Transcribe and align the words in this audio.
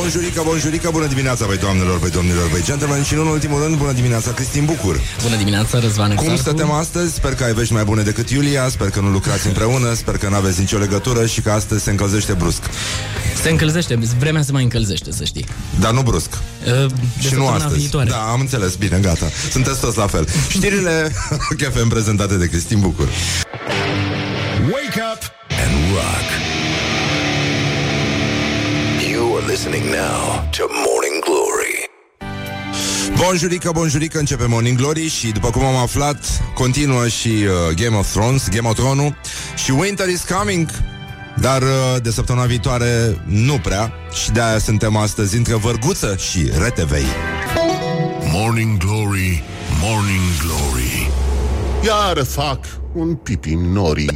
Bonjurică, 0.00 0.42
bonjurică, 0.44 0.90
bună 0.92 1.06
dimineața, 1.06 1.46
băi 1.46 1.58
doamnelor, 1.58 1.98
băi 1.98 2.10
domnilor, 2.10 2.48
băi 2.50 2.62
gentlemen 2.62 3.02
și 3.02 3.14
în 3.14 3.26
ultimul 3.26 3.62
rând, 3.62 3.76
bună 3.76 3.92
dimineața, 3.92 4.32
Cristin 4.32 4.64
Bucur. 4.64 5.00
Bună 5.22 5.36
dimineața, 5.36 5.78
Răzvan 5.78 6.14
Cum 6.14 6.36
stătem 6.36 6.70
astăzi? 6.70 7.14
Sper 7.14 7.34
că 7.34 7.44
ai 7.44 7.52
vești 7.52 7.72
mai 7.72 7.84
bune 7.84 8.02
decât 8.02 8.30
Iulia, 8.30 8.68
sper 8.68 8.90
că 8.90 9.00
nu 9.00 9.08
lucrați 9.08 9.46
împreună, 9.46 9.94
sper 9.94 10.16
că 10.16 10.28
nu 10.28 10.34
aveți 10.34 10.60
nicio 10.60 10.78
legătură 10.78 11.26
și 11.26 11.40
că 11.40 11.50
astăzi 11.50 11.82
se 11.82 11.90
încălzește 11.90 12.32
brusc. 12.32 12.62
Se 13.42 13.50
încălzește, 13.50 13.98
vremea 14.18 14.42
se 14.42 14.52
mai 14.52 14.62
încălzește, 14.62 15.12
să 15.12 15.24
știi. 15.24 15.46
Dar 15.80 15.92
nu 15.92 16.02
brusc. 16.02 16.28
Uh, 16.32 16.86
de 17.20 17.28
și 17.28 17.34
nu 17.34 17.48
astăzi. 17.48 17.78
Viitoare. 17.78 18.10
Da, 18.10 18.20
am 18.20 18.40
înțeles, 18.40 18.74
bine, 18.74 18.98
gata. 18.98 19.30
Sunteți 19.50 19.80
toți 19.80 19.98
la 19.98 20.06
fel. 20.06 20.28
Știrile 20.48 21.12
KFM 21.58 21.88
prezentate 21.88 22.34
de 22.34 22.46
Cristin 22.46 22.80
Bucur. 22.80 23.08
Wake 24.60 25.00
up 25.12 25.22
and 25.48 25.94
rock 25.94 26.39
listening 29.50 29.90
now 29.90 30.48
to 30.50 30.64
Morning 30.86 31.24
Glory 31.24 31.90
Bonjurică, 33.16 33.70
bonjurică, 33.72 34.18
începe 34.18 34.46
Morning 34.46 34.76
Glory 34.76 35.08
și 35.08 35.32
după 35.32 35.50
cum 35.50 35.64
am 35.64 35.76
aflat, 35.76 36.42
continuă 36.54 37.08
și 37.08 37.28
uh, 37.28 37.74
Game 37.74 37.96
of 37.96 38.10
Thrones, 38.10 38.48
Game 38.48 38.68
of 38.68 38.74
Thrones 38.74 39.12
și 39.56 39.70
Winter 39.70 40.08
is 40.08 40.24
coming. 40.24 40.68
Dar 41.36 41.62
uh, 41.62 41.68
de 42.02 42.10
săptămâna 42.10 42.46
viitoare 42.46 43.22
nu 43.26 43.58
prea 43.58 43.92
și 44.22 44.30
de-aia 44.30 44.58
suntem 44.58 44.96
astăzi 44.96 45.36
între 45.36 45.54
Vărguță 45.54 46.16
și 46.16 46.50
Retevei. 46.62 47.06
Morning 48.32 48.78
Glory, 48.78 49.42
Morning 49.80 50.28
Glory 50.42 51.10
Iar 51.84 52.24
fac 52.24 52.58
un 52.94 53.14
pipi 53.14 53.54
norii 53.54 54.10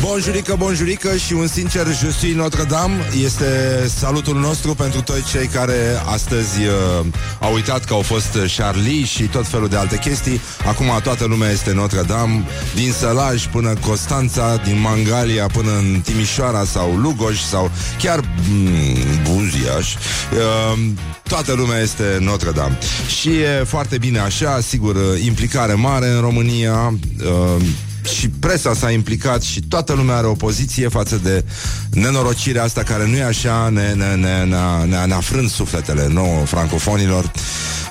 Bonjurică, 0.00 0.54
bonjurică 0.58 1.16
și 1.16 1.32
un 1.32 1.46
sincer 1.46 1.86
Je 1.86 2.10
suis 2.10 2.34
Notre-Dame. 2.34 2.94
Este 3.22 3.46
salutul 3.94 4.38
nostru 4.38 4.74
pentru 4.74 5.02
toți 5.02 5.30
cei 5.30 5.46
care 5.46 6.02
astăzi 6.06 6.60
uh, 6.60 7.06
au 7.40 7.54
uitat 7.54 7.84
că 7.84 7.92
au 7.94 8.00
fost 8.00 8.38
Charlie 8.56 9.04
și 9.04 9.22
tot 9.22 9.46
felul 9.46 9.68
de 9.68 9.76
alte 9.76 9.96
chestii. 9.96 10.40
Acum 10.66 10.86
toată 11.02 11.24
lumea 11.24 11.50
este 11.50 11.72
Notre-Dame 11.72 12.44
Din 12.74 12.92
Sălaj 12.92 13.46
până 13.46 13.72
Constanța, 13.86 14.60
din 14.64 14.80
Mangalia 14.80 15.46
până 15.46 15.70
în 15.76 16.00
Timișoara 16.04 16.64
sau 16.64 16.96
Lugoj 16.96 17.38
sau 17.40 17.70
chiar 17.98 18.20
mm, 18.50 18.96
Buziaș. 19.22 19.94
Uh, 19.94 20.78
Toată 21.22 21.52
lumea 21.52 21.80
este 21.80 22.18
Notre-Dame. 22.20 22.78
Și 23.20 23.28
e 23.28 23.64
foarte 23.66 23.98
bine 23.98 24.18
așa, 24.18 24.60
sigur, 24.60 24.96
implicare 25.24 25.74
mare 25.74 26.08
în 26.08 26.20
România 26.20 26.94
uh, 27.24 27.62
și 28.08 28.28
presa 28.28 28.74
s-a 28.74 28.90
implicat 28.90 29.42
și 29.42 29.60
toată 29.60 29.92
lumea 29.92 30.16
are 30.16 30.26
o 30.26 30.32
poziție 30.32 30.88
față 30.88 31.20
de 31.22 31.44
nenorocirea 31.90 32.62
asta 32.62 32.82
care 32.82 33.06
nu 33.06 33.16
e 33.16 33.24
așa, 33.24 33.68
ne, 33.68 33.92
ne, 33.92 34.14
ne, 34.14 34.44
ne, 34.44 34.84
ne, 34.86 35.04
ne 35.04 35.14
frânt 35.14 35.50
sufletele 35.50 36.08
nouă 36.08 36.44
francofonilor. 36.44 37.30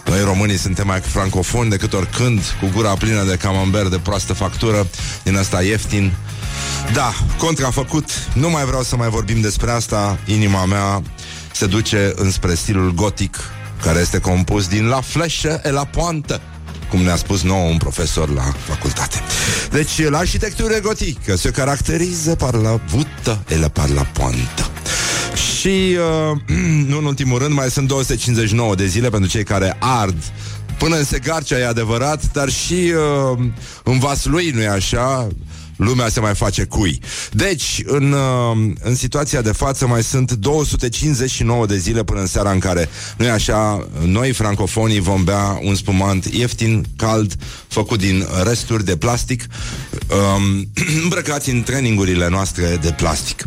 Noi 0.06 0.22
românii 0.23 0.58
suntem 0.58 0.88
mai 0.88 1.00
francofoni 1.00 1.70
decât 1.70 1.94
oricând, 1.94 2.42
cu 2.62 2.70
gura 2.73 2.94
plină 2.94 3.23
de 3.23 3.36
camembert 3.36 3.90
de 3.90 3.98
proastă 3.98 4.34
factură, 4.34 4.88
din 5.23 5.38
asta 5.38 5.62
ieftin. 5.62 6.14
Da, 6.94 7.14
contrafăcut, 7.38 8.10
nu 8.34 8.50
mai 8.50 8.66
vreau 8.66 8.84
să 8.84 8.95
mai 8.95 9.10
vorbim 9.10 9.42
despre 9.42 9.72
asta, 9.72 10.20
inima 10.26 10.66
mea 10.66 11.02
se 11.52 11.66
duce 11.66 12.14
înspre 12.16 12.54
stilul 12.54 12.94
gotic, 12.94 13.38
care 13.82 14.00
este 14.00 14.20
compus 14.20 14.68
din 14.68 14.88
la 14.88 15.02
fleșă 15.02 15.62
e 15.64 15.72
la 15.72 15.86
poantă 15.86 16.42
cum 16.90 17.02
ne-a 17.02 17.16
spus 17.16 17.42
nou 17.42 17.70
un 17.70 17.78
profesor 17.78 18.30
la 18.30 18.54
facultate. 18.68 19.22
Deci, 19.72 20.02
l'arhitectură 20.02 20.82
gotică 20.82 21.36
se 21.36 21.50
caracterizează 21.50 22.36
par 22.36 22.54
la 22.54 22.80
vută 22.88 23.44
e 23.50 23.58
la 23.58 23.68
par 23.68 23.90
la 23.90 24.02
poantă. 24.02 24.70
Și, 25.60 25.98
uh, 26.48 26.56
nu 26.88 26.98
în 26.98 27.06
ultimul 27.06 27.39
rând, 27.39 27.54
mai 27.54 27.70
sunt 27.70 27.88
259 27.88 28.76
de 28.76 28.86
zile 28.86 29.10
pentru 29.10 29.30
cei 29.30 29.44
care 29.44 29.76
ard 29.80 30.17
Până 30.78 30.95
în 30.95 31.04
Segarcea 31.04 31.58
e 31.58 31.66
adevărat, 31.66 32.32
dar 32.32 32.50
și 32.50 32.94
uh, 33.34 33.40
în 33.84 34.00
Vaslui, 34.00 34.50
nu 34.50 34.61
e 34.61 34.67
așa? 34.67 35.28
Lumea 35.77 36.10
se 36.10 36.20
mai 36.20 36.36
face 36.36 36.64
cui. 36.64 36.99
Deci, 37.32 37.82
în, 37.86 38.11
uh, 38.11 38.71
în 38.82 38.95
situația 38.95 39.42
de 39.42 39.52
față 39.52 39.88
mai 39.88 40.04
sunt 40.04 40.32
259 40.32 41.65
de 41.65 41.77
zile 41.77 42.04
până 42.04 42.20
în 42.20 42.26
seara 42.26 42.52
în 42.52 42.60
care, 42.60 42.89
nu 43.17 43.26
e 43.26 43.30
așa, 43.30 43.87
noi 44.05 44.32
francofonii 44.32 44.99
vom 44.99 45.23
bea 45.23 45.60
un 45.64 45.76
spumant 45.76 46.26
ieftin, 46.26 46.86
cald, 46.95 47.36
făcut 47.67 47.99
din 47.99 48.26
resturi 48.43 48.86
de 48.86 48.98
plastic, 48.98 49.43
um, 50.10 50.71
îmbrăcați 51.04 51.49
în 51.49 51.64
trainingurile 51.64 52.30
noastre 52.30 52.77
de 52.82 52.92
plastic. 52.92 53.43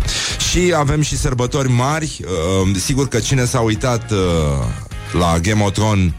Și 0.50 0.72
avem 0.76 1.02
și 1.02 1.16
sărbători 1.16 1.70
mari, 1.70 2.20
um, 2.62 2.74
sigur 2.74 3.08
că 3.08 3.18
cine 3.18 3.44
s-a 3.44 3.60
uitat 3.60 4.10
uh, 4.10 4.18
la 5.12 5.38
Game 5.38 5.62
of 5.62 5.72
Thrones 5.72 6.12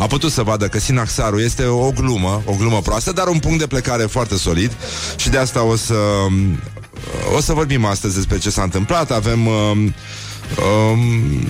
a 0.00 0.06
putut 0.06 0.32
să 0.32 0.42
vadă 0.42 0.68
că 0.68 0.78
Sinaxarul 0.78 1.40
este 1.40 1.64
o 1.64 1.90
glumă, 1.90 2.42
o 2.44 2.54
glumă 2.58 2.80
proastă, 2.80 3.12
dar 3.12 3.26
un 3.26 3.38
punct 3.38 3.58
de 3.58 3.66
plecare 3.66 4.02
foarte 4.02 4.36
solid 4.36 4.72
și 5.16 5.28
de 5.28 5.38
asta 5.38 5.62
o 5.62 5.76
să 5.76 5.94
o 7.36 7.40
să 7.40 7.52
vorbim 7.52 7.84
astăzi 7.84 8.14
despre 8.14 8.38
ce 8.38 8.50
s-a 8.50 8.62
întâmplat. 8.62 9.10
Avem 9.10 9.46
um, 9.46 9.94
um, 10.90 11.46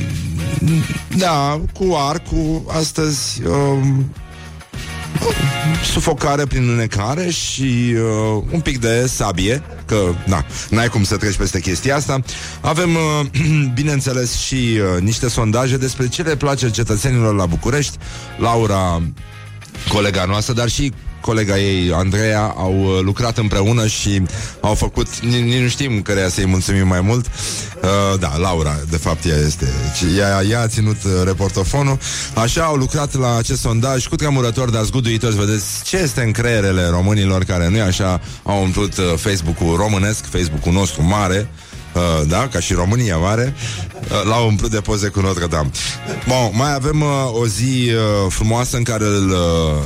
da, 1.17 1.61
cu 1.73 1.95
arcul 1.97 2.63
astăzi 2.69 3.43
um, 3.47 4.15
sufocare 5.93 6.47
prin 6.47 6.69
înecare 6.69 7.31
și 7.31 7.95
uh, 7.95 8.43
un 8.51 8.61
pic 8.61 8.79
de 8.79 9.07
sabie, 9.07 9.63
că 9.87 10.15
na, 10.27 10.45
n-ai 10.71 10.89
cum 10.89 11.05
să 11.05 11.17
treci 11.17 11.37
peste 11.37 11.61
chestia 11.61 11.97
asta. 11.97 12.21
Avem, 12.61 12.95
uh, 12.95 13.27
bineînțeles, 13.75 14.39
și 14.39 14.55
uh, 14.55 15.03
niște 15.03 15.29
sondaje 15.29 15.77
despre 15.77 16.09
ce 16.09 16.23
le 16.23 16.37
place 16.37 16.71
cetățenilor 16.71 17.35
la 17.35 17.47
București. 17.47 17.97
Laura, 18.39 19.03
colega 19.89 20.25
noastră, 20.25 20.55
dar 20.55 20.69
și 20.69 20.93
colega 21.29 21.59
ei, 21.59 21.93
Andreea, 21.93 22.55
au 22.57 22.75
uh, 22.83 23.01
lucrat 23.03 23.39
împreună 23.39 23.87
și 23.87 24.23
au 24.61 24.75
făcut, 24.75 25.19
nici 25.21 25.61
nu 25.61 25.69
știm 25.69 26.03
căreia 26.03 26.29
să-i 26.29 26.47
mulțumim 26.47 26.87
mai 26.87 27.01
mult. 27.01 27.27
Uh, 27.27 28.19
da, 28.19 28.37
Laura, 28.37 28.79
de 28.91 28.97
fapt, 28.97 29.25
ea 29.25 29.37
este. 29.47 29.69
Ea, 30.19 30.43
ea 30.51 30.61
a 30.61 30.67
ținut 30.67 30.97
uh, 31.05 31.11
reportofonul. 31.25 31.99
Așa 32.35 32.63
au 32.63 32.75
lucrat 32.75 33.15
la 33.15 33.37
acest 33.37 33.61
sondaj 33.61 34.07
cu 34.07 34.17
tremurător, 34.17 34.71
dar 34.71 34.83
zguduitori, 34.85 35.37
vedeți 35.37 35.85
ce 35.85 35.97
este 35.97 36.23
în 36.23 36.33
creierele 36.33 36.89
românilor 36.89 37.45
care 37.45 37.69
nu 37.69 37.77
e 37.77 37.83
așa, 37.83 38.21
au 38.43 38.63
umplut 38.63 38.97
uh, 38.97 39.05
Facebook-ul 39.17 39.77
românesc, 39.77 40.25
Facebook-ul 40.31 40.73
nostru 40.73 41.03
mare, 41.03 41.49
uh, 41.99 42.29
da, 42.29 42.49
ca 42.53 42.61
și 42.61 42.73
România 42.73 43.17
mare, 43.17 43.55
uh, 44.03 44.23
l-au 44.29 44.47
umplut 44.47 44.71
de 44.71 44.81
poze 44.81 45.09
cu 45.09 45.21
Notre 45.21 45.47
Dame. 45.47 45.71
Bun, 46.27 46.51
mai 46.53 46.75
avem 46.75 47.01
uh, 47.01 47.09
o 47.33 47.47
zi 47.47 47.91
uh, 47.91 48.33
frumoasă 48.33 48.77
în 48.77 48.83
care 48.83 49.05
îl, 49.05 49.31
uh, 49.31 49.37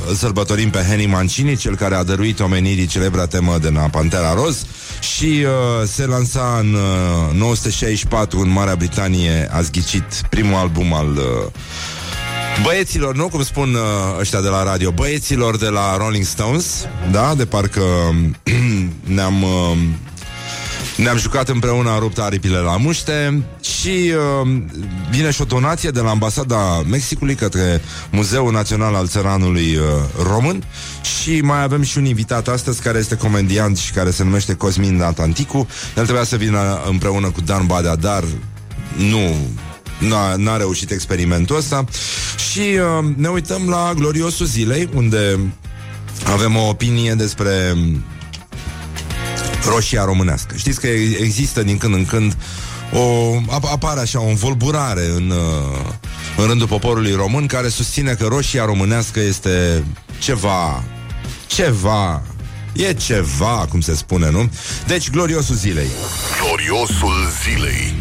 îl 0.07 0.15
sărbătorim 0.15 0.69
pe 0.69 0.85
Henry 0.87 1.05
Mancini, 1.05 1.55
cel 1.55 1.75
care 1.75 1.95
a 1.95 2.03
dăruit 2.03 2.39
omenirii 2.39 2.85
celebra 2.85 3.25
temă 3.25 3.57
de 3.61 3.69
la 3.69 3.81
Pantera 3.81 4.33
Roz 4.33 4.65
și 4.99 5.45
uh, 5.45 5.87
se 5.87 6.05
lansa 6.05 6.57
în 6.59 6.73
uh, 6.73 7.39
964 7.39 8.39
în 8.39 8.49
Marea 8.49 8.75
Britanie, 8.75 9.49
a 9.51 9.61
zghicit 9.61 10.03
primul 10.29 10.55
album 10.55 10.93
al 10.93 11.07
uh, 11.07 11.51
Băieților, 12.61 13.15
nu 13.15 13.27
cum 13.27 13.43
spun 13.43 13.73
uh, 13.73 14.19
ăștia 14.19 14.41
de 14.41 14.47
la 14.47 14.63
radio, 14.63 14.91
băieților 14.91 15.57
de 15.57 15.67
la 15.67 15.97
Rolling 15.97 16.25
Stones, 16.25 16.87
da, 17.11 17.33
de 17.35 17.45
parcă 17.45 17.81
ne-am 19.15 19.43
uh, 19.43 19.77
ne-am 20.97 21.17
jucat 21.17 21.49
împreună, 21.49 21.89
am 21.89 21.99
rupt 21.99 22.19
aripile 22.19 22.57
la 22.57 22.77
muște 22.77 23.43
și 23.61 24.13
uh, 24.41 24.51
vine 25.09 25.31
și 25.31 25.41
o 25.41 25.45
donație 25.45 25.89
de 25.89 25.99
la 25.99 26.09
ambasada 26.09 26.81
Mexicului 26.89 27.35
către 27.35 27.81
Muzeul 28.11 28.51
Național 28.51 28.95
al 28.95 29.07
Țăranului 29.07 29.75
uh, 29.75 29.83
Român 30.23 30.63
și 31.01 31.41
mai 31.41 31.63
avem 31.63 31.81
și 31.81 31.97
un 31.97 32.05
invitat 32.05 32.47
astăzi 32.47 32.81
care 32.81 32.97
este 32.97 33.15
comediant 33.15 33.77
și 33.77 33.91
care 33.91 34.11
se 34.11 34.23
numește 34.23 34.53
Cosmin 34.53 34.95
Natanticu. 34.95 35.67
El 35.97 36.03
trebuia 36.03 36.23
să 36.23 36.35
vină 36.35 36.81
împreună 36.89 37.29
cu 37.29 37.41
Dan 37.41 37.65
Badea, 37.65 37.95
dar 37.95 38.23
nu 38.97 39.35
N-a, 39.99 40.35
n-a 40.35 40.57
reușit 40.57 40.91
experimentul 40.91 41.55
ăsta 41.55 41.85
Și 42.51 42.59
uh, 42.59 43.05
ne 43.15 43.27
uităm 43.27 43.69
la 43.69 43.91
gloriosul 43.95 44.45
zilei 44.45 44.89
Unde 44.93 45.39
avem 46.25 46.55
o 46.55 46.67
opinie 46.67 47.13
despre 47.13 47.75
roșia 49.67 50.03
românească. 50.03 50.55
Știți 50.55 50.79
că 50.79 50.87
există 50.87 51.63
din 51.63 51.77
când 51.77 51.93
în 51.93 52.05
când 52.05 52.37
o, 52.93 53.35
apare 53.71 53.99
așa 53.99 54.21
o 54.21 54.27
învolburare 54.27 55.05
în, 55.05 55.29
uh, 55.29 55.93
în 56.37 56.45
rândul 56.45 56.67
poporului 56.67 57.13
român 57.13 57.45
care 57.45 57.67
susține 57.67 58.13
că 58.13 58.25
roșia 58.25 58.65
românească 58.65 59.19
este 59.19 59.83
ceva, 60.19 60.83
ceva, 61.47 62.21
e 62.73 62.93
ceva, 62.93 63.65
cum 63.69 63.81
se 63.81 63.95
spune, 63.95 64.31
nu? 64.31 64.49
Deci, 64.87 65.09
gloriosul 65.09 65.55
zilei. 65.55 65.89
Gloriosul 66.41 67.27
zilei 67.43 67.93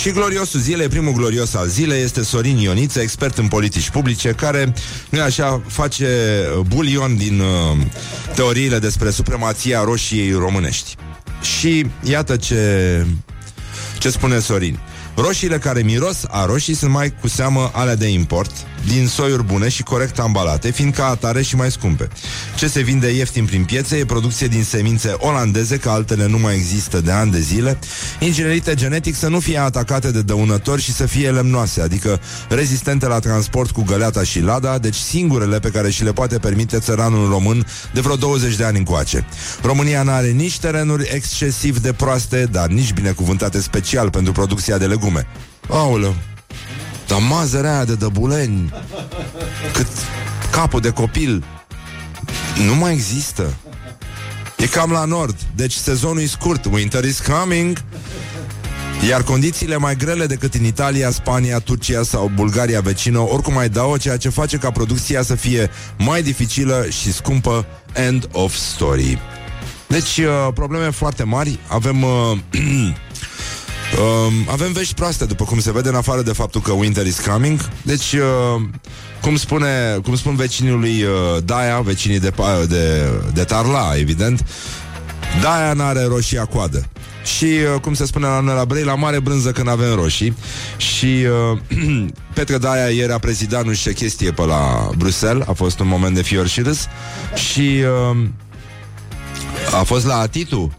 Și 0.00 0.10
gloriosul 0.10 0.60
zilei, 0.60 0.88
primul 0.88 1.12
glorios 1.12 1.54
al 1.54 1.68
zilei 1.68 2.02
este 2.02 2.22
Sorin 2.22 2.56
Ioniță, 2.56 3.00
expert 3.00 3.38
în 3.38 3.48
politici 3.48 3.90
publice, 3.90 4.30
care, 4.30 4.72
nu 5.08 5.20
așa, 5.20 5.62
face 5.66 6.06
bulion 6.66 7.16
din 7.16 7.40
uh, 7.40 7.78
teoriile 8.34 8.78
despre 8.78 9.10
supremația 9.10 9.84
roșiei 9.84 10.32
românești. 10.32 10.96
Și 11.58 11.86
iată 12.02 12.36
ce, 12.36 13.06
ce 13.98 14.10
spune 14.10 14.38
Sorin. 14.38 14.78
Roșiile 15.22 15.58
care 15.58 15.82
miros 15.82 16.24
a 16.28 16.44
roșii 16.44 16.74
sunt 16.74 16.90
mai 16.90 17.14
cu 17.20 17.28
seamă 17.28 17.70
alea 17.74 17.96
de 17.96 18.08
import, 18.08 18.50
din 18.86 19.06
soiuri 19.06 19.44
bune 19.44 19.68
și 19.68 19.82
corect 19.82 20.18
ambalate, 20.18 20.70
fiind 20.70 20.94
ca 20.94 21.06
atare 21.06 21.42
și 21.42 21.56
mai 21.56 21.70
scumpe. 21.70 22.08
Ce 22.56 22.68
se 22.68 22.80
vinde 22.80 23.08
ieftin 23.08 23.44
prin 23.44 23.64
piețe 23.64 23.96
e 23.96 24.04
producție 24.04 24.46
din 24.46 24.64
semințe 24.64 25.14
olandeze, 25.18 25.76
că 25.76 25.90
altele 25.90 26.26
nu 26.26 26.38
mai 26.38 26.54
există 26.54 27.00
de 27.00 27.10
ani 27.10 27.30
de 27.30 27.40
zile, 27.40 27.78
inginerite 28.18 28.74
genetic 28.74 29.14
să 29.14 29.28
nu 29.28 29.40
fie 29.40 29.58
atacate 29.58 30.10
de 30.10 30.22
dăunători 30.22 30.82
și 30.82 30.92
să 30.92 31.06
fie 31.06 31.30
lemnoase, 31.30 31.80
adică 31.80 32.20
rezistente 32.48 33.06
la 33.06 33.18
transport 33.18 33.70
cu 33.70 33.82
găleata 33.82 34.22
și 34.22 34.40
lada, 34.40 34.78
deci 34.78 34.96
singurele 34.96 35.58
pe 35.58 35.68
care 35.68 35.90
și 35.90 36.04
le 36.04 36.12
poate 36.12 36.38
permite 36.38 36.78
țăranul 36.78 37.28
român 37.28 37.66
de 37.92 38.00
vreo 38.00 38.16
20 38.16 38.56
de 38.56 38.64
ani 38.64 38.78
încoace. 38.78 39.26
România 39.62 40.02
nu 40.02 40.10
are 40.10 40.30
nici 40.30 40.58
terenuri 40.58 41.10
excesiv 41.14 41.78
de 41.78 41.92
proaste, 41.92 42.48
dar 42.50 42.68
nici 42.68 42.92
binecuvântate 42.92 43.60
special 43.60 44.10
pentru 44.10 44.32
producția 44.32 44.78
de 44.78 44.86
legume. 44.86 45.09
Aoleu, 45.68 46.14
dar 47.06 47.18
mazărea 47.28 47.74
aia 47.74 47.84
de 47.84 47.94
dăbuleni 47.94 48.72
Cât 49.72 49.86
capul 50.50 50.80
de 50.80 50.90
copil 50.90 51.44
Nu 52.66 52.74
mai 52.74 52.92
există 52.92 53.54
E 54.56 54.66
cam 54.66 54.90
la 54.90 55.04
nord 55.04 55.36
Deci 55.54 55.72
sezonul 55.72 56.22
e 56.22 56.26
scurt 56.26 56.64
Winter 56.64 57.04
is 57.04 57.20
coming 57.20 57.82
iar 59.08 59.22
condițiile 59.22 59.76
mai 59.76 59.96
grele 59.96 60.26
decât 60.26 60.54
în 60.54 60.64
Italia, 60.64 61.10
Spania, 61.10 61.58
Turcia 61.58 62.02
sau 62.02 62.30
Bulgaria 62.34 62.80
vecină 62.80 63.18
oricum 63.18 63.52
mai 63.52 63.68
dau, 63.68 63.96
ceea 63.96 64.16
ce 64.16 64.28
face 64.28 64.56
ca 64.56 64.70
producția 64.70 65.22
să 65.22 65.34
fie 65.34 65.70
mai 65.98 66.22
dificilă 66.22 66.86
și 66.88 67.12
scumpă. 67.12 67.66
End 67.94 68.28
of 68.32 68.54
story. 68.54 69.18
Deci, 69.86 70.16
uh, 70.18 70.52
probleme 70.54 70.90
foarte 70.90 71.22
mari. 71.22 71.58
Avem 71.66 72.02
uh, 72.02 72.38
Uh, 73.98 74.32
avem 74.46 74.72
vești 74.72 74.94
proaste, 74.94 75.24
după 75.24 75.44
cum 75.44 75.60
se 75.60 75.72
vede, 75.72 75.88
în 75.88 75.94
afară 75.94 76.22
de 76.22 76.32
faptul 76.32 76.60
că 76.60 76.72
winter 76.72 77.06
is 77.06 77.18
coming. 77.18 77.68
Deci, 77.82 78.12
uh, 78.12 78.62
cum, 79.20 79.36
spune, 79.36 79.98
cum 80.02 80.16
spun 80.16 80.36
vecinii 80.36 80.72
lui 80.72 81.02
uh, 81.02 81.42
Daia, 81.44 81.80
vecinii 81.80 82.20
de, 82.20 82.32
de, 82.68 83.10
de 83.32 83.44
Tarla, 83.44 83.92
evident, 83.96 84.46
Daia 85.40 85.72
n-are 85.72 86.04
roșia 86.04 86.44
coadă. 86.44 86.84
Și, 87.36 87.44
uh, 87.44 87.80
cum 87.80 87.94
se 87.94 88.06
spune 88.06 88.26
la 88.26 88.40
noi 88.40 88.54
la 88.54 88.64
Brei, 88.64 88.82
la 88.82 88.94
mare 88.94 89.20
brânză 89.20 89.50
când 89.50 89.68
avem 89.68 89.94
roșii. 89.94 90.36
Și 90.76 91.26
uh, 91.52 91.58
Petre 92.34 92.58
Daia 92.58 92.88
ieri 92.88 93.12
a 93.12 93.18
prezidat 93.18 93.64
nu 93.64 93.72
știu 93.72 93.90
ce 93.90 93.96
chestie 93.96 94.30
pe 94.30 94.42
la 94.42 94.90
Bruxelles, 94.96 95.46
a 95.48 95.52
fost 95.52 95.78
un 95.80 95.86
moment 95.86 96.14
de 96.14 96.22
fior 96.22 96.46
și 96.46 96.60
râs. 96.60 96.86
Și 97.34 97.82
uh, 98.10 98.26
a 99.78 99.82
fost 99.82 100.06
la 100.06 100.26
Titu. 100.26 100.72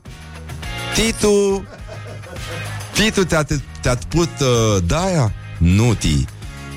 Titu 0.94 1.66
Titu, 2.94 3.24
te-a, 3.24 3.46
te-a 3.82 3.98
put 4.10 4.30
uh, 4.40 4.84
daia? 4.86 5.34
Nu, 5.58 5.94
ti. 5.94 6.26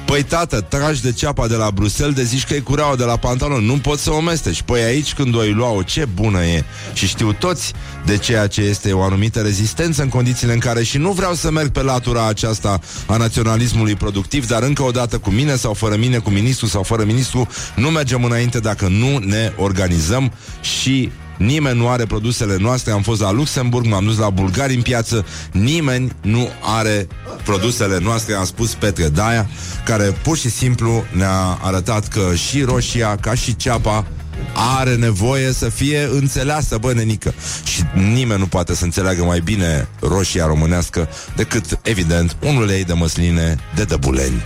Păi 0.05 0.23
tată, 0.23 0.61
tragi 0.61 1.03
de 1.03 1.13
ceapa 1.13 1.47
de 1.47 1.55
la 1.55 1.71
Bruxelles 1.71 2.15
de 2.15 2.23
zici 2.23 2.45
că 2.45 2.55
e 2.55 2.59
cureaua 2.59 2.97
de 2.97 3.05
la 3.05 3.17
pantalon 3.17 3.65
Nu 3.65 3.79
poți 3.79 4.03
să 4.03 4.11
o 4.11 4.21
mesteci 4.21 4.63
Păi 4.63 4.83
aici 4.83 5.15
când 5.15 5.35
o 5.35 5.39
ai 5.39 5.53
lua-o, 5.53 5.83
ce 5.83 6.05
bună 6.15 6.45
e 6.45 6.65
Și 6.93 7.07
știu 7.07 7.33
toți 7.33 7.73
de 8.05 8.17
ceea 8.17 8.47
ce 8.47 8.61
este 8.61 8.93
o 8.93 9.03
anumită 9.03 9.41
rezistență 9.41 10.03
În 10.03 10.09
condițiile 10.09 10.53
în 10.53 10.59
care 10.59 10.83
și 10.83 10.99
nu 10.99 11.11
vreau 11.13 11.35
să 11.35 11.51
merg 11.51 11.69
pe 11.69 11.83
latura 11.83 12.27
aceasta 12.27 12.81
A 13.07 13.17
naționalismului 13.17 13.95
productiv 13.95 14.47
Dar 14.47 14.63
încă 14.63 14.83
o 14.83 14.91
dată 14.91 15.19
cu 15.19 15.31
mine 15.31 15.57
sau 15.57 15.73
fără 15.75 15.97
mine 15.97 16.19
Cu 16.19 16.31
ministru 16.31 16.67
sau 16.67 16.83
fără 16.83 17.05
ministru 17.05 17.49
Nu 17.77 17.89
mergem 17.89 18.25
înainte 18.25 18.59
dacă 18.59 18.89
nu 18.89 19.19
ne 19.19 19.53
organizăm 19.57 20.33
Și 20.61 21.11
Nimeni 21.37 21.79
nu 21.79 21.89
are 21.89 22.05
produsele 22.05 22.57
noastre 22.59 22.93
Am 22.93 23.03
fost 23.03 23.21
la 23.21 23.33
Luxemburg, 23.33 23.87
m-am 23.87 24.05
dus 24.05 24.19
la 24.19 24.31
Bulgari 24.31 24.75
în 24.75 24.83
piață 24.83 25.27
Nimeni 25.53 26.13
nu 26.21 26.49
are 26.61 27.07
produsele 27.45 27.99
noastre 27.99 28.35
Am 28.35 28.45
spus 28.45 28.75
Petre 28.75 29.09
Daia 29.09 29.49
Care 29.85 30.05
pur 30.05 30.37
și 30.37 30.51
simplu 30.51 31.05
ne-a 31.11 31.59
arătat 31.63 32.09
Că 32.09 32.35
și 32.35 32.63
roșia, 32.63 33.17
ca 33.21 33.35
și 33.35 33.57
ceapa 33.57 34.07
are 34.55 34.95
nevoie 34.95 35.53
să 35.53 35.69
fie 35.69 36.09
înțeleasă, 36.13 36.79
bă, 36.79 36.93
nenică. 36.93 37.35
Și 37.65 37.83
nimeni 38.13 38.39
nu 38.39 38.47
poate 38.47 38.75
să 38.75 38.85
înțeleagă 38.85 39.25
mai 39.25 39.41
bine 39.41 39.89
roșia 40.01 40.47
românească 40.47 41.09
decât, 41.37 41.79
evident, 41.83 42.37
un 42.43 42.57
ulei 42.57 42.85
de 42.85 42.93
măsline 42.93 43.57
de 43.75 43.85
dăbuleni. 43.85 44.43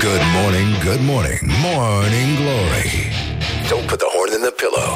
Good 0.00 0.22
morning, 0.42 0.84
good 0.84 1.00
morning, 1.02 1.40
morning 1.62 2.36
glory. 2.36 3.12
Don't 3.68 3.86
put 3.86 3.98
the 3.98 4.10
horn 4.14 4.32
in 4.36 4.42
the 4.48 4.54
pillow 4.60 4.90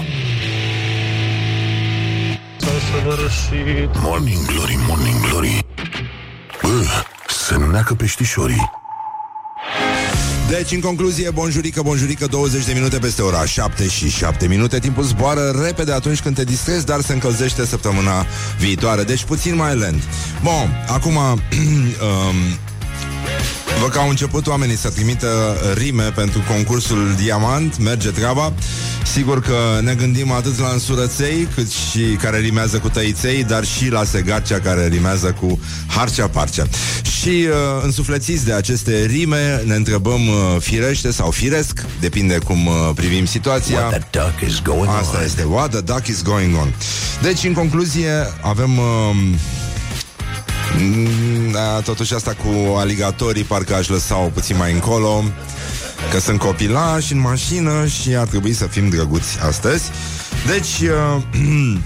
săvârșit 2.62 4.00
Morning 4.00 4.44
Glory, 4.46 4.78
Morning 4.88 5.20
Glory 5.28 5.66
Bă, 6.62 6.84
se 7.28 7.56
neacă 7.56 7.94
peștișorii 7.94 8.80
deci, 10.48 10.70
în 10.70 10.80
concluzie, 10.80 11.30
bonjurică, 11.30 11.82
bonjurică, 11.82 12.26
20 12.26 12.64
de 12.64 12.72
minute 12.72 12.98
peste 12.98 13.22
ora 13.22 13.44
7 13.44 13.88
și 13.88 14.10
7 14.10 14.46
minute. 14.46 14.78
Timpul 14.78 15.02
zboară 15.02 15.50
repede 15.64 15.92
atunci 15.92 16.20
când 16.20 16.34
te 16.34 16.44
distrezi, 16.44 16.86
dar 16.86 17.00
se 17.00 17.12
încălzește 17.12 17.66
săptămâna 17.66 18.26
viitoare. 18.58 19.02
Deci 19.02 19.24
puțin 19.24 19.56
mai 19.56 19.76
lent. 19.76 20.02
Bun, 20.42 20.84
acum 20.88 21.16
um, 21.16 21.38
Vă 23.82 23.88
că 23.88 23.98
au 23.98 24.08
început 24.08 24.46
oamenii 24.46 24.76
să 24.76 24.90
trimită 24.90 25.56
rime 25.74 26.02
pentru 26.02 26.44
concursul 26.48 27.14
Diamant, 27.22 27.78
merge 27.78 28.10
treaba. 28.10 28.52
Sigur 29.12 29.40
că 29.40 29.80
ne 29.80 29.94
gândim 29.94 30.30
atât 30.30 30.58
la 30.58 30.68
însurăței, 30.72 31.48
cât 31.54 31.70
și 31.70 32.00
care 32.00 32.38
rimează 32.38 32.78
cu 32.78 32.88
tăiței, 32.88 33.44
dar 33.44 33.64
și 33.64 33.88
la 33.88 34.04
segarcea 34.04 34.60
care 34.60 34.88
rimează 34.88 35.36
cu 35.40 35.60
harcea-parcea. 35.86 36.66
Și 37.20 37.28
uh, 37.28 37.82
însuflețiți 37.82 38.44
de 38.44 38.52
aceste 38.52 39.04
rime, 39.04 39.62
ne 39.64 39.74
întrebăm 39.74 40.28
uh, 40.28 40.56
firește 40.60 41.12
sau 41.12 41.30
firesc, 41.30 41.84
depinde 42.00 42.38
cum 42.38 42.66
uh, 42.66 42.74
privim 42.94 43.26
situația. 43.26 43.78
What 43.78 44.08
the 44.10 44.20
duck 44.20 44.50
is 44.50 44.62
going 44.62 44.88
Asta 45.00 45.16
on. 45.18 45.24
este, 45.24 45.42
what 45.42 45.70
the 45.70 45.80
duck 45.80 46.06
is 46.06 46.22
going 46.22 46.56
on. 46.56 46.74
Deci, 47.22 47.44
în 47.44 47.52
concluzie, 47.52 48.10
avem... 48.40 48.78
Uh, 48.78 48.84
da, 48.84 49.61
totuși 51.84 52.14
asta 52.14 52.34
cu 52.44 52.76
aligatorii 52.76 53.42
Parcă 53.42 53.74
aș 53.74 53.88
lăsa-o 53.88 54.26
puțin 54.26 54.56
mai 54.56 54.72
încolo 54.72 55.24
Că 56.10 56.18
sunt 56.18 56.38
copilași 56.38 57.12
în 57.12 57.20
mașină 57.20 57.86
Și 57.86 58.14
ar 58.16 58.26
trebui 58.26 58.52
să 58.52 58.66
fim 58.66 58.88
drăguți 58.88 59.38
astăzi. 59.46 59.90
Deci 60.46 60.88
uh, 60.88 61.22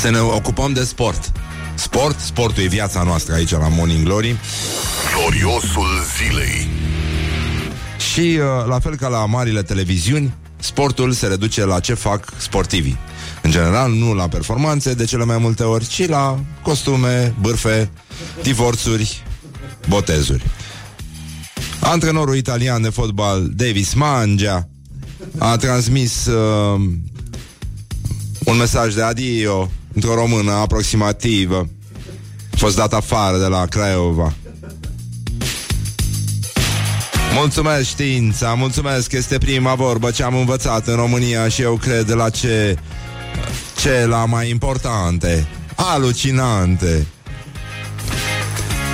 Să 0.00 0.10
ne 0.10 0.18
ocupăm 0.18 0.72
de 0.72 0.84
sport. 0.84 1.32
Sport, 1.74 2.18
sportul 2.18 2.62
e 2.62 2.66
viața 2.66 3.02
noastră 3.02 3.34
aici 3.34 3.50
la 3.50 3.68
Morning 3.68 4.04
Glory. 4.04 4.36
Gloriosul 5.16 5.88
zilei. 6.16 6.68
Și 8.12 8.38
uh, 8.38 8.66
la 8.66 8.78
fel 8.78 8.96
ca 8.96 9.08
la 9.08 9.26
marile 9.26 9.62
televiziuni 9.62 10.34
Sportul 10.56 11.12
se 11.12 11.26
reduce 11.26 11.64
la 11.64 11.80
ce 11.80 11.94
fac 11.94 12.24
sportivii 12.36 12.98
în 13.42 13.50
general, 13.50 13.92
nu 13.92 14.14
la 14.14 14.28
performanțe 14.28 14.94
de 14.94 15.04
cele 15.04 15.24
mai 15.24 15.38
multe 15.38 15.62
ori, 15.62 15.86
ci 15.86 16.08
la 16.08 16.40
costume, 16.62 17.34
bârfe, 17.40 17.90
divorțuri, 18.42 19.22
botezuri. 19.88 20.44
Antrenorul 21.80 22.36
italian 22.36 22.82
de 22.82 22.88
fotbal 22.88 23.48
Davis 23.54 23.94
Mangia 23.94 24.68
a 25.38 25.56
transmis 25.56 26.26
uh, 26.26 26.80
un 28.44 28.56
mesaj 28.56 28.94
de 28.94 29.02
adio 29.02 29.70
într-o 29.92 30.14
română 30.14 30.52
aproximativă. 30.52 31.68
A 32.52 32.56
fost 32.56 32.76
dat 32.76 32.92
afară 32.92 33.38
de 33.38 33.46
la 33.46 33.66
Craiova. 33.66 34.34
Mulțumesc 37.34 37.84
știința, 37.84 38.54
mulțumesc, 38.54 39.12
este 39.12 39.38
prima 39.38 39.74
vorbă 39.74 40.10
ce 40.10 40.22
am 40.22 40.34
învățat 40.34 40.86
în 40.86 40.94
România 40.94 41.48
și 41.48 41.62
eu 41.62 41.76
cred 41.76 42.10
la 42.10 42.30
ce 42.30 42.76
ce 43.82 44.06
la 44.06 44.24
mai 44.24 44.50
importante, 44.50 45.46
alucinante. 45.74 47.06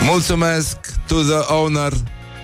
Mulțumesc 0.05 0.77
to 1.07 1.15
the 1.15 1.53
owner, 1.55 1.93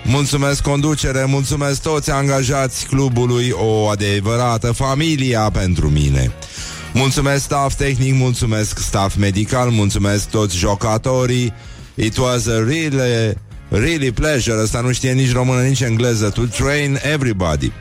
mulțumesc 0.05 0.63
conducere, 0.63 1.25
mulțumesc 1.25 1.83
toți 1.83 2.11
angajați 2.11 2.87
clubului, 2.87 3.51
o 3.51 3.89
adevărată 3.89 4.73
familia 4.73 5.51
pentru 5.53 5.91
mine. 5.91 6.33
Mulțumesc 6.93 7.43
staff 7.43 7.75
tehnic, 7.77 8.15
mulțumesc 8.15 8.79
staff 8.79 9.17
medical, 9.17 9.71
mulțumesc 9.71 10.29
toți 10.29 10.57
jocatorii. 10.57 11.53
It 11.95 12.17
was 12.17 12.47
a 12.47 12.57
really, 12.57 13.39
really 13.69 14.13
pleasure, 14.13 14.61
asta 14.61 14.81
nu 14.81 14.93
știe 14.93 15.13
nici 15.13 15.33
română, 15.33 15.61
nici 15.61 15.81
engleză, 15.81 16.29
to 16.29 16.43
train 16.43 16.99
everybody. 17.13 17.73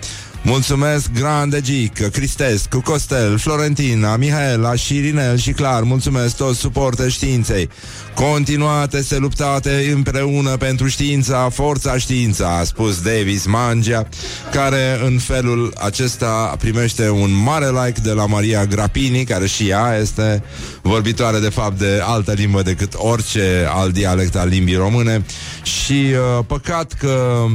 Mulțumesc 0.46 1.12
Grande 1.12 1.62
Gic, 1.62 2.10
Cristescu, 2.10 2.82
Costel, 2.82 3.38
Florentina, 3.38 4.16
Mihaela 4.16 4.76
și 4.76 4.96
Irinel 4.96 5.38
și 5.38 5.52
Clar 5.52 5.82
Mulțumesc 5.84 6.36
toți 6.36 6.60
suporte 6.60 7.10
științei. 7.10 7.70
Continuate 8.16 9.02
se 9.02 9.18
luptate 9.18 9.92
împreună 9.94 10.58
pentru 10.58 10.88
știința, 10.88 11.50
forța 11.50 11.98
știința 11.98 12.58
A 12.58 12.64
spus 12.64 13.02
Davis 13.02 13.46
Mangia 13.46 14.08
Care 14.52 15.00
în 15.06 15.18
felul 15.18 15.74
acesta 15.84 16.56
primește 16.60 17.10
un 17.10 17.32
mare 17.44 17.70
like 17.70 18.00
de 18.04 18.12
la 18.12 18.26
Maria 18.26 18.66
Grapini 18.66 19.24
Care 19.24 19.48
și 19.48 19.70
ea 19.70 19.98
este 20.02 20.44
vorbitoare 20.82 21.40
de 21.40 21.50
fapt 21.50 21.80
de 21.80 22.02
altă 22.06 22.32
limbă 22.32 22.62
decât 22.62 22.94
orice 22.96 23.68
alt 23.70 23.94
dialect 23.94 24.36
al 24.36 24.48
limbii 24.48 24.76
române. 24.76 25.26
Și 25.64 26.06
uh, 26.38 26.46
păcat 26.48 26.94
că 26.94 27.46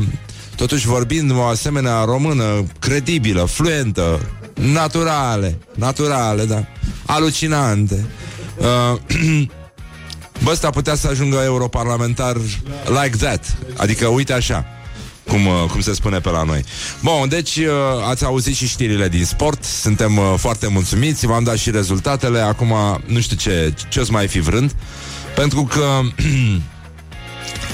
Totuși 0.59 0.87
vorbind 0.87 1.31
o 1.31 1.43
asemenea 1.43 2.05
română 2.05 2.67
credibilă, 2.79 3.45
fluentă, 3.45 4.21
naturale, 4.55 5.59
naturale, 5.75 6.45
da, 6.45 6.65
alucinante. 7.07 8.07
Uh, 8.57 9.47
Bă, 10.43 10.51
ăsta 10.51 10.71
putea 10.71 10.95
să 10.95 11.09
ajungă 11.09 11.41
europarlamentar 11.45 12.37
like 12.87 13.17
that. 13.17 13.57
Adică, 13.77 14.07
uite 14.07 14.33
așa, 14.33 14.65
cum, 15.29 15.47
uh, 15.47 15.65
cum 15.71 15.81
se 15.81 15.95
spune 15.95 16.19
pe 16.19 16.31
la 16.31 16.43
noi. 16.43 16.65
Bun, 17.03 17.29
deci 17.29 17.57
uh, 17.57 17.67
ați 18.09 18.25
auzit 18.25 18.55
și 18.55 18.67
știrile 18.67 19.09
din 19.09 19.25
sport, 19.25 19.65
suntem 19.65 20.17
uh, 20.17 20.35
foarte 20.37 20.69
mulțumiți, 20.69 21.27
v-am 21.27 21.45
dat 21.45 21.57
și 21.57 21.71
rezultatele, 21.71 22.41
acum 22.41 22.75
nu 23.07 23.21
știu 23.21 23.37
ce, 23.37 23.75
ce 23.89 24.01
o 24.01 24.05
să 24.05 24.13
mai 24.13 24.29
fi 24.29 24.41
vrând, 24.41 24.75
pentru 25.35 25.63
că 25.63 26.01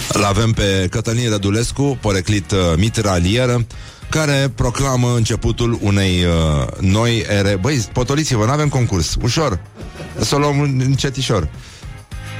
Îl 0.08 0.24
avem 0.24 0.52
pe 0.52 0.86
Cătălin 0.90 1.30
Rădulescu, 1.30 1.98
poreclit 2.00 2.50
uh, 2.50 2.58
mitralieră, 2.76 3.66
care 4.08 4.52
proclamă 4.54 5.14
începutul 5.16 5.78
unei 5.80 6.24
uh, 6.24 6.66
noi 6.80 7.24
ere. 7.28 7.56
Băi, 7.60 7.86
potoliți-vă, 7.92 8.44
nu 8.44 8.50
avem 8.50 8.68
concurs. 8.68 9.16
Ușor. 9.22 9.60
Să 10.20 10.34
o 10.34 10.38
luăm 10.38 10.60
încetișor. 10.60 11.48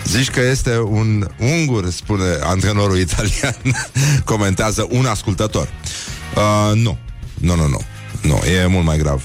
Zici 0.04 0.30
că 0.30 0.40
este 0.40 0.78
un 0.78 1.28
ungur, 1.38 1.90
spune 1.90 2.24
antrenorul 2.42 2.98
italian, 2.98 3.56
comentează 4.24 4.86
un 4.90 5.06
ascultător. 5.06 5.68
Uh, 6.36 6.72
nu. 6.74 6.98
Nu, 7.34 7.56
nu, 7.56 7.66
nu. 7.66 7.80
Nu, 8.22 8.36
e 8.36 8.66
mult 8.66 8.84
mai 8.84 8.98
grav. 8.98 9.22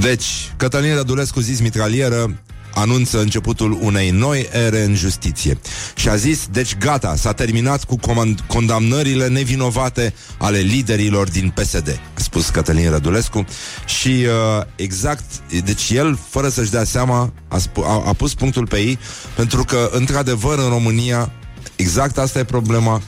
Deci, 0.00 0.24
Cătălin 0.56 0.94
Rădulescu 0.94 1.40
zis 1.40 1.60
mitralieră, 1.60 2.42
anunță 2.74 3.20
începutul 3.20 3.78
unei 3.80 4.10
noi 4.10 4.48
ere 4.52 4.82
în 4.82 4.94
justiție. 4.94 5.58
Și 5.94 6.08
a 6.08 6.16
zis, 6.16 6.46
deci 6.50 6.76
gata, 6.76 7.16
s-a 7.16 7.32
terminat 7.32 7.84
cu 7.84 7.98
comand- 7.98 8.46
condamnările 8.46 9.28
nevinovate 9.28 10.14
ale 10.38 10.58
liderilor 10.58 11.28
din 11.28 11.52
PSD, 11.54 12.00
a 12.14 12.20
spus 12.20 12.48
Cătălin 12.48 12.90
Rădulescu. 12.90 13.44
Și 13.86 14.08
uh, 14.08 14.64
exact, 14.76 15.24
deci 15.64 15.90
el, 15.90 16.18
fără 16.28 16.48
să-și 16.48 16.70
dea 16.70 16.84
seama, 16.84 17.32
a, 17.48 17.58
sp- 17.58 17.84
a, 17.84 18.02
a 18.06 18.12
pus 18.12 18.34
punctul 18.34 18.66
pe 18.66 18.76
ei, 18.76 18.98
pentru 19.36 19.64
că, 19.64 19.90
într-adevăr, 19.92 20.58
în 20.58 20.68
România, 20.68 21.32
exact 21.76 22.18
asta 22.18 22.38
e 22.38 22.44
problema, 22.44 23.02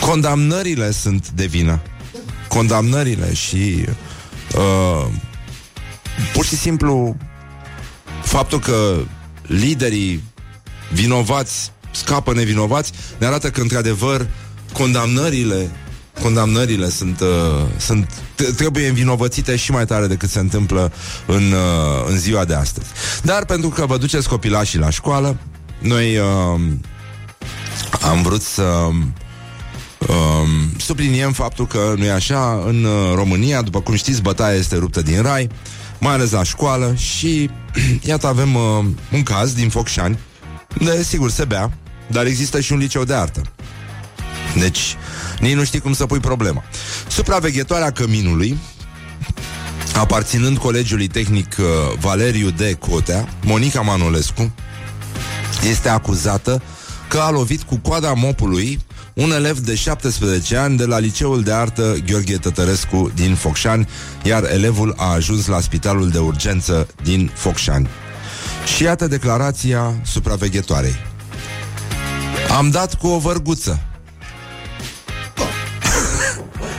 condamnările 0.00 0.90
sunt 0.90 1.30
de 1.30 1.46
vină. 1.46 1.80
Condamnările 2.48 3.34
și 3.34 3.84
uh, 4.56 5.06
pur 6.32 6.44
și 6.44 6.56
simplu 6.56 7.16
faptul 8.24 8.58
că 8.58 8.96
liderii 9.46 10.22
vinovați 10.92 11.72
scapă 11.90 12.32
nevinovați 12.32 12.92
ne 13.18 13.26
arată 13.26 13.50
că, 13.50 13.60
într-adevăr, 13.60 14.26
condamnările 14.72 15.70
condamnările 16.22 16.88
sunt, 16.88 17.20
uh, 17.20 17.66
sunt 17.76 18.10
trebuie 18.56 18.88
învinovățite 18.88 19.56
și 19.56 19.70
mai 19.70 19.86
tare 19.86 20.06
decât 20.06 20.30
se 20.30 20.38
întâmplă 20.38 20.92
în, 21.26 21.52
uh, 21.52 22.08
în 22.08 22.18
ziua 22.18 22.44
de 22.44 22.54
astăzi. 22.54 22.86
Dar 23.22 23.44
pentru 23.44 23.68
că 23.68 23.86
vă 23.86 23.96
duceți 23.96 24.28
copilașii 24.28 24.78
la 24.78 24.90
școală, 24.90 25.36
noi 25.78 26.16
uh, 26.16 26.60
am 28.00 28.22
vrut 28.22 28.42
să 28.42 28.62
uh, 29.98 30.48
subliniem 30.76 31.32
faptul 31.32 31.66
că 31.66 31.94
nu 31.96 32.04
e 32.04 32.10
așa 32.10 32.62
în 32.66 32.84
uh, 32.84 33.12
România, 33.14 33.62
după 33.62 33.80
cum 33.80 33.94
știți, 33.94 34.22
bătaia 34.22 34.56
este 34.56 34.76
ruptă 34.76 35.02
din 35.02 35.22
rai, 35.22 35.48
mai 35.98 36.12
ales 36.14 36.30
la 36.30 36.42
școală 36.42 36.94
și 36.94 37.50
iată 38.10 38.26
avem 38.26 38.54
uh, 38.54 38.84
un 39.12 39.22
caz 39.22 39.52
din 39.52 39.68
Focșani, 39.68 40.18
de 40.78 41.02
sigur 41.02 41.30
se 41.30 41.44
bea, 41.44 41.72
dar 42.06 42.26
există 42.26 42.60
și 42.60 42.72
un 42.72 42.78
liceu 42.78 43.04
de 43.04 43.14
artă. 43.14 43.42
Deci, 44.58 44.96
nici 45.40 45.54
nu 45.54 45.64
știi 45.64 45.80
cum 45.80 45.92
să 45.92 46.06
pui 46.06 46.20
problema. 46.20 46.62
Supraveghetoarea 47.08 47.90
căminului, 47.90 48.58
aparținând 49.94 50.58
Colegiului 50.58 51.06
Tehnic 51.06 51.56
uh, 51.58 51.64
Valeriu 51.98 52.50
de 52.50 52.72
Cotea, 52.74 53.28
Monica 53.44 53.80
Manolescu, 53.80 54.54
este 55.70 55.88
acuzată 55.88 56.62
că 57.08 57.18
a 57.18 57.30
lovit 57.30 57.62
cu 57.62 57.76
coada 57.76 58.12
mopului 58.12 58.80
un 59.14 59.30
elev 59.30 59.58
de 59.58 59.74
17 59.74 60.56
ani 60.56 60.76
de 60.76 60.84
la 60.84 60.98
Liceul 60.98 61.42
de 61.42 61.52
Artă 61.52 61.96
Gheorghe 62.06 62.36
Tătărescu 62.36 63.10
din 63.14 63.34
Focșani, 63.34 63.88
iar 64.22 64.50
elevul 64.52 64.94
a 64.96 65.12
ajuns 65.12 65.46
la 65.46 65.60
spitalul 65.60 66.10
de 66.10 66.18
urgență 66.18 66.86
din 67.02 67.30
Focșani. 67.34 67.88
Și 68.76 68.82
iată 68.82 69.06
declarația 69.06 69.94
supraveghetoarei. 70.04 70.94
Am 72.56 72.70
dat 72.70 72.94
cu 72.94 73.06
o 73.06 73.18
vărguță. 73.18 73.80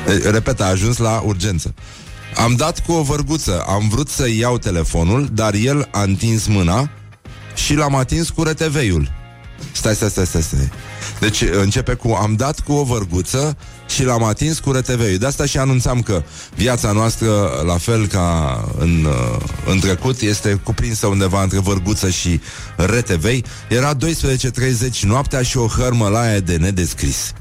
Repet, 0.32 0.62
a 0.62 0.66
ajuns 0.66 0.98
la 0.98 1.22
urgență. 1.26 1.74
Am 2.36 2.56
dat 2.56 2.86
cu 2.86 2.92
o 2.92 3.02
vărguță, 3.02 3.64
am 3.68 3.90
vrut 3.90 4.10
să 4.10 4.30
iau 4.30 4.58
telefonul, 4.58 5.30
dar 5.34 5.54
el 5.54 5.88
a 5.92 6.02
întins 6.02 6.48
mâna 6.48 6.90
și 7.54 7.74
l-am 7.74 7.96
atins 7.96 8.30
cu 8.30 8.44
RTV-ul. 8.44 9.25
Stai, 9.72 9.96
stai, 9.96 10.10
stai, 10.10 10.26
stai, 10.26 10.42
stai. 10.42 10.70
Deci 11.20 11.44
începe 11.62 11.94
cu 11.94 12.12
am 12.12 12.36
dat 12.36 12.60
cu 12.60 12.74
o 12.74 12.84
vărguță 12.84 13.58
și 13.88 14.04
l-am 14.04 14.24
atins 14.24 14.60
cu 14.60 14.72
RTV. 14.72 15.18
De 15.18 15.26
asta 15.26 15.46
și 15.46 15.58
anunțam 15.58 16.02
că 16.02 16.24
viața 16.56 16.92
noastră, 16.92 17.62
la 17.66 17.78
fel 17.78 18.08
ca 18.08 18.60
în, 18.78 19.06
uh, 19.06 19.42
în 19.66 19.80
trecut, 19.80 20.22
este 20.22 20.60
cuprinsă 20.64 21.08
undeva 21.08 21.42
între 21.44 21.60
vărguță 21.60 22.10
și 22.10 22.40
RTV. 22.76 23.26
Era 23.70 23.94
12.30 23.94 25.00
noaptea 25.02 25.42
și 25.42 25.58
o 25.58 25.68
hărmă 25.68 26.08
la 26.08 26.20
aia 26.20 26.40
de 26.40 26.56
nedescris. 26.56 27.34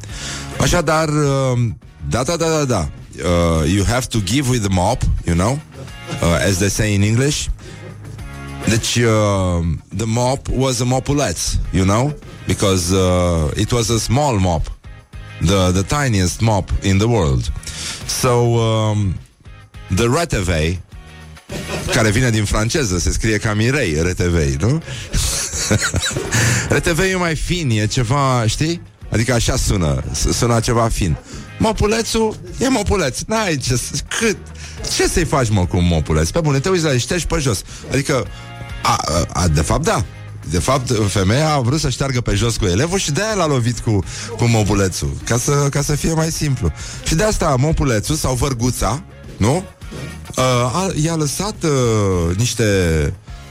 Așadar, 0.61 1.09
uh, 1.09 1.59
da, 2.09 2.23
da, 2.23 2.37
da, 2.37 2.47
da, 2.47 2.65
da. 2.65 2.89
Uh, 3.17 3.73
you 3.73 3.85
have 3.85 4.07
to 4.07 4.19
give 4.19 4.49
with 4.49 4.63
the 4.63 4.75
mop, 4.75 5.03
you 5.25 5.37
know, 5.37 5.59
uh, 6.23 6.49
as 6.49 6.57
they 6.57 6.69
say 6.69 6.95
in 6.95 7.03
English. 7.03 7.47
Deci, 8.69 8.97
uh, 8.97 9.65
the 9.97 10.07
mop 10.07 10.49
was 10.49 10.81
a 10.81 10.85
mopuleț, 10.85 11.39
you 11.73 11.85
know? 11.85 12.15
Because 12.47 12.93
uh, 12.93 13.61
it 13.61 13.71
was 13.71 13.91
a 13.91 13.99
small 13.99 14.39
mop. 14.39 14.63
The, 15.41 15.73
the 15.73 15.83
tiniest 15.83 16.41
mop 16.41 16.71
in 16.83 16.99
the 16.99 17.07
world. 17.07 17.53
So, 18.07 18.31
um, 18.31 19.15
the 19.95 20.09
reteve, 20.09 20.83
care 21.93 22.11
vine 22.11 22.31
din 22.31 22.45
franceză, 22.45 22.99
se 22.99 23.13
scrie 23.13 23.39
ca 23.39 23.55
Mirei, 23.55 24.03
reteve, 24.03 24.57
nu? 24.61 24.83
reteve 26.75 27.09
e 27.09 27.17
mai 27.17 27.37
fin, 27.37 27.71
e 27.71 27.87
ceva, 27.87 28.47
știi? 28.47 28.83
Adică 29.09 29.33
așa 29.33 29.57
sună, 29.57 30.05
sună 30.33 30.61
ceva 30.61 30.89
fin. 30.89 31.17
Mopulețul 31.59 32.37
e 32.59 32.69
mopuleț, 32.69 33.21
n-ai 33.21 33.57
ce, 33.57 33.81
cât, 34.19 34.37
ce 34.97 35.09
să-i 35.09 35.25
faci, 35.25 35.51
mă, 35.51 35.67
cu 35.67 35.77
un 35.77 35.87
mopuleț? 35.87 36.31
Pe 36.31 36.41
bune, 36.41 36.59
te 36.59 36.69
uiți 36.69 36.85
la 36.85 36.93
el 36.93 37.23
pe 37.29 37.39
jos. 37.39 37.63
Adică, 37.93 38.27
a, 38.85 39.25
a, 39.33 39.49
de 39.49 39.61
fapt, 39.61 39.85
da. 39.85 40.05
De 40.51 40.59
fapt, 40.59 40.91
femeia 41.09 41.53
a 41.53 41.61
vrut 41.61 41.81
să 41.81 41.89
șteargă 41.89 42.21
pe 42.21 42.35
jos 42.35 42.57
cu 42.57 42.65
elevul 42.65 42.99
și 42.99 43.13
de-aia 43.13 43.35
l-a 43.35 43.47
lovit 43.47 43.79
cu, 43.79 43.99
cu 44.37 44.45
mopulețul, 44.45 45.17
ca 45.25 45.39
să, 45.39 45.53
ca 45.71 45.83
să 45.83 45.95
fie 45.95 46.13
mai 46.13 46.31
simplu. 46.31 46.73
Și 47.05 47.15
de 47.15 47.23
asta 47.23 47.55
mopulețul 47.59 48.15
sau 48.15 48.35
vărguța, 48.35 49.03
nu? 49.37 49.65
Uh, 50.37 50.45
a, 50.75 50.91
i-a 51.03 51.15
lăsat 51.15 51.55
uh, 51.63 52.37
niște 52.37 52.65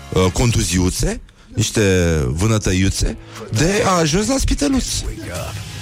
uh, 0.10 0.32
contuziuțe, 0.32 1.22
niște 1.48 1.82
vânătăiuțe, 2.28 3.18
de 3.52 3.84
a 3.86 3.92
ajuns 3.92 4.28
la 4.28 4.36
spiteluț. 4.40 4.86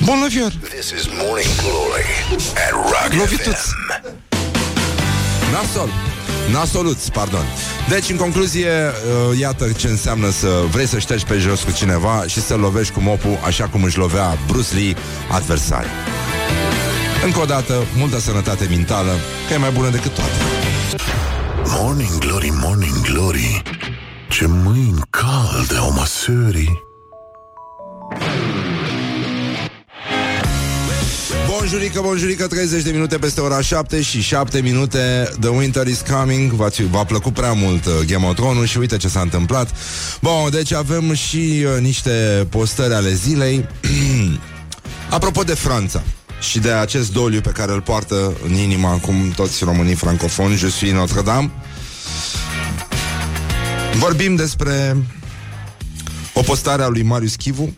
Bun 0.03 0.20
lăvior! 0.22 0.51
This 0.51 0.89
is 0.89 1.05
Morning 1.05 1.55
Glory 1.62 2.05
at 2.55 2.72
Rock 2.72 3.13
Lovituț. 3.20 3.58
FM. 3.58 4.20
Nasol. 5.51 6.10
Nasoluți, 6.51 7.11
pardon. 7.11 7.45
Deci, 7.89 8.09
în 8.09 8.15
concluzie, 8.15 8.69
uh, 8.69 9.39
iată 9.39 9.71
ce 9.71 9.87
înseamnă 9.87 10.29
să 10.29 10.63
vrei 10.71 10.87
să 10.87 10.99
ștergi 10.99 11.25
pe 11.25 11.37
jos 11.37 11.61
cu 11.61 11.71
cineva 11.71 12.23
și 12.27 12.41
să 12.41 12.55
lovești 12.55 12.93
cu 12.93 12.99
mopul 12.99 13.39
așa 13.45 13.67
cum 13.67 13.83
își 13.83 13.97
lovea 13.97 14.37
Bruce 14.47 14.75
Lee 14.75 14.95
adversari. 15.31 15.87
Încă 17.25 17.39
o 17.39 17.45
dată, 17.45 17.83
multă 17.97 18.19
sănătate 18.19 18.67
mentală, 18.69 19.11
că 19.47 19.53
e 19.53 19.57
mai 19.57 19.71
bună 19.71 19.89
decât 19.89 20.11
toate. 20.13 20.31
Morning 21.65 22.17
Glory, 22.17 22.51
Morning 22.61 23.01
Glory 23.01 23.61
Ce 24.29 24.45
mâini 24.47 25.01
calde 25.09 25.75
au 25.77 25.91
măsării 25.91 26.83
Bonjurică, 31.61 32.01
bonjurică, 32.01 32.47
30 32.47 32.83
de 32.83 32.91
minute 32.91 33.17
peste 33.17 33.41
ora 33.41 33.61
7 33.61 34.01
și 34.01 34.21
7 34.21 34.61
minute. 34.61 35.29
The 35.39 35.49
Winter 35.49 35.87
is 35.87 36.03
Coming. 36.09 36.51
V-a, 36.51 36.67
v-a 36.89 37.03
plăcut 37.03 37.33
prea 37.33 37.53
mult 37.53 37.85
uh, 37.85 37.93
Game 38.07 38.25
of 38.25 38.35
Thrones 38.35 38.69
și 38.69 38.77
uite 38.77 38.97
ce 38.97 39.07
s-a 39.07 39.19
întâmplat. 39.21 39.75
Bun, 40.21 40.49
deci 40.51 40.73
avem 40.73 41.13
și 41.13 41.65
uh, 41.65 41.81
niște 41.81 42.47
postări 42.49 42.93
ale 42.93 43.13
zilei. 43.13 43.67
Apropo 45.09 45.43
de 45.43 45.53
Franța 45.53 46.03
și 46.39 46.59
de 46.59 46.71
acest 46.71 47.11
doliu 47.13 47.41
pe 47.41 47.49
care 47.49 47.71
îl 47.71 47.81
poartă 47.81 48.37
în 48.47 48.53
inima 48.53 48.91
acum 48.91 49.31
toți 49.35 49.63
românii 49.63 49.95
francofoni, 49.95 50.55
Je 50.55 50.69
suis 50.69 50.93
Notre-Dame. 50.93 51.51
Vorbim 53.93 54.35
despre 54.35 54.97
o 56.33 56.41
postare 56.41 56.83
a 56.83 56.87
lui 56.87 57.03
Marius 57.03 57.35
Chivu 57.35 57.73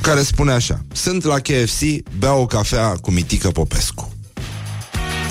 care 0.00 0.22
spune 0.22 0.52
așa 0.52 0.80
Sunt 0.92 1.24
la 1.24 1.38
KFC, 1.38 1.82
beau 2.18 2.40
o 2.40 2.46
cafea 2.46 2.88
cu 2.88 3.10
Mitică 3.10 3.48
Popescu. 3.50 4.12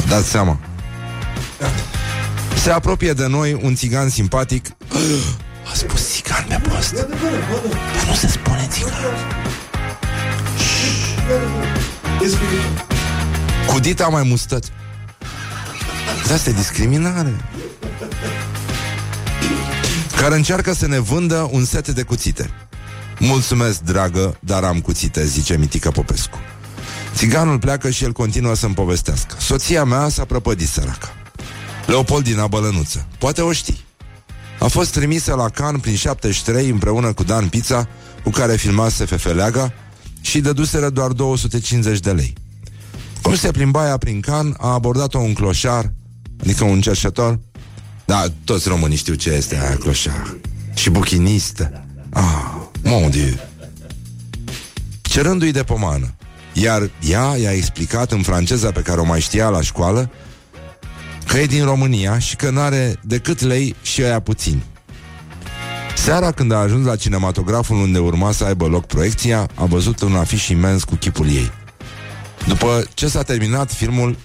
Dați 0.08 0.30
seama. 0.30 0.60
Se 2.64 2.72
apropie 2.72 3.14
de 3.14 3.28
noi 3.28 3.60
un 3.64 3.76
țigan 3.76 4.10
simpatic. 4.10 4.68
A 5.72 5.74
spus 5.74 6.14
țigan 6.14 6.46
pe 6.48 6.70
post. 6.70 6.94
Dar 6.94 7.08
nu 8.08 8.14
se 8.14 8.28
spune 8.28 8.68
țigan. 8.70 8.92
Cu 13.68 13.80
dita 13.80 14.08
mai 14.08 14.24
mustăți. 14.24 14.72
Asta 16.34 16.50
e 16.50 16.54
discriminare. 16.54 17.36
Care 20.18 20.36
încearcă 20.36 20.74
să 20.74 20.88
ne 20.88 21.00
vândă 21.00 21.50
un 21.52 21.66
set 21.66 21.88
de 21.88 22.04
cuțite 22.04 22.50
Mulțumesc, 23.20 23.80
dragă, 23.80 24.38
dar 24.40 24.64
am 24.64 24.82
cuțite, 24.82 25.26
zice 25.26 25.58
Mitică 25.58 25.92
Popescu. 25.92 26.38
Țiganul 27.16 27.60
pleacă 27.60 27.90
și 27.90 28.04
el 28.04 28.12
continuă 28.12 28.56
să-mi 28.56 28.74
povestească. 28.74 29.36
Soția 29.40 29.84
mea 29.84 30.10
s-a 30.10 30.26
prăpădit 30.26 30.68
săraca. 30.68 31.10
Leopoldina 31.86 32.48
Bălănuță. 32.48 33.08
Poate 33.18 33.42
o 33.42 33.52
știi. 33.52 33.86
A 34.60 34.68
fost 34.68 34.92
trimisă 34.92 35.34
la 35.34 35.50
Can 35.50 35.80
prin 35.80 35.96
73 35.96 36.70
împreună 36.70 37.14
cu 37.14 37.24
Dan 37.24 37.48
Pizza, 37.48 37.88
cu 38.24 38.30
care 38.30 38.56
filmase 38.56 39.06
Fefeleaga 39.06 39.74
și 40.22 40.40
dăduseră 40.40 40.90
doar 40.90 41.12
250 41.12 42.00
de 42.00 42.12
lei. 42.12 42.34
Cum 43.22 43.36
se 43.36 43.52
plimba 43.52 43.88
ea 43.88 43.98
prin 43.98 44.20
Can, 44.20 44.56
a 44.60 44.74
abordat-o 44.74 45.20
un 45.20 45.34
cloșar, 45.34 45.94
adică 46.42 46.64
un 46.64 46.82
cerșător. 46.82 47.40
Da, 48.06 48.24
toți 48.44 48.68
românii 48.68 48.98
știu 48.98 49.14
ce 49.14 49.30
este 49.30 49.58
aia 49.60 49.76
cloșar. 49.76 50.36
Și 50.74 50.90
buchinistă. 50.90 51.86
Ah, 52.10 52.67
Mon 52.90 53.10
Dieu. 53.10 53.34
Cerându-i 55.02 55.52
de 55.52 55.64
pomană. 55.64 56.16
Iar 56.54 56.90
ea 57.02 57.36
i-a 57.42 57.52
explicat 57.52 58.12
în 58.12 58.22
franceza 58.22 58.72
pe 58.72 58.82
care 58.82 59.00
o 59.00 59.04
mai 59.04 59.20
știa 59.20 59.50
la 59.50 59.62
școală 59.62 60.12
că 61.26 61.38
e 61.38 61.46
din 61.46 61.64
România 61.64 62.20
și 62.20 62.36
că 62.36 62.50
n-are 62.50 63.00
decât 63.04 63.42
lei 63.42 63.76
și 63.82 64.04
aia 64.04 64.20
puțin. 64.20 64.62
Seara 65.96 66.32
când 66.32 66.52
a 66.52 66.58
ajuns 66.58 66.86
la 66.86 66.96
cinematograful 66.96 67.78
unde 67.78 68.00
urma 68.00 68.32
să 68.32 68.44
aibă 68.44 68.66
loc 68.66 68.86
proiecția, 68.86 69.48
a 69.56 69.66
văzut 69.66 70.02
un 70.02 70.16
afiș 70.16 70.48
imens 70.48 70.84
cu 70.84 70.96
chipul 70.96 71.28
ei. 71.28 71.52
După 72.48 72.84
ce 72.94 73.08
s-a 73.08 73.24
terminat 73.24 73.72
filmul, 73.72 74.18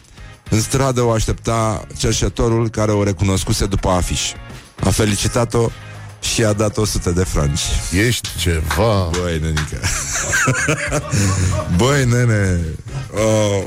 în 0.51 0.61
stradă 0.61 1.03
o 1.03 1.11
aștepta 1.11 1.87
cerșătorul 1.97 2.69
care 2.69 2.93
o 2.93 3.05
recunoscuse 3.05 3.67
după 3.67 3.89
afiș. 3.89 4.33
A 4.85 4.91
felicitat-o 4.91 5.71
și 6.23 6.45
a 6.45 6.53
dat 6.53 6.77
100 6.77 7.11
de 7.11 7.25
franci. 7.25 7.61
Ești 8.07 8.29
ceva... 8.39 9.11
Băi, 9.21 9.39
nenică. 9.39 9.81
Băi, 11.77 12.05
nene. 12.05 12.61
Oh. 13.15 13.65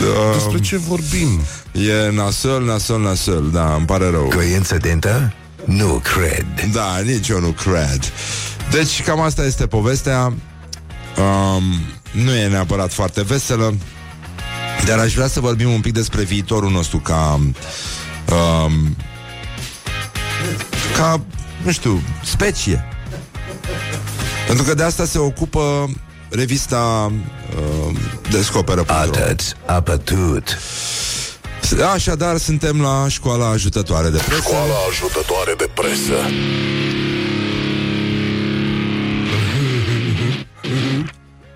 da. 0.00 0.32
Despre 0.32 0.60
ce 0.60 0.76
vorbim? 0.76 1.40
E 1.72 2.10
nasol, 2.10 2.64
nasol, 2.64 3.00
nasol. 3.00 3.50
Da, 3.50 3.74
îmi 3.74 3.86
pare 3.86 4.10
rău. 4.10 4.28
Coincidentă? 4.34 5.32
Nu 5.64 6.02
cred. 6.02 6.46
Da, 6.72 6.98
nici 7.04 7.28
eu 7.28 7.40
nu 7.40 7.48
cred. 7.50 8.12
Deci, 8.70 9.02
cam 9.02 9.20
asta 9.20 9.44
este 9.44 9.66
povestea. 9.66 10.24
Um, 10.24 11.62
nu 12.10 12.34
e 12.34 12.48
neapărat 12.48 12.92
foarte 12.92 13.22
veselă, 13.22 13.74
dar 14.86 14.98
aș 14.98 15.14
vrea 15.14 15.26
să 15.26 15.40
vorbim 15.40 15.70
un 15.70 15.80
pic 15.80 15.92
despre 15.92 16.22
viitorul 16.22 16.70
nostru 16.70 16.98
ca 16.98 17.40
um, 18.30 18.96
ca, 20.96 21.20
nu 21.64 21.72
știu, 21.72 22.02
specie. 22.24 22.84
Pentru 24.46 24.64
că 24.64 24.74
de 24.74 24.82
asta 24.82 25.04
se 25.04 25.18
ocupă 25.18 25.90
revista 26.30 27.12
uh, 27.56 27.96
Descoperă. 28.30 28.84
Atât, 28.86 29.56
apătut. 29.66 30.58
Așadar, 31.94 32.36
suntem 32.36 32.80
la 32.80 33.06
școala 33.08 33.48
ajutătoare 33.48 34.08
de 34.08 34.22
presă. 34.26 34.42
Școala 34.42 34.74
ajutătoare 34.88 35.54
de 35.56 35.68
presă. 35.74 36.14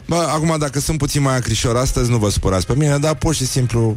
Bă, 0.07 0.29
acum, 0.35 0.57
dacă 0.59 0.81
sunt 0.81 0.99
puțin 0.99 1.23
mai 1.23 1.37
acrișor 1.37 1.77
astăzi, 1.77 2.11
nu 2.11 2.17
vă 2.17 2.29
supărați 2.31 2.67
pe 2.67 2.75
mine, 2.75 2.99
dar 2.99 3.15
pur 3.15 3.35
și 3.35 3.47
simplu 3.47 3.95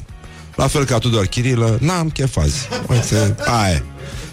la 0.55 0.67
fel 0.67 0.85
ca 0.85 0.97
Tudor 0.97 1.25
Chirilă, 1.25 1.77
n-am 1.81 2.09
chef 2.09 2.37
azi. 2.37 2.67
Uite, 2.87 3.35
aia 3.45 3.83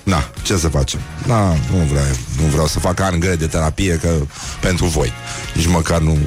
Na, 0.07 0.31
ce 0.43 0.57
să 0.57 0.69
facem? 0.69 1.01
Na, 1.27 1.49
nu 1.49 1.77
vreau, 1.91 2.05
nu 2.41 2.47
vreau 2.47 2.67
să 2.67 2.79
fac 2.79 3.01
ani 3.01 3.19
grei 3.19 3.37
de 3.37 3.47
terapie 3.47 3.99
că 4.03 4.15
pentru 4.61 4.87
voi. 4.87 5.13
Nici 5.55 5.67
măcar 5.67 6.01
nu 6.01 6.19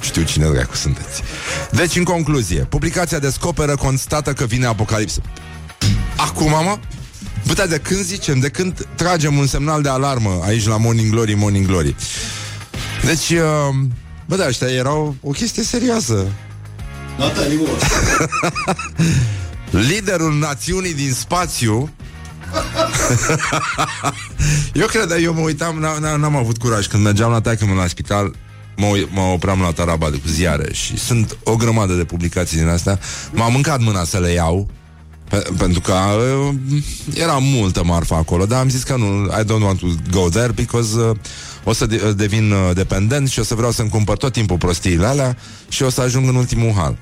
știu 0.00 0.22
cine 0.22 0.48
dracu 0.48 0.74
sunteți. 0.74 1.22
Deci, 1.70 1.96
în 1.96 2.04
concluzie, 2.04 2.60
publicația 2.60 3.18
descoperă, 3.18 3.76
constată 3.76 4.32
că 4.32 4.44
vine 4.44 4.66
apocalipsă. 4.66 5.20
Acum, 6.16 6.48
mă? 6.48 6.78
Bă, 7.46 7.66
de 7.68 7.78
când 7.78 8.00
zicem, 8.04 8.38
de 8.38 8.48
când 8.48 8.86
tragem 8.94 9.36
un 9.36 9.46
semnal 9.46 9.82
de 9.82 9.88
alarmă 9.88 10.40
aici 10.44 10.66
la 10.66 10.76
Morning 10.76 11.10
Glory, 11.10 11.34
Morning 11.34 11.66
Glory. 11.66 11.94
Deci, 13.04 13.30
uh, 13.30 13.74
bă, 14.26 14.36
da, 14.36 14.46
ăștia 14.46 14.68
erau 14.68 15.16
o 15.22 15.30
chestie 15.30 15.62
serioasă. 15.62 16.26
Not 17.18 17.36
anymore. 17.36 17.80
liderul 19.88 20.38
națiunii 20.38 20.94
din 20.94 21.12
spațiu 21.12 21.90
Eu 24.72 24.86
cred, 24.86 25.10
eu 25.22 25.34
mă 25.34 25.40
uitam 25.40 25.78
N-am 26.18 26.36
avut 26.36 26.58
curaj 26.58 26.86
Când 26.86 27.02
mergeam 27.02 27.30
la 27.30 27.40
taică 27.40 27.66
la 27.76 27.86
spital 27.86 28.34
mă, 28.76 29.06
mă 29.10 29.20
opream 29.20 29.60
la 29.60 29.72
taraba 29.72 30.10
de 30.10 30.16
cu 30.16 30.28
ziare 30.28 30.72
Și 30.72 30.98
sunt 30.98 31.36
o 31.44 31.56
grămadă 31.56 31.94
de 31.94 32.04
publicații 32.04 32.58
din 32.58 32.68
astea 32.68 32.98
M-am 33.32 33.52
mâncat 33.52 33.80
mâna 33.80 34.04
să 34.04 34.18
le 34.18 34.30
iau 34.30 34.70
pe, 35.28 35.42
pentru 35.58 35.80
că 35.80 35.92
uh, 35.92 36.54
era 37.14 37.38
multă 37.40 37.84
marfă 37.84 38.14
acolo, 38.14 38.46
dar 38.46 38.60
am 38.60 38.68
zis 38.68 38.82
că 38.82 38.96
nu, 38.96 39.24
I 39.40 39.44
don't 39.44 39.62
want 39.62 39.78
to 39.78 39.86
go 40.10 40.28
there 40.28 40.52
because 40.52 40.98
uh, 40.98 41.16
o 41.64 41.72
să 41.72 41.86
de- 41.86 42.12
devin 42.16 42.50
uh, 42.50 42.70
dependent 42.74 43.28
și 43.28 43.38
o 43.38 43.42
să 43.42 43.54
vreau 43.54 43.70
să-mi 43.70 43.88
cumpăr 43.88 44.16
tot 44.16 44.32
timpul 44.32 44.56
prostiile 44.56 45.06
alea 45.06 45.36
și 45.68 45.82
o 45.82 45.90
să 45.90 46.00
ajung 46.00 46.28
în 46.28 46.34
ultimul 46.34 46.72
hal. 46.72 46.96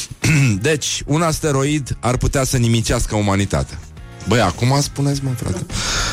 deci, 0.68 1.02
un 1.06 1.22
asteroid 1.22 1.96
ar 2.00 2.16
putea 2.16 2.44
să 2.44 2.56
nimicească 2.56 3.16
umanitatea. 3.16 3.78
Băi, 4.28 4.40
acum 4.40 4.80
spuneți, 4.80 5.20
mă, 5.24 5.30
frate. 5.36 5.66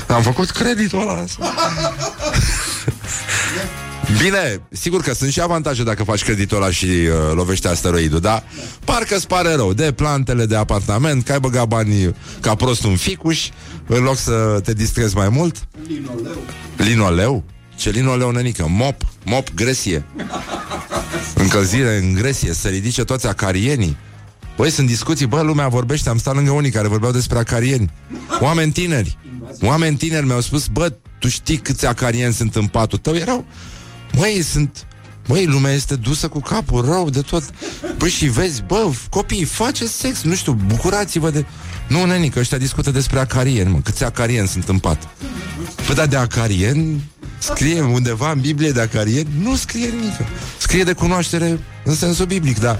Am 0.07 0.21
făcut 0.21 0.49
creditul 0.49 0.99
ăla. 0.99 1.23
Bine, 4.21 4.61
sigur 4.69 5.01
că 5.01 5.13
sunt 5.13 5.31
și 5.31 5.41
avantaje 5.41 5.83
dacă 5.83 6.03
faci 6.03 6.23
creditul 6.23 6.57
ăla 6.57 6.71
și 6.71 6.85
uh, 6.85 7.09
lovești 7.33 7.67
asteroidul, 7.67 8.19
dar 8.19 8.43
parcă 8.83 9.15
îți 9.15 9.27
pare 9.27 9.55
rău 9.55 9.73
de 9.73 9.91
plantele 9.91 10.45
de 10.45 10.55
apartament, 10.55 11.23
că 11.23 11.31
ai 11.31 11.39
băgat 11.39 11.67
banii 11.67 12.15
ca 12.39 12.55
prost 12.55 12.83
un 12.83 12.95
ficuș, 12.95 13.49
în 13.87 14.03
loc 14.03 14.17
să 14.17 14.59
te 14.63 14.73
distrezi 14.73 15.15
mai 15.15 15.29
mult. 15.29 15.67
Linoleu. 15.87 16.37
Linoleu? 16.77 17.43
Ce 17.75 17.89
linoleu, 17.89 18.31
nenică? 18.31 18.65
Mop, 18.69 19.01
mop, 19.23 19.53
gresie. 19.53 20.05
Încălzire 21.45 21.97
în 21.97 22.13
gresie, 22.13 22.53
să 22.53 22.67
ridice 22.67 23.03
toți 23.03 23.27
acarienii. 23.27 23.97
Băi, 24.57 24.69
sunt 24.69 24.87
discuții, 24.87 25.25
bă, 25.25 25.41
lumea 25.41 25.67
vorbește, 25.67 26.09
am 26.09 26.17
stat 26.17 26.35
lângă 26.35 26.51
unii 26.51 26.71
care 26.71 26.87
vorbeau 26.87 27.11
despre 27.11 27.37
acarieni. 27.37 27.91
Oameni 28.39 28.71
tineri. 28.71 29.17
Oameni 29.61 29.97
tineri 29.97 30.25
mi-au 30.25 30.41
spus, 30.41 30.67
bă, 30.67 30.93
tu 31.19 31.27
știi 31.27 31.57
câți 31.57 31.85
acarieni 31.85 32.33
sunt 32.33 32.55
în 32.55 32.67
patul 32.67 32.97
tău? 32.97 33.15
Erau, 33.15 33.45
măi, 34.13 34.41
sunt... 34.41 34.85
Măi, 35.27 35.45
lumea 35.45 35.71
este 35.71 35.95
dusă 35.95 36.27
cu 36.27 36.39
capul 36.39 36.85
rău 36.85 37.09
de 37.09 37.21
tot. 37.21 37.43
Păi 37.97 38.09
și 38.09 38.25
vezi, 38.25 38.63
bă, 38.67 38.91
copii, 39.09 39.43
faceți 39.43 39.91
sex, 39.91 40.21
nu 40.21 40.35
știu, 40.35 40.53
bucurați-vă 40.53 41.29
de... 41.29 41.45
Nu, 41.87 42.05
nenică, 42.05 42.39
ăștia 42.39 42.57
discută 42.57 42.91
despre 42.91 43.19
acarieni, 43.19 43.71
mă, 43.71 43.79
câți 43.83 44.03
acarieni 44.03 44.47
sunt 44.47 44.67
în 44.69 44.79
pat. 44.79 45.07
Păi, 45.85 45.95
dar 45.95 46.07
de 46.07 46.15
acarieni 46.15 47.03
scrie 47.37 47.81
undeva 47.81 48.31
în 48.31 48.39
Biblie 48.39 48.71
de 48.71 48.81
acarieni? 48.81 49.29
Nu 49.41 49.55
scrie 49.55 49.87
nimic. 49.87 50.13
Scrie 50.57 50.83
de 50.83 50.93
cunoaștere 50.93 51.59
în 51.83 51.95
sensul 51.95 52.25
biblic, 52.25 52.59
dar 52.59 52.79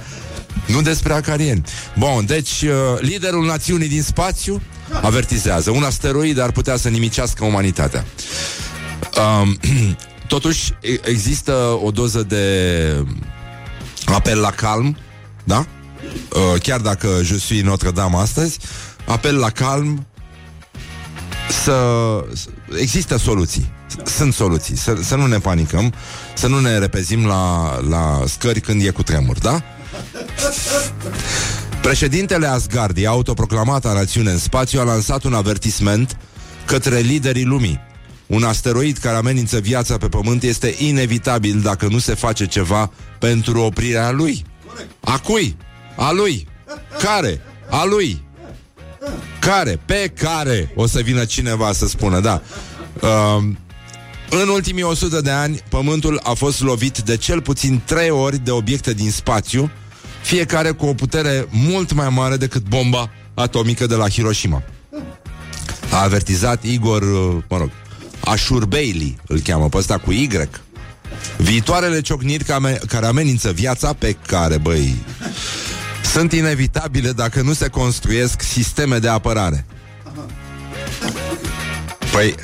nu 0.68 0.82
despre 0.82 1.14
acarieni. 1.14 1.64
Bun, 1.98 2.26
deci 2.26 2.62
uh, 2.62 2.72
liderul 3.00 3.46
națiunii 3.46 3.88
din 3.88 4.02
spațiu 4.02 4.62
avertizează. 5.02 5.72
Un 5.72 5.84
asteroid 5.84 6.40
ar 6.40 6.52
putea 6.52 6.76
să 6.78 6.90
nimicească 6.90 7.46
umanitatea. 7.46 8.06
Um, 9.42 9.58
Totuși, 10.28 10.72
e- 10.82 11.10
există 11.10 11.80
o 11.84 11.92
doză 11.92 12.24
de 12.24 13.06
apel 14.06 14.40
la 14.40 14.50
calm, 14.52 14.98
da? 15.44 15.66
Uh, 16.30 16.62
chiar 16.62 16.80
dacă 16.80 17.08
je 17.24 17.38
suis 17.38 17.64
Notre-Dame 17.64 18.16
astăzi, 18.18 18.58
apel 19.06 19.38
la 19.38 19.50
calm 19.50 20.06
să... 21.64 21.76
să- 22.34 22.48
Există 22.80 23.18
soluții. 23.18 23.72
Sunt 24.04 24.34
soluții. 24.34 24.78
Să, 24.78 24.98
să 25.04 25.16
nu 25.16 25.26
ne 25.26 25.38
panicăm, 25.38 25.94
să 26.36 26.48
nu 26.48 26.60
ne 26.60 26.78
repezim 26.78 27.26
la, 27.26 27.78
la 27.90 28.24
scări 28.26 28.60
când 28.60 28.86
e 28.86 28.90
cu 28.90 29.04
tremur, 29.04 29.38
da? 29.38 29.64
Președintele 31.82 32.48
Asgardia, 32.48 33.10
autoproclamata 33.10 33.94
națiune 33.94 34.32
în 34.32 34.38
spațiu, 34.38 34.80
a 34.80 34.84
lansat 34.84 35.24
un 35.24 35.34
avertisment 35.34 36.18
către 36.66 37.00
liderii 37.00 37.44
lumii. 37.44 37.80
Un 38.28 38.44
asteroid 38.44 38.98
care 38.98 39.16
amenință 39.16 39.60
viața 39.60 39.98
pe 39.98 40.08
Pământ 40.08 40.44
este 40.44 40.76
inevitabil 40.78 41.62
dacă 41.62 41.88
nu 41.88 41.98
se 41.98 42.14
face 42.14 42.46
ceva 42.46 42.92
pentru 43.20 43.62
oprirea 43.62 44.12
lui. 44.12 44.46
A 45.00 45.20
cui? 45.20 45.58
A 45.96 46.12
lui. 46.12 46.48
Care? 47.02 47.42
A 47.70 47.86
lui. 47.86 48.24
Care? 49.40 49.80
Pe 49.86 50.12
care? 50.18 50.72
O 50.76 50.88
să 50.88 51.02
vină 51.02 51.26
cineva 51.26 51.72
să 51.72 51.88
spună, 51.88 52.20
da. 52.20 52.42
Um, 53.02 53.58
în 54.30 54.48
ultimii 54.48 54.84
100 54.84 55.22
de 55.22 55.32
ani, 55.32 55.60
Pământul 55.70 56.20
a 56.24 56.34
fost 56.34 56.62
lovit 56.62 56.98
de 57.00 57.18
cel 57.18 57.42
puțin 57.42 57.82
trei 57.86 58.10
ori 58.10 58.38
de 58.38 58.52
obiecte 58.52 58.94
din 58.94 59.12
spațiu, 59.12 59.72
fiecare 60.22 60.72
cu 60.72 60.86
o 60.86 60.94
putere 60.94 61.48
mult 61.50 61.94
mai 61.94 62.10
mare 62.10 62.38
decât 62.38 62.68
bomba 62.68 63.10
atomică 63.34 63.86
de 63.86 63.96
la 63.96 64.10
Hiroshima. 64.10 64.64
A 65.92 66.04
avertizat 66.04 66.64
Igor, 66.64 67.02
uh, 67.02 67.44
mă 67.50 67.58
rog, 67.58 67.70
Ashur 68.20 68.66
Bailey, 68.66 69.18
îl 69.28 69.40
cheamă 69.40 69.70
pe 69.70 69.78
ăsta 69.78 69.98
cu 69.98 70.12
Y. 70.12 70.30
Viitoarele 71.38 72.02
ciocniri 72.02 72.44
care 72.44 72.82
care 72.88 73.06
amenință 73.06 73.52
viața 73.52 73.94
pe 73.94 74.18
care, 74.28 74.58
băi, 74.58 74.96
sunt 76.04 76.32
inevitabile 76.32 77.12
dacă 77.12 77.42
nu 77.42 77.54
se 77.54 77.68
construiesc 77.68 78.42
sisteme 78.42 78.98
de 78.98 79.08
apărare. 79.08 79.66
Păi, 82.12 82.36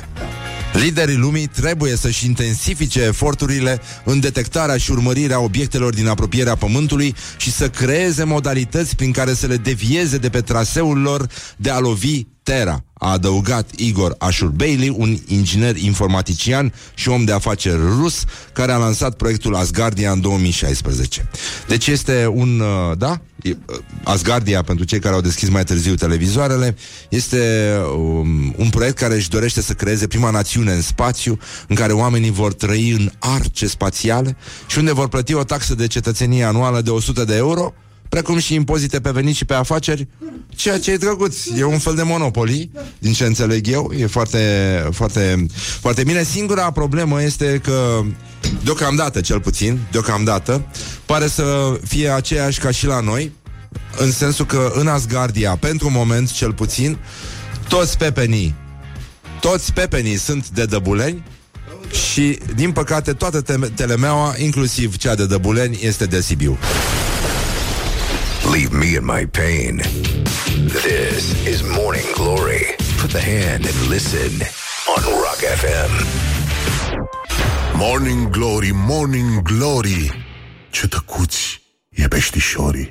liderii 0.72 1.16
lumii 1.16 1.46
trebuie 1.46 1.96
să-și 1.96 2.26
intensifice 2.26 3.02
eforturile 3.02 3.80
în 4.04 4.20
detectarea 4.20 4.76
și 4.76 4.90
urmărirea 4.90 5.40
obiectelor 5.40 5.94
din 5.94 6.06
apropierea 6.06 6.54
Pământului 6.54 7.14
și 7.36 7.52
să 7.52 7.68
creeze 7.68 8.24
modalități 8.24 8.96
prin 8.96 9.12
care 9.12 9.34
să 9.34 9.46
le 9.46 9.56
devieze 9.56 10.18
de 10.18 10.28
pe 10.28 10.40
traseul 10.40 10.98
lor 10.98 11.26
de 11.56 11.70
a 11.70 11.78
lovi 11.78 12.24
Terra, 12.42 12.84
a 12.94 13.10
adăugat 13.10 13.70
Igor 13.76 14.14
Ashur 14.18 14.48
Bailey, 14.48 14.94
un 14.96 15.18
inginer 15.26 15.76
informatician 15.76 16.72
și 16.94 17.08
om 17.08 17.24
de 17.24 17.32
afaceri 17.32 17.76
rus, 17.76 18.24
care 18.52 18.72
a 18.72 18.76
lansat 18.76 19.16
proiectul 19.16 19.54
Asgardia 19.54 20.10
în 20.10 20.20
2016. 20.20 21.28
Deci 21.68 21.86
este 21.86 22.26
un, 22.26 22.60
uh, 22.60 22.96
da? 22.98 23.20
E, 23.42 23.50
uh, 23.50 23.78
Asgardia, 24.04 24.62
pentru 24.62 24.84
cei 24.84 24.98
care 24.98 25.14
au 25.14 25.20
deschis 25.20 25.48
mai 25.48 25.64
târziu 25.64 25.94
televizoarele, 25.94 26.76
este 27.08 27.72
um, 27.96 28.54
un 28.56 28.68
proiect 28.70 28.96
care 28.96 29.14
își 29.14 29.28
dorește 29.28 29.60
să 29.60 29.72
creeze 29.72 30.06
prima 30.06 30.30
națiune 30.30 30.72
în 30.72 30.82
spațiu, 30.82 31.38
în 31.68 31.76
care 31.76 31.92
oamenii 31.92 32.30
vor 32.30 32.52
trăi 32.52 32.90
în 32.90 33.10
arce 33.18 33.66
spațiale 33.66 34.36
și 34.66 34.78
unde 34.78 34.92
vor 34.92 35.08
plăti 35.08 35.34
o 35.34 35.44
taxă 35.44 35.74
de 35.74 35.86
cetățenie 35.86 36.44
anuală 36.44 36.80
de 36.80 36.90
100 36.90 37.24
de 37.24 37.36
euro, 37.36 37.74
precum 38.12 38.38
și 38.38 38.54
impozite 38.54 39.00
pe 39.00 39.10
venit 39.10 39.34
și 39.34 39.44
pe 39.44 39.54
afaceri, 39.54 40.08
ceea 40.48 40.78
ce 40.78 40.90
e 40.90 40.96
drăguț. 40.96 41.36
E 41.56 41.64
un 41.64 41.78
fel 41.78 41.94
de 41.94 42.02
monopoly, 42.02 42.70
din 42.98 43.12
ce 43.12 43.24
înțeleg 43.24 43.68
eu. 43.68 43.92
E 43.98 44.06
foarte, 44.06 44.38
foarte, 44.90 45.46
foarte 45.80 46.04
bine. 46.04 46.22
Singura 46.22 46.70
problemă 46.70 47.22
este 47.22 47.60
că, 47.64 48.00
deocamdată 48.64 49.20
cel 49.20 49.40
puțin, 49.40 49.78
deocamdată, 49.90 50.66
pare 51.06 51.26
să 51.26 51.78
fie 51.86 52.08
aceeași 52.08 52.58
ca 52.60 52.70
și 52.70 52.86
la 52.86 53.00
noi, 53.00 53.32
în 53.98 54.10
sensul 54.12 54.46
că 54.46 54.72
în 54.74 54.86
Asgardia, 54.86 55.56
pentru 55.56 55.90
moment 55.90 56.32
cel 56.32 56.52
puțin, 56.52 56.98
toți 57.68 57.98
pepenii, 57.98 58.54
toți 59.40 59.72
pepenii 59.72 60.16
sunt 60.16 60.48
de 60.48 60.64
dăbuleni 60.64 61.22
și, 62.12 62.38
din 62.54 62.72
păcate, 62.72 63.12
toată 63.12 63.40
te- 63.40 63.70
telemeaua, 63.74 64.34
inclusiv 64.38 64.96
cea 64.96 65.14
de 65.14 65.26
dăbuleni, 65.26 65.78
este 65.82 66.04
de 66.04 66.20
Sibiu. 66.20 66.58
Leave 68.52 68.72
me 68.74 68.96
in 68.96 69.04
my 69.04 69.24
pain. 69.24 69.78
This 69.78 71.46
is 71.46 71.62
Morning 71.62 72.04
Glory. 72.14 72.64
Put 72.98 73.10
the 73.10 73.20
hand 73.20 73.64
and 73.64 73.76
listen 73.88 74.30
on 74.92 75.02
Rock 75.22 75.38
FM. 75.38 75.92
Morning 77.78 78.30
Glory, 78.30 78.70
Morning 78.74 79.42
Glory 79.42 80.24
Ce 80.70 80.88
tăcuți 80.88 81.62
e 81.90 82.08
peștișorii 82.08 82.90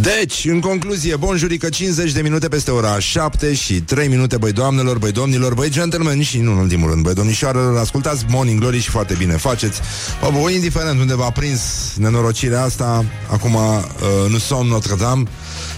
Deci, 0.00 0.44
în 0.44 0.60
concluzie, 0.60 1.16
bonjurică 1.16 1.68
50 1.68 2.12
de 2.12 2.22
minute 2.22 2.48
peste 2.48 2.70
ora 2.70 2.98
7 2.98 3.54
și 3.54 3.80
3 3.80 4.08
minute, 4.08 4.36
băi 4.36 4.52
doamnelor, 4.52 4.98
băi 4.98 5.12
domnilor, 5.12 5.54
băi 5.54 5.70
gentlemen 5.70 6.22
și 6.22 6.38
nu 6.38 6.52
în 6.52 6.58
ultimul 6.58 6.90
rând, 6.90 7.02
băi 7.02 7.14
domnișoarelor, 7.14 7.76
ascultați 7.76 8.24
Morning 8.28 8.60
Glory 8.60 8.78
și 8.78 8.90
foarte 8.90 9.14
bine 9.18 9.36
faceți. 9.36 9.80
Bă, 10.20 10.40
bă, 10.40 10.50
indiferent 10.50 11.00
unde 11.00 11.14
v-a 11.14 11.30
prins 11.30 11.60
nenorocirea 11.96 12.62
asta, 12.62 13.04
acum 13.30 13.54
uh, 13.54 14.30
nu 14.30 14.38
somn 14.38 14.68
Notre-Dame 14.68 15.22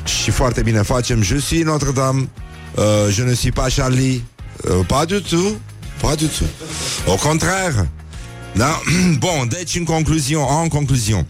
și 0.05 0.31
foarte 0.31 0.62
bine 0.62 0.83
facem. 0.83 1.22
Je 1.22 1.38
suis 1.38 1.64
Notre-Dame, 1.64 2.29
uh, 2.74 2.85
je 3.11 3.22
ne 3.22 3.33
suis 3.33 3.52
pas 3.52 3.74
Charlie, 3.74 4.24
uh, 4.70 4.87
pas 4.87 5.05
du 5.05 5.20
tout, 5.20 5.57
pas 6.00 6.14
du 6.14 6.26
tout. 6.26 6.48
Au 7.07 7.16
contraire, 7.29 7.88
da? 8.57 8.81
Bun, 9.19 9.49
deci 9.49 9.75
în 9.75 9.85
concluzion, 9.85 10.45
în 10.62 10.69
concluzion, 10.69 11.27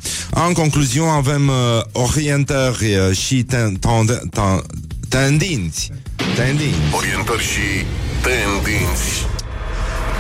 în 0.47 0.53
concluzion 0.53 1.09
avem 1.09 1.49
uh, 1.49 1.55
orientări 1.93 2.97
uh, 2.97 3.17
și 3.17 3.43
ten, 3.43 3.75
ten, 3.75 4.07
ten, 4.31 4.63
tendinți. 5.09 5.91
Tendinți. 6.35 6.79
Orientări 6.93 7.43
și 7.43 7.85
tendinți 8.23 9.27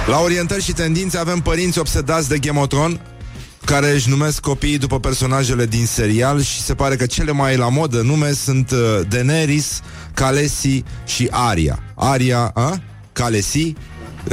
La 0.06 0.20
orientări 0.20 0.62
și 0.62 0.72
tendințe 0.72 1.18
avem 1.18 1.40
părinți 1.40 1.78
obsedați 1.78 2.28
de 2.28 2.38
Gemotron 2.38 3.00
care 3.64 3.90
își 3.90 4.08
numesc 4.08 4.40
copiii 4.40 4.78
după 4.78 5.00
personajele 5.00 5.66
din 5.66 5.86
serial 5.86 6.42
și 6.42 6.60
se 6.60 6.74
pare 6.74 6.96
că 6.96 7.06
cele 7.06 7.32
mai 7.32 7.56
la 7.56 7.68
modă 7.68 8.00
nume 8.00 8.32
sunt 8.32 8.70
uh, 8.70 9.00
Daenerys, 9.08 9.80
Khaleesi 10.14 10.82
și 11.06 11.28
Arya. 11.30 11.82
Arya, 11.94 12.50
a? 12.54 12.80
Khaleesi, 13.12 13.74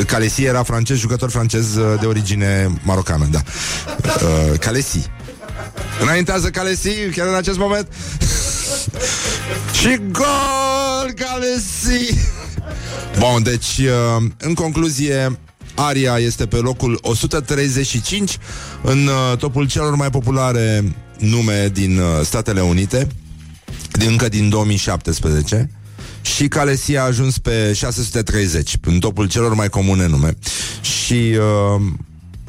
Khaleesi 0.08 0.44
era 0.44 0.64
francez, 0.64 0.98
jucător 0.98 1.30
francez 1.30 1.76
uh, 1.76 2.00
de 2.00 2.06
origine 2.06 2.80
marocană, 2.84 3.28
da. 3.32 3.42
Uh, 4.06 4.60
Khaleesi. 4.60 5.10
Înaintează 6.02 6.50
Khaleesi 6.50 6.90
chiar 7.16 7.28
în 7.28 7.36
acest 7.36 7.58
moment. 7.58 7.88
și 9.80 10.00
gol 10.12 11.14
Khaleesi! 11.16 12.18
Bun, 13.20 13.44
deci, 13.44 13.78
uh, 13.78 14.24
în 14.38 14.54
concluzie, 14.54 15.40
Aria 15.76 16.18
este 16.18 16.46
pe 16.46 16.56
locul 16.56 17.00
135 17.02 18.38
în 18.82 19.08
uh, 19.08 19.38
topul 19.38 19.68
celor 19.68 19.96
mai 19.96 20.10
populare 20.10 20.84
nume 21.18 21.70
din 21.74 21.98
uh, 21.98 22.06
Statele 22.24 22.62
Unite, 22.62 23.08
din, 23.92 24.10
încă 24.10 24.30
din 24.30 24.50
2017. 24.50 25.70
Și 26.24 26.48
Calesia 26.48 27.02
a 27.02 27.06
ajuns 27.06 27.38
pe 27.38 27.74
630, 27.74 28.78
în 28.82 29.00
topul 29.00 29.28
celor 29.28 29.54
mai 29.54 29.70
comune 29.70 30.08
nume. 30.08 30.38
Și 30.82 31.38
uh, 31.38 31.82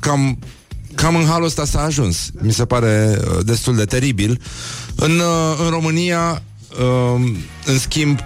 cam, 0.00 0.38
cam 0.94 1.16
în 1.16 1.26
halul 1.26 1.46
ăsta 1.46 1.64
s-a 1.64 1.80
ajuns. 1.80 2.30
Mi 2.42 2.52
se 2.52 2.64
pare 2.64 3.18
uh, 3.20 3.44
destul 3.44 3.76
de 3.76 3.84
teribil. 3.84 4.40
În, 4.94 5.18
uh, 5.18 5.58
în 5.64 5.70
România, 5.70 6.42
uh, 6.80 7.32
în 7.64 7.78
schimb, 7.78 8.18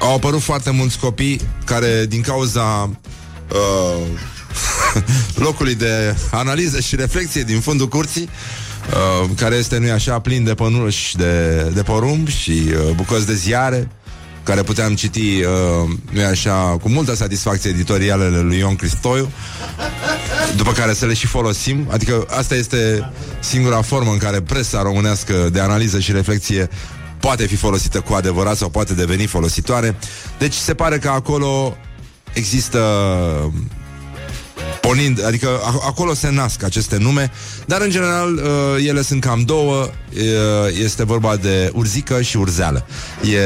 au 0.00 0.14
apărut 0.14 0.40
foarte 0.40 0.70
mulți 0.70 0.98
copii 0.98 1.40
care, 1.64 2.06
din 2.06 2.20
cauza 2.20 2.90
uh, 3.52 4.06
locului 5.44 5.74
de 5.74 6.16
analiză 6.30 6.80
și 6.80 6.96
reflexie 6.96 7.42
din 7.42 7.60
fundul 7.60 7.88
curții, 7.88 8.28
uh, 9.22 9.30
care 9.36 9.54
este, 9.54 9.78
nu 9.78 9.92
așa, 9.92 10.18
plin 10.18 10.44
de 10.44 10.54
pănuși 10.54 11.16
de, 11.16 11.62
de 11.74 11.82
porumb 11.82 12.28
și 12.28 12.50
uh, 12.50 12.94
bucăți 12.94 13.26
de 13.26 13.34
ziare, 13.34 13.88
care 14.44 14.62
puteam 14.62 14.94
citi, 14.94 15.40
uh, 15.40 15.90
nu 16.10 16.24
așa, 16.24 16.76
cu 16.82 16.88
multă 16.88 17.14
satisfacție 17.14 17.70
editorialele 17.70 18.40
lui 18.40 18.58
Ion 18.58 18.76
Cristoiu, 18.76 19.30
după 20.56 20.72
care 20.72 20.92
să 20.92 21.06
le 21.06 21.14
și 21.14 21.26
folosim. 21.26 21.86
Adică 21.90 22.26
asta 22.38 22.54
este 22.54 23.10
singura 23.40 23.82
formă 23.82 24.10
în 24.10 24.18
care 24.18 24.40
presa 24.40 24.82
românească 24.82 25.48
de 25.52 25.60
analiză 25.60 26.00
și 26.00 26.12
reflexie 26.12 26.68
poate 27.20 27.46
fi 27.46 27.56
folosită 27.56 28.00
cu 28.00 28.12
adevărat 28.12 28.56
sau 28.56 28.68
poate 28.68 28.94
deveni 28.94 29.26
folositoare. 29.26 29.96
Deci 30.38 30.54
se 30.54 30.74
pare 30.74 30.98
că 30.98 31.08
acolo 31.08 31.76
există 32.32 32.80
Pornind, 34.80 35.24
adică 35.26 35.48
a- 35.62 35.82
acolo 35.86 36.14
se 36.14 36.30
nasc 36.30 36.62
aceste 36.62 36.96
nume, 36.96 37.30
dar 37.66 37.80
în 37.80 37.90
general 37.90 38.34
uh, 38.34 38.86
ele 38.86 39.02
sunt 39.02 39.20
cam 39.20 39.42
două. 39.42 39.74
Uh, 39.82 40.20
este 40.82 41.04
vorba 41.04 41.36
de 41.36 41.70
urzică 41.74 42.22
și 42.22 42.36
urzeală. 42.36 42.86
E, 43.22 43.38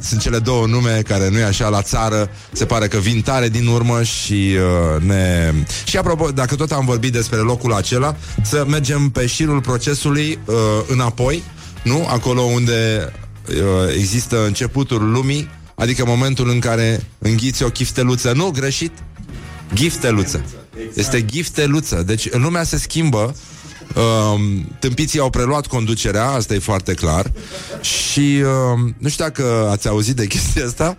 sunt 0.00 0.20
cele 0.20 0.38
două 0.38 0.66
nume 0.66 1.02
care 1.08 1.28
nu 1.28 1.38
e 1.38 1.44
așa 1.44 1.68
la 1.68 1.82
țară, 1.82 2.30
se 2.52 2.64
pare 2.64 2.88
că 2.88 2.98
vin 2.98 3.20
tare 3.20 3.48
din 3.48 3.66
urmă 3.66 4.02
și 4.02 4.56
uh, 4.96 5.02
ne... 5.02 5.52
Și 5.84 5.96
apropo, 5.96 6.30
dacă 6.30 6.54
tot 6.54 6.72
am 6.72 6.84
vorbit 6.84 7.12
despre 7.12 7.36
locul 7.36 7.72
acela, 7.72 8.16
să 8.42 8.64
mergem 8.68 9.08
pe 9.10 9.26
șirul 9.26 9.60
procesului 9.60 10.38
uh, 10.44 10.54
înapoi, 10.88 11.42
nu? 11.82 12.06
Acolo 12.10 12.40
unde 12.40 13.12
uh, 13.48 13.54
există 13.96 14.44
începutul 14.46 15.10
lumii, 15.10 15.48
adică 15.74 16.04
momentul 16.06 16.48
în 16.50 16.58
care 16.58 17.06
înghiți 17.18 17.62
o 17.62 17.68
chifteluță, 17.68 18.32
nu 18.32 18.50
greșit, 18.50 18.92
Gifteluță. 19.74 20.44
Este 20.94 21.24
gifteluță. 21.24 22.02
Deci 22.06 22.32
lumea 22.32 22.62
se 22.62 22.78
schimbă. 22.78 23.34
Um, 23.94 24.66
tâmpiții 24.78 25.18
au 25.18 25.30
preluat 25.30 25.66
conducerea, 25.66 26.26
asta 26.26 26.54
e 26.54 26.58
foarte 26.58 26.94
clar. 26.94 27.32
Și 27.80 28.42
um, 28.74 28.94
nu 28.98 29.08
știu 29.08 29.24
dacă 29.24 29.68
ați 29.70 29.88
auzit 29.88 30.16
de 30.16 30.26
chestia 30.26 30.64
asta. 30.64 30.96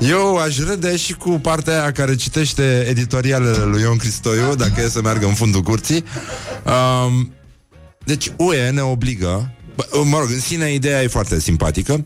Eu 0.00 0.36
aș 0.36 0.58
râde 0.58 0.96
și 0.96 1.12
cu 1.12 1.30
partea 1.30 1.80
aia 1.80 1.92
care 1.92 2.16
citește 2.16 2.86
editorialele 2.88 3.64
lui 3.64 3.80
Ion 3.80 3.96
Cristoiu, 3.96 4.54
dacă 4.54 4.80
e 4.80 4.88
să 4.88 5.00
meargă 5.02 5.26
în 5.26 5.34
fundul 5.34 5.60
curții. 5.60 6.04
Um, 6.64 7.32
deci 8.04 8.32
UE 8.36 8.70
ne 8.70 8.80
obligă 8.80 9.50
bă, 9.74 10.02
Mă 10.04 10.18
rog, 10.18 10.30
în 10.30 10.40
sine 10.40 10.72
ideea 10.72 11.02
e 11.02 11.06
foarte 11.06 11.40
simpatică 11.40 11.92
uh, 11.92 12.04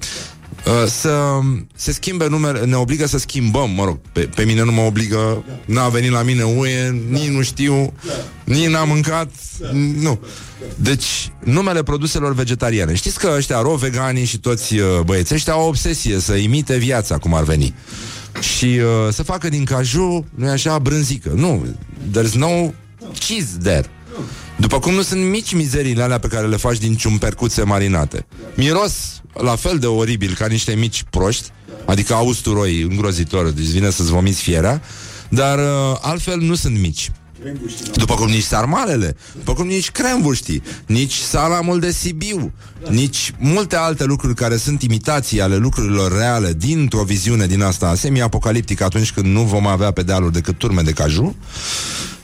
Să 0.87 1.39
se 1.75 1.93
schimbe 1.93 2.29
numele 2.29 2.65
Ne 2.65 2.77
obligă 2.77 3.07
să 3.07 3.19
schimbăm, 3.19 3.71
mă 3.71 3.85
rog 3.85 3.99
Pe, 4.13 4.21
pe 4.21 4.45
mine 4.45 4.63
nu 4.63 4.73
mă 4.73 4.81
obligă 4.81 5.45
N-a 5.65 5.89
venit 5.89 6.11
la 6.11 6.23
mine 6.23 6.43
UE, 6.43 6.91
nici 7.11 7.29
nu 7.29 7.43
știu 7.43 7.93
Nici 8.45 8.69
n-am 8.69 8.89
mâncat 8.89 9.31
Nu 9.73 10.21
Deci, 10.77 11.33
numele 11.45 11.83
produselor 11.83 12.35
vegetariane 12.35 12.95
Știți 12.95 13.19
că 13.19 13.33
ăștia 13.37 13.61
ro 13.61 13.75
veganii 13.75 14.25
și 14.25 14.39
toți 14.39 14.79
uh, 14.79 15.01
băieții 15.05 15.35
ăștia 15.35 15.53
Au 15.53 15.63
o 15.63 15.67
obsesie 15.67 16.19
să 16.19 16.35
imite 16.35 16.77
viața 16.77 17.19
Cum 17.19 17.35
ar 17.35 17.43
veni 17.43 17.75
și 18.41 18.65
uh, 18.65 19.13
să 19.13 19.23
facă 19.23 19.49
din 19.49 19.65
caju, 19.65 20.27
nu 20.35 20.49
așa, 20.49 20.79
brânzică. 20.79 21.33
Nu, 21.35 21.67
there's 22.13 22.33
no 22.33 22.73
cheese 23.19 23.59
there. 23.63 23.91
După 24.57 24.79
cum 24.79 24.95
nu 24.95 25.03
sunt 25.03 25.25
mici 25.25 25.55
mizeriile 25.55 26.03
alea 26.03 26.19
pe 26.19 26.29
care 26.29 26.47
le 26.47 26.57
faci 26.57 26.79
din 26.79 26.97
ciumpercuțe 26.97 27.63
marinate. 27.63 28.27
Miros 28.55 29.23
la 29.33 29.57
fel 29.57 29.79
de 29.79 29.87
oribil 29.87 30.35
ca 30.39 30.47
niște 30.47 30.75
mici 30.75 31.05
proști, 31.11 31.51
adică 31.85 32.15
au 32.15 32.27
usturoi 32.27 32.81
îngrozitor, 32.81 33.51
deci 33.51 33.67
vine 33.67 33.91
să-ți 33.91 34.11
vomiți 34.11 34.43
fierea, 34.43 34.83
dar 35.29 35.59
uh, 35.59 35.99
altfel 36.01 36.41
nu 36.41 36.55
sunt 36.55 36.79
mici. 36.79 37.11
După 37.95 38.15
cum 38.15 38.29
nici 38.29 38.43
sarmalele, 38.43 39.17
după 39.35 39.53
cum 39.53 39.67
nici 39.67 39.91
crembuștii, 39.91 40.63
nici 40.87 41.15
salamul 41.15 41.81
de 41.81 41.91
Sibiu, 41.91 42.53
nici 42.89 43.33
multe 43.39 43.77
alte 43.77 44.05
lucruri 44.05 44.35
care 44.35 44.57
sunt 44.57 44.83
imitații 44.83 45.41
ale 45.41 45.57
lucrurilor 45.57 46.17
reale 46.17 46.53
dintr-o 46.53 47.03
viziune 47.03 47.47
din 47.47 47.63
asta 47.63 47.95
semi-apocaliptică 47.95 48.85
atunci 48.85 49.13
când 49.13 49.27
nu 49.27 49.43
vom 49.43 49.67
avea 49.67 49.91
pe 49.91 50.03
dealuri 50.03 50.33
decât 50.33 50.59
turme 50.59 50.83
de 50.83 50.93
caju, 50.93 51.37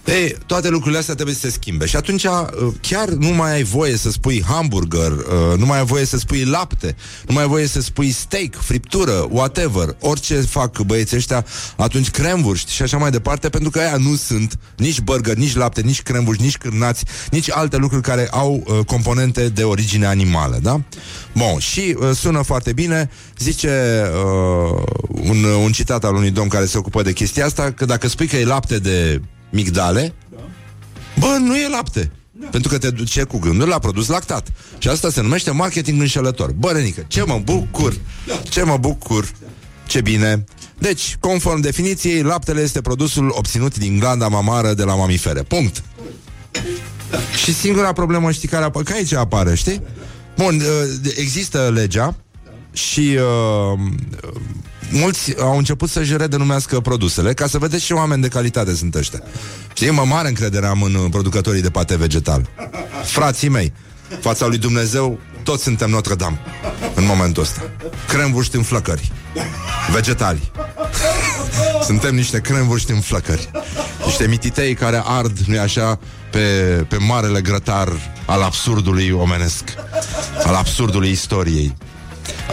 ei, 0.05 0.37
toate 0.47 0.69
lucrurile 0.69 0.99
astea 0.99 1.15
trebuie 1.15 1.35
să 1.35 1.41
se 1.41 1.51
schimbe 1.51 1.87
Și 1.87 1.97
atunci 1.97 2.25
uh, 2.25 2.47
chiar 2.81 3.09
nu 3.09 3.29
mai 3.29 3.53
ai 3.53 3.63
voie 3.63 3.97
să 3.97 4.11
spui 4.11 4.45
hamburger 4.47 5.11
uh, 5.11 5.59
Nu 5.59 5.67
mai 5.67 5.79
ai 5.79 5.85
voie 5.85 6.05
să 6.05 6.19
spui 6.19 6.45
lapte 6.45 6.97
Nu 7.27 7.35
mai 7.35 7.43
ai 7.43 7.49
voie 7.49 7.67
să 7.67 7.81
spui 7.81 8.11
steak, 8.11 8.55
friptură, 8.55 9.27
whatever 9.31 9.97
Orice 10.01 10.41
fac 10.41 10.81
băieții 10.81 11.17
ăștia 11.17 11.45
Atunci 11.77 12.11
cremvurști 12.11 12.73
și 12.73 12.83
așa 12.83 12.97
mai 12.97 13.11
departe 13.11 13.49
Pentru 13.49 13.71
că 13.71 13.79
aia 13.79 13.97
nu 13.97 14.15
sunt 14.15 14.59
nici 14.77 15.01
burger, 15.01 15.37
nici 15.37 15.55
lapte, 15.55 15.81
nici 15.81 16.03
cremvurști, 16.03 16.43
nici 16.43 16.59
cârnați 16.59 17.05
Nici 17.31 17.51
alte 17.51 17.77
lucruri 17.77 18.03
care 18.03 18.29
au 18.31 18.65
uh, 18.67 18.85
componente 18.87 19.49
de 19.49 19.63
origine 19.63 20.07
animală 20.07 20.59
Da? 20.63 20.81
Bun, 21.33 21.59
și 21.59 21.97
uh, 21.99 22.11
sună 22.15 22.43
foarte 22.43 22.73
bine 22.73 23.11
Zice 23.39 24.03
uh, 24.15 24.83
un, 25.09 25.45
un 25.45 25.73
citat 25.73 26.05
al 26.05 26.15
unui 26.15 26.31
domn 26.31 26.49
care 26.49 26.67
se 26.67 26.79
ocupă 26.79 27.03
de 27.03 27.13
chestia 27.13 27.45
asta 27.45 27.71
Că 27.71 27.85
dacă 27.85 28.09
spui 28.09 28.27
că 28.27 28.37
e 28.37 28.45
lapte 28.45 28.79
de 28.79 29.21
migdale, 29.53 30.15
bă, 31.19 31.37
nu 31.41 31.57
e 31.57 31.69
lapte. 31.69 32.11
Pentru 32.51 32.71
că 32.71 32.79
te 32.79 32.91
duce 32.91 33.23
cu 33.23 33.39
gândul 33.39 33.69
la 33.69 33.79
produs 33.79 34.07
lactat. 34.07 34.49
Și 34.79 34.89
asta 34.89 35.11
se 35.11 35.21
numește 35.21 35.51
marketing 35.51 36.01
înșelător. 36.01 36.53
Bă, 36.53 36.71
Renică, 36.71 37.05
ce 37.09 37.23
mă 37.23 37.41
bucur! 37.45 37.97
Ce 38.43 38.63
mă 38.63 38.77
bucur! 38.77 39.31
Ce 39.87 40.01
bine! 40.01 40.45
Deci, 40.79 41.17
conform 41.21 41.61
definiției, 41.61 42.23
laptele 42.23 42.61
este 42.61 42.81
produsul 42.81 43.33
obținut 43.35 43.79
din 43.79 43.99
glanda 43.99 44.29
mamară 44.29 44.75
de 44.75 44.83
la 44.83 44.95
mamifere. 44.95 45.43
Punct. 45.43 45.83
Și 47.43 47.55
singura 47.55 47.93
problemă, 47.93 48.31
știi 48.31 48.49
care 48.49 48.65
apare? 48.65 48.85
Că 48.85 48.93
aici 48.93 49.13
apare, 49.13 49.55
știi? 49.55 49.83
Bun, 50.37 50.55
uh, 50.55 51.13
există 51.17 51.71
legea 51.75 52.17
și 52.73 53.19
uh, 53.19 53.79
mulți 54.91 55.41
au 55.41 55.57
început 55.57 55.89
să-și 55.91 56.17
redenumească 56.17 56.81
produsele 56.81 57.35
ca 57.35 57.47
să 57.47 57.59
vedeți 57.59 57.85
ce 57.85 57.95
oameni 57.95 58.23
de 58.23 58.29
calitate 58.29 58.75
sunt 58.75 58.95
ăștia. 58.95 59.23
Știi, 59.75 59.91
mă 59.91 60.05
mare 60.05 60.29
încredere 60.29 60.67
am 60.67 60.83
în 60.83 60.95
uh, 60.95 61.11
producătorii 61.11 61.63
de 61.63 61.71
pate 61.71 61.97
vegetal. 61.97 62.49
Frații 63.05 63.49
mei, 63.49 63.73
fața 64.21 64.47
lui 64.47 64.59
Dumnezeu, 64.59 65.19
toți 65.43 65.63
suntem 65.63 65.91
Notre 65.91 66.15
Dame 66.15 66.41
în 66.95 67.05
momentul 67.07 67.43
ăsta. 67.43 67.61
Cremvuști 68.09 68.57
în 68.57 68.63
flăcări. 68.63 69.13
Vegetali. 69.93 70.51
Suntem 71.89 72.15
niște 72.15 72.41
cremvuști 72.41 72.91
în 72.91 73.01
flăcări. 73.01 73.51
Niște 74.05 74.27
mititei 74.27 74.75
care 74.75 75.03
ard, 75.05 75.39
nu 75.39 75.61
așa, 75.61 75.99
pe, 76.31 76.39
pe 76.89 76.97
marele 76.97 77.41
grătar 77.41 77.89
al 78.27 78.43
absurdului 78.43 79.11
omenesc. 79.11 79.65
Al 80.45 80.55
absurdului 80.55 81.11
istoriei. 81.11 81.75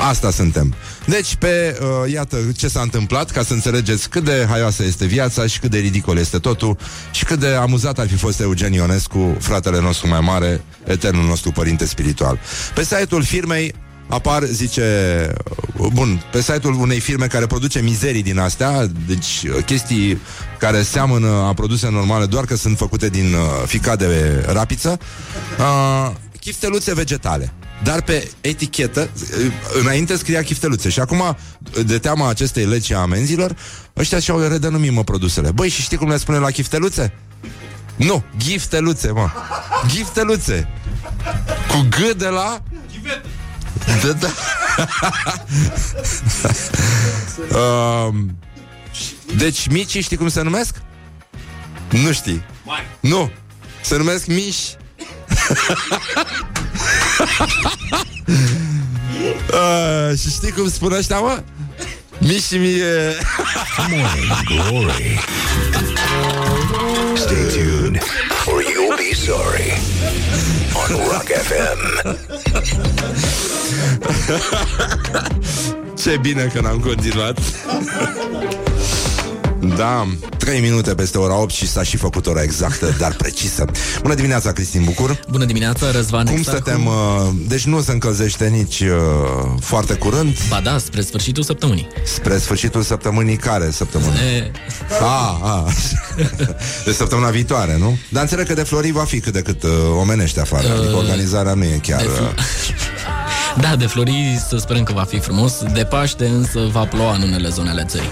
Asta 0.10 0.32
suntem. 0.32 0.76
Deci, 1.06 1.36
pe, 1.36 1.78
uh, 1.82 2.12
iată 2.12 2.38
ce 2.58 2.68
s-a 2.68 2.82
întâmplat, 2.82 3.32
ca 3.32 3.44
să 3.44 3.54
înțelegeți 3.54 4.10
cât 4.10 4.24
de 4.24 4.46
haioasă 4.50 4.84
este 4.84 5.06
viața 5.06 5.48
și 5.48 5.60
cât 5.60 5.72
de 5.72 5.78
ridicol 5.78 6.18
este 6.18 6.38
totul 6.38 6.78
și 7.12 7.26
cât 7.26 7.40
de 7.40 7.48
amuzat 7.48 8.00
ar 8.00 8.08
fi 8.08 8.16
fost 8.16 8.40
Eugen 8.40 8.74
Ionescu, 8.74 9.38
fratele 9.40 9.80
nostru 9.80 10.08
mai 10.08 10.20
mare, 10.20 10.64
eternul 10.84 11.26
nostru 11.26 11.52
părinte 11.52 11.86
spiritual. 11.86 12.40
Pe 12.74 12.84
site-ul 12.84 13.24
firmei 13.24 13.74
apar, 14.08 14.44
zice, 14.44 14.84
uh, 15.78 15.88
bun, 15.94 16.24
pe 16.32 16.42
site-ul 16.42 16.74
unei 16.74 17.00
firme 17.00 17.28
care 17.28 17.46
produce 17.46 17.82
mizerii 17.82 18.24
din 18.24 18.40
astea, 18.40 18.86
deci 19.08 19.44
uh, 19.44 19.64
chestii 19.66 20.22
care 20.60 20.82
seamănă 20.82 21.28
a 21.28 21.54
produse 21.54 21.90
normale, 21.90 22.26
doar 22.26 22.46
că 22.46 22.56
sunt 22.56 22.78
făcute 22.78 23.10
din 23.10 23.34
uh, 23.34 23.40
ficat 23.66 23.98
de 23.98 24.44
rapiță, 24.48 25.00
uh, 25.60 26.12
chifteluțe 26.40 26.94
vegetale. 26.94 27.54
Dar 27.84 28.02
pe 28.02 28.32
etichetă, 28.42 29.10
uh, 29.14 29.52
înainte 29.82 30.18
scria 30.18 30.42
chifteluțe 30.42 30.90
și 30.90 31.00
acum, 31.00 31.38
de 31.86 31.98
teama 31.98 32.30
acestei 32.30 32.66
legi 32.66 32.94
a 32.94 32.98
amenzilor, 32.98 33.56
ăștia 33.98 34.20
și-au 34.20 34.40
redenumit, 34.40 34.92
mă, 34.92 35.04
produsele. 35.04 35.52
Băi, 35.52 35.70
și 35.70 35.82
știi 35.82 35.98
cum 35.98 36.10
le 36.10 36.18
spune 36.18 36.38
la 36.38 36.52
chifteluțe? 36.52 37.14
Nu, 37.96 38.24
gifteluțe, 38.38 39.12
mă. 39.12 39.30
Gifteluțe. 39.88 40.68
Cu 41.68 41.88
G 41.90 42.18
de 42.18 42.28
la... 42.28 42.64
Da, 44.04 44.12
da. 44.12 44.28
um, 47.60 48.38
deci 49.38 49.68
micii 49.68 50.02
știi 50.02 50.18
cum 50.18 50.30
se 50.30 50.42
numesc? 50.42 50.76
Nu 51.90 52.12
știi. 52.12 52.44
Nu. 53.00 53.32
Se 53.82 53.98
numesc 53.98 54.26
miși. 54.26 54.76
uh, 59.54 60.18
și 60.20 60.30
știi 60.30 60.52
cum 60.52 60.70
spun 60.70 60.92
ăștia, 60.92 61.20
mă? 61.20 61.44
Miși 62.18 62.58
mie... 62.58 63.16
Morning 63.90 64.32
Glory. 64.46 65.20
Stay 67.14 67.36
tuned 67.36 68.02
or 68.46 68.62
you'll 68.62 68.96
be 68.98 69.14
sorry 69.14 69.80
on 70.74 70.96
Rock 70.96 71.28
FM. 71.28 71.80
Ce 75.98 76.18
bine 76.22 76.52
că 76.54 76.62
n-am 76.62 76.80
continuat 76.80 77.40
Da, 79.62 80.08
3 80.38 80.60
minute 80.60 80.96
peste 80.96 81.18
ora 81.18 81.38
8 81.40 81.52
și 81.54 81.68
s-a 81.68 81.84
și 81.84 81.98
făcut 81.98 82.28
ora 82.28 82.42
exactă, 82.42 82.96
dar 82.98 83.14
precisă 83.14 83.66
Bună 84.02 84.14
dimineața, 84.14 84.52
Cristin 84.52 84.84
Bucur 84.84 85.20
Bună 85.30 85.46
dimineața, 85.46 85.92
Răzvan 85.92 86.26
Cum 86.26 86.36
exact 86.38 86.58
stătem? 86.58 86.86
Uh, 86.86 86.94
deci 87.48 87.64
nu 87.66 87.82
se 87.82 87.92
încălzește 87.92 88.48
nici 88.48 88.80
uh, 88.80 88.88
foarte 89.60 89.94
curând 89.94 90.38
Ba 90.50 90.60
da, 90.64 90.78
spre 90.78 91.02
sfârșitul 91.02 91.44
săptămânii 91.44 91.88
Spre 92.06 92.38
sfârșitul 92.38 92.82
săptămânii 92.82 93.36
care 93.36 93.72
săptămână? 93.72 94.14
e, 94.20 94.52
A, 95.02 95.40
a. 95.44 95.66
De 96.86 96.92
săptămâna 96.92 97.30
viitoare, 97.30 97.78
nu? 97.78 97.98
Dar 98.10 98.22
înțeleg 98.22 98.48
că 98.48 98.54
de 98.54 98.64
Flori 98.64 98.92
va 98.92 99.04
fi 99.04 99.20
cât 99.20 99.34
de 99.34 99.42
cât 99.42 99.64
uh, 99.64 99.70
omenește 100.00 100.42
afară 100.42 100.68
uh, 100.68 100.80
Adică 100.80 100.96
organizarea 100.96 101.54
nu 101.54 101.64
e 101.64 101.80
chiar 101.82 102.00
de 102.00 102.08
uh, 102.08 102.30
Da, 103.62 103.76
de 103.76 103.86
flori 103.86 104.42
să 104.50 104.58
sperăm 104.58 104.84
că 104.84 104.94
va 104.94 105.04
fi 105.04 105.20
frumos 105.20 105.54
De 105.74 105.84
Paște 105.84 106.26
însă 106.26 106.60
va 106.72 106.86
ploua 106.86 107.16
în 107.16 107.22
unele 107.22 107.50
zone 107.50 107.70
ale 107.70 107.84
țării 107.88 108.10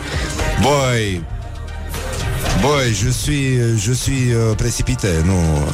Băi 0.61 1.25
Băi, 2.61 2.93
je 2.93 3.09
suis, 3.11 3.81
je 3.83 3.93
suis 3.93 4.33
uh, 4.33 4.55
precipite, 4.55 5.21
nu... 5.25 5.67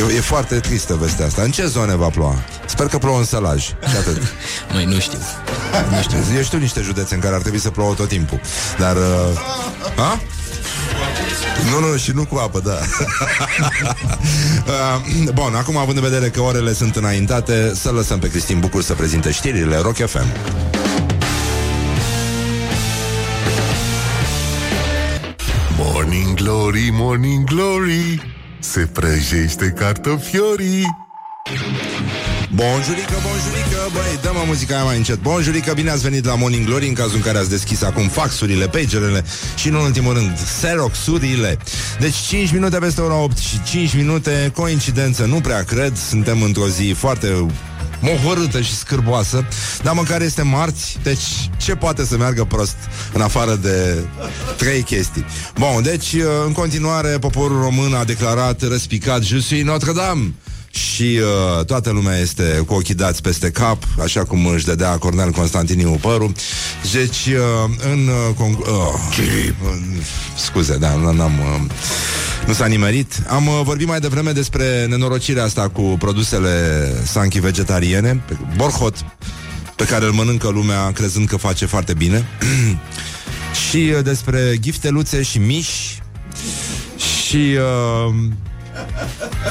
Uh, 0.00 0.10
e, 0.10 0.16
e 0.16 0.20
foarte 0.20 0.60
tristă 0.60 0.94
vestea 0.94 1.26
asta. 1.26 1.42
În 1.42 1.50
ce 1.50 1.66
zone 1.66 1.96
va 1.96 2.08
ploua? 2.08 2.44
Sper 2.66 2.86
că 2.86 2.98
plouă 2.98 3.18
în 3.18 3.24
sălaj. 3.24 3.62
Și 3.64 3.96
atât. 3.98 4.22
Măi, 4.72 4.84
nu 4.84 4.98
știu. 4.98 5.18
Nu 5.90 6.02
știu, 6.02 6.18
eu 6.36 6.42
știu 6.42 6.58
niște 6.58 6.80
județe 6.80 7.14
în 7.14 7.20
care 7.20 7.34
ar 7.34 7.40
trebui 7.40 7.58
să 7.58 7.70
plouă 7.70 7.94
tot 7.94 8.08
timpul. 8.08 8.40
Dar... 8.78 8.96
Uh, 8.96 10.02
a? 10.04 10.20
Nu, 11.70 11.88
nu, 11.88 11.96
și 11.96 12.10
nu 12.14 12.24
cu 12.24 12.36
apă, 12.36 12.60
da. 12.64 12.78
uh, 14.66 15.32
bun, 15.34 15.54
acum 15.54 15.76
având 15.76 15.96
în 15.96 16.02
vedere 16.02 16.28
că 16.28 16.40
orele 16.40 16.72
sunt 16.72 16.96
înaintate, 16.96 17.72
să 17.74 17.90
lăsăm 17.90 18.18
pe 18.18 18.30
Cristin 18.30 18.58
Bucur 18.58 18.82
să 18.82 18.94
prezinte 18.94 19.30
știrile 19.30 19.78
Rock 19.78 19.96
FM. 19.96 20.26
Morning 26.06 26.34
Glory, 26.34 26.88
Morning 26.92 27.44
Glory 27.44 28.34
Se 28.58 28.80
prăjește 28.80 29.74
cartofiorii. 29.76 30.84
Bonjurică, 32.54 33.14
bonjurică, 33.22 33.88
băi, 33.92 34.18
dă-mă 34.22 34.42
muzica 34.46 34.74
aia 34.74 34.84
mai 34.84 34.96
încet. 34.96 35.20
Bonjurică, 35.20 35.72
bine 35.74 35.90
ați 35.90 36.02
venit 36.02 36.24
la 36.24 36.34
Morning 36.34 36.66
Glory 36.66 36.88
În 36.88 36.94
cazul 36.94 37.16
în 37.16 37.22
care 37.22 37.38
ați 37.38 37.48
deschis 37.48 37.82
acum 37.82 38.08
faxurile, 38.08 38.68
pagerele 38.68 39.24
Și 39.56 39.68
în 39.68 39.74
ultimul 39.74 40.14
rând, 40.14 40.38
Xerox-urile. 40.58 41.58
Deci 41.98 42.16
5 42.16 42.52
minute 42.52 42.78
peste 42.78 43.00
ora 43.00 43.14
8 43.14 43.36
și 43.38 43.62
5 43.62 43.94
minute 43.94 44.50
Coincidență, 44.54 45.24
nu 45.24 45.40
prea 45.40 45.62
cred 45.62 45.96
Suntem 45.96 46.42
într-o 46.42 46.68
zi 46.68 46.94
foarte 46.96 47.46
mohorâtă 48.00 48.60
și 48.60 48.76
scârboasă, 48.76 49.44
dar 49.82 49.94
măcar 49.94 50.20
este 50.20 50.42
marți, 50.42 50.98
deci 51.02 51.50
ce 51.56 51.74
poate 51.74 52.04
să 52.04 52.16
meargă 52.16 52.44
prost 52.44 52.76
în 53.12 53.20
afară 53.20 53.54
de 53.54 54.04
trei 54.56 54.82
chestii. 54.82 55.24
Bun, 55.58 55.82
deci 55.82 56.16
în 56.46 56.52
continuare 56.52 57.18
poporul 57.18 57.60
român 57.60 57.94
a 57.94 58.04
declarat 58.04 58.62
răspicat 58.62 59.22
Je 59.22 59.38
suis 59.40 59.64
Notre-Dame 59.64 60.32
și 60.76 61.20
uh, 61.58 61.64
toată 61.64 61.90
lumea 61.90 62.18
este 62.18 62.62
cu 62.66 62.74
ochii 62.74 62.94
dați 62.94 63.22
peste 63.22 63.50
cap, 63.50 63.82
așa 64.02 64.24
cum 64.24 64.46
își 64.46 64.64
dădea 64.64 64.98
Cornel 64.98 65.30
Constantiniu 65.30 65.98
părul. 66.00 66.32
Deci, 66.92 67.26
uh, 67.26 67.92
în... 67.92 68.08
Uh, 68.08 68.34
conc- 68.34 68.66
uh, 68.66 68.94
scuze, 70.36 70.76
da, 70.76 70.94
n-am... 70.94 71.38
Uh, 71.38 71.70
nu 72.46 72.52
s-a 72.52 72.66
nimerit. 72.66 73.22
Am 73.28 73.46
uh, 73.46 73.60
vorbit 73.64 73.86
mai 73.86 74.00
devreme 74.00 74.30
despre 74.30 74.86
nenorocirea 74.86 75.44
asta 75.44 75.68
cu 75.68 75.82
produsele 75.98 76.50
sanchi 77.04 77.38
vegetariene, 77.38 78.22
pe 78.28 78.36
borhot, 78.56 79.04
pe 79.76 79.84
care 79.84 80.04
îl 80.04 80.12
mănâncă 80.12 80.48
lumea 80.48 80.92
crezând 80.92 81.28
că 81.28 81.36
face 81.36 81.66
foarte 81.66 81.94
bine. 81.94 82.26
și 83.68 83.92
uh, 83.96 84.04
despre 84.04 84.56
gifteluțe 84.60 85.22
și 85.22 85.38
miși. 85.38 86.02
Și... 87.26 87.56
Uh, 88.06 88.14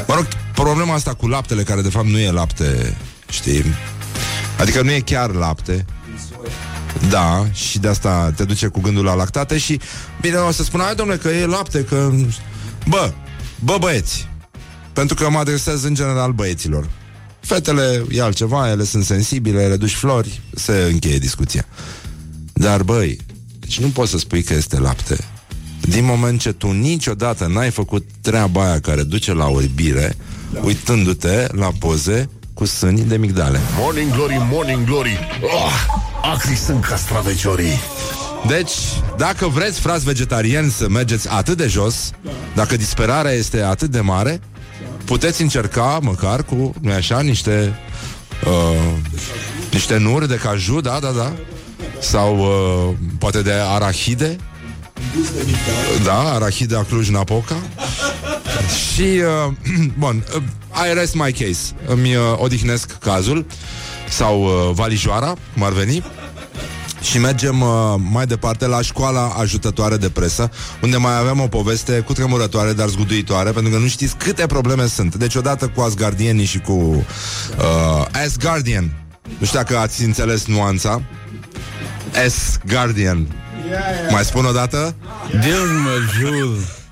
Mă 0.07 0.13
rog, 0.13 0.27
problema 0.53 0.93
asta 0.93 1.13
cu 1.13 1.27
laptele, 1.27 1.63
care 1.63 1.81
de 1.81 1.89
fapt 1.89 2.07
nu 2.07 2.19
e 2.19 2.31
lapte, 2.31 2.97
știi? 3.29 3.63
Adică 4.59 4.81
nu 4.81 4.91
e 4.91 4.99
chiar 4.99 5.31
lapte. 5.31 5.85
Da, 7.09 7.47
și 7.51 7.79
de 7.79 7.87
asta 7.87 8.33
te 8.35 8.43
duce 8.43 8.67
cu 8.67 8.81
gândul 8.81 9.03
la 9.03 9.13
lactate 9.13 9.57
și 9.57 9.79
bine, 10.21 10.35
o 10.35 10.51
să 10.51 10.63
spun, 10.63 10.79
ai 10.79 10.95
domnule, 10.95 11.17
că 11.17 11.27
e 11.27 11.45
lapte, 11.45 11.83
că... 11.83 12.11
Bă, 12.87 13.13
bă 13.59 13.77
băieți, 13.79 14.27
pentru 14.93 15.15
că 15.15 15.29
mă 15.29 15.39
adresez 15.39 15.83
în 15.83 15.93
general 15.93 16.31
băieților. 16.31 16.89
Fetele 17.39 18.03
e 18.09 18.21
altceva, 18.21 18.69
ele 18.69 18.83
sunt 18.83 19.03
sensibile, 19.03 19.67
le 19.67 19.77
duci 19.77 19.95
flori, 19.95 20.41
se 20.53 20.87
încheie 20.91 21.17
discuția. 21.17 21.65
Dar 22.53 22.83
băi, 22.83 23.17
deci 23.59 23.79
nu 23.79 23.87
poți 23.87 24.11
să 24.11 24.17
spui 24.17 24.43
că 24.43 24.53
este 24.53 24.79
lapte 24.79 25.17
din 25.87 26.05
moment 26.05 26.39
ce 26.39 26.51
tu 26.51 26.71
niciodată 26.71 27.47
n-ai 27.47 27.71
făcut 27.71 28.05
treaba 28.21 28.65
aia 28.65 28.79
care 28.79 29.03
duce 29.03 29.33
la 29.33 29.47
orbire, 29.47 30.15
da. 30.53 30.59
uitându-te 30.63 31.47
la 31.51 31.71
poze 31.79 32.29
cu 32.53 32.65
sâni 32.65 33.01
de 33.01 33.17
migdale. 33.17 33.59
Morning 33.77 34.11
Glory, 34.11 34.37
Morning 34.51 34.85
Glory 34.85 35.19
oh, 35.41 35.85
Acri 36.33 36.55
sunt 36.55 36.83
castraveciorii 36.83 37.79
deci, 38.47 38.71
dacă 39.17 39.47
vreți, 39.47 39.79
frați 39.79 40.05
vegetariani, 40.05 40.71
să 40.71 40.89
mergeți 40.89 41.29
atât 41.29 41.57
de 41.57 41.67
jos, 41.67 42.11
dacă 42.55 42.75
disperarea 42.77 43.31
este 43.31 43.61
atât 43.61 43.89
de 43.89 43.99
mare, 43.99 44.39
puteți 45.05 45.41
încerca, 45.41 45.99
măcar 46.01 46.43
cu, 46.43 46.73
nu 46.81 46.91
așa, 46.91 47.21
niște 47.21 47.79
uh, 48.45 48.93
niște 49.71 49.97
nuri 49.97 50.27
de 50.27 50.35
caju, 50.35 50.81
da, 50.81 50.99
da, 51.01 51.11
da, 51.11 51.33
sau 51.99 52.37
uh, 52.37 52.95
poate 53.19 53.41
de 53.41 53.51
arahide, 53.51 54.35
da, 56.03 56.33
arahida 56.33 56.83
Cluj-Napoca 56.83 57.55
Și, 58.93 59.21
uh, 59.47 59.53
bun, 59.99 60.23
uh, 60.35 60.41
I 60.89 60.93
rest 60.93 61.13
my 61.13 61.31
case 61.31 61.73
Îmi 61.87 62.15
uh, 62.15 62.21
odihnesc 62.37 62.97
cazul 62.97 63.45
Sau 64.09 64.43
uh, 64.43 64.71
valijoara, 64.73 65.33
cum 65.53 65.63
ar 65.63 65.71
veni 65.71 66.03
și 67.01 67.19
mergem 67.19 67.61
uh, 67.61 67.95
mai 68.11 68.25
departe 68.25 68.67
la 68.67 68.81
școala 68.81 69.27
ajutătoare 69.27 69.97
de 69.97 70.09
presă, 70.09 70.49
unde 70.81 70.97
mai 70.97 71.17
avem 71.17 71.39
o 71.39 71.47
poveste 71.47 71.99
cu 71.99 72.13
tremurătoare, 72.13 72.73
dar 72.73 72.87
zguduitoare, 72.87 73.51
pentru 73.51 73.71
că 73.71 73.77
nu 73.77 73.87
știți 73.87 74.15
câte 74.15 74.45
probleme 74.45 74.87
sunt. 74.87 75.15
Deci 75.15 75.35
odată 75.35 75.67
cu 75.67 75.81
Asgardienii 75.81 76.45
și 76.45 76.59
cu 76.59 76.71
uh, 76.71 78.05
Asgardian. 78.11 78.91
Nu 79.37 79.45
știu 79.45 79.59
dacă 79.59 79.77
ați 79.77 80.03
înțeles 80.03 80.45
nuanța. 80.45 81.01
S-Guardian. 82.29 83.27
Mai 84.09 84.23
spun 84.23 84.45
o 84.45 84.51
dată? 84.51 84.95
Dios 85.29 85.67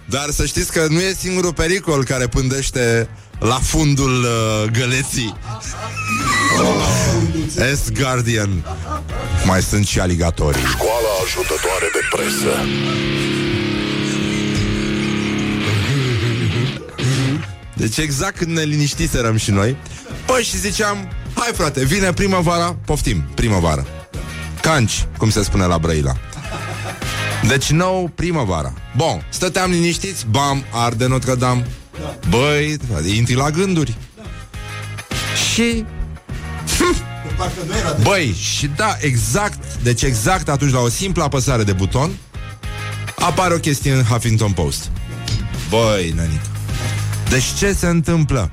Dar 0.05 0.29
să 0.31 0.45
știți 0.45 0.71
că 0.71 0.85
nu 0.89 0.99
e 0.99 1.15
singurul 1.19 1.53
pericol 1.53 2.03
care 2.03 2.27
pândește 2.27 3.09
la 3.39 3.59
fundul 3.61 4.23
uh, 4.23 4.71
găleții. 4.71 5.35
Oh. 6.61 7.75
S-Guardian. 7.83 8.65
Mai 9.45 9.61
sunt 9.61 9.85
și 9.85 9.99
aligatorii. 9.99 10.61
Școala 10.61 11.09
ajutătoare 11.23 11.89
de 11.93 11.99
presă. 12.15 12.55
Deci 17.73 17.97
exact 17.97 18.37
când 18.37 18.51
ne 18.51 18.61
liniștiserăm 18.61 19.37
și 19.37 19.51
noi 19.51 19.77
Păi 20.25 20.43
și 20.43 20.57
ziceam 20.57 21.11
Hai 21.35 21.51
frate, 21.53 21.85
vine 21.85 22.13
primăvara, 22.13 22.75
poftim, 22.85 23.23
primăvară 23.35 23.85
Canci, 24.61 25.07
cum 25.17 25.29
se 25.29 25.43
spune 25.43 25.65
la 25.65 25.77
Brăila 25.77 26.13
deci 27.47 27.71
nou 27.71 28.11
primăvara. 28.15 28.73
Bun, 28.95 29.25
stăteam 29.29 29.71
liniștiți, 29.71 30.25
bam, 30.29 30.63
arde 30.71 31.07
Notre 31.07 31.35
Dame. 31.35 31.67
Băi, 32.29 32.77
intri 33.15 33.35
la 33.35 33.49
gânduri. 33.49 33.97
Și... 35.51 35.85
Băi, 38.01 38.35
și 38.39 38.67
da, 38.75 38.95
exact, 38.99 39.75
deci 39.83 40.01
exact 40.01 40.49
atunci 40.49 40.71
la 40.71 40.79
o 40.79 40.89
simplă 40.89 41.23
apăsare 41.23 41.63
de 41.63 41.73
buton 41.73 42.11
apare 43.23 43.53
o 43.53 43.57
chestie 43.57 43.93
în 43.93 44.03
Huffington 44.03 44.51
Post. 44.51 44.91
Băi, 45.69 46.13
nănică. 46.15 46.41
Deci 47.29 47.45
ce 47.57 47.73
se 47.73 47.87
întâmplă? 47.87 48.51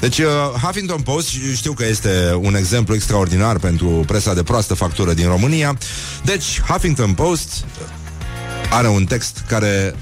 Deci 0.00 0.18
uh, 0.18 0.26
Huffington 0.62 1.00
Post 1.00 1.28
știu 1.54 1.72
că 1.72 1.86
este 1.86 2.34
un 2.40 2.54
exemplu 2.54 2.94
extraordinar 2.94 3.58
pentru 3.58 3.88
presa 3.88 4.34
de 4.34 4.42
proastă 4.42 4.74
factură 4.74 5.12
din 5.14 5.26
România. 5.26 5.78
Deci 6.24 6.60
Huffington 6.60 7.14
Post 7.14 7.64
are 8.70 8.88
un 8.88 9.04
text 9.04 9.44
care 9.48 9.94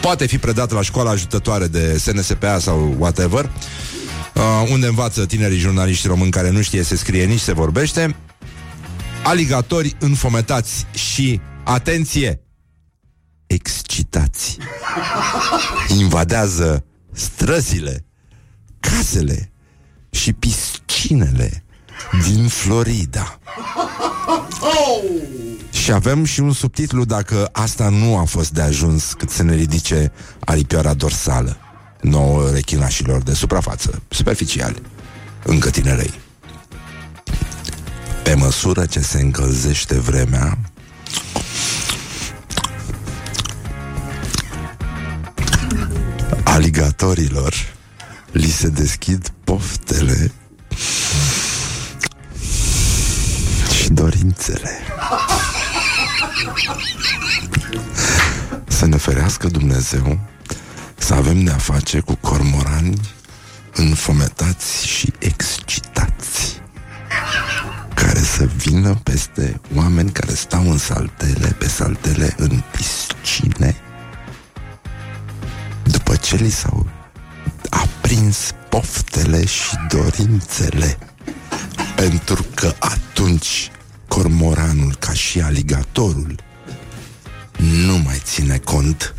poate 0.00 0.26
fi 0.26 0.38
predat 0.38 0.70
la 0.70 0.82
școala 0.82 1.10
ajutătoare 1.10 1.66
de 1.66 1.98
SNSPA 1.98 2.58
sau 2.58 2.94
whatever, 2.98 3.50
uh, 4.34 4.68
unde 4.70 4.86
învață 4.86 5.26
tinerii 5.26 5.58
jurnaliști 5.58 6.06
români 6.06 6.30
care 6.30 6.50
nu 6.50 6.62
știe 6.62 6.82
să 6.82 6.96
scrie 6.96 7.24
nici 7.24 7.40
se 7.40 7.52
vorbește. 7.52 8.16
Aligatori 9.22 9.96
înfometați 9.98 10.86
și, 10.92 11.40
atenție, 11.64 12.40
excitați. 13.46 14.56
Invadează 15.98 16.84
străzile 17.12 18.04
casele 18.80 19.50
și 20.10 20.32
piscinele 20.32 21.64
din 22.26 22.48
Florida. 22.48 23.38
Și 25.70 25.92
avem 25.92 26.24
și 26.24 26.40
un 26.40 26.52
subtitlu 26.52 27.04
dacă 27.04 27.48
asta 27.52 27.88
nu 27.88 28.16
a 28.16 28.24
fost 28.24 28.50
de 28.50 28.60
ajuns 28.60 29.12
cât 29.12 29.30
să 29.30 29.42
ne 29.42 29.54
ridice 29.54 30.12
aripioara 30.44 30.94
dorsală 30.94 31.56
nouă 32.00 32.50
rechinașilor 32.50 33.22
de 33.22 33.34
suprafață, 33.34 34.02
superficiali, 34.08 34.82
încă 35.44 35.70
tinerei. 35.70 36.12
Pe 38.22 38.34
măsură 38.34 38.86
ce 38.86 39.00
se 39.00 39.20
încălzește 39.20 39.94
vremea, 39.94 40.58
aligatorilor 46.44 47.54
li 48.32 48.50
se 48.50 48.68
deschid 48.68 49.32
poftele 49.44 50.32
și 53.78 53.88
dorințele. 53.88 54.70
să 58.68 58.86
ne 58.86 58.96
ferească 58.96 59.48
Dumnezeu 59.48 60.18
să 60.98 61.14
avem 61.14 61.44
de-a 61.44 61.56
face 61.56 62.00
cu 62.00 62.14
cormorani 62.14 63.00
înfometați 63.74 64.86
și 64.86 65.12
excitați 65.18 66.60
care 67.94 68.20
să 68.20 68.44
vină 68.56 68.94
peste 68.94 69.60
oameni 69.74 70.10
care 70.10 70.34
stau 70.34 70.70
în 70.70 70.78
saltele, 70.78 71.56
pe 71.58 71.68
saltele 71.68 72.34
în 72.36 72.62
piscine 72.72 73.76
după 75.82 76.16
ce 76.16 76.36
li 76.36 76.50
s-au 76.50 76.99
aprins 77.68 78.54
poftele 78.68 79.46
și 79.46 79.74
dorințele 79.88 80.98
pentru 81.94 82.46
că 82.54 82.74
atunci 82.78 83.70
cormoranul 84.08 84.94
ca 84.98 85.12
și 85.12 85.40
aligatorul 85.40 86.34
nu 87.58 87.96
mai 88.04 88.20
ține 88.24 88.58
cont 88.58 89.14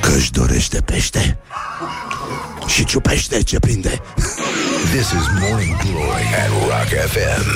că 0.00 0.10
își 0.10 0.30
dorește 0.30 0.80
pește 0.80 1.38
și 2.66 2.84
ciupește 2.84 3.42
ce 3.42 3.58
prinde. 3.58 4.00
This 4.94 5.10
is 5.10 5.26
Morning 5.40 5.76
Glory 5.76 6.26
at 6.42 6.48
Rock 6.48 6.88
FM. 7.10 7.46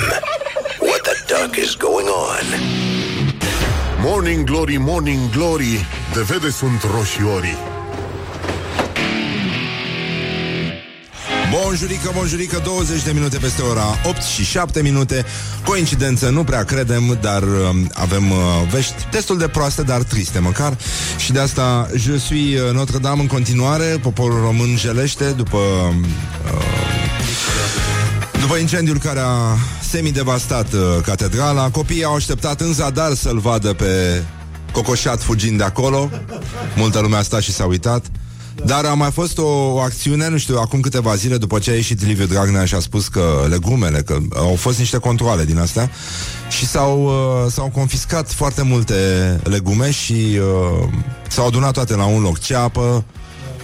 What 0.79 1.01
the 1.01 1.15
duck 1.27 1.55
is 1.55 1.75
going 1.75 2.07
on? 2.07 2.45
Morning 4.01 4.43
Glory, 4.45 4.77
Morning 4.77 5.29
Glory 5.29 5.85
De 6.13 6.21
vede 6.21 6.49
sunt 6.49 6.83
roșiorii 6.95 7.57
Bonjurică, 11.51 12.11
bonjurică, 12.13 12.61
20 12.63 13.03
de 13.03 13.11
minute 13.11 13.37
peste 13.37 13.61
ora 13.61 13.85
8 14.03 14.21
și 14.21 14.43
7 14.43 14.81
minute 14.81 15.25
Coincidență, 15.65 16.29
nu 16.29 16.43
prea 16.43 16.63
credem 16.63 17.17
Dar 17.21 17.43
uh, 17.43 17.49
avem 17.93 18.31
uh, 18.31 18.37
vești 18.71 18.93
destul 19.11 19.37
de 19.37 19.47
proaste 19.47 19.81
Dar 19.81 20.03
triste 20.03 20.39
măcar 20.39 20.77
Și 21.17 21.31
de 21.31 21.39
asta 21.39 21.89
je 21.95 22.17
suis 22.17 22.59
uh, 22.59 22.73
Notre-Dame 22.73 23.21
în 23.21 23.27
continuare 23.27 23.99
Poporul 24.01 24.39
român 24.39 24.75
jelește 24.77 25.31
După 25.31 25.57
uh, 25.57 26.87
după 28.39 28.55
incendiul 28.55 28.99
care 28.99 29.19
a 29.19 29.57
semidevastat 29.89 30.73
uh, 30.73 30.79
catedrala, 31.03 31.69
copiii 31.69 32.03
au 32.03 32.15
așteptat 32.15 32.61
în 32.61 32.73
zadar 32.73 33.13
să-l 33.13 33.39
vadă 33.39 33.73
pe 33.73 34.23
cocoșat 34.71 35.21
fugind 35.21 35.57
de 35.57 35.63
acolo. 35.63 36.09
Multă 36.75 36.99
lume 36.99 37.15
a 37.15 37.21
stat 37.21 37.41
și 37.41 37.51
s-a 37.51 37.65
uitat. 37.65 38.05
Dar 38.65 38.85
a 38.85 38.93
mai 38.93 39.11
fost 39.11 39.37
o, 39.37 39.47
o 39.73 39.79
acțiune, 39.79 40.29
nu 40.29 40.37
știu, 40.37 40.57
acum 40.57 40.79
câteva 40.79 41.15
zile 41.15 41.37
după 41.37 41.59
ce 41.59 41.71
a 41.71 41.73
ieșit 41.73 42.05
Liviu 42.05 42.25
Dragnea 42.25 42.65
și 42.65 42.75
a 42.75 42.79
spus 42.79 43.07
că 43.07 43.45
legumele, 43.49 44.01
că 44.01 44.17
au 44.35 44.55
fost 44.55 44.79
niște 44.79 44.97
controle 44.97 45.45
din 45.45 45.57
astea 45.57 45.91
și 46.49 46.67
s-au, 46.67 47.03
uh, 47.05 47.51
s-au 47.51 47.69
confiscat 47.69 48.31
foarte 48.31 48.61
multe 48.61 48.95
legume 49.43 49.91
și 49.91 50.13
uh, 50.13 50.89
s-au 51.27 51.47
adunat 51.47 51.73
toate 51.73 51.95
la 51.95 52.05
un 52.05 52.21
loc. 52.21 52.39
Ceapă, 52.39 53.03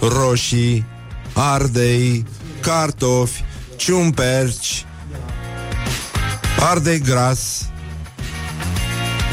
roșii, 0.00 0.84
ardei, 1.32 2.24
cartofi, 2.60 3.44
ciumperci, 3.76 4.86
ardei 6.70 6.98
gras, 6.98 7.68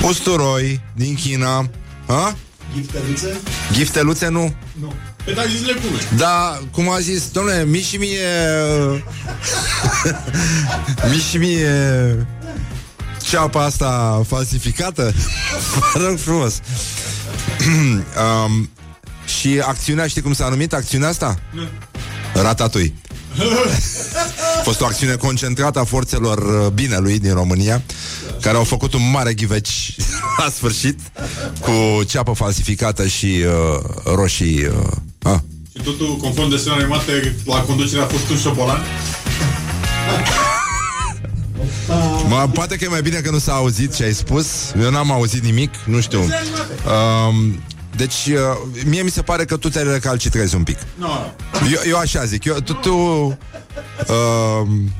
usturoi 0.08 0.82
din 0.96 1.16
China, 1.16 1.70
ha? 2.08 2.36
Gifteluțe? 2.74 3.40
Gifteluțe 3.72 4.28
nu. 4.28 4.54
Nu. 4.80 4.94
Pe 5.26 5.32
da 5.32 5.42
zis 5.46 5.66
legume. 5.66 6.00
Da, 6.18 6.60
cum 6.72 6.90
a 6.90 7.00
zis, 7.00 7.30
domnule, 7.32 7.66
mi 7.66 7.78
și 7.78 7.98
mie 7.98 8.28
Mi 11.12 11.18
și 11.30 11.38
mie 11.38 12.28
Ceapa 13.22 13.64
asta 13.64 14.22
falsificată 14.28 15.14
Vă 15.94 16.06
rog 16.08 16.18
frumos 16.18 16.54
um, 18.46 18.70
Și 19.40 19.62
acțiunea, 19.66 20.08
știi 20.08 20.22
cum 20.22 20.34
s-a 20.34 20.50
numit 20.50 20.74
acțiunea 20.74 21.08
asta? 21.08 21.40
Nu. 21.52 21.62
Ratatui 22.34 22.94
A 24.60 24.64
fost 24.64 24.82
o 24.82 24.86
acțiune 24.86 25.16
concentrată 25.16 25.80
a 25.80 25.84
forțelor 25.84 26.38
uh, 26.38 26.72
binelui 26.72 27.20
din 27.20 27.34
România 27.34 27.82
Care 28.42 28.58
au 28.58 28.64
făcut 28.64 28.94
un 28.94 29.10
mare 29.12 29.34
ghiveci 29.34 29.96
La 30.38 30.50
sfârșit 30.50 31.00
Cu 31.60 32.04
ceapă 32.04 32.34
falsificată 32.34 33.08
și 33.08 33.44
uh, 33.46 33.84
roșii 34.04 34.66
uh, 34.66 34.74
ah. 35.22 35.40
Și 35.76 35.84
totul, 35.84 36.18
conform 36.22 36.50
desenului 36.50 36.84
animate, 36.84 37.36
la 37.46 37.62
conducere 37.62 38.02
a 38.02 38.06
fost 38.06 38.30
un 38.30 38.38
șobolan. 38.38 38.82
Mă, 42.28 42.50
poate 42.54 42.76
că 42.76 42.84
e 42.84 42.88
mai 42.88 43.02
bine 43.02 43.20
că 43.20 43.30
nu 43.32 43.38
s-a 43.38 43.54
auzit 43.54 43.96
ce 43.96 44.04
ai 44.04 44.14
spus 44.14 44.48
Eu 44.82 44.90
n-am 44.90 45.12
auzit 45.12 45.44
nimic, 45.44 45.74
nu 45.86 46.02
știu 46.02 46.20
um, 46.20 47.60
Deci, 47.96 48.14
uh, 48.14 48.84
mie 48.86 49.02
mi 49.02 49.10
se 49.10 49.22
pare 49.22 49.46
că 49.46 49.58
tu 49.58 49.70
te 49.70 49.82
recalcitrezi 49.82 50.56
un 50.56 50.64
pic 50.64 50.78
Nu. 50.96 51.08
Eu, 51.72 51.82
eu 51.88 51.98
așa 51.98 52.26
zic 52.26 52.44
eu, 52.44 52.60
Tu, 52.60 52.74
tu 52.74 52.94
um, 52.96 54.92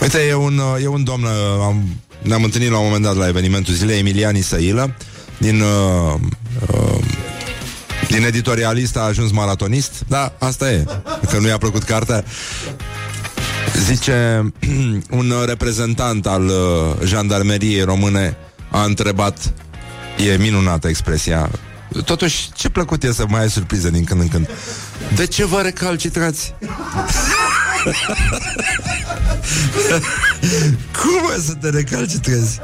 Uite, 0.00 0.18
e 0.18 0.34
un, 0.34 0.58
uh, 0.58 0.82
e 0.82 0.86
un 0.86 1.04
domn 1.04 1.22
uh, 1.22 1.30
am, 1.64 1.84
Ne-am 2.22 2.44
întâlnit 2.44 2.70
la 2.70 2.78
un 2.78 2.84
moment 2.84 3.02
dat 3.02 3.16
la 3.16 3.28
evenimentul 3.28 3.74
zilei 3.74 3.98
Emiliani 3.98 4.40
Săilă 4.40 4.94
Din 5.38 5.60
uh, 5.60 6.14
uh, 6.72 7.01
din 8.12 8.24
editorialist 8.24 8.96
a 8.96 9.00
ajuns 9.00 9.30
maratonist? 9.30 9.92
Da, 10.08 10.32
asta 10.38 10.70
e 10.70 10.84
Că 11.30 11.38
nu 11.38 11.46
i-a 11.46 11.58
plăcut 11.58 11.82
cartea. 11.82 12.24
Zice 13.84 14.52
un 15.20 15.32
reprezentant 15.46 16.26
al 16.26 16.46
uh, 16.46 17.06
jandarmeriei 17.06 17.82
române 17.82 18.36
a 18.70 18.84
întrebat 18.84 19.52
E 20.26 20.36
minunată 20.36 20.88
expresia 20.88 21.50
Totuși, 22.04 22.48
ce 22.54 22.68
plăcut 22.68 23.02
e 23.02 23.12
să 23.12 23.24
mai 23.28 23.40
ai 23.40 23.50
surpriză 23.50 23.90
din 23.90 24.04
când 24.04 24.20
în 24.20 24.28
când? 24.28 24.48
De 25.14 25.26
ce 25.26 25.44
vă 25.44 25.60
recalcitrați? 25.60 26.54
Cum 31.00 31.30
e 31.36 31.40
să 31.40 31.52
te 31.60 31.70
recalcitrezi? 31.70 32.58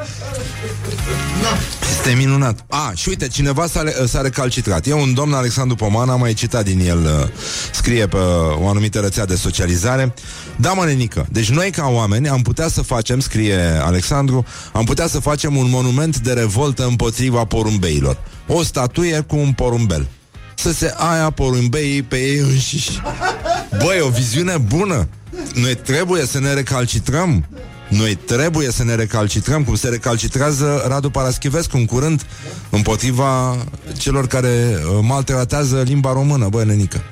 Este 1.90 2.12
minunat. 2.16 2.64
A, 2.68 2.92
și 2.94 3.08
uite, 3.08 3.28
cineva 3.28 3.66
s-a, 3.66 3.82
re- 3.82 3.94
s-a 4.06 4.20
recalcitrat. 4.20 4.86
E 4.86 4.92
un 4.92 5.14
domn 5.14 5.32
Alexandru 5.32 5.76
Poman, 5.76 6.08
am 6.08 6.20
mai 6.20 6.32
citat 6.32 6.64
din 6.64 6.88
el, 6.88 6.98
uh, 6.98 7.28
scrie 7.72 8.06
pe 8.06 8.16
o 8.60 8.68
anumită 8.68 8.98
rețea 8.98 9.24
de 9.24 9.34
socializare. 9.34 10.14
Da, 10.56 10.72
mă, 10.72 10.84
nenică, 10.84 11.26
deci 11.30 11.50
noi 11.50 11.70
ca 11.70 11.86
oameni 11.86 12.28
am 12.28 12.42
putea 12.42 12.68
să 12.68 12.82
facem, 12.82 13.20
scrie 13.20 13.58
Alexandru, 13.82 14.44
am 14.72 14.84
putea 14.84 15.06
să 15.06 15.20
facem 15.20 15.56
un 15.56 15.70
monument 15.70 16.18
de 16.18 16.32
revoltă 16.32 16.86
împotriva 16.86 17.44
porumbeilor. 17.44 18.18
O 18.46 18.62
statuie 18.62 19.20
cu 19.20 19.36
un 19.36 19.52
porumbel. 19.52 20.08
Să 20.58 20.72
se 20.72 20.94
aia 20.96 21.30
porumbeii 21.30 22.02
pe 22.02 22.16
ei 22.16 22.38
înșiși. 22.38 23.00
Băi, 23.70 24.00
o 24.00 24.08
viziune 24.08 24.56
bună. 24.56 25.08
Noi 25.54 25.74
trebuie 25.74 26.26
să 26.26 26.40
ne 26.40 26.52
recalcitrăm. 26.52 27.46
Noi 27.88 28.14
trebuie 28.14 28.70
să 28.70 28.84
ne 28.84 28.94
recalcitrăm 28.94 29.64
cum 29.64 29.74
se 29.74 29.88
recalcitrează 29.88 30.84
Radu 30.88 31.10
Paraschivescu 31.10 31.76
în 31.76 31.84
curând 31.84 32.26
împotriva 32.70 33.56
celor 33.98 34.26
care 34.26 34.78
uh, 34.78 34.98
maltratează 35.02 35.82
limba 35.82 36.12
română, 36.12 36.48
băi, 36.48 36.64
nenică. 36.64 37.02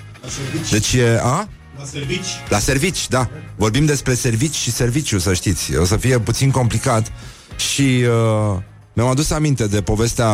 Deci 0.71 0.93
e, 0.93 1.19
a? 1.23 1.49
La 1.79 1.85
servici. 1.85 2.27
La 2.49 2.59
servici, 2.59 3.09
da. 3.09 3.29
Vorbim 3.57 3.85
despre 3.85 4.15
servici 4.15 4.55
și 4.55 4.73
serviciu, 4.73 5.19
să 5.19 5.35
știți. 5.35 5.77
O 5.77 5.85
să 5.85 5.97
fie 5.97 6.19
puțin 6.19 6.51
complicat 6.51 7.13
și 7.57 8.05
uh, 8.53 8.59
mi-am 8.97 9.09
adus 9.09 9.31
aminte 9.31 9.67
de 9.67 9.83
povestea 9.83 10.31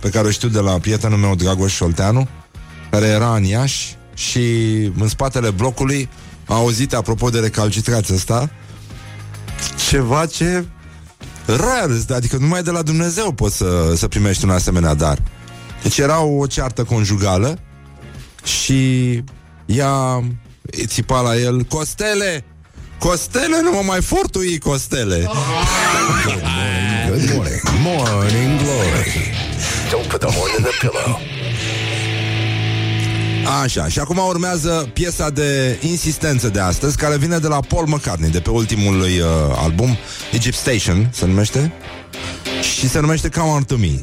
pe 0.00 0.08
care 0.08 0.26
o 0.26 0.30
știu 0.30 0.48
de 0.48 0.58
la 0.58 0.78
prietenul 0.78 1.18
meu, 1.18 1.34
Dragoș 1.34 1.72
Șolteanu, 1.72 2.28
care 2.90 3.06
era 3.06 3.34
în 3.34 3.44
Iași 3.44 3.96
și 4.14 4.40
în 4.98 5.08
spatele 5.08 5.50
blocului 5.50 6.08
a 6.46 6.54
auzit, 6.54 6.94
apropo 6.94 7.30
de 7.30 7.38
recalcitrația 7.38 8.14
asta, 8.14 8.50
ceva 9.88 10.26
ce 10.26 10.66
rar, 11.46 11.90
adică 12.14 12.36
numai 12.36 12.62
de 12.62 12.70
la 12.70 12.82
Dumnezeu 12.82 13.32
poți 13.32 13.56
să, 13.56 13.92
să 13.96 14.08
primești 14.08 14.44
un 14.44 14.50
asemenea 14.50 14.94
dar. 14.94 15.18
Deci 15.82 15.98
era 15.98 16.20
o 16.20 16.46
ceartă 16.46 16.84
conjugală 16.84 17.58
și 18.44 19.22
ea 19.66 20.24
țipa 20.86 21.20
la 21.20 21.36
el 21.36 21.62
Costele! 21.62 22.44
Costele, 22.98 23.60
nu 23.62 23.70
mă 23.70 23.82
mai 23.84 24.02
fortui, 24.02 24.58
Costele! 24.58 25.28
Good 27.22 27.34
morning. 27.36 27.60
Morning 27.82 28.58
Glory. 28.58 29.30
Don't 29.90 30.08
put 30.08 30.20
the 30.20 30.30
horn 30.36 30.50
in 30.56 30.62
the 30.62 30.72
pillow. 30.80 31.20
Așa, 33.62 33.88
și 33.88 33.98
acum 33.98 34.18
urmează 34.18 34.90
piesa 34.92 35.30
de 35.30 35.78
insistență 35.80 36.48
de 36.48 36.60
astăzi 36.60 36.96
Care 36.96 37.16
vine 37.16 37.38
de 37.38 37.46
la 37.46 37.60
Paul 37.60 37.86
McCartney 37.86 38.30
De 38.30 38.40
pe 38.40 38.50
ultimul 38.50 38.96
lui 38.96 39.20
uh, 39.20 39.26
album 39.56 39.96
Egypt 40.32 40.54
Station 40.54 41.08
se 41.12 41.26
numește 41.26 41.72
Și 42.60 42.88
se 42.88 43.00
numește 43.00 43.28
Come 43.28 43.50
On 43.50 43.62
To 43.62 43.76
Me 43.76 44.02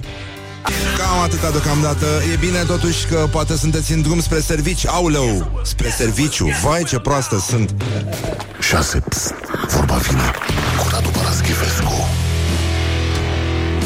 Cam 0.97 1.19
atâta 1.23 1.49
deocamdată 1.49 2.05
E 2.33 2.35
bine 2.35 2.63
totuși 2.67 3.05
că 3.05 3.27
poate 3.31 3.57
sunteți 3.57 3.91
în 3.91 4.01
drum 4.01 4.21
spre 4.21 4.39
servici 4.39 4.87
Auleu, 4.87 5.61
spre 5.63 5.89
serviciu 5.89 6.49
Vai 6.63 6.83
ce 6.83 6.99
proastă 6.99 7.39
sunt 7.39 7.75
6. 8.59 8.99
Psst, 9.09 9.33
vorba 9.67 9.95
vine 9.95 10.31
cu 10.77 10.87
Radu 10.91 11.09
Paraschivescu. 11.09 12.18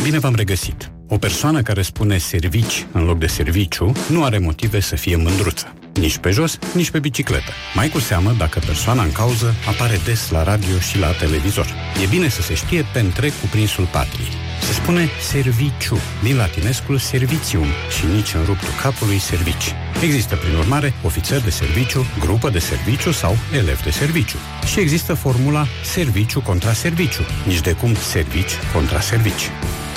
Bine 0.03 0.19
v-am 0.19 0.35
regăsit. 0.35 0.91
O 1.07 1.17
persoană 1.17 1.61
care 1.61 1.81
spune 1.81 2.17
servici 2.17 2.85
în 2.91 3.03
loc 3.03 3.19
de 3.19 3.27
serviciu 3.27 3.91
nu 4.09 4.23
are 4.23 4.37
motive 4.37 4.79
să 4.79 4.95
fie 4.95 5.15
mândruță. 5.15 5.73
Nici 5.93 6.17
pe 6.17 6.29
jos, 6.29 6.59
nici 6.73 6.89
pe 6.89 6.99
bicicletă. 6.99 7.51
Mai 7.75 7.89
cu 7.89 7.99
seamă 7.99 8.35
dacă 8.37 8.59
persoana 8.65 9.03
în 9.03 9.11
cauză 9.11 9.53
apare 9.67 9.99
des 10.05 10.29
la 10.29 10.43
radio 10.43 10.79
și 10.79 10.99
la 10.99 11.11
televizor. 11.11 11.67
E 12.03 12.07
bine 12.07 12.29
să 12.29 12.41
se 12.41 12.53
știe 12.53 12.85
pe 12.93 12.99
întreg 12.99 13.31
cuprinsul 13.41 13.87
patriei. 13.91 14.31
Se 14.61 14.73
spune 14.73 15.09
serviciu, 15.21 15.97
din 16.23 16.35
latinescul 16.35 16.97
servicium 16.97 17.67
și 17.97 18.05
nici 18.05 18.33
în 18.33 18.43
ruptul 18.45 18.73
capului 18.81 19.19
servici. 19.19 19.73
Există, 20.01 20.35
prin 20.35 20.55
urmare, 20.55 20.93
ofițer 21.03 21.41
de 21.41 21.49
serviciu, 21.49 22.05
grupă 22.19 22.49
de 22.49 22.59
serviciu 22.59 23.11
sau 23.11 23.37
elev 23.53 23.81
de 23.83 23.89
serviciu. 23.89 24.37
Și 24.65 24.79
există 24.79 25.13
formula 25.13 25.65
serviciu 25.83 26.41
contra 26.41 26.73
serviciu, 26.73 27.21
nici 27.47 27.61
de 27.61 27.71
cum 27.71 27.95
servici 27.95 28.51
contra 28.73 28.99
servici. 28.99 29.49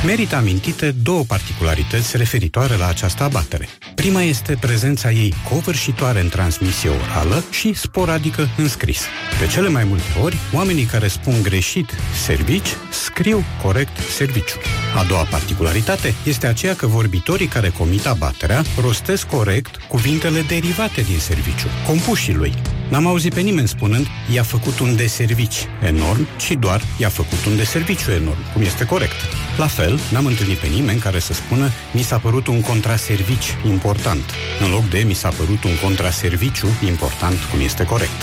Merită 0.04 0.36
amintite 0.36 0.90
două 1.02 1.22
particularități 1.22 2.16
referitoare 2.16 2.76
la 2.76 2.86
această 2.86 3.22
abatere. 3.22 3.68
Prima 3.94 4.22
este 4.22 4.56
prezența 4.60 5.10
ei 5.10 5.34
covârșitoare 5.50 6.20
în 6.20 6.28
transmisie 6.28 6.90
orală 6.90 7.44
și 7.50 7.72
sporadică 7.72 8.48
în 8.56 8.68
scris. 8.68 9.02
De 9.40 9.46
cele 9.46 9.68
mai 9.68 9.84
multe 9.84 10.18
ori, 10.22 10.36
oamenii 10.52 10.84
care 10.84 11.08
spun 11.08 11.42
greșit 11.42 11.90
servici 12.24 12.68
scriu 12.90 13.44
corect 13.62 13.98
serviciu. 13.98 14.56
A 14.96 15.04
doua 15.04 15.22
particularitate 15.22 16.14
este 16.24 16.46
aceea 16.46 16.74
că 16.74 16.86
vorbitorii 16.86 17.46
care 17.46 17.68
comit 17.68 18.06
abaterea 18.06 18.64
rostesc 18.80 19.26
corect 19.26 19.76
cuvintele 19.76 20.40
derivate 20.40 21.00
din 21.00 21.18
serviciu, 21.18 21.66
compușii 21.86 22.34
lui. 22.34 22.52
N-am 22.90 23.06
auzit 23.06 23.34
pe 23.34 23.40
nimeni 23.40 23.68
spunând 23.68 24.06
i-a 24.32 24.42
făcut 24.42 24.78
un 24.78 24.96
deservici 24.96 25.66
enorm, 25.82 26.26
ci 26.36 26.52
doar 26.58 26.82
i-a 26.98 27.08
făcut 27.08 27.44
un 27.46 27.56
deserviciu 27.56 28.10
enorm, 28.10 28.52
cum 28.52 28.62
este 28.62 28.84
corect. 28.84 29.16
La 29.58 29.66
fel, 29.66 29.98
n-am 30.12 30.26
întâlnit 30.26 30.58
pe 30.58 30.66
nimeni 30.66 31.00
care 31.00 31.18
să 31.18 31.32
spună 31.32 31.70
mi 31.92 32.02
s-a 32.02 32.18
părut 32.18 32.46
un 32.46 32.60
contraservici 32.60 33.56
important, 33.66 34.24
în 34.60 34.70
loc 34.70 34.88
de 34.88 34.98
mi 35.06 35.14
s-a 35.14 35.28
părut 35.28 35.64
un 35.64 35.78
contraserviciu 35.82 36.68
important, 36.84 37.38
cum 37.50 37.60
este 37.60 37.84
corect. 37.84 38.20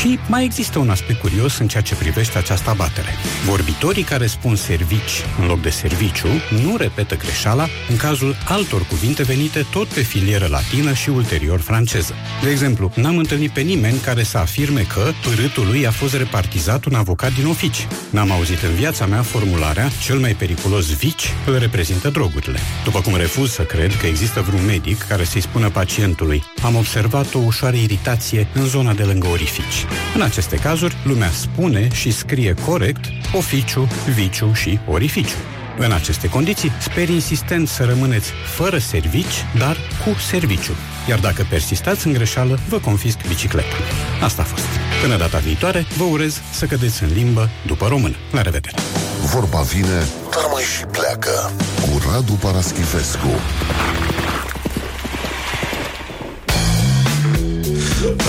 Și 0.00 0.18
mai 0.28 0.44
există 0.44 0.78
un 0.78 0.90
aspect 0.90 1.20
curios 1.20 1.58
în 1.58 1.68
ceea 1.68 1.82
ce 1.82 1.94
privește 1.94 2.38
această 2.38 2.70
abatere. 2.70 3.08
Vorbitorii 3.46 4.02
care 4.02 4.26
spun 4.26 4.56
servici 4.56 5.24
în 5.40 5.46
loc 5.46 5.60
de 5.60 5.70
serviciu 5.70 6.28
nu 6.62 6.76
repetă 6.76 7.16
greșeala 7.16 7.66
în 7.88 7.96
cazul 7.96 8.36
altor 8.48 8.86
cuvinte 8.86 9.22
venite 9.22 9.66
tot 9.70 9.86
pe 9.86 10.00
filieră 10.00 10.46
latină 10.46 10.92
și 10.92 11.08
ulterior 11.08 11.60
franceză. 11.60 12.14
De 12.42 12.50
exemplu, 12.50 12.92
n-am 12.94 13.16
întâlnit 13.16 13.50
pe 13.50 13.60
nimeni 13.60 13.98
care 13.98 14.22
să 14.22 14.38
afirme 14.38 14.80
că 14.80 15.12
părâtul 15.22 15.66
lui 15.66 15.86
a 15.86 15.90
fost 15.90 16.14
repartizat 16.14 16.84
un 16.84 16.94
avocat 16.94 17.32
din 17.34 17.46
ofici. 17.46 17.86
N-am 18.10 18.30
auzit 18.30 18.62
în 18.62 18.74
viața 18.74 19.06
mea 19.06 19.22
formularea 19.22 19.90
cel 20.02 20.18
mai 20.18 20.34
periculos 20.34 20.96
vici 20.96 21.32
îl 21.46 21.58
reprezintă 21.58 22.08
drogurile. 22.08 22.58
După 22.84 23.00
cum 23.00 23.16
refuz 23.16 23.50
să 23.50 23.62
cred 23.62 23.96
că 23.96 24.06
există 24.06 24.40
vreun 24.40 24.64
medic 24.64 25.02
care 25.02 25.24
să-i 25.24 25.40
spună 25.40 25.70
pacientului 25.70 26.42
am 26.62 26.76
observat 26.76 27.34
o 27.34 27.38
ușoară 27.38 27.76
iritație 27.76 28.46
în 28.54 28.64
zona 28.64 28.92
de 28.92 29.02
lângă 29.02 29.26
orifici. 29.26 29.81
În 30.14 30.22
aceste 30.22 30.56
cazuri, 30.56 30.96
lumea 31.04 31.30
spune 31.30 31.88
și 31.92 32.10
scrie 32.10 32.54
corect 32.66 33.04
oficiu, 33.32 33.88
viciu 34.14 34.52
și 34.52 34.78
orificiu. 34.88 35.36
În 35.78 35.92
aceste 35.92 36.28
condiții, 36.28 36.72
sper 36.80 37.08
insistent 37.08 37.68
să 37.68 37.84
rămâneți 37.84 38.30
fără 38.54 38.78
servici, 38.78 39.46
dar 39.58 39.76
cu 40.04 40.18
serviciu. 40.18 40.72
Iar 41.08 41.18
dacă 41.18 41.46
persistați 41.50 42.06
în 42.06 42.12
greșeală, 42.12 42.58
vă 42.68 42.78
confisc 42.78 43.18
bicicleta. 43.28 43.76
Asta 44.22 44.42
a 44.42 44.44
fost. 44.44 44.66
Până 45.02 45.16
data 45.16 45.38
viitoare, 45.38 45.86
vă 45.96 46.04
urez 46.04 46.40
să 46.52 46.66
cădeți 46.66 47.02
în 47.02 47.10
limbă 47.12 47.50
după 47.66 47.86
română. 47.86 48.14
La 48.30 48.42
revedere! 48.42 48.74
Vorba 49.22 49.60
vine, 49.60 50.06
dar 50.30 50.44
mai 50.52 50.62
și 50.62 50.84
pleacă. 50.84 51.52
Cu 51.80 52.02
Radu 52.08 52.32
Paraschivescu. 52.32 53.28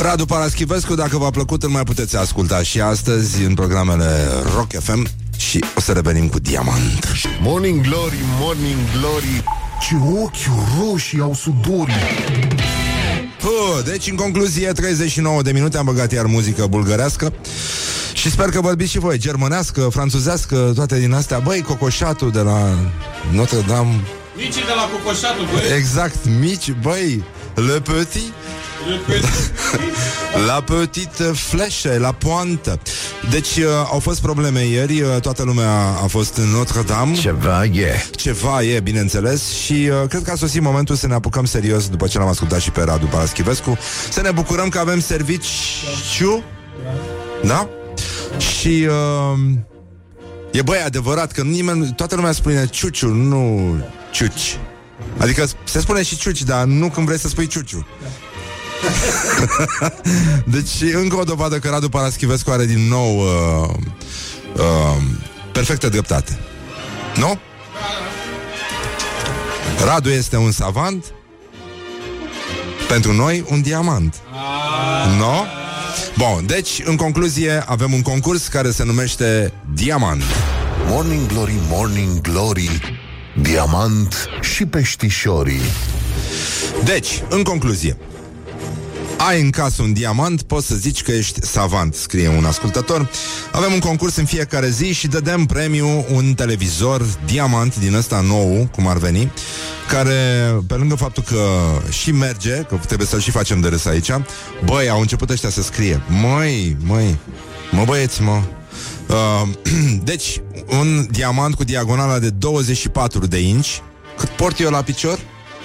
Radu 0.01 0.25
Paraschivescu, 0.25 0.95
dacă 0.95 1.17
v-a 1.17 1.29
plăcut, 1.29 1.63
îl 1.63 1.69
mai 1.69 1.83
puteți 1.83 2.17
asculta 2.17 2.63
și 2.63 2.81
astăzi 2.81 3.43
în 3.43 3.53
programele 3.53 4.27
Rock 4.55 4.71
FM 4.83 5.07
și 5.37 5.63
o 5.77 5.81
să 5.81 5.91
revenim 5.91 6.27
cu 6.27 6.39
Diamant. 6.39 7.11
Morning 7.41 7.81
Glory, 7.81 8.17
Morning 8.39 8.77
Glory, 8.97 9.43
ce 9.81 9.95
ochi 10.21 10.35
roșii 10.79 11.19
au 11.19 11.33
sudorii. 11.33 11.93
Puh, 13.39 13.83
deci, 13.85 14.09
în 14.09 14.15
concluzie, 14.15 14.71
39 14.71 15.41
de 15.41 15.51
minute 15.51 15.77
am 15.77 15.85
băgat 15.85 16.11
iar 16.11 16.25
muzică 16.25 16.65
bulgărească 16.65 17.33
și 18.13 18.31
sper 18.31 18.49
că 18.49 18.61
vorbiți 18.61 18.91
și 18.91 18.99
voi 18.99 19.17
germănească, 19.17 19.87
franțuzească, 19.91 20.71
toate 20.75 20.99
din 20.99 21.13
astea. 21.13 21.39
Băi, 21.39 21.61
cocoșatul 21.61 22.31
de 22.31 22.39
la 22.39 22.77
Notre 23.31 23.59
Dame. 23.67 24.01
Micii 24.35 24.51
de 24.61 24.73
la 24.75 24.89
Cocoșatul, 24.97 25.45
băi. 25.51 25.77
Exact, 25.77 26.15
mici, 26.39 26.71
băi, 26.81 27.23
le 27.55 27.81
petit. 27.81 28.33
La 30.47 30.61
petite 30.61 31.23
fleșe, 31.23 31.97
la 31.97 32.11
poantă 32.11 32.79
Deci 33.29 33.55
uh, 33.57 33.65
au 33.91 33.99
fost 33.99 34.21
probleme 34.21 34.65
ieri 34.65 35.01
uh, 35.01 35.21
Toată 35.21 35.43
lumea 35.43 35.71
a 36.03 36.07
fost 36.07 36.37
în 36.37 36.47
Notre-Dame. 36.49 37.13
Ceva 37.13 37.65
e. 37.65 38.05
Ceva 38.15 38.61
e, 38.63 38.79
bineînțeles. 38.79 39.49
Și 39.51 39.73
uh, 39.73 40.07
cred 40.09 40.21
că 40.21 40.31
a 40.31 40.35
sosit 40.35 40.61
momentul 40.61 40.95
să 40.95 41.07
ne 41.07 41.13
apucăm 41.13 41.45
serios 41.45 41.89
După 41.89 42.07
ce 42.07 42.17
l-am 42.17 42.27
ascultat 42.27 42.59
și 42.59 42.71
pe 42.71 42.83
Radu 42.83 43.05
Paraschivescu. 43.05 43.77
Să 44.09 44.21
ne 44.21 44.31
bucurăm 44.31 44.69
că 44.69 44.79
avem 44.79 44.99
serviciu. 44.99 46.43
Da? 47.43 47.69
Și 48.37 48.87
uh, 48.87 49.39
E 50.51 50.61
băi 50.61 50.81
adevărat 50.85 51.31
că 51.31 51.41
nimeni, 51.41 51.93
toată 51.95 52.15
lumea 52.15 52.31
spune 52.31 52.65
ciuciu, 52.65 53.07
nu 53.07 53.75
ciuci. 54.11 54.57
Adică 55.17 55.45
se 55.63 55.79
spune 55.79 56.03
și 56.03 56.17
ciuci, 56.17 56.43
dar 56.43 56.65
nu 56.65 56.89
când 56.89 57.05
vrei 57.05 57.19
să 57.19 57.27
spui 57.27 57.47
ciuciu 57.47 57.85
deci, 60.55 60.93
încă 60.93 61.15
o 61.15 61.23
dovadă 61.23 61.59
că 61.59 61.69
Radu 61.69 61.89
Paraschivescu 61.89 62.51
are 62.51 62.65
din 62.65 62.87
nou 62.87 63.17
uh, 63.17 63.69
uh, 64.55 65.01
perfectă 65.51 65.89
dreptate. 65.89 66.39
Nu? 67.15 67.39
Radu 69.85 70.09
este 70.09 70.37
un 70.37 70.51
savant 70.51 71.13
pentru 72.87 73.13
noi 73.13 73.45
un 73.49 73.61
diamant. 73.61 74.15
Nu? 75.17 75.17
No? 75.17 75.45
Bun, 76.17 76.45
deci, 76.45 76.81
în 76.83 76.95
concluzie, 76.95 77.63
avem 77.65 77.93
un 77.93 78.01
concurs 78.01 78.47
care 78.47 78.71
se 78.71 78.83
numește 78.83 79.53
Diamant. 79.73 80.23
Morning 80.87 81.27
Glory, 81.27 81.55
Morning 81.69 82.21
Glory, 82.21 82.99
diamant 83.41 84.27
și 84.41 84.65
peștișorii. 84.65 85.61
Deci, 86.83 87.23
în 87.29 87.43
concluzie, 87.43 87.97
ai 89.27 89.41
în 89.41 89.49
casă 89.49 89.81
un 89.81 89.93
diamant, 89.93 90.41
poți 90.41 90.67
să 90.67 90.75
zici 90.75 91.01
că 91.01 91.11
ești 91.11 91.45
savant, 91.45 91.95
scrie 91.95 92.27
un 92.27 92.45
ascultător. 92.45 93.09
Avem 93.51 93.73
un 93.73 93.79
concurs 93.79 94.15
în 94.15 94.25
fiecare 94.25 94.69
zi 94.69 94.93
și 94.93 95.07
dădem 95.07 95.45
premiu 95.45 96.05
un 96.13 96.33
televizor 96.33 97.05
diamant 97.25 97.79
din 97.79 97.93
ăsta 97.93 98.21
nou, 98.21 98.69
cum 98.71 98.87
ar 98.87 98.97
veni, 98.97 99.31
care, 99.89 100.13
pe 100.67 100.73
lângă 100.73 100.95
faptul 100.95 101.23
că 101.23 101.47
și 101.89 102.11
merge, 102.11 102.55
că 102.55 102.79
trebuie 102.87 103.07
să-l 103.07 103.19
și 103.19 103.31
facem 103.31 103.59
de 103.59 103.67
râs 103.67 103.85
aici, 103.85 104.11
băi, 104.65 104.89
au 104.89 104.99
început 104.99 105.29
ăștia 105.29 105.49
să 105.49 105.61
scrie. 105.61 106.01
Măi, 106.21 106.77
măi, 106.79 107.17
mă 107.71 107.83
băieți, 107.85 108.21
mă, 108.21 108.41
Uh, 109.07 109.49
deci, 110.03 110.41
un 110.67 111.07
diamant 111.11 111.55
cu 111.55 111.63
diagonala 111.63 112.19
de 112.19 112.29
24 112.29 113.25
de 113.25 113.39
inci. 113.39 113.81
Cât 114.17 114.29
port 114.29 114.59
eu 114.59 114.69
la 114.69 114.81
picior? 114.81 115.19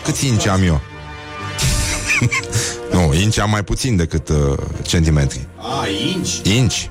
Cât 0.05 0.17
inci 0.17 0.47
am 0.47 0.63
eu? 0.63 0.81
nu, 2.93 3.15
inci 3.15 3.39
am 3.39 3.51
mai 3.51 3.65
puțin 3.65 3.97
decât 3.97 4.29
uh, 4.29 4.59
centimetri. 4.83 5.47
A, 5.57 5.87
inci. 6.15 6.41
Inci? 6.57 6.91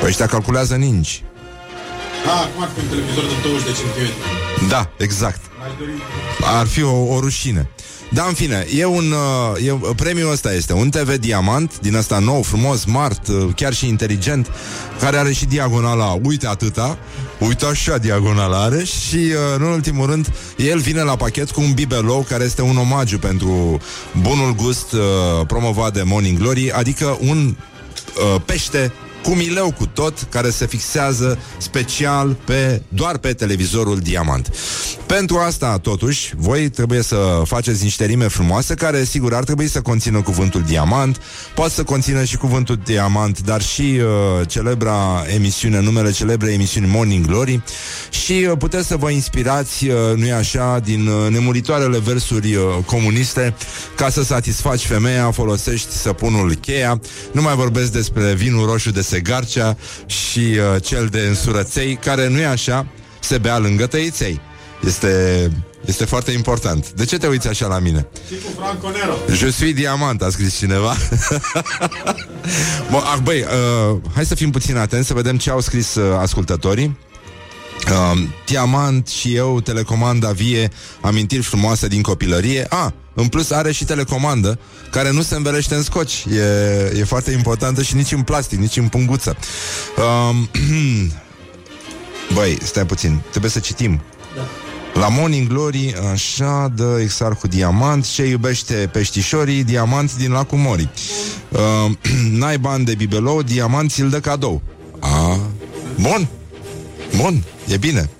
Păi 0.00 0.08
ăștia 0.08 0.26
calculează 0.26 0.74
în 0.74 0.82
inci. 0.82 1.22
Da, 2.24 2.32
acum 2.32 2.62
ar 2.62 2.68
fi 2.74 2.80
un 2.80 2.88
televizor 2.88 3.24
de 3.24 3.48
20 3.48 3.64
de 3.66 3.72
centimetri. 3.72 4.68
Da, 4.68 4.90
exact. 4.96 5.40
Aș 5.64 5.70
dori... 5.78 5.90
Ar 6.58 6.66
fi 6.66 6.82
o, 6.82 7.14
o 7.14 7.20
rușine. 7.20 7.70
Da, 8.16 8.24
în 8.24 8.34
fine, 8.34 8.66
e 8.76 8.84
un 8.84 9.12
uh, 9.56 9.66
e, 9.66 9.94
premiul 9.96 10.30
ăsta 10.30 10.52
este 10.52 10.72
un 10.72 10.90
TV 10.90 11.14
diamant 11.16 11.80
din 11.80 11.94
ăsta 11.94 12.18
nou, 12.18 12.42
frumos, 12.42 12.80
smart, 12.80 13.28
uh, 13.28 13.48
chiar 13.56 13.74
și 13.74 13.88
inteligent, 13.88 14.50
care 15.00 15.16
are 15.16 15.32
și 15.32 15.44
diagonala, 15.46 16.18
uite 16.22 16.46
atâta, 16.46 16.98
uite 17.38 17.64
așa 17.64 17.98
diagonala 17.98 18.62
are 18.62 18.84
și 18.84 19.16
uh, 19.16 19.32
în 19.56 19.62
ultimul 19.62 20.06
rând, 20.06 20.32
el 20.56 20.78
vine 20.78 21.02
la 21.02 21.16
pachet 21.16 21.50
cu 21.50 21.60
un 21.60 21.72
bibelou 21.72 22.26
care 22.28 22.44
este 22.44 22.62
un 22.62 22.76
omagiu 22.76 23.18
pentru 23.18 23.80
bunul 24.20 24.54
gust 24.54 24.92
uh, 24.92 25.00
promovat 25.46 25.92
de 25.92 26.02
Morning 26.02 26.38
Glory, 26.38 26.72
adică 26.72 27.18
un 27.20 27.56
uh, 28.34 28.40
pește 28.44 28.92
cu 29.26 29.34
mileu 29.34 29.72
cu 29.78 29.86
tot, 29.86 30.26
care 30.30 30.50
se 30.50 30.66
fixează 30.66 31.38
special 31.58 32.36
pe, 32.44 32.82
doar 32.88 33.18
pe 33.18 33.32
televizorul 33.32 33.98
Diamant. 33.98 34.50
Pentru 35.06 35.38
asta, 35.38 35.78
totuși, 35.78 36.32
voi 36.36 36.68
trebuie 36.68 37.02
să 37.02 37.42
faceți 37.44 37.82
niște 37.82 38.04
rime 38.04 38.28
frumoase 38.28 38.74
care, 38.74 39.04
sigur, 39.04 39.34
ar 39.34 39.44
trebui 39.44 39.68
să 39.68 39.80
conțină 39.80 40.22
cuvântul 40.22 40.62
diamant, 40.62 41.20
poate 41.54 41.72
să 41.72 41.82
conțină 41.82 42.24
și 42.24 42.36
cuvântul 42.36 42.80
diamant, 42.84 43.40
dar 43.40 43.62
și 43.62 44.00
uh, 44.00 44.48
celebra 44.48 45.24
emisiune, 45.34 45.80
numele 45.80 46.10
celebre 46.10 46.52
emisiuni 46.52 46.86
Morning 46.86 47.26
Glory. 47.26 47.62
Și 48.10 48.46
uh, 48.50 48.56
puteți 48.58 48.86
să 48.86 48.96
vă 48.96 49.10
inspirați, 49.10 49.86
uh, 49.86 49.96
nu-i 50.16 50.32
așa, 50.32 50.78
din 50.84 51.06
uh, 51.06 51.30
nemuritoarele 51.30 51.98
versuri 51.98 52.54
uh, 52.54 52.62
comuniste. 52.86 53.54
Ca 53.96 54.08
să 54.08 54.22
satisfaci 54.22 54.86
femeia, 54.86 55.30
folosești 55.30 55.92
săpunul 55.92 56.54
cheia, 56.54 57.00
nu 57.32 57.42
mai 57.42 57.54
vorbesc 57.54 57.92
despre 57.92 58.34
vinul 58.34 58.66
roșu 58.66 58.90
de 58.90 59.02
segarcea 59.02 59.76
și 60.06 60.38
uh, 60.38 60.82
cel 60.82 61.06
de 61.06 61.20
însurăței, 61.20 61.94
care 61.96 62.28
nu-i 62.28 62.46
așa, 62.46 62.86
se 63.20 63.38
bea 63.38 63.58
lângă 63.58 63.86
tăiței. 63.86 64.40
Este, 64.86 65.50
este 65.84 66.04
foarte 66.04 66.30
important. 66.30 66.92
De 66.92 67.04
ce 67.04 67.18
te 67.18 67.26
uiți 67.26 67.48
așa 67.48 67.66
la 67.66 67.78
mine? 67.78 68.06
Și 68.28 68.34
cu 68.34 68.60
Franco 68.60 68.90
Nero. 68.90 69.36
Je 69.36 69.50
suis 69.50 69.74
diamant, 69.74 70.22
a 70.22 70.30
scris 70.30 70.56
cineva. 70.56 70.94
Bun, 72.90 73.00
ah, 73.04 73.18
băi, 73.22 73.40
uh, 73.40 73.96
hai 74.14 74.26
să 74.26 74.34
fim 74.34 74.50
puțin 74.50 74.76
atenți 74.76 75.06
să 75.06 75.14
vedem 75.14 75.36
ce 75.36 75.50
au 75.50 75.60
scris 75.60 75.94
uh, 75.94 76.16
ascultătorii. 76.18 76.98
Uh, 77.90 78.22
diamant 78.46 79.08
și 79.08 79.34
eu, 79.34 79.60
telecomanda 79.60 80.30
vie, 80.30 80.70
amintiri 81.00 81.42
frumoase 81.42 81.86
din 81.86 82.02
copilărie. 82.02 82.66
Ah, 82.68 82.92
în 83.14 83.28
plus 83.28 83.50
are 83.50 83.72
și 83.72 83.84
telecomandă 83.84 84.58
care 84.90 85.12
nu 85.12 85.22
se 85.22 85.34
învelește 85.34 85.74
în 85.74 85.82
scoci. 85.82 86.24
E, 86.30 86.98
e 86.98 87.04
foarte 87.04 87.30
importantă 87.30 87.82
și 87.82 87.94
nici 87.94 88.12
în 88.12 88.22
plastic, 88.22 88.58
nici 88.58 88.76
în 88.76 88.88
punguță. 88.88 89.36
Uh, 89.96 90.36
băi, 92.34 92.58
stai 92.62 92.86
puțin, 92.86 93.20
trebuie 93.30 93.50
să 93.50 93.58
citim. 93.58 94.00
La 94.98 95.08
Morning 95.08 95.48
Glory, 95.48 95.94
așa, 96.12 96.72
dă 96.74 96.98
exarhul 97.00 97.48
diamant. 97.48 98.06
Ce 98.12 98.24
iubește 98.24 98.88
peștișorii, 98.92 99.64
diamant 99.64 100.16
din 100.16 100.30
lacul 100.32 100.58
Mori 100.58 100.88
uh, 101.48 101.90
N-ai 102.38 102.58
bani 102.58 102.84
de 102.84 102.94
bibelou, 102.94 103.42
diamant 103.42 103.90
ți-l 103.90 104.08
dă 104.08 104.20
cadou. 104.20 104.62
A, 105.00 105.38
Bun. 106.00 106.28
Bun, 107.16 107.44
e 107.68 107.76
bine. 107.76 108.10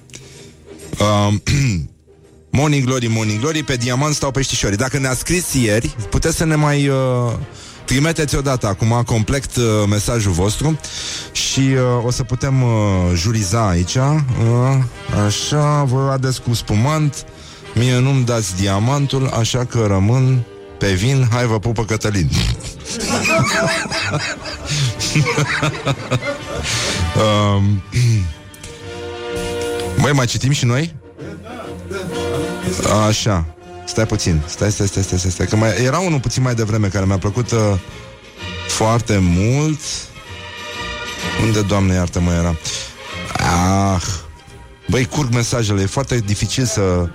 Uh, 1.00 1.34
Morning 2.58 2.84
Glory, 2.84 3.06
Morning 3.06 3.40
Glory 3.40 3.62
Pe 3.62 3.76
diamant 3.76 4.14
stau 4.14 4.30
peștișorii. 4.30 4.76
Dacă 4.76 4.98
ne-a 4.98 5.14
scris 5.14 5.52
ieri, 5.52 5.96
puteți 6.10 6.36
să 6.36 6.44
ne 6.44 6.54
mai... 6.54 6.88
Uh, 6.88 7.32
Trimiteți 7.86 8.36
odată 8.36 8.66
acum 8.66 9.02
complet 9.06 9.56
uh, 9.56 9.64
mesajul 9.88 10.32
vostru 10.32 10.78
și 11.32 11.60
uh, 11.60 12.04
o 12.04 12.10
să 12.10 12.22
putem 12.22 12.62
uh, 12.62 12.68
juriza 13.14 13.68
aici. 13.68 13.94
Uh, 13.94 14.22
așa, 15.26 15.84
vă 15.84 16.10
ades 16.12 16.38
cu 16.38 16.54
spumant, 16.54 17.26
mie 17.74 17.98
nu-mi 17.98 18.24
dați 18.24 18.56
diamantul, 18.56 19.30
așa 19.38 19.64
că 19.64 19.86
rămân 19.86 20.42
pe 20.78 20.92
vin, 20.92 21.28
hai 21.30 21.46
vă 21.46 21.58
pupă 21.58 21.84
Cătălin. 21.84 22.30
um, 27.56 27.82
Băi, 30.00 30.12
mai 30.12 30.26
citim 30.26 30.50
și 30.50 30.64
noi? 30.64 30.94
Așa. 33.08 33.55
Stai 33.86 34.06
puțin, 34.06 34.42
stai, 34.46 34.70
stai, 34.72 34.86
stai, 34.86 35.02
stai, 35.02 35.18
stai, 35.18 35.30
stai. 35.30 35.46
Că 35.46 35.56
mai, 35.56 35.82
era 35.82 35.98
unul 35.98 36.20
puțin 36.20 36.42
mai 36.42 36.54
devreme 36.54 36.88
care 36.88 37.04
mi-a 37.04 37.18
plăcut 37.18 37.50
uh, 37.50 37.58
foarte 38.68 39.18
mult. 39.20 39.80
Unde, 41.42 41.62
doamne, 41.62 41.94
iartă 41.94 42.20
mă 42.20 42.32
era? 42.32 42.56
Ah, 43.32 44.02
băi, 44.88 45.04
curg 45.04 45.32
mesajele, 45.34 45.82
e 45.82 45.86
foarte 45.86 46.18
dificil 46.18 46.64
să... 46.64 47.08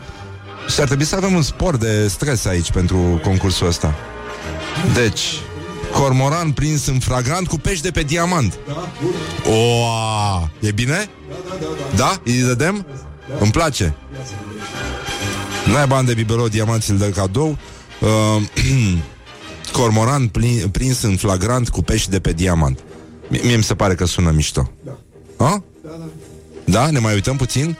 Și 0.73 0.79
ar 0.79 0.85
trebui 0.85 1.05
să 1.05 1.15
avem 1.15 1.33
un 1.33 1.41
spor 1.41 1.77
de 1.77 2.07
stres 2.07 2.45
aici 2.45 2.71
pentru 2.71 3.19
concursul 3.23 3.67
ăsta. 3.67 3.95
Deci, 4.93 5.21
cormoran 5.93 6.51
prins 6.51 6.85
în 6.85 6.99
fragrant 6.99 7.47
cu 7.47 7.57
pești 7.57 7.83
de 7.83 7.91
pe 7.91 8.01
diamant. 8.01 8.59
O, 9.45 9.85
e 10.59 10.71
bine? 10.71 11.09
Da? 11.95 12.21
Îi 12.23 12.41
dădem? 12.41 12.85
Îmi 13.39 13.51
place. 13.51 13.95
N-ai 15.71 15.87
bani 15.87 16.07
de 16.07 16.13
bibelou, 16.13 16.47
diamant 16.47 16.83
ți-l 16.83 16.97
dă 16.97 17.05
cadou. 17.05 17.57
Uh, 17.99 18.41
cormoran 19.77 20.27
plin, 20.27 20.69
prins 20.71 21.01
în 21.01 21.15
flagrant 21.15 21.69
cu 21.69 21.81
pești 21.81 22.09
de 22.09 22.19
pe 22.19 22.31
diamant. 22.31 22.79
Mie, 23.27 23.41
mie 23.43 23.55
mi 23.55 23.63
se 23.63 23.75
pare 23.75 23.95
că 23.95 24.05
sună 24.05 24.31
mișto. 24.31 24.71
Da. 24.83 24.97
Ha? 25.37 25.63
Da, 25.83 25.89
da. 25.89 26.05
Da? 26.65 26.89
Ne 26.89 26.99
mai 26.99 27.13
uităm 27.13 27.37
puțin? 27.37 27.77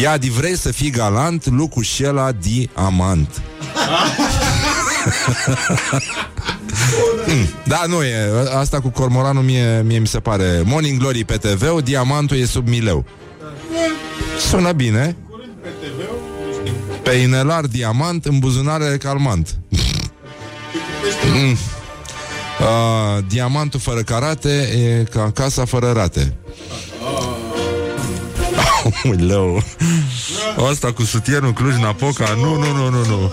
Ia, 0.00 0.16
di 0.16 0.30
vrei 0.30 0.56
să 0.56 0.72
fii 0.72 0.90
galant, 0.90 1.46
lucru 1.46 1.80
șela 1.80 2.32
diamant. 2.32 3.42
Mm, 7.26 7.46
da, 7.72 7.82
nu 7.88 8.02
e. 8.02 8.16
Asta 8.54 8.80
cu 8.80 8.88
cormoranul 8.88 9.42
mie, 9.42 9.82
mie 9.86 9.98
mi 9.98 10.06
se 10.06 10.18
pare 10.18 10.62
Morning 10.64 10.98
Glory 10.98 11.24
pe 11.24 11.36
TV, 11.36 11.82
diamantul 11.82 12.36
e 12.36 12.44
sub 12.44 12.68
mileu. 12.68 13.04
Sună 14.38 14.72
bine. 14.72 15.16
Pe 17.06 17.14
inelar 17.14 17.64
diamant, 17.64 18.24
în 18.24 18.38
buzunare 18.38 18.96
calmant. 18.96 19.58
mm. 21.34 21.50
uh, 21.52 23.24
diamantul 23.28 23.80
fără 23.80 24.00
carate 24.00 24.48
e 24.50 25.04
ca 25.10 25.30
casa 25.34 25.64
fără 25.64 25.92
rate. 25.92 26.36
Uleu. 29.10 29.62
Asta 30.70 30.92
cu 30.92 31.02
sutienul 31.02 31.52
Cluj-Napoca 31.52 32.34
Nu, 32.34 32.54
nu, 32.54 32.72
nu, 32.72 32.90
nu, 32.90 33.04
nu 33.04 33.32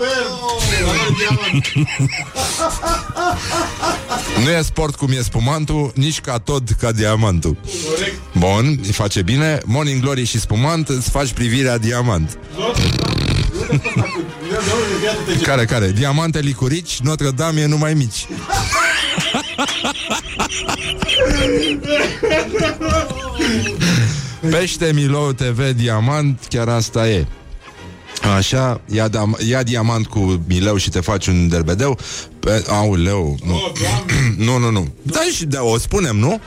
Nu 4.44 4.50
e 4.50 4.62
sport 4.62 4.94
cum 4.94 5.10
e 5.10 5.22
spumantul 5.22 5.92
Nici 5.94 6.20
ca 6.20 6.38
tot 6.38 6.70
ca 6.70 6.92
diamantul 6.92 7.56
Bun, 8.38 8.80
îi 8.82 8.92
face 8.92 9.22
bine 9.22 9.60
Morning 9.64 10.00
Glory 10.00 10.24
și 10.24 10.40
spumant 10.40 10.88
Îți 10.88 11.10
faci 11.10 11.32
privirea 11.32 11.78
diamant 11.78 12.38
care, 15.42 15.64
care? 15.64 15.90
Diamante 15.90 16.40
licurici, 16.40 16.98
Notre 17.02 17.30
Dame 17.30 17.60
e 17.60 17.66
numai 17.66 17.94
mici. 17.94 18.26
Pește 24.50 24.92
Milou 24.94 25.32
TV 25.32 25.70
Diamant, 25.76 26.40
chiar 26.48 26.68
asta 26.68 27.08
e. 27.08 27.26
Așa, 28.36 28.80
ia, 28.86 29.08
da, 29.08 29.30
ia 29.46 29.62
diamant 29.62 30.06
cu 30.06 30.42
mileu 30.48 30.76
și 30.76 30.90
te 30.90 31.00
faci 31.00 31.26
un 31.26 31.48
derbedeu 31.48 31.98
Pe, 32.40 32.64
Auleu 32.68 33.36
nu. 33.44 33.54
Oh, 33.54 33.72
nu, 34.46 34.58
nu, 34.58 34.70
nu 34.70 34.88
Da, 35.02 35.20
și 35.34 35.44
de, 35.44 35.56
o 35.56 35.78
spunem, 35.78 36.16
nu? 36.16 36.40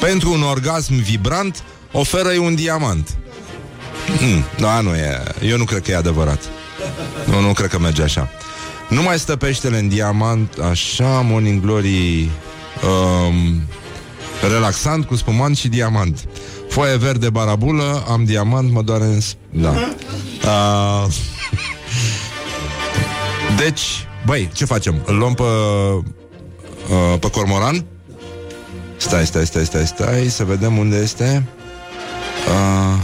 Pentru 0.00 0.32
un 0.32 0.42
orgasm 0.42 0.94
vibrant 0.94 1.62
Oferă-i 1.92 2.38
un 2.38 2.54
diamant 2.54 3.18
Hmm, 4.18 4.44
da, 4.58 4.80
nu 4.80 4.94
e. 4.94 5.22
Eu 5.42 5.56
nu 5.56 5.64
cred 5.64 5.82
că 5.82 5.90
e 5.90 5.96
adevărat. 5.96 6.40
Nu, 7.24 7.40
nu 7.40 7.52
cred 7.52 7.68
că 7.68 7.78
merge 7.78 8.02
așa. 8.02 8.28
Nu 8.88 9.02
mai 9.02 9.18
stă 9.18 9.36
peștele 9.36 9.78
în 9.78 9.88
diamant, 9.88 10.54
așa, 10.70 11.20
Morning 11.20 11.62
Glory 11.62 12.30
um, 12.82 13.62
relaxant, 14.50 15.06
cu 15.06 15.16
spumant 15.16 15.56
și 15.56 15.68
diamant. 15.68 16.28
Foaie 16.68 16.96
verde 16.96 17.30
barabulă, 17.30 18.04
am 18.08 18.24
diamant, 18.24 18.72
mă 18.72 18.82
doare 18.82 19.04
în... 19.04 19.20
Da. 19.50 19.70
Uh, 20.44 21.12
deci, 23.56 24.06
băi, 24.26 24.50
ce 24.52 24.64
facem? 24.64 25.02
Îl 25.04 25.16
luăm 25.16 25.34
pe, 25.34 25.42
uh, 25.42 27.18
pe 27.20 27.30
cormoran? 27.30 27.84
Stai, 28.96 29.26
stai, 29.26 29.46
stai, 29.46 29.64
stai, 29.64 29.86
stai, 29.86 30.26
să 30.28 30.44
vedem 30.44 30.78
unde 30.78 30.96
este. 30.96 31.44
Uh, 32.48 33.00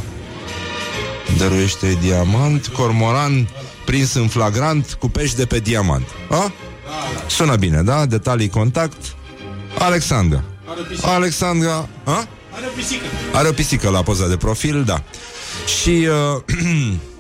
Dăruiește 1.38 1.98
diamant 2.00 2.66
Cormoran 2.66 3.48
prins 3.84 4.14
în 4.14 4.28
flagrant 4.28 4.96
Cu 4.98 5.08
pești 5.08 5.36
de 5.36 5.46
pe 5.46 5.58
diamant 5.58 6.06
A? 6.30 6.52
Sună 7.26 7.56
bine, 7.56 7.82
da? 7.82 8.06
Detalii 8.06 8.48
contact 8.48 9.14
Alexandra 9.78 10.42
Alexandra 11.02 11.88
a? 12.04 12.26
Are 12.50 12.66
o 12.66 12.74
pisică 12.76 13.04
Are 13.32 13.48
o 13.48 13.52
pisică 13.52 13.90
la 13.90 14.02
poza 14.02 14.28
de 14.28 14.36
profil, 14.36 14.84
da 14.84 15.02
Și 15.80 16.08
uh, 16.36 16.42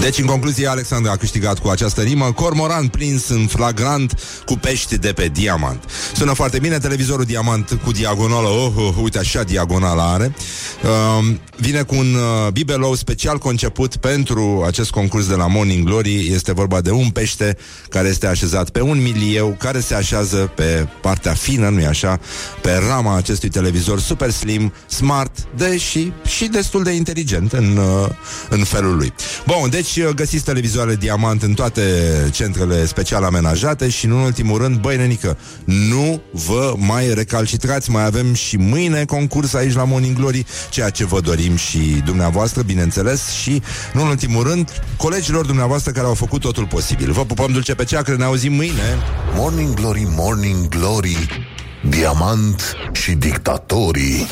Deci, 0.00 0.18
în 0.18 0.26
concluzie, 0.26 0.66
Alexandra 0.66 1.12
a 1.12 1.16
câștigat 1.16 1.58
cu 1.58 1.68
această 1.68 2.00
rimă. 2.00 2.32
Cormoran 2.32 2.88
prins 2.88 3.28
în 3.28 3.46
flagrant 3.46 4.20
cu 4.44 4.54
pești 4.54 4.98
de 4.98 5.12
pe 5.12 5.28
diamant. 5.32 5.84
Sună 6.14 6.32
foarte 6.32 6.58
bine, 6.58 6.78
televizorul 6.78 7.24
diamant 7.24 7.78
cu 7.84 7.92
diagonală. 7.92 8.48
Oh, 8.48 8.72
oh 8.76 8.94
uite 9.02 9.18
așa 9.18 9.42
diagonală 9.42 10.02
are. 10.02 10.34
Uh, 10.82 11.34
Vine 11.60 11.82
cu 11.82 11.94
un 11.94 12.14
uh, 12.14 12.52
bibelou 12.52 12.94
special 12.94 13.38
conceput 13.38 13.96
pentru 13.96 14.62
acest 14.66 14.90
concurs 14.90 15.26
de 15.26 15.34
la 15.34 15.46
Morning 15.46 15.84
Glory. 15.84 16.32
Este 16.32 16.52
vorba 16.52 16.80
de 16.80 16.90
un 16.90 17.10
pește 17.10 17.56
care 17.88 18.08
este 18.08 18.26
așezat 18.26 18.70
pe 18.70 18.80
un 18.80 19.02
milieu 19.02 19.56
Care 19.58 19.80
se 19.80 19.94
așează 19.94 20.52
pe 20.54 20.86
partea 21.00 21.34
fină, 21.34 21.68
nu-i 21.68 21.86
așa? 21.86 22.20
Pe 22.62 22.80
rama 22.88 23.16
acestui 23.16 23.48
televizor 23.48 24.00
super 24.00 24.30
slim, 24.30 24.72
smart, 24.86 25.48
deși 25.56 26.12
și 26.26 26.46
destul 26.46 26.82
de 26.82 26.90
inteligent 26.90 27.52
în, 27.52 27.76
uh, 27.76 28.08
în 28.48 28.64
felul 28.64 28.96
lui. 28.96 29.12
Bun, 29.46 29.70
deci 29.70 29.89
uh, 29.98 30.08
găsiți 30.08 30.44
televizoare 30.44 30.96
diamant 30.96 31.42
în 31.42 31.54
toate 31.54 31.82
centrele 32.30 32.86
special 32.86 33.24
amenajate 33.24 33.88
și 33.88 34.04
în 34.04 34.10
ultimul 34.10 34.58
rând, 34.58 34.80
băi 34.80 34.96
nenică, 34.96 35.36
nu 35.64 36.22
vă 36.32 36.74
mai 36.76 37.14
recalcitrați, 37.14 37.90
mai 37.90 38.04
avem 38.04 38.34
și 38.34 38.56
mâine 38.56 39.04
concurs 39.04 39.54
aici 39.54 39.74
la 39.74 39.84
Morning 39.84 40.16
Glory, 40.16 40.46
ceea 40.70 40.90
ce 40.90 41.04
vă 41.04 41.20
dorim 41.20 41.56
și 41.56 41.78
dumneavoastră, 42.04 42.62
bineînțeles, 42.62 43.30
și 43.30 43.62
în 43.94 44.00
ultimul 44.00 44.42
rând, 44.42 44.82
colegilor 44.96 45.46
dumneavoastră 45.46 45.92
care 45.92 46.06
au 46.06 46.14
făcut 46.14 46.40
totul 46.40 46.66
posibil. 46.66 47.12
Vă 47.12 47.24
pupăm 47.24 47.52
dulce 47.52 47.74
pe 47.74 47.84
ceacră, 47.84 48.16
ne 48.16 48.24
auzim 48.24 48.52
mâine. 48.52 48.98
Morning 49.34 49.74
Glory, 49.74 50.06
Morning 50.16 50.68
Glory 50.68 51.48
Diamant 51.88 52.76
și 52.92 53.12
dictatorii 53.12 54.26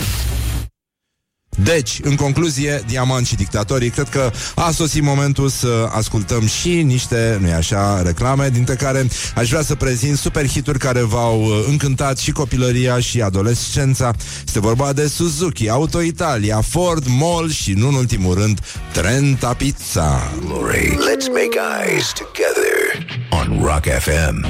Deci, 1.62 1.98
în 2.02 2.14
concluzie, 2.14 2.82
Diamant 2.86 3.26
și 3.26 3.34
dictatorii, 3.34 3.90
cred 3.90 4.08
că 4.08 4.30
a 4.54 4.70
sosit 4.70 5.02
momentul 5.02 5.48
să 5.48 5.88
ascultăm 5.90 6.46
și 6.46 6.82
niște, 6.82 7.38
nu 7.40 7.52
așa, 7.52 8.02
reclame, 8.02 8.48
dintre 8.48 8.74
care 8.74 9.06
aș 9.34 9.48
vrea 9.48 9.62
să 9.62 9.74
prezint 9.74 10.16
super 10.18 10.48
hituri 10.48 10.78
care 10.78 11.00
v-au 11.00 11.42
uh, 11.42 11.64
încântat 11.68 12.18
și 12.18 12.30
copilăria 12.30 13.00
și 13.00 13.20
adolescența. 13.22 14.10
Este 14.46 14.60
vorba 14.60 14.92
de 14.92 15.06
Suzuki, 15.06 15.68
Auto 15.68 16.00
Italia, 16.00 16.60
Ford, 16.60 17.06
Mall 17.06 17.50
și, 17.50 17.72
nu 17.72 17.88
în 17.88 17.94
ultimul 17.94 18.34
rând, 18.34 18.60
Trenta 18.92 19.54
Pizza. 19.54 20.32
Glory 20.44 20.88
Let's 20.88 21.28
make 21.28 21.58
eyes 21.84 22.12
together 22.12 23.06
On 23.30 23.62
Rock 23.62 23.84
FM 23.84 24.46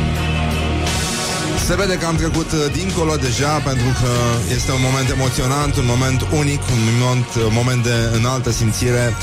Se 1.69 1.77
vede 1.77 1.95
că 1.95 2.07
am 2.07 2.17
trecut 2.17 2.53
uh, 2.53 2.73
dincolo 2.73 3.17
deja 3.17 3.49
pentru 3.49 3.91
că 4.01 4.11
este 4.55 4.73
un 4.73 4.81
moment 4.83 5.11
emoționant, 5.11 5.77
un 5.77 5.85
moment 5.87 6.21
unic, 6.41 6.63
un 6.77 6.83
moment, 7.01 7.27
uh, 7.37 7.47
moment 7.51 7.83
de 7.83 7.97
înaltă 8.17 8.51
simțire. 8.51 9.15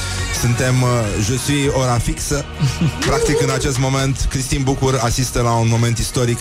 Suntem 0.41 0.81
uh, 0.81 0.89
je 1.23 1.37
suis 1.37 1.71
ora 1.73 1.97
fixă. 1.97 2.45
Practic 3.07 3.41
în 3.41 3.49
acest 3.49 3.79
moment 3.79 4.27
Cristin 4.29 4.63
Bucur 4.63 4.99
asistă 5.03 5.41
la 5.41 5.51
un 5.51 5.67
moment 5.67 5.97
istoric. 5.97 6.37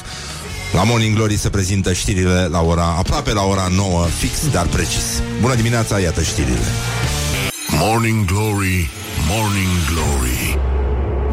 La 0.73 0.83
Morning 0.83 1.15
Glory 1.15 1.37
se 1.37 1.51
prezintă 1.51 1.93
știrile 1.93 2.49
la 2.51 2.61
ora 2.63 2.95
aproape 2.99 3.33
la 3.33 3.43
ora 3.43 3.67
9, 3.71 4.05
fix, 4.05 4.49
dar 4.53 4.67
precis. 4.67 5.23
Bună 5.41 5.55
dimineața, 5.55 5.99
iată 5.99 6.23
știrile. 6.23 6.69
Morning 7.69 8.25
Glory, 8.25 8.91
Morning 9.29 9.75
Glory 9.91 10.59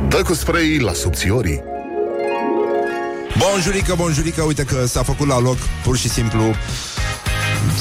Dă 0.07 0.21
cu 0.21 0.33
spray 0.33 0.77
la 0.77 0.93
subțiorii 0.93 1.70
Bonjurică, 3.37 3.95
bonjurică, 3.95 4.41
uite 4.41 4.63
că 4.63 4.85
s-a 4.85 5.03
făcut 5.03 5.27
la 5.27 5.39
loc 5.39 5.57
pur 5.83 5.97
și 5.97 6.09
simplu 6.09 6.55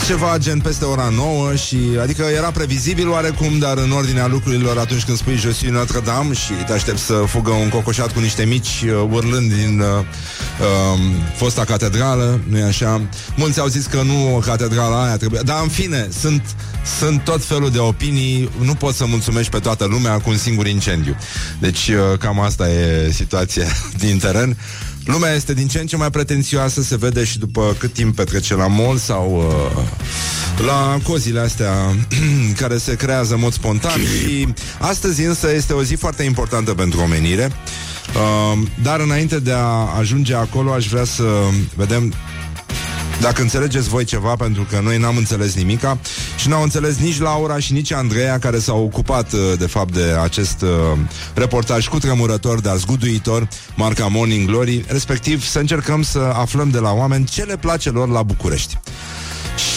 ceva 0.07 0.38
gen 0.38 0.61
peste 0.61 0.84
ora 0.84 1.09
9 1.14 1.55
și 1.55 1.76
adică 2.03 2.22
era 2.22 2.51
previzibil 2.51 3.09
oarecum, 3.09 3.59
dar 3.59 3.78
în 3.78 3.90
ordinea 3.90 4.26
lucrurilor 4.26 4.78
atunci 4.78 5.05
când 5.05 5.16
spui 5.16 5.36
Je 5.36 5.53
suis 5.53 5.72
Notre 5.72 6.01
Dame 6.01 6.34
și 6.34 6.53
te 6.66 6.72
aștept 6.72 6.98
să 6.98 7.12
fugă 7.26 7.51
un 7.51 7.68
cocoșat 7.68 8.12
cu 8.12 8.20
niște 8.20 8.44
mici 8.44 8.84
uh, 8.84 9.09
urlând 9.11 9.53
din 9.53 9.80
uh, 9.80 9.86
uh, 9.96 11.01
fosta 11.36 11.64
catedrală, 11.64 12.40
nu-i 12.48 12.62
așa? 12.62 13.03
Mulți 13.36 13.61
au 13.61 13.66
zis 13.66 13.86
că 13.86 14.03
nu 14.03 14.42
catedrala 14.44 15.05
aia 15.05 15.16
trebuie, 15.16 15.40
dar 15.44 15.62
în 15.62 15.68
fine, 15.68 16.09
sunt, 16.20 16.42
sunt 16.98 17.24
tot 17.24 17.44
felul 17.44 17.70
de 17.70 17.78
opinii, 17.78 18.51
nu 18.61 18.74
poți 18.74 18.96
să 18.96 19.07
mulțumești 19.07 19.51
pe 19.51 19.59
toată 19.59 19.84
lumea 19.84 20.18
cu 20.18 20.30
un 20.30 20.36
singur 20.36 20.66
incendiu. 20.66 21.16
Deci 21.59 21.88
uh, 21.88 22.18
cam 22.18 22.40
asta 22.40 22.70
e 22.70 23.11
situația 23.12 23.66
din 24.05 24.18
teren. 24.18 24.57
Lumea 25.05 25.34
este 25.34 25.55
din 25.55 25.68
ce 25.68 25.78
în 25.78 25.86
ce 25.86 25.96
mai 25.96 26.11
pretențioasă, 26.11 26.82
se 26.82 26.96
vede 26.96 27.24
și 27.24 27.38
după 27.38 27.76
cât 27.78 27.92
timp 27.92 28.16
petrece 28.16 28.55
la 28.55 28.66
mall 28.66 28.96
sau 28.96 29.36
uh, 29.36 29.84
la 30.66 30.98
cozile 31.03 31.40
astea 31.40 31.96
care 32.61 32.78
se 32.78 32.96
creează 32.96 33.34
în 33.34 33.40
mod 33.40 33.53
spontan 33.53 34.01
și 34.01 34.48
astăzi 34.78 35.22
însă 35.22 35.53
este 35.55 35.72
o 35.72 35.82
zi 35.82 35.94
foarte 35.94 36.22
importantă 36.22 36.74
pentru 36.74 37.01
omenire. 37.01 37.51
Uh, 38.14 38.59
dar 38.82 39.01
înainte 39.01 39.38
de 39.38 39.53
a 39.53 39.96
ajunge 39.98 40.34
acolo 40.34 40.72
aș 40.72 40.88
vrea 40.88 41.05
să 41.05 41.24
vedem 41.76 42.14
dacă 43.21 43.43
înțelegeți 43.43 43.89
voi 43.89 44.05
ceva, 44.05 44.35
pentru 44.35 44.66
că 44.71 44.81
noi 44.83 44.99
n-am 44.99 45.16
înțeles 45.16 45.55
nimica 45.55 45.99
și 46.37 46.49
n-au 46.49 46.62
înțeles 46.62 46.97
nici 46.97 47.21
Laura 47.21 47.59
și 47.59 47.73
nici 47.73 47.93
Andreea, 47.93 48.39
care 48.39 48.59
s-au 48.59 48.83
ocupat, 48.83 49.33
uh, 49.33 49.41
de 49.59 49.66
fapt, 49.66 49.93
de 49.93 50.16
acest 50.23 50.62
uh, 50.62 50.68
reportaj 51.35 51.89
cu 51.89 51.99
tremurător, 51.99 52.61
dar 52.61 52.77
zguduitor, 52.77 53.49
marca 53.75 54.07
Morning 54.07 54.47
Glory, 54.49 54.85
respectiv 54.89 55.45
să 55.45 55.59
încercăm 55.59 56.03
să 56.03 56.18
aflăm 56.35 56.71
de 56.71 56.79
la 56.79 56.93
oameni 56.93 57.25
ce 57.25 57.43
le 57.43 57.57
place 57.57 57.91
lor 57.91 58.09
la 58.09 58.23
București. 58.23 58.79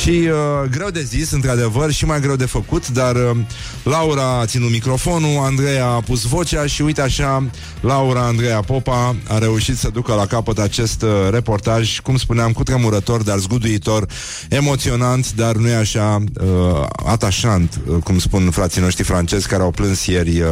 Și 0.02 0.10
uh, 0.10 0.70
greu 0.70 0.90
de 0.90 1.02
zis, 1.02 1.32
într-adevăr, 1.32 1.92
și 1.92 2.06
mai 2.06 2.20
greu 2.20 2.36
de 2.36 2.46
făcut, 2.46 2.88
dar 2.88 3.16
uh, 3.16 3.38
Laura 3.84 4.40
a 4.40 4.46
ținut 4.46 4.72
microfonul, 4.72 5.44
Andreea 5.44 5.88
a 5.88 6.02
pus 6.02 6.24
vocea 6.24 6.66
și 6.66 6.82
uite 6.82 7.02
așa, 7.02 7.50
Laura 7.82 8.22
Andreea 8.26 8.60
Popa 8.60 9.16
a 9.28 9.38
reușit 9.38 9.78
să 9.78 9.90
ducă 9.90 10.14
la 10.14 10.26
capăt 10.26 10.60
acest 10.60 11.02
uh, 11.02 11.10
reportaj, 11.30 12.00
cum 12.00 12.18
spuneam, 12.18 12.52
cu 12.52 12.64
tremurător, 12.64 13.22
dar 13.22 13.38
zguduitor, 13.38 14.06
emoționant, 14.50 15.34
dar 15.34 15.56
nu 15.56 15.68
e 15.68 15.76
așa 15.76 16.24
uh, 16.42 16.86
atașant, 17.06 17.80
uh, 17.88 17.96
cum 18.04 18.20
spun 18.20 18.52
frații 18.52 18.82
noștri 18.82 19.04
francezi 19.04 19.48
care 19.48 19.64
au 19.64 19.72
plâns 19.72 20.06
ieri 20.06 20.42
uh, 20.42 20.48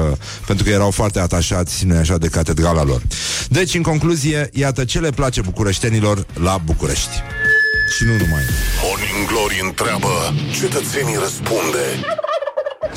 pentru 0.46 0.66
că 0.66 0.72
erau 0.72 0.92
foarte 0.92 1.20
atașați, 1.20 1.86
nu 1.86 1.94
e 1.94 1.98
așa, 1.98 2.18
de 2.18 2.28
catedrala 2.28 2.84
lor. 2.84 3.02
Deci, 3.50 3.74
în 3.74 3.82
concluzie, 3.82 4.50
iată 4.54 4.84
ce 4.84 5.00
le 5.00 5.10
place 5.10 5.42
bucureștenilor 5.42 6.26
la 6.34 6.62
București. 6.66 7.22
Și 7.96 8.04
nu 8.06 8.12
numai. 8.12 8.44
Morning 8.84 9.28
Glory 9.28 9.60
întreabă 9.64 10.14
Cetățenii 10.60 11.16
răspunde 11.20 11.84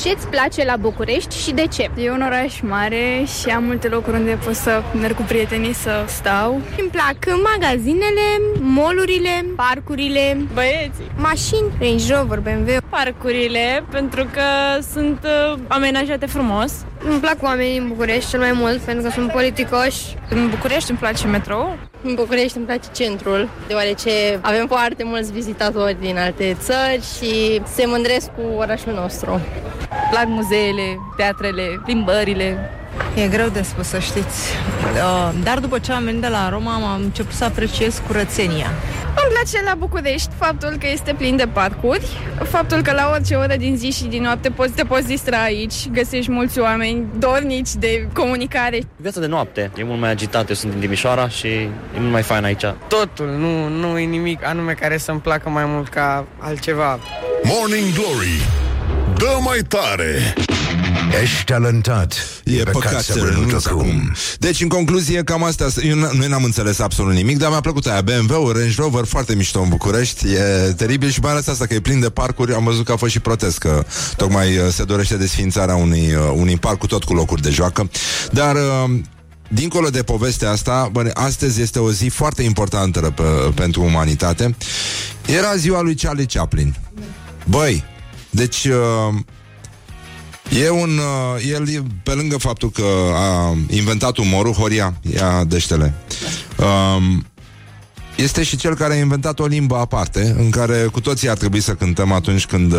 Ce-ți 0.03 0.27
place 0.27 0.65
la 0.65 0.77
București 0.77 1.39
și 1.43 1.53
de 1.53 1.67
ce? 1.67 1.91
E 1.97 2.11
un 2.11 2.23
oraș 2.23 2.61
mare 2.61 3.25
și 3.41 3.49
am 3.49 3.65
multe 3.65 3.89
locuri 3.89 4.17
unde 4.17 4.39
pot 4.45 4.55
să 4.55 4.83
merg 5.01 5.15
cu 5.17 5.23
prietenii 5.23 5.73
să 5.75 6.05
stau. 6.07 6.61
Îmi 6.79 6.91
plac 6.91 7.17
magazinele, 7.53 8.27
molurile, 8.61 9.45
parcurile, 9.57 10.37
Băieții. 10.53 11.11
mașini, 11.17 11.73
Range 11.81 12.15
Rover, 12.15 12.39
BMW. 12.41 12.77
Parcurile, 12.89 13.85
pentru 13.91 14.25
că 14.33 14.43
sunt 14.93 15.19
uh, 15.25 15.59
amenajate 15.69 16.27
frumos. 16.27 16.73
Îmi 17.09 17.21
plac 17.21 17.43
oamenii 17.43 17.79
în 17.79 17.89
București 17.89 18.31
cel 18.31 18.41
mai 18.41 18.53
mult 18.53 18.79
pentru 18.79 19.05
că 19.05 19.11
sunt 19.11 19.33
politicoși. 19.33 20.01
În 20.29 20.49
București 20.49 20.91
îmi 20.91 20.99
place 20.99 21.27
metrou. 21.27 21.79
În 22.07 22.15
București 22.15 22.57
îmi 22.57 22.67
place 22.67 22.89
centrul, 22.93 23.49
deoarece 23.67 24.39
avem 24.41 24.67
foarte 24.67 25.05
mulți 25.05 25.33
vizitatori 25.33 25.97
din 26.01 26.19
alte 26.19 26.57
țări 26.61 27.03
și 27.17 27.63
se 27.75 27.87
mândresc 27.87 28.27
cu 28.35 28.41
orașul 28.57 28.93
nostru. 28.93 29.41
Plac 30.11 30.27
muzeele, 30.27 30.99
teatrele, 31.17 31.81
plimbările. 31.85 32.71
E 33.15 33.29
greu 33.29 33.49
de 33.49 33.63
spus, 33.63 33.87
să 33.87 33.99
știți. 33.99 34.53
Uh, 34.95 35.35
Dar 35.43 35.59
după 35.59 35.79
ce 35.79 35.93
am 35.93 36.05
venit 36.05 36.21
de 36.21 36.29
la 36.29 36.49
Roma, 36.49 36.75
am 36.75 37.01
început 37.03 37.33
să 37.33 37.45
apreciez 37.45 38.03
curățenia. 38.07 38.71
Îmi 39.07 39.33
place 39.33 39.65
la 39.65 39.75
București 39.75 40.29
faptul 40.39 40.77
că 40.81 40.87
este 40.93 41.15
plin 41.19 41.37
de 41.37 41.47
parcuri, 41.53 42.07
faptul 42.43 42.83
că 42.83 42.93
la 42.93 43.11
orice 43.13 43.35
oră 43.35 43.55
din 43.57 43.77
zi 43.77 43.91
și 43.91 44.05
din 44.05 44.23
noapte 44.23 44.51
poți, 44.51 44.73
te 44.73 44.85
poți 44.85 45.07
distra 45.07 45.43
aici, 45.43 45.75
găsești 45.93 46.31
mulți 46.31 46.59
oameni 46.59 47.07
dornici 47.19 47.75
de 47.79 48.09
comunicare. 48.13 48.79
Viața 48.97 49.21
de 49.21 49.27
noapte 49.27 49.71
e 49.77 49.85
mult 49.85 50.01
mai 50.01 50.11
agitată, 50.11 50.47
eu 50.49 50.55
sunt 50.55 50.73
din 50.73 50.81
Timișoara 50.81 51.29
și 51.29 51.47
e 51.47 51.71
mult 51.99 52.13
mai 52.13 52.23
fain 52.23 52.45
aici. 52.45 52.65
Totul, 52.89 53.27
nu, 53.27 53.69
nu 53.69 53.99
e 53.99 54.05
nimic 54.05 54.45
anume 54.45 54.73
care 54.73 54.97
să-mi 54.99 55.21
placă 55.21 55.49
mai 55.49 55.65
mult 55.67 55.89
ca 55.89 56.27
altceva. 56.39 56.99
Morning 57.43 57.93
Glory 57.93 58.41
Dă 59.19 59.39
mai 59.41 59.59
tare 59.69 60.35
Ești 61.23 61.45
talentat 61.45 62.15
E 62.45 62.63
păcat 62.63 63.03
să 63.03 63.19
renunți 63.19 63.69
acum. 63.69 64.13
Deci, 64.39 64.61
în 64.61 64.69
concluzie, 64.69 65.23
cam 65.23 65.45
asta. 65.45 65.67
Eu 65.83 65.97
n- 65.97 66.11
noi 66.13 66.29
n-am 66.29 66.45
înțeles 66.45 66.79
absolut 66.79 67.15
nimic, 67.15 67.39
dar 67.39 67.51
mi-a 67.51 67.61
plăcut 67.61 67.87
aia. 67.87 68.01
BMW, 68.01 68.51
Range 68.51 68.75
Rover, 68.77 69.05
foarte 69.05 69.35
mișto 69.35 69.61
în 69.61 69.69
București. 69.69 70.27
E 70.33 70.73
teribil 70.77 71.11
și 71.11 71.21
mai 71.21 71.31
ales 71.31 71.47
asta, 71.47 71.67
că 71.67 71.75
e 71.75 71.81
plin 71.81 72.01
de 72.01 72.11
parcuri. 72.11 72.55
Am 72.55 72.65
văzut 72.65 72.85
că 72.85 72.93
a 72.93 72.97
fost 72.97 73.13
și 73.13 73.21
protest, 73.21 73.59
că 73.59 73.85
tocmai 74.17 74.57
uh, 74.59 74.69
se 74.73 74.85
dorește 74.85 75.17
desfințarea 75.17 75.75
unui, 75.75 76.15
uh, 76.15 76.33
unui 76.35 76.57
parc 76.57 76.79
cu 76.79 76.87
tot 76.87 77.05
cu 77.05 77.15
locuri 77.15 77.43
de 77.43 77.51
joacă. 77.51 77.91
Dar... 78.33 78.55
uh, 78.55 78.91
Dincolo 79.49 79.89
de 79.89 80.03
povestea 80.03 80.51
asta, 80.51 80.89
bă, 80.93 81.11
astăzi 81.15 81.61
este 81.61 81.79
o 81.79 81.93
zi 81.93 82.09
foarte 82.09 82.43
importantă 82.43 83.01
pe, 83.01 83.23
pentru 83.55 83.83
umanitate. 83.83 84.57
Era 85.27 85.57
ziua 85.57 85.81
lui 85.81 85.95
Charlie 85.95 86.25
Chaplin. 86.25 86.75
Băi, 87.45 87.85
deci 88.31 88.65
uh, 88.65 89.15
E 90.51 90.69
un, 90.71 90.99
uh, 90.99 91.53
el, 91.53 91.69
e- 91.69 91.83
pe 92.03 92.13
lângă 92.13 92.37
faptul 92.37 92.71
că 92.71 92.85
a 93.15 93.57
inventat 93.71 94.17
umorul, 94.17 94.53
Horia, 94.53 94.95
ia 95.15 95.45
deștele, 95.45 95.95
um, 96.59 97.27
este 98.17 98.43
și 98.43 98.57
cel 98.57 98.75
care 98.75 98.95
a 98.95 98.97
inventat 98.97 99.39
o 99.39 99.47
limbă 99.47 99.77
aparte, 99.77 100.35
în 100.39 100.51
care 100.51 100.89
cu 100.93 101.01
toții 101.01 101.29
ar 101.29 101.37
trebui 101.37 101.61
să 101.61 101.73
cântăm 101.73 102.13
atunci 102.13 102.47
când 102.47 102.73
uh, 102.73 102.79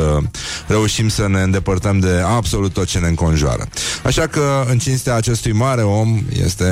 reușim 0.68 1.08
să 1.08 1.28
ne 1.28 1.42
îndepărtăm 1.42 2.00
de 2.00 2.22
absolut 2.26 2.74
tot 2.74 2.86
ce 2.86 3.00
ne 3.00 3.08
înconjoară. 3.08 3.68
Așa 4.04 4.28
că, 4.28 4.66
în 4.70 4.78
cinstea 4.78 5.16
acestui 5.16 5.52
mare 5.52 5.82
om, 5.82 6.20
este 6.44 6.66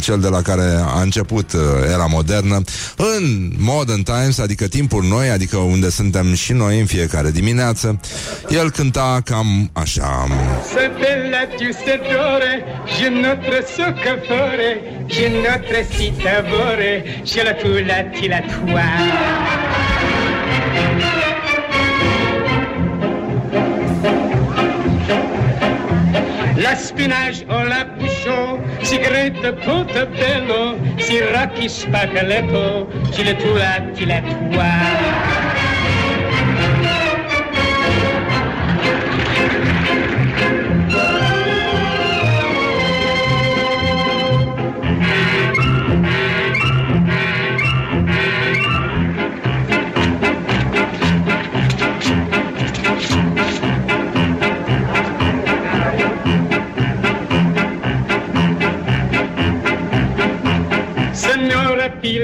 cel 0.00 0.20
de 0.20 0.28
la 0.28 0.42
care 0.42 0.82
a 0.86 1.00
început 1.00 1.52
uh, 1.52 1.60
era 1.92 2.06
modernă, 2.06 2.60
în 2.96 3.52
modern 3.58 4.02
times, 4.02 4.38
adică 4.38 4.66
timpuri 4.66 5.06
noi, 5.06 5.30
adică 5.30 5.56
unde 5.56 5.90
suntem 5.90 6.34
și 6.34 6.52
noi 6.52 6.80
în 6.80 6.86
fiecare 6.86 7.30
dimineață, 7.30 8.00
el 8.48 8.70
cânta 8.70 9.20
cam 9.24 9.70
așa... 9.72 10.26
Ce 10.72 10.90
bella 10.98 11.42
giustadore, 11.58 12.64
je 12.96 13.08
notre 13.08 13.64
soccafore, 13.76 14.70
je 14.82 14.90
notre 14.90 15.03
citavore, 15.84 17.04
je 17.24 17.42
la 17.42 17.54
tu 17.54 17.84
la 17.84 18.02
ti 18.12 18.28
la 18.28 18.40
tua. 18.40 18.84
La 26.56 26.74
spinach 26.76 27.44
o 27.48 27.64
la 27.64 27.84
bouchon, 27.84 28.62
sigarette 28.82 29.52
portabello, 29.64 30.78
siracchi 30.98 31.68
spaccaletto, 31.68 32.88
je 33.12 33.24
la 33.24 33.34
tu 33.34 33.54
la 33.54 33.80
ti 33.94 34.06
la 34.06 34.20
tua. 34.20 35.13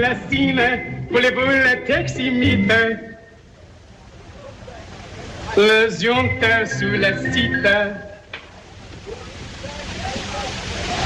elastine, 0.00 1.06
voulez-vous 1.10 1.44
boule 1.44 1.84
teximite. 1.86 2.72
Le 5.56 5.88
ziontin 5.90 6.64
sous 6.64 6.96
la 6.96 7.18
cite. 7.18 7.68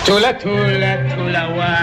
Tula 0.05 0.35
tula 0.35 0.97
tula 1.11 1.49
wa. 1.57 1.75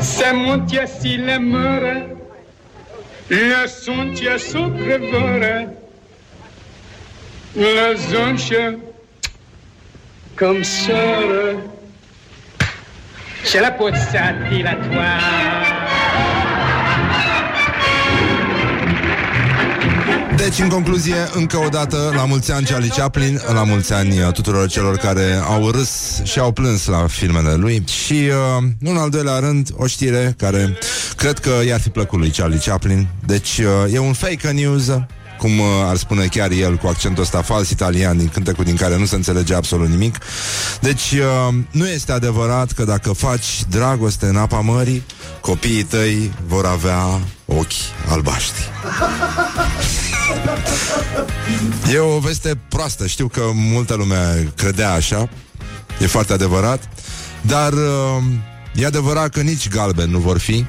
Se 0.00 0.32
monte 0.32 0.78
assim, 0.78 1.18
lemora, 1.18 1.94
le 3.28 3.66
son 3.68 4.14
te 4.14 4.28
a 4.28 4.38
sobrevora. 4.38 5.81
Zonșă 8.10 8.78
Cum 10.38 10.62
soră 10.62 11.56
Și 13.50 13.58
la 13.60 13.68
poțati 13.68 14.62
la 14.62 14.74
toa. 14.74 15.42
Deci, 20.36 20.58
în 20.58 20.68
concluzie, 20.68 21.14
încă 21.34 21.56
o 21.56 21.68
dată, 21.68 22.12
la 22.14 22.24
mulți 22.24 22.52
ani 22.52 22.66
Charlie 22.66 22.88
Chaplin, 22.96 23.40
la 23.52 23.64
mulți 23.64 23.92
ani 23.92 24.18
uh, 24.18 24.32
tuturor 24.32 24.68
celor 24.68 24.96
care 24.96 25.40
au 25.46 25.70
râs 25.70 26.22
și 26.22 26.38
au 26.38 26.52
plâns 26.52 26.86
la 26.86 27.06
filmele 27.06 27.54
lui. 27.54 27.84
Și, 28.04 28.12
uh, 28.12 28.64
nu 28.78 28.90
în 28.90 28.96
al 28.96 29.10
doilea 29.10 29.38
rând, 29.38 29.68
o 29.76 29.86
știre 29.86 30.34
care 30.38 30.78
cred 31.16 31.38
că 31.38 31.50
i-ar 31.66 31.80
fi 31.80 31.88
plăcut 31.88 32.18
lui 32.18 32.30
Charlie 32.30 32.58
Chaplin. 32.58 33.06
Deci, 33.26 33.58
uh, 33.58 33.94
e 33.94 33.98
un 33.98 34.12
fake 34.12 34.50
news, 34.50 34.86
cum 35.42 35.58
uh, 35.58 35.66
ar 35.84 35.96
spune 35.96 36.26
chiar 36.26 36.50
el 36.50 36.76
cu 36.76 36.86
accentul 36.86 37.22
ăsta 37.22 37.42
fals 37.42 37.70
italian 37.70 38.16
din 38.16 38.28
cântecul 38.28 38.64
din 38.64 38.76
care 38.76 38.98
nu 38.98 39.04
se 39.04 39.14
înțelege 39.14 39.54
absolut 39.54 39.88
nimic. 39.88 40.18
Deci 40.80 41.10
uh, 41.10 41.54
nu 41.70 41.88
este 41.88 42.12
adevărat 42.12 42.72
că 42.72 42.84
dacă 42.84 43.12
faci 43.12 43.64
dragoste 43.68 44.26
în 44.26 44.36
apa 44.36 44.60
mării, 44.60 45.02
copiii 45.40 45.82
tăi 45.82 46.32
vor 46.46 46.66
avea 46.66 47.20
ochi 47.46 48.08
albaștri. 48.08 48.70
E 51.92 51.98
o 51.98 52.18
veste 52.18 52.58
proastă, 52.68 53.06
știu 53.06 53.28
că 53.28 53.42
multă 53.54 53.94
lume 53.94 54.52
credea 54.56 54.92
așa, 54.92 55.28
e 56.00 56.06
foarte 56.06 56.32
adevărat, 56.32 56.88
dar 57.40 57.72
uh, 57.72 58.22
e 58.74 58.86
adevărat 58.86 59.28
că 59.28 59.40
nici 59.40 59.68
galben 59.68 60.10
nu 60.10 60.18
vor 60.18 60.38
fi, 60.38 60.66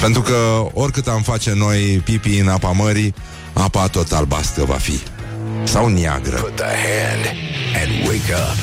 pentru 0.00 0.22
că 0.22 0.66
oricât 0.72 1.08
am 1.08 1.22
face 1.22 1.52
noi 1.54 2.02
pipi 2.04 2.38
în 2.38 2.48
apa 2.48 2.70
mării, 2.70 3.14
apa 3.52 3.88
tot 3.88 4.12
albastră 4.12 4.64
va 4.64 4.74
fi. 4.74 5.00
Sau 5.64 5.88
neagră. 5.88 6.36
Put 6.36 6.56
the 6.56 6.64
hand 6.64 7.24
and 7.82 8.06
wake 8.08 8.32
up. 8.32 8.56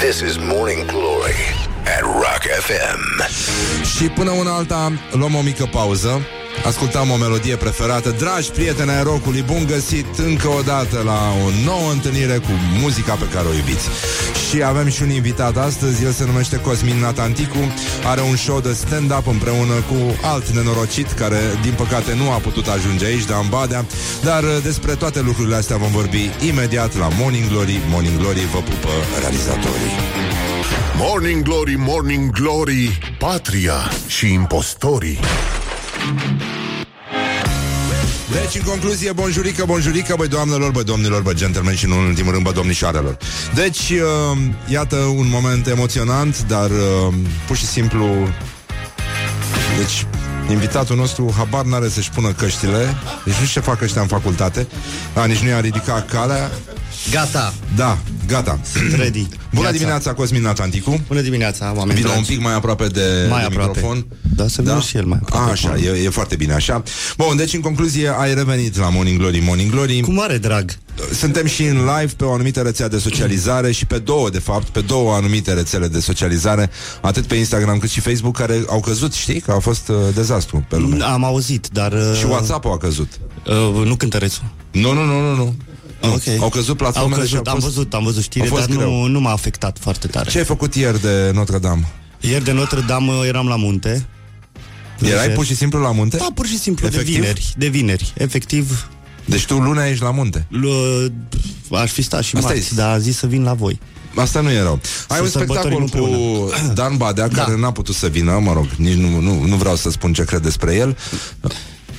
This 0.00 0.20
is 0.20 0.36
Morning 0.36 0.84
Glory 0.86 1.40
at 1.84 2.00
Rock 2.00 2.42
FM. 2.60 3.22
Și 3.96 4.04
până 4.04 4.30
una 4.30 4.54
alta 4.54 4.92
luăm 5.12 5.34
o 5.34 5.40
mică 5.40 5.68
pauză 5.70 6.26
Ascultăm 6.66 7.10
o 7.10 7.16
melodie 7.16 7.56
preferată. 7.56 8.10
Dragi 8.10 8.50
prieteni 8.50 8.90
ai 8.90 9.02
rockului, 9.02 9.42
bun 9.42 9.66
găsit 9.66 10.18
încă 10.18 10.48
o 10.48 10.60
dată 10.60 11.02
la 11.04 11.20
o 11.44 11.64
nouă 11.64 11.90
întâlnire 11.92 12.36
cu 12.36 12.50
muzica 12.80 13.14
pe 13.14 13.28
care 13.34 13.46
o 13.48 13.52
iubiți. 13.52 13.88
Și 14.48 14.62
avem 14.62 14.88
și 14.88 15.02
un 15.02 15.10
invitat 15.10 15.56
astăzi, 15.56 16.04
el 16.04 16.12
se 16.12 16.24
numește 16.24 16.60
Cosmin 16.60 16.98
Natanticu. 17.00 17.72
Are 18.04 18.20
un 18.20 18.36
show 18.36 18.60
de 18.60 18.72
stand-up 18.72 19.26
împreună 19.26 19.74
cu 19.74 19.96
alt 20.22 20.48
nenorocit 20.48 21.12
Care 21.12 21.40
din 21.62 21.72
păcate 21.72 22.14
nu 22.14 22.30
a 22.30 22.36
putut 22.36 22.66
ajunge 22.66 23.04
aici, 23.04 23.24
Dan 23.24 23.46
Badea. 23.48 23.86
Dar 24.22 24.42
uh, 24.42 24.58
despre 24.62 24.94
toate 24.94 25.20
lucrurile 25.20 25.56
astea 25.56 25.76
vom 25.76 25.90
vorbi 25.90 26.30
imediat 26.46 26.98
la 26.98 27.08
Morning 27.18 27.48
Glory. 27.48 27.80
Morning 27.88 28.18
Glory 28.18 28.46
vă 28.52 28.58
pupă 28.58 28.88
realizatorii. 29.20 29.92
Morning 30.96 31.42
Glory, 31.42 31.74
Morning 31.78 32.30
Glory, 32.30 32.98
patria 33.18 33.90
și 34.06 34.32
impostorii. 34.32 35.18
Deci, 38.32 38.54
în 38.54 38.62
concluzie, 38.62 39.12
bonjurică, 39.12 39.64
bonjurică, 39.66 40.14
băi 40.16 40.28
doamnelor, 40.28 40.70
băi 40.70 40.84
domnilor, 40.84 41.22
băi 41.22 41.34
gentlemen 41.34 41.74
și 41.74 41.86
nu 41.86 41.98
în 41.98 42.04
ultimul 42.04 42.32
rând, 42.32 42.44
băi 42.44 42.52
domnișoarelor. 42.52 43.16
Deci, 43.54 43.90
uh, 43.90 44.38
iată 44.68 44.96
un 44.96 45.28
moment 45.28 45.66
emoționant, 45.66 46.42
dar 46.42 46.70
uh, 46.70 47.14
pur 47.46 47.56
și 47.56 47.66
simplu... 47.66 48.06
Deci, 49.78 50.06
invitatul 50.50 50.96
nostru 50.96 51.34
habar 51.36 51.64
n-are 51.64 51.88
să-și 51.88 52.10
pună 52.10 52.32
căștile, 52.32 52.94
deci 53.24 53.34
nu 53.34 53.46
știu 53.46 53.60
ce 53.60 53.68
fac 53.68 53.82
ăștia 53.82 54.00
în 54.00 54.06
facultate, 54.06 54.66
a, 55.14 55.24
nici 55.24 55.38
nu 55.38 55.48
i-a 55.48 55.60
ridicat 55.60 56.10
calea. 56.10 56.50
Gata. 57.10 57.54
Da, 57.76 57.98
gata. 58.26 58.58
Sunt 58.72 58.92
ready. 59.00 59.26
Bună 59.28 59.36
Viața. 59.50 59.70
dimineața, 59.72 60.12
Cosmin 60.14 60.42
Natanticu. 60.42 61.00
Bună 61.08 61.20
dimineața, 61.20 61.72
oameni 61.76 61.96
Vino 61.98 62.08
dragi. 62.10 62.30
un 62.30 62.34
pic 62.36 62.44
mai 62.44 62.54
aproape 62.54 62.86
de, 62.86 63.26
Mai 63.30 63.40
de 63.40 63.44
aproape. 63.46 63.70
microfon. 63.74 64.06
Da, 64.36 64.48
să 64.48 64.62
vină 64.62 64.80
și 64.80 64.96
el 64.96 65.04
mai 65.04 65.18
aproape. 65.22 65.48
A, 65.48 65.50
așa, 65.50 65.76
e, 65.76 66.02
e 66.04 66.08
foarte 66.08 66.36
bine 66.36 66.52
așa. 66.52 66.82
Bun, 67.16 67.36
deci 67.36 67.52
în 67.54 67.60
concluzie 67.60 68.10
ai 68.18 68.34
revenit 68.34 68.78
la 68.78 68.88
Morning 68.90 69.18
Glory, 69.18 69.38
Morning 69.38 69.70
Glory. 69.70 70.00
Cu 70.00 70.12
mare 70.12 70.38
drag. 70.38 70.70
Suntem 71.12 71.46
și 71.46 71.62
în 71.64 71.76
live 71.76 72.12
pe 72.16 72.24
o 72.24 72.32
anumită 72.32 72.60
rețea 72.60 72.88
de 72.88 72.98
socializare 72.98 73.70
și 73.72 73.86
pe 73.86 73.98
două, 73.98 74.30
de 74.30 74.38
fapt, 74.38 74.66
pe 74.68 74.80
două 74.80 75.14
anumite 75.14 75.52
rețele 75.52 75.88
de 75.88 76.00
socializare, 76.00 76.70
atât 77.00 77.26
pe 77.26 77.34
Instagram 77.34 77.78
cât 77.78 77.90
și 77.90 78.00
Facebook, 78.00 78.36
care 78.36 78.64
au 78.68 78.80
căzut, 78.80 79.12
știi, 79.12 79.40
că 79.40 79.52
a 79.52 79.58
fost 79.58 79.88
uh, 79.88 79.96
dezastru 80.14 80.66
pe 80.68 80.76
lume. 80.76 81.04
Am 81.04 81.24
auzit, 81.24 81.68
dar... 81.72 81.92
Uh, 81.92 82.16
Și 82.18 82.24
WhatsApp-ul 82.24 82.72
a 82.72 82.76
căzut. 82.78 83.08
Uh, 83.46 83.86
nu 83.86 83.94
cântărețul. 83.96 84.42
Nu, 84.70 84.92
nu, 84.92 85.04
nu, 85.04 85.20
nu, 85.20 85.34
nu. 85.34 85.54
Nu. 86.02 86.12
Ok. 86.12 86.22
Au 86.40 86.48
căzut 86.48 86.76
platformele 86.76 87.14
Au 87.14 87.20
căzut, 87.20 87.28
și 87.28 87.42
au 87.46 87.54
am 87.54 87.60
fost... 87.60 87.74
văzut, 87.74 87.94
am 87.94 88.04
văzut 88.04 88.22
știre, 88.22 88.44
a 88.44 88.48
fost 88.48 88.66
dar 88.66 88.76
greu. 88.76 88.90
nu, 88.90 89.06
nu 89.06 89.20
m-a 89.20 89.32
afectat 89.32 89.76
foarte 89.80 90.06
tare. 90.06 90.30
Ce 90.30 90.38
ai 90.38 90.44
făcut 90.44 90.74
ieri 90.74 91.00
de 91.00 91.30
Notre 91.34 91.58
Dame? 91.58 91.88
Ieri 92.20 92.44
de 92.44 92.52
Notre 92.52 92.80
Dame 92.80 93.12
uh, 93.12 93.26
eram 93.26 93.46
la 93.46 93.56
munte. 93.56 94.06
Erai 95.00 95.14
Lejer. 95.16 95.34
pur 95.34 95.44
și 95.44 95.54
simplu 95.56 95.80
la 95.80 95.92
munte? 95.92 96.16
Da, 96.16 96.26
pur 96.34 96.46
și 96.46 96.58
simplu, 96.58 96.86
Efectiv? 96.86 97.14
de 97.14 97.20
vineri. 97.20 97.54
De 97.56 97.66
vineri, 97.68 98.12
efectiv. 98.16 98.88
Deci 99.24 99.46
tu 99.46 99.58
luna 99.58 99.86
ești 99.86 100.02
la 100.02 100.10
munte. 100.10 100.46
L- 100.50 101.12
aș 101.76 101.90
fi 101.90 102.02
stat 102.02 102.22
și 102.22 102.36
Asta 102.36 102.48
marți, 102.48 102.68
e. 102.72 102.76
dar 102.76 102.92
am 102.92 102.98
zis 103.00 103.16
să 103.16 103.26
vin 103.26 103.42
la 103.42 103.54
voi. 103.54 103.80
Asta 104.14 104.40
nu 104.40 104.50
e 104.50 104.60
rău. 104.60 104.80
Ai 105.08 105.16
Să 105.16 105.22
un 105.22 105.28
spectacol 105.28 105.54
sărbătorim 105.62 105.88
cu 105.88 105.96
împreună. 105.98 106.72
Dan 106.74 106.96
Badea, 106.96 107.28
Da. 107.28 107.42
care 107.44 107.58
n-a 107.58 107.72
putut 107.72 107.94
să 107.94 108.06
vină, 108.06 108.38
mă 108.42 108.52
rog, 108.52 108.66
nici 108.76 108.94
nu, 108.94 109.20
nu, 109.20 109.44
nu 109.44 109.56
vreau 109.56 109.76
să 109.76 109.90
spun 109.90 110.12
ce 110.12 110.24
cred 110.24 110.40
despre 110.42 110.74
el. 110.74 110.96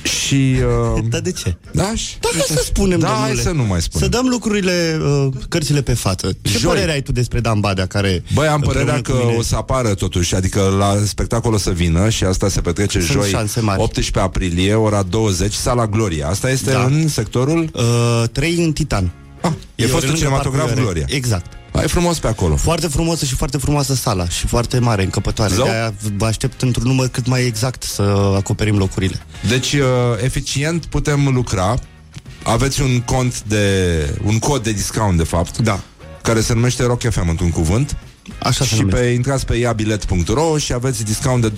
Și... 0.02 0.56
Uh... 0.94 1.02
Dar 1.08 1.20
de 1.20 1.32
ce? 1.32 1.56
Da, 1.72 1.94
și... 1.94 2.18
Da, 2.20 2.28
hai 2.32 2.44
să 2.46 2.62
spunem, 2.64 2.98
Da, 2.98 3.06
domnule. 3.06 3.26
hai 3.26 3.42
să 3.42 3.50
nu 3.50 3.62
mai 3.64 3.80
spunem. 3.82 4.08
Să 4.10 4.16
dăm 4.16 4.26
lucrurile, 4.28 4.98
uh, 5.02 5.32
cărțile 5.48 5.82
pe 5.82 5.94
față. 5.94 6.32
Ce 6.42 6.58
Joi. 6.58 6.72
părere 6.72 6.92
ai 6.92 7.02
tu 7.02 7.12
despre 7.12 7.40
Dan 7.40 7.60
Badea 7.60 7.86
care... 7.86 8.22
Băi, 8.34 8.46
am 8.46 8.54
împreună 8.54 8.78
părerea 8.78 9.02
cu 9.02 9.18
că 9.18 9.24
mine- 9.26 9.36
o 9.38 9.42
să 9.42 9.56
apară 9.56 9.94
totuși, 9.94 10.34
adică 10.34 10.74
la 10.78 10.96
spectacol 11.06 11.52
o 11.52 11.58
să 11.58 11.70
vină 11.70 12.08
și 12.08 12.24
asta 12.24 12.48
se 12.48 12.60
petrece 12.60 13.00
Sunt 13.00 13.10
joi, 13.10 13.30
șanse 13.30 13.60
mari. 13.60 13.80
18 13.80 14.18
aprilie, 14.18 14.74
ora 14.74 15.02
20, 15.02 15.52
sala 15.52 15.86
Gloria. 15.86 16.28
Asta 16.28 16.50
este 16.50 16.70
Da. 16.70 16.82
în 16.84 17.08
sectorul... 17.08 17.70
Uh, 17.74 18.24
trei 18.32 18.54
în 18.64 18.72
Titan. 18.72 19.10
Ah, 19.40 19.52
e, 19.74 19.82
fostul 19.86 20.00
lângă 20.04 20.16
cinematograf 20.16 20.64
Parcul 20.64 20.82
Gloria. 20.82 21.04
Exact. 21.08 21.52
Ai 21.72 21.88
frumos 21.88 22.18
pe 22.18 22.26
acolo. 22.26 22.56
Foarte 22.56 22.86
frumoasă 22.86 23.24
și 23.24 23.34
foarte 23.34 23.58
frumoasă 23.58 23.94
sala 23.94 24.28
și 24.28 24.46
foarte 24.46 24.78
mare, 24.78 25.02
încăpătoare. 25.02 25.54
Zău? 25.54 25.64
De-aia 25.64 25.94
vă 26.16 26.24
aștept 26.24 26.62
într-un 26.62 26.86
număr 26.86 27.08
cât 27.08 27.26
mai 27.26 27.46
exact 27.46 27.82
să 27.82 28.02
acoperim 28.36 28.78
locurile. 28.78 29.22
Deci, 29.48 29.72
uh, 29.72 29.82
eficient 30.22 30.84
putem 30.86 31.28
lucra. 31.32 31.74
Aveți 32.42 32.82
un 32.82 33.00
cont 33.00 33.42
de... 33.42 34.18
un 34.24 34.38
cod 34.38 34.62
de 34.62 34.72
discount, 34.72 35.16
de 35.16 35.24
fapt. 35.24 35.58
Da. 35.58 35.80
Care 36.22 36.40
se 36.40 36.54
numește 36.54 36.84
Rock 36.84 37.10
FM, 37.10 37.28
într-un 37.28 37.50
cuvânt. 37.50 37.96
Așa 38.38 38.64
se 38.64 38.74
și 38.74 38.80
numește. 38.80 39.00
pe, 39.00 39.06
intrați 39.06 39.46
pe 39.46 39.56
iabilet.ro 39.56 40.58
și 40.58 40.72
aveți 40.72 41.04
discount 41.04 41.42
de 41.42 41.52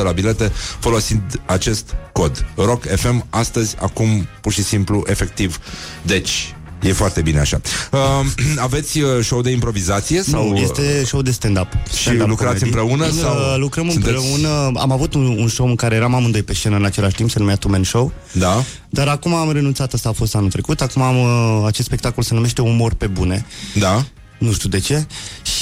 20% 0.00 0.02
la 0.02 0.12
bilete 0.12 0.52
folosind 0.78 1.40
acest 1.46 1.94
cod. 2.12 2.46
Rock 2.54 2.86
FM, 2.96 3.26
astăzi, 3.30 3.76
acum, 3.80 4.26
pur 4.40 4.52
și 4.52 4.62
simplu, 4.62 5.02
efectiv. 5.06 5.58
Deci, 6.02 6.54
e 6.82 6.92
foarte 6.92 7.20
bine 7.20 7.38
așa. 7.40 7.60
Uh, 7.92 7.98
aveți 8.66 9.00
uh, 9.00 9.24
show 9.24 9.42
de 9.42 9.50
improvizație? 9.50 10.22
Sau... 10.22 10.48
Nu, 10.48 10.56
este 10.56 11.04
show 11.04 11.22
de 11.22 11.30
stand-up. 11.30 11.68
Și 11.94 12.02
stand-up 12.02 12.28
lucrați 12.28 12.58
comedy. 12.58 12.78
împreună? 12.78 13.04
Uh, 13.06 13.18
Sau 13.20 13.58
Lucrăm 13.58 13.90
sunteți- 13.90 14.14
împreună. 14.14 14.70
Am 14.80 14.92
avut 14.92 15.14
un, 15.14 15.26
un 15.38 15.48
show 15.48 15.66
în 15.66 15.74
care 15.74 15.94
eram 15.94 16.14
amândoi 16.14 16.42
pe 16.42 16.54
scenă 16.54 16.76
în 16.76 16.84
același 16.84 17.14
timp, 17.14 17.30
se 17.30 17.38
numea 17.38 17.56
Two 17.56 17.70
Man 17.70 17.82
Show. 17.84 18.12
Da. 18.32 18.64
Dar 18.90 19.08
acum 19.08 19.34
am 19.34 19.52
renunțat, 19.52 19.92
asta 19.92 20.08
a 20.08 20.12
fost 20.12 20.34
anul 20.34 20.50
trecut. 20.50 20.80
Acum 20.80 21.02
am, 21.02 21.16
uh, 21.20 21.66
acest 21.66 21.86
spectacol 21.86 22.22
se 22.22 22.34
numește 22.34 22.62
Umor 22.62 22.94
pe 22.94 23.06
bune. 23.06 23.46
Da. 23.74 24.04
Nu 24.38 24.52
știu 24.52 24.68
de 24.68 24.78
ce. 24.78 25.06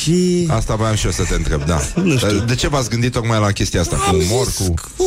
Și... 0.02 0.46
Asta 0.50 0.74
voiam 0.74 0.94
și 0.94 1.04
eu 1.06 1.12
să 1.12 1.22
te 1.22 1.34
întreb, 1.34 1.64
da. 1.64 1.80
Nu 2.04 2.16
știu. 2.16 2.28
Dar 2.36 2.44
De 2.44 2.54
ce 2.54 2.68
v-ați 2.68 2.88
gândit 2.88 3.12
tocmai 3.12 3.40
la 3.40 3.50
chestia 3.52 3.80
asta? 3.80 3.96
Cu 3.96 4.04
Am 4.08 4.16
umor, 4.30 4.46
zis 4.46 4.56
cu... 4.66 4.74
cu... 4.96 5.04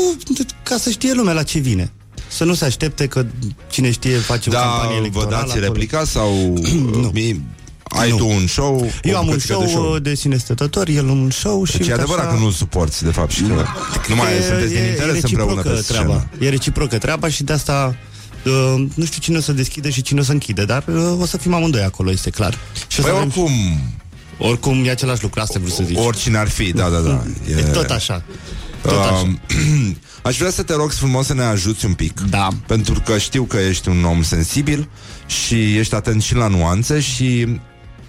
Ca 0.64 0.78
să 0.78 0.90
știe 0.90 1.14
lumea 1.14 1.34
la 1.34 1.44
ce 1.44 1.60
vine. 1.60 1.92
Să 2.32 2.44
nu 2.44 2.54
se 2.54 2.66
aștepte 2.66 3.08
că 3.08 3.26
cine 3.70 3.92
știe 3.92 4.18
face 4.18 4.50
o 4.50 4.52
Da, 4.52 4.60
campanie 4.60 4.94
vă 4.96 5.00
electorală. 5.02 5.32
dați 5.36 5.52
acolo. 5.52 5.66
replica 5.66 6.04
sau... 6.04 6.54
Mi- 7.14 7.42
Ai 7.84 8.10
Nu. 8.10 8.16
tu 8.18 8.28
un 8.28 8.48
show? 8.48 8.92
Eu 9.04 9.14
o 9.14 9.18
am 9.18 9.24
un 9.24 9.28
bucățică 9.30 9.54
show, 9.54 9.64
de 9.66 9.70
show. 9.72 9.98
de 10.00 10.16
sine 10.16 10.38
stătător, 10.38 10.88
el 10.88 11.08
un 11.08 11.30
show 11.32 11.64
și 11.66 11.72
Deci 11.78 11.88
e 11.88 11.90
uite 11.92 12.02
adevărat 12.02 12.26
așa- 12.26 12.34
că 12.36 12.40
nu 12.44 12.52
suporți, 12.52 13.04
de 13.04 13.10
fapt, 13.12 13.32
și 13.32 13.42
că 13.42 13.66
nu 14.08 14.16
mai 14.16 14.38
E- 14.38 14.42
sunteți 14.42 14.74
din 14.74 14.84
e- 14.84 14.88
interes 14.88 15.16
e 15.16 15.20
împreună 15.24 15.54
reciprocă 15.54 15.76
pe 15.76 15.82
treaba. 15.94 16.26
scenă. 16.30 16.46
E 16.46 16.50
reciprocă 16.50 16.98
treaba 16.98 17.30
și 17.30 17.44
de 17.44 17.54
asta 17.54 17.96
uh, 18.46 18.84
nu 18.94 19.06
știu 19.06 19.20
cine 19.22 19.38
o 19.38 19.42
să 19.42 19.52
deschide 19.52 19.90
și 19.90 20.02
cine 20.02 20.20
o 20.20 20.24
să 20.24 20.32
închide, 20.32 20.66
dar 20.66 20.84
uh, 20.88 21.18
o 21.22 21.26
să 21.26 21.38
fim 21.38 21.54
amândoi 21.54 21.82
acolo, 21.84 22.12
este 22.12 22.30
clar. 22.30 22.54
Și 22.88 23.00
o 23.00 23.02
să 23.04 23.10
Păi 23.10 23.12
avem- 23.12 23.22
oricum, 23.24 23.52
oricum 24.38 24.86
e 24.86 24.90
același 24.90 25.22
lucru, 25.24 25.40
asta 25.42 25.60
vreau 25.60 25.76
să 25.76 25.84
zic. 25.84 26.00
oricine 26.00 26.38
ar 26.38 26.50
fi, 26.50 26.72
da, 26.74 26.90
da, 26.90 27.00
da. 27.00 27.24
E 27.50 27.62
tot 27.62 27.90
așa. 27.90 28.24
Tot 28.82 28.92
așa. 29.00 29.12
Um, 29.14 29.40
Aș 30.24 30.38
vrea 30.38 30.50
să 30.50 30.64
te 30.64 30.74
rog 30.74 30.92
frumos 30.92 31.26
să 31.26 31.34
ne 31.34 31.44
ajuți 31.44 31.86
un 31.86 31.94
pic 31.94 32.20
Da. 32.20 32.48
Pentru 32.68 33.02
că 33.06 33.18
știu 33.18 33.44
că 33.44 33.58
ești 33.58 33.90
un 33.90 34.04
om 34.04 34.24
sensibil 34.24 34.90
Și 35.26 35.78
ești 35.78 35.96
atent 35.96 36.22
și 36.22 36.36
la 36.36 36.48
nuanțe 36.48 37.00
Și 37.00 37.60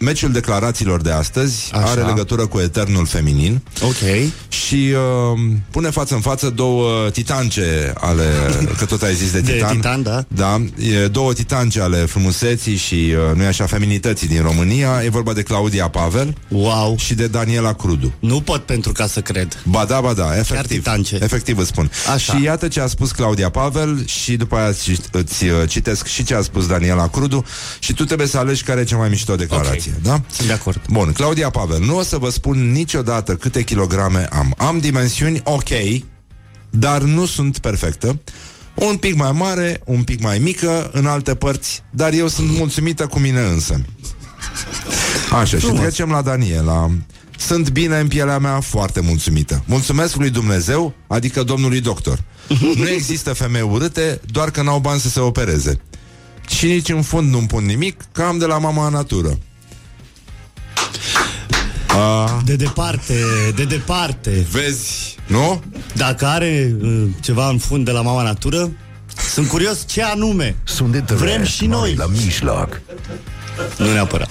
meciul 0.03 0.32
declarațiilor 0.32 1.00
de 1.00 1.11
astăzi 1.11 1.70
Așa. 1.72 1.90
Are 1.90 2.03
legătură 2.03 2.46
cu 2.46 2.59
eternul 2.59 3.07
feminin 3.07 3.61
Ok. 3.82 4.30
Și 4.48 4.92
uh, 4.94 5.40
pune 5.70 5.90
față 5.90 6.14
în 6.14 6.20
față 6.20 6.50
două 6.50 7.09
titance 7.11 7.92
ale 7.94 8.24
Că 8.78 8.84
tot 8.84 9.03
ai 9.03 9.14
zis 9.14 9.32
de 9.32 9.40
De 9.40 9.53
titan 9.53 9.74
titan, 9.74 10.03
da. 10.03 10.24
Da, 10.28 10.62
e 11.03 11.07
două 11.07 11.32
titance 11.32 11.80
ale 11.80 11.96
frumuseții 11.96 12.76
și, 12.76 12.94
uh, 12.94 13.36
nu 13.36 13.44
așa, 13.46 13.66
feminității 13.66 14.28
din 14.28 14.42
România 14.42 15.00
E 15.05 15.09
vorba 15.09 15.32
de 15.32 15.42
Claudia 15.42 15.88
Pavel 15.88 16.34
Wow. 16.48 16.96
și 16.98 17.14
de 17.14 17.26
Daniela 17.26 17.72
Crudu 17.72 18.12
Nu 18.18 18.40
pot 18.40 18.62
pentru 18.62 18.92
ca 18.92 19.07
să 19.07 19.20
cred. 19.20 19.59
Ba 19.64 19.84
da, 19.84 20.00
ba 20.00 20.12
da, 20.12 20.38
efectiv. 20.38 20.76
titance. 20.78 21.18
Efectiv 21.22 21.59
îți 21.59 21.68
spun. 21.68 21.90
Așa. 22.14 22.36
Și 22.36 22.42
iată 22.42 22.68
ce 22.68 22.80
a 22.80 22.86
spus 22.86 23.11
Claudia 23.11 23.48
Pavel 23.50 24.07
și 24.07 24.36
după 24.36 24.57
aia 24.57 24.68
îți, 24.68 24.90
îți 25.11 25.44
uh, 25.44 25.50
citesc 25.68 26.07
și 26.07 26.24
ce 26.24 26.34
a 26.34 26.42
spus 26.42 26.66
Daniela 26.66 27.09
Crudu 27.09 27.44
și 27.78 27.92
tu 27.92 28.05
trebuie 28.05 28.26
să 28.26 28.38
alegi 28.38 28.62
care 28.62 28.80
e 28.80 28.84
cea 28.84 28.96
mai 28.96 29.09
mișto 29.09 29.34
declarație, 29.34 29.91
da? 30.03 30.20
Sunt 30.30 30.47
de 30.47 30.53
acord. 30.53 30.80
Bun, 30.90 31.12
Claudia 31.12 31.51
Pavel, 31.51 31.80
nu 31.80 31.97
o 31.97 32.03
să 32.03 32.18
vă 32.18 32.30
spun 32.30 32.72
niciodată 32.72 33.34
câte 33.34 33.62
kilograme 33.62 34.28
am. 34.32 34.55
Am 34.57 34.78
dimensiuni 34.78 35.40
ok, 35.45 35.68
dar 36.70 37.03
nu 37.03 37.26
sunt 37.26 37.59
perfectă. 37.59 38.20
Un 38.74 38.97
pic 38.97 39.14
mai 39.14 39.32
mare, 39.32 39.80
un 39.84 40.03
pic 40.03 40.22
mai 40.22 40.38
mică 40.38 40.90
în 40.93 41.07
alte 41.07 41.34
părți, 41.34 41.82
dar 41.90 42.12
eu 42.12 42.28
sunt 42.28 42.51
mulțumită 42.51 43.07
cu 43.07 43.18
mine 43.18 43.40
însă. 43.40 43.80
Așa, 45.32 45.59
și 45.59 45.66
trecem 45.66 46.11
la 46.11 46.22
Daniela. 46.22 46.90
Sunt 47.38 47.70
bine 47.70 47.99
în 47.99 48.09
pielea 48.09 48.38
mea, 48.38 48.61
foarte 48.61 49.01
mulțumită. 49.01 49.62
Mulțumesc 49.66 50.16
lui 50.16 50.30
Dumnezeu, 50.30 50.95
adică 51.07 51.43
domnului 51.43 51.80
doctor. 51.80 52.22
Nu 52.76 52.88
există 52.88 53.32
femei 53.32 53.62
urâte, 53.62 54.20
doar 54.26 54.51
că 54.51 54.62
n-au 54.62 54.78
bani 54.78 55.01
să 55.01 55.09
se 55.09 55.20
opereze. 55.20 55.80
Și 56.49 56.66
nici 56.66 56.88
în 56.88 57.03
fund 57.03 57.30
nu-mi 57.30 57.47
pun 57.47 57.64
nimic, 57.64 58.05
că 58.12 58.22
am 58.22 58.38
de 58.38 58.45
la 58.45 58.59
mama 58.59 58.88
natură. 58.88 59.38
A, 61.88 62.40
De 62.45 62.57
departe, 62.57 63.14
de 63.55 63.64
departe. 63.64 64.47
vezi, 64.51 65.16
nu? 65.26 65.62
Dacă 65.95 66.26
are 66.26 66.74
uh, 66.82 67.03
ceva 67.20 67.49
în 67.49 67.59
fund 67.59 67.84
de 67.84 67.90
la 67.90 68.01
mama 68.03 68.22
natură, 68.22 68.70
sunt 69.32 69.49
curios 69.49 69.84
ce 69.86 70.03
anume. 70.03 70.57
Sunt 70.64 70.93
de 70.93 71.14
Vrem 71.14 71.45
și 71.45 71.66
noi. 71.66 71.95
La 71.95 72.07
mijloc. 72.07 72.80
Nu 73.78 73.93
neapărat. 73.93 74.30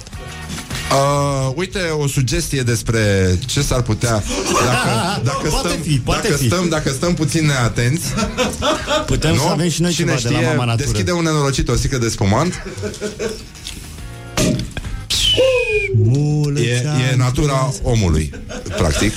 Uh, 0.91 1.51
uite 1.55 1.79
o 1.79 2.07
sugestie 2.07 2.61
despre 2.61 3.35
ce 3.45 3.61
s-ar 3.61 3.81
putea 3.81 4.23
dacă, 4.65 5.21
dacă 5.23 5.47
Poate 5.49 5.67
stăm, 5.67 5.79
fi, 5.81 5.97
poate 5.99 6.27
dacă 6.27 6.39
fi. 6.39 6.45
stăm, 6.47 6.69
dacă 6.69 6.89
stăm 6.89 7.13
puțin 7.13 7.45
neatenți, 7.45 8.05
Putem 9.05 9.35
să 9.37 9.47
avem 9.49 9.69
și 9.69 9.81
noi 9.81 9.91
Cine 9.91 10.05
ceva 10.15 10.19
de 10.21 10.29
la 10.29 10.37
știe, 10.39 10.47
mama 10.55 10.65
natură. 10.65 10.89
deschide 10.89 11.11
un 11.11 11.23
nenorocit 11.23 11.69
o 11.69 11.75
sticlă 11.75 11.97
de 11.97 12.09
spumant. 12.09 12.63
Mulți 16.03 16.63
E, 16.63 16.83
ani. 16.87 17.01
e 17.03 17.15
natura 17.15 17.73
omului, 17.83 18.33
practic. 18.77 19.15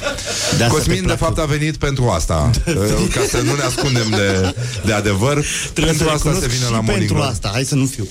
De 0.57 0.63
asta 0.65 0.67
Cosmin, 0.77 0.95
te 0.97 1.01
de 1.01 1.07
plac 1.07 1.19
fapt, 1.19 1.39
a 1.39 1.45
venit 1.45 1.77
pentru 1.77 2.09
asta. 2.19 2.51
uh, 2.67 2.75
Ca 3.15 3.25
să 3.31 3.41
nu 3.41 3.55
ne 3.55 3.63
ascundem 3.63 4.09
de, 4.11 4.55
de 4.85 4.93
adevăr. 4.93 5.45
Trebuie 5.73 5.95
pentru 5.95 6.05
să 6.07 6.11
asta 6.15 6.19
se 6.19 6.29
recunosc 6.29 6.47
vine 6.55 6.65
și 6.65 6.71
la 6.71 6.81
Morning 6.81 6.97
pentru 6.99 7.15
Glory. 7.15 7.31
asta. 7.31 7.51
Hai 7.53 7.65
să 7.65 7.75
nu 7.75 7.87
fiu. 7.87 8.07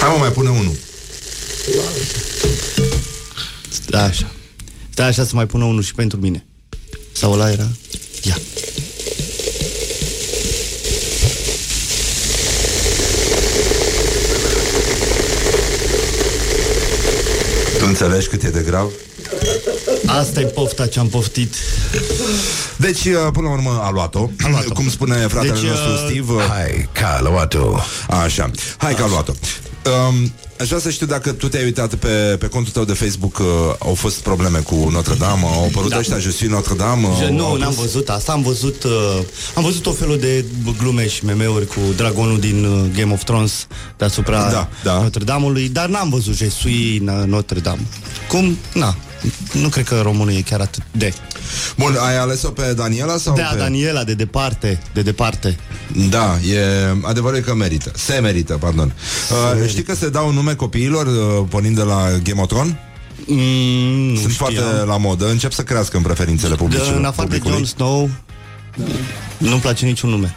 Hai 0.00 0.10
mă, 0.12 0.16
mai 0.18 0.32
pune 0.32 0.48
unul. 0.50 0.74
Da, 3.86 4.02
așa. 4.02 4.30
Da, 4.94 5.04
așa 5.04 5.24
să 5.24 5.30
mai 5.34 5.46
pună 5.46 5.64
unul 5.64 5.82
și 5.82 5.94
pentru 5.94 6.18
mine. 6.20 6.46
Sau 7.12 7.32
ăla 7.32 7.50
era? 7.50 7.68
Ia. 8.22 8.38
Tu 17.78 17.83
înțelegi 18.00 18.26
cât 18.28 18.42
e 18.42 18.48
de 18.50 18.62
grav? 18.66 18.90
Asta 20.06 20.40
e 20.40 20.44
pofta 20.44 20.86
ce 20.86 20.98
am 20.98 21.08
poftit. 21.08 21.54
Deci, 22.76 23.04
uh, 23.04 23.12
până 23.32 23.46
la 23.46 23.52
urmă, 23.52 23.80
a 23.84 23.90
luat-o. 23.90 24.28
A 24.44 24.48
luat-o. 24.48 24.72
Cum 24.72 24.90
spune 24.90 25.14
fratele 25.16 25.52
Deci, 25.52 25.62
nostru 25.62 25.90
uh, 25.90 26.04
Steve. 26.08 26.32
uh, 26.32 26.44
Hai, 26.48 26.88
ca 26.92 27.20
luat-o. 27.22 27.76
Așa, 28.08 28.50
hai 28.76 28.94
că 28.94 29.02
a 29.02 29.06
luat-o. 29.06 29.32
Um, 29.86 30.32
aș 30.60 30.66
vrea 30.66 30.78
să 30.78 30.90
știu 30.90 31.06
dacă 31.06 31.32
tu 31.32 31.48
te-ai 31.48 31.64
uitat 31.64 31.94
pe, 31.94 32.36
pe 32.38 32.46
contul 32.46 32.72
tău 32.72 32.84
de 32.84 32.92
Facebook 32.92 33.38
uh, 33.38 33.46
Au 33.78 33.94
fost 33.94 34.16
probleme 34.20 34.58
cu 34.58 34.88
Notre 34.92 35.14
Dame 35.14 35.42
Au 35.42 35.64
apărut 35.64 35.90
Da. 35.90 35.98
ăștia, 35.98 36.18
Je 36.18 36.30
suis 36.30 36.50
Notre 36.50 36.74
Dame 36.74 37.08
Je, 37.18 37.24
au- 37.24 37.32
nu, 37.34 37.44
au 37.46 37.56
n-am 37.56 37.68
pus- 37.74 37.80
văzut 37.80 38.08
asta. 38.08 38.32
Am 38.32 38.42
văzut, 38.42 38.82
uh, 38.84 38.90
am 39.54 39.62
văzut 39.62 39.86
o 39.86 39.90
felul 39.92 40.18
de 40.18 40.44
glume 40.78 41.08
și 41.08 41.24
meme-uri 41.24 41.66
cu 41.66 41.78
dragonul 41.96 42.40
din 42.40 42.64
uh, 42.64 42.84
Game 42.98 43.12
of 43.12 43.24
Thrones 43.24 43.66
deasupra 43.96 44.50
Da, 44.50 44.68
da. 44.84 45.00
Notre 45.02 45.24
Dameului, 45.24 45.68
dar 45.68 45.88
n-am 45.88 46.08
văzut 46.08 46.34
Je 46.36 46.48
suis 46.48 47.00
na- 47.00 47.24
Notre 47.26 47.60
Dame. 47.60 47.86
Cum? 48.28 48.58
Na. 48.74 48.96
Nu 49.52 49.68
cred 49.68 49.84
că 49.84 50.00
românul 50.02 50.34
e 50.34 50.40
chiar 50.40 50.60
atât 50.60 50.82
de. 50.90 51.14
Bun, 51.76 51.96
ai 52.00 52.18
ales-o 52.18 52.48
pe 52.50 52.72
Daniela 52.76 53.16
sau 53.16 53.34
Da, 53.36 53.42
pe... 53.42 53.56
Daniela, 53.56 54.04
de 54.04 54.14
departe, 54.14 54.82
de 54.92 55.02
departe. 55.02 55.56
Da, 56.10 56.38
e 56.52 56.60
adevărul 57.02 57.36
e 57.38 57.40
că 57.40 57.54
merită 57.54 57.90
Se 57.94 58.18
merită, 58.18 58.56
pardon 58.60 58.92
uh, 59.62 59.68
Știi 59.68 59.82
că 59.82 59.94
se 59.94 60.08
dau 60.08 60.32
nume 60.32 60.54
copiilor 60.54 61.06
uh, 61.06 61.46
Pornind 61.48 61.76
de 61.76 61.82
la 61.82 62.08
Game 62.22 62.40
of 62.40 62.46
Thrones? 62.48 62.72
Mm, 63.26 63.36
nu 64.10 64.18
Sunt 64.18 64.32
știam. 64.32 64.52
foarte 64.54 64.84
la 64.84 64.96
modă 64.96 65.30
Încep 65.30 65.52
să 65.52 65.62
crească 65.62 65.96
în 65.96 66.02
preferințele 66.02 66.50
De, 66.50 66.56
publice 66.56 66.92
în 66.96 67.04
afară 67.04 67.28
de 67.28 67.40
Jon 67.46 67.64
Snow, 67.64 68.10
nu-mi 69.38 69.60
place 69.60 69.86
niciun 69.86 70.10
nume. 70.10 70.36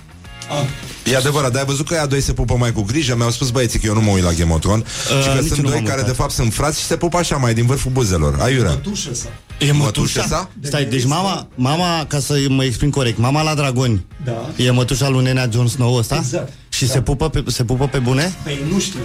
E 1.11 1.15
adevărat, 1.15 1.51
dar 1.51 1.59
ai 1.61 1.67
văzut 1.67 1.87
că 1.87 1.93
ea 1.93 2.05
doi 2.05 2.21
se 2.21 2.33
pupă 2.33 2.55
mai 2.55 2.71
cu 2.71 2.81
grijă 2.81 3.15
Mi-au 3.15 3.31
spus 3.31 3.49
băieții 3.49 3.79
că 3.79 3.85
eu 3.85 3.93
nu 3.93 4.01
mă 4.01 4.11
uit 4.11 4.23
la 4.23 4.31
Game 4.31 4.53
of 4.53 4.59
Thrones 4.59 4.85
uh, 4.85 5.21
Și 5.23 5.27
că 5.27 5.33
nici 5.33 5.45
sunt 5.45 5.57
eu 5.57 5.63
nu 5.63 5.69
doi 5.69 5.77
m-am 5.77 5.83
care 5.87 5.97
uitat. 5.99 6.05
de 6.15 6.21
fapt 6.21 6.31
sunt 6.31 6.53
frați 6.53 6.79
Și 6.79 6.85
se 6.85 6.97
pupă 6.97 7.17
așa 7.17 7.35
mai 7.37 7.53
din 7.53 7.65
vârful 7.65 7.91
buzelor 7.91 8.37
Aiurea 8.41 8.71
Mătușă 8.71 9.13
sa. 9.13 9.27
E 9.59 9.71
Mătușă 9.71 10.25
sa? 10.27 10.49
Stai, 10.61 10.85
deci 10.85 11.05
mama, 11.05 11.47
mama, 11.55 12.05
ca 12.07 12.19
să 12.19 12.39
mă 12.49 12.63
exprim 12.63 12.89
corect, 12.89 13.17
mama 13.17 13.41
la 13.41 13.53
dragoni 13.55 14.05
Da. 14.25 14.49
e 14.55 14.71
mătușa 14.71 15.09
lui 15.09 15.23
nenea 15.23 15.49
Jon 15.51 15.67
Snow 15.67 15.95
ăsta? 15.95 16.15
Exact. 16.15 16.53
Și 16.69 16.87
se, 16.87 17.01
pupă 17.01 17.29
pe, 17.29 17.43
se 17.47 17.63
pupă 17.63 17.87
pe 17.87 17.97
bune? 17.97 18.33
Păi 18.43 18.59
nu 18.71 18.79
știu. 18.79 18.99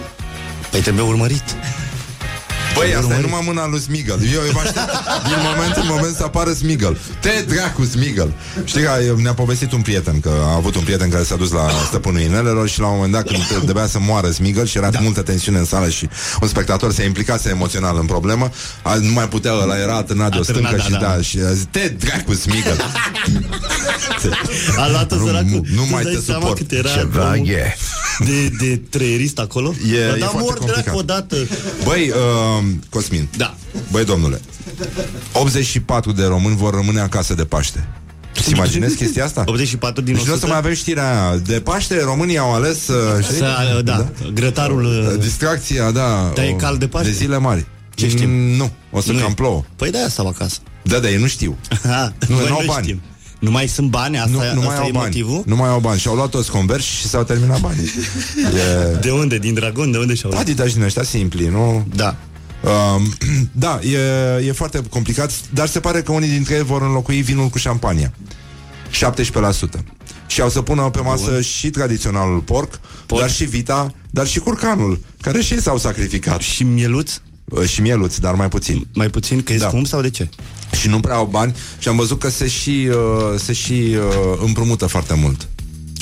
Păi 0.71 0.81
trebuie 0.81 1.05
urmărit. 1.05 1.43
Băi, 2.75 2.95
asta 2.95 3.15
e 3.15 3.21
numai 3.21 3.43
mâna 3.45 3.67
lui 3.69 3.81
Smigel 3.81 4.19
Eu, 4.35 4.41
eu 4.47 4.53
mă 4.53 4.59
aștept 4.59 4.91
din 5.29 5.37
moment 5.51 5.77
în 5.77 5.83
moment 5.89 6.15
să 6.17 6.23
apară 6.25 6.53
Smigel 6.53 6.99
Te 7.21 7.45
dracu 7.49 7.85
Smigel 7.85 8.33
Știi 8.65 8.83
că 8.83 8.91
eu- 9.07 9.17
ne-a 9.17 9.35
povestit 9.35 9.73
un 9.73 9.81
prieten 9.81 10.21
Că 10.21 10.31
a 10.43 10.55
avut 10.55 10.75
un 10.77 10.83
prieten 10.83 11.11
care 11.11 11.23
s-a 11.25 11.37
dus 11.37 11.51
la 11.51 11.69
stăpânul 11.87 12.21
inelelor 12.21 12.69
Și 12.69 12.81
la 12.81 12.87
un 12.87 12.95
moment 12.95 13.13
dat 13.13 13.27
când 13.27 13.63
trebuia 13.65 13.87
să 13.87 13.99
moară 14.01 14.31
Smigel 14.31 14.67
Și 14.67 14.77
era 14.77 14.91
da. 14.91 14.99
multă 15.01 15.23
tensiune 15.23 15.59
în 15.59 15.65
sală 15.65 15.89
Și 15.89 16.09
un 16.43 16.49
spectator 16.49 16.93
se 16.93 17.05
implicase 17.05 17.49
emoțional 17.49 17.97
în 17.99 18.07
problemă 18.07 18.51
a, 18.83 18.95
Nu 18.95 19.13
mai 19.13 19.29
putea, 19.29 19.53
ăla 19.53 19.79
era 19.79 19.97
atârnat 19.97 20.31
de 20.31 20.37
o 20.37 20.41
Atârnat, 20.41 20.71
stâncă 20.71 20.77
da, 20.77 20.97
și 20.97 21.01
da. 21.03 21.15
da, 21.17 21.23
și 21.23 21.39
a 21.49 21.53
zis, 21.53 21.67
Te 21.71 21.89
dracu 21.99 22.35
Smigel 22.35 22.77
A 24.77 24.89
luat-o 24.91 25.15
Nu- 25.17 25.27
săracul. 25.27 25.49
nu- 25.51 25.65
nu 25.75 25.83
Tu 25.83 25.91
mai 25.91 26.03
dai 26.03 26.13
te 26.13 26.21
seama 26.21 26.41
suport. 26.41 26.59
cât 26.59 26.73
era 26.73 26.89
Ceva 26.91 27.33
omul 27.35 27.49
e. 27.49 27.77
de, 28.19 28.49
de 28.61 28.81
treierist 28.91 29.39
acolo? 29.39 29.75
E- 29.93 30.09
Bă, 30.09 30.15
e 30.17 30.19
da, 30.19 30.27
foarte 30.27 30.39
mor 30.41 30.55
complicat. 30.59 30.83
dracu 30.83 30.99
odată. 30.99 31.37
Băi, 31.85 32.09
uh, 32.11 32.62
Cosmin 32.91 33.29
Da. 33.37 33.55
Băi, 33.91 34.05
domnule 34.05 34.41
84 35.33 36.13
de 36.13 36.25
români 36.25 36.57
vor 36.57 36.75
rămâne 36.75 37.01
acasă 37.01 37.35
de 37.35 37.45
Paște 37.45 37.89
Îți 38.37 38.51
imaginezi 38.53 38.97
chestia 38.97 39.25
asta? 39.25 39.45
84 39.47 40.03
din 40.03 40.15
Deci 40.15 40.23
nu 40.25 40.31
o 40.31 40.35
100. 40.35 40.47
să 40.47 40.53
mai 40.53 40.61
avem 40.63 40.75
știrea 40.75 41.29
aia. 41.29 41.37
De 41.37 41.61
Paște, 41.61 42.01
românii 42.03 42.39
au 42.39 42.55
ales 42.55 42.89
uh, 42.89 43.23
știi? 43.25 43.37
Să, 43.37 43.81
da, 43.85 44.11
grătarul... 44.35 44.85
uh, 44.85 45.21
Distracția, 45.21 45.91
da 45.91 46.33
Dar 46.35 46.45
e 46.45 46.51
o- 46.53 46.57
cald 46.57 46.79
de 46.79 46.87
Paște? 46.89 47.09
De 47.09 47.15
zile 47.15 47.39
mari 47.39 47.67
Ce 47.95 48.09
știm? 48.09 48.31
Mm, 48.31 48.57
Nu, 48.57 48.71
o 48.91 49.01
să 49.01 49.13
Nu 49.13 49.19
e. 49.19 49.21
cam 49.21 49.35
plouă 49.35 49.65
Păi 49.77 49.91
de-aia 49.91 50.09
stau 50.09 50.27
acasă. 50.27 50.59
Da, 50.83 50.99
da, 50.99 51.11
ei 51.11 51.17
nu 51.19 51.27
știu 51.27 51.57
Ha, 51.83 52.13
Nu, 52.29 52.35
noi 52.37 52.49
n-au 52.49 52.63
bani. 52.67 52.85
știm. 52.87 53.01
Nu 53.39 53.51
mai 53.51 53.69
sunt 53.69 53.91
bani, 53.91 54.19
asta, 54.19 54.31
nu, 54.31 54.39
nu 54.55 54.61
mai 54.61 54.69
asta 54.69 54.81
au 54.81 54.89
e 54.89 54.91
bani 54.91 55.05
motivul? 55.05 55.43
Nu 55.47 55.57
mai 55.57 55.69
au 55.69 55.81
bani 55.81 55.99
Și 56.01 56.09
au 56.09 56.15
luat 56.15 56.29
toți 56.29 56.51
conversi 56.51 56.87
și 56.89 57.07
s-au 57.09 57.23
terminat 57.25 57.61
banii 57.61 57.85
e... 58.93 58.97
De 59.01 59.11
unde? 59.11 59.39
Din 59.39 59.55
Dragon? 59.55 59.91
De 59.91 59.99
unde 59.99 60.15
și-au 60.15 60.31
luat? 60.31 60.43
Adidas 60.43 60.73
din 60.73 60.83
ăștia 60.83 61.03
simpli, 61.03 61.47
nu? 61.49 61.87
Da. 61.95 62.17
Um, 62.65 63.13
da, 63.53 63.81
e, 63.83 63.99
e 64.47 64.53
foarte 64.53 64.83
complicat 64.91 65.33
Dar 65.51 65.69
se 65.69 65.81
pare 65.81 66.03
că 66.03 66.13
unii 66.13 66.29
dintre 66.29 66.55
ei 66.55 66.63
vor 66.63 66.83
înlocui 66.83 67.21
vinul 67.23 67.49
cu 67.49 67.59
șampania 67.59 68.13
17% 68.91 69.83
Și 70.27 70.41
au 70.41 70.49
să 70.49 70.63
pună 70.63 70.83
pe 70.83 71.01
masă 71.01 71.31
Bun. 71.31 71.41
și 71.41 71.71
tradiționalul 71.71 72.39
porc, 72.41 72.81
Porc. 73.07 73.21
Dar 73.21 73.31
și 73.31 73.45
vita 73.45 73.95
Dar 74.11 74.27
și 74.27 74.39
curcanul 74.39 75.01
Care 75.21 75.41
și 75.41 75.53
ei 75.53 75.61
s-au 75.61 75.79
sacrificat 75.79 76.41
Și 76.41 76.63
mieluț? 76.65 77.13
Uh, 77.45 77.65
Și 77.69 77.81
mieluți, 77.81 78.21
dar 78.21 78.35
mai 78.35 78.49
puțin 78.49 78.87
Mai 78.95 79.09
puțin, 79.09 79.43
că 79.43 79.53
e 79.53 79.57
Da. 79.59 79.69
scump 79.69 79.87
sau 79.87 80.01
de 80.01 80.11
ce? 80.11 80.29
Și 80.81 80.89
nu 80.89 81.01
prea 81.01 81.15
au 81.15 81.27
bani 81.27 81.55
Și 81.79 81.89
am 81.89 81.97
văzut 81.97 82.19
că 82.19 82.29
se 82.31 82.49
și, 82.49 82.89
uh, 82.91 83.39
se 83.39 83.53
și 83.53 83.73
uh, 83.73 84.39
împrumută 84.45 84.87
foarte 84.87 85.15
mult 85.15 85.49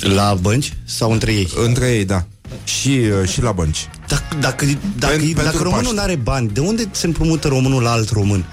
La 0.00 0.34
bănci 0.40 0.76
sau 0.84 1.12
între 1.12 1.32
ei? 1.32 1.48
Între 1.64 1.92
ei, 1.94 2.04
da 2.04 2.26
Și, 2.64 2.88
uh, 3.22 3.28
și 3.28 3.42
la 3.42 3.52
bănci 3.52 3.88
Dacă, 4.08 4.22
dacă, 4.40 4.64
dacă, 4.98 5.16
Pen- 5.16 5.32
dacă 5.34 5.42
pentru 5.42 5.62
românul 5.62 5.70
Paște. 5.84 5.94
nu 5.94 6.00
are 6.00 6.14
bani, 6.16 6.48
de 6.48 6.60
unde 6.60 6.88
se 6.90 7.06
împrumută 7.06 7.48
românul 7.48 7.82
la 7.82 7.90
alt 7.90 8.10
român? 8.10 8.44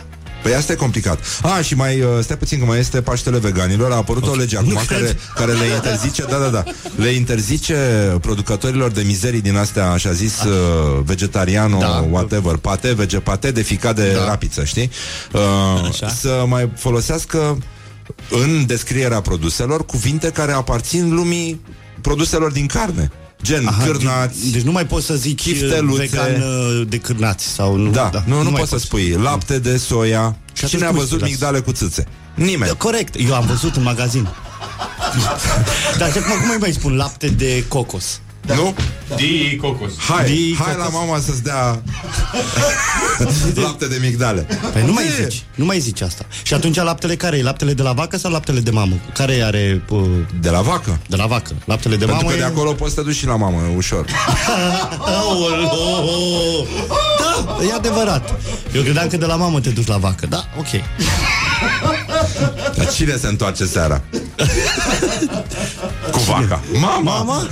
Păi 0.43 0.53
asta 0.55 0.71
e 0.71 0.75
complicat. 0.75 1.19
A, 1.41 1.61
și 1.61 1.75
mai, 1.75 2.01
uh, 2.01 2.07
stai 2.21 2.37
puțin 2.37 2.59
că 2.59 2.65
mai 2.65 2.79
este 2.79 3.01
Paștele 3.01 3.37
Veganilor. 3.37 3.91
A 3.91 3.95
apărut 3.95 4.23
okay. 4.23 4.35
o 4.35 4.39
lege 4.39 4.57
acum 4.57 4.69
Nu 4.69 4.75
care, 4.87 5.01
cred. 5.01 5.17
care 5.35 5.51
le 5.51 5.65
interzice, 5.65 6.23
da, 6.29 6.37
da, 6.37 6.47
da, 6.47 6.63
le 6.95 7.09
interzice 7.09 7.75
producătorilor 8.21 8.91
de 8.91 9.01
mizerii 9.01 9.41
din 9.41 9.55
astea, 9.55 9.89
așa 9.91 10.11
zis, 10.11 10.43
uh, 10.43 10.53
vegetariano, 11.03 11.77
Da. 11.79 12.05
whatever, 12.09 12.55
pate, 12.55 12.93
vegepate, 12.93 13.51
de 13.51 13.61
ficat 13.61 13.95
de 13.95 14.13
Da. 14.13 14.25
rapiță, 14.25 14.63
știi? 14.63 14.89
Uh, 15.33 15.87
Așa. 15.89 16.07
să 16.07 16.43
mai 16.47 16.71
folosească 16.75 17.57
în 18.29 18.65
descrierea 18.65 19.21
produselor 19.21 19.85
cuvinte 19.85 20.29
care 20.29 20.51
aparțin 20.51 21.13
lumii 21.15 21.61
produselor 22.01 22.51
din 22.51 22.65
carne. 22.65 23.11
Gen 23.47 23.67
Aha, 23.67 23.83
cârnați, 23.83 24.39
de- 24.43 24.49
Deci 24.49 24.61
nu 24.61 24.71
mai 24.71 24.85
poți 24.85 25.05
să 25.05 25.15
zici 25.15 25.41
chifteluțe. 25.41 26.01
vegan 26.11 26.41
uh, 26.41 26.87
de 26.87 26.97
cârnați 26.97 27.45
sau 27.47 27.75
nu. 27.75 27.89
da, 27.91 28.09
nu, 28.25 28.35
nu, 28.35 28.41
nu 28.43 28.49
mai 28.49 28.59
poți 28.59 28.71
să 28.71 28.77
spui 28.77 29.09
lapte 29.21 29.59
de 29.59 29.77
soia. 29.77 30.35
Și 30.53 30.65
Cine 30.65 30.83
a 30.83 30.85
atunci 30.85 30.89
cum 30.89 30.99
văzut 31.07 31.17
spui? 31.19 31.29
migdale 31.31 31.59
cu 31.59 31.71
țâțe? 31.71 32.07
Nimeni. 32.35 32.71
Da, 32.71 32.77
corect, 32.77 33.15
eu 33.27 33.33
am 33.35 33.45
văzut 33.45 33.75
în 33.75 33.83
magazin. 33.83 34.27
Dar 35.97 36.11
și 36.11 36.17
acum 36.17 36.37
cum 36.39 36.47
mai 36.47 36.57
mai 36.59 36.71
spun 36.71 36.95
lapte 36.95 37.27
de 37.27 37.63
cocos? 37.67 38.19
Nu? 38.55 38.75
Di 39.15 39.55
cocos. 39.61 39.91
Hai, 39.97 40.25
Di 40.25 40.55
hai 40.59 40.73
cocos. 40.75 40.91
la 40.93 40.99
mama 40.99 41.19
să-ți 41.19 41.43
dea 41.43 41.81
lapte 43.65 43.87
de 43.87 43.97
migdale. 44.01 44.47
Păi 44.73 44.83
nu 44.85 44.91
mai 44.93 45.03
E, 45.19 45.23
zici, 45.23 45.43
nu 45.55 45.65
mai 45.65 45.79
zici 45.79 46.01
asta. 46.01 46.25
Și 46.43 46.53
atunci 46.53 46.75
laptele 46.75 47.15
care 47.15 47.37
e? 47.37 47.43
Laptele 47.43 47.73
de 47.73 47.81
la 47.81 47.91
vacă 47.91 48.17
sau 48.17 48.31
laptele 48.31 48.59
de 48.59 48.71
mamă? 48.71 48.95
Care 49.13 49.41
are 49.43 49.83
uh, 49.89 50.01
De 50.39 50.49
la 50.49 50.61
vacă. 50.61 50.99
de 51.07 51.15
la 51.15 51.25
vacă? 51.25 51.51
Laptele 51.65 51.95
de 51.95 52.05
Pentru 52.05 52.15
mamă 52.25 52.29
că 52.35 52.41
de 52.41 52.43
e... 52.49 52.53
acolo 52.53 52.71
poți 52.71 52.93
să 52.93 52.99
te 52.99 53.05
duci 53.05 53.15
și 53.15 53.25
la 53.25 53.35
mamă, 53.35 53.61
ușor. 53.75 54.05
Aoleo! 55.17 56.65
Da, 57.19 57.63
e 57.69 57.73
adevărat. 57.73 58.39
Eu 58.75 58.81
credeam 58.81 59.07
că 59.07 59.17
de 59.17 59.25
la 59.25 59.35
mamă 59.35 59.59
te 59.59 59.69
duci 59.69 59.87
la 59.87 59.97
vacă. 59.97 60.25
Da, 60.25 60.43
ok. 60.57 60.67
Dar 62.87 62.95
cine 62.95 63.17
se 63.17 63.27
întoarce 63.27 63.65
seara? 63.65 64.01
Cu 66.11 66.19
vaca. 66.19 66.61
Mama! 66.73 66.99
Mama? 67.01 67.47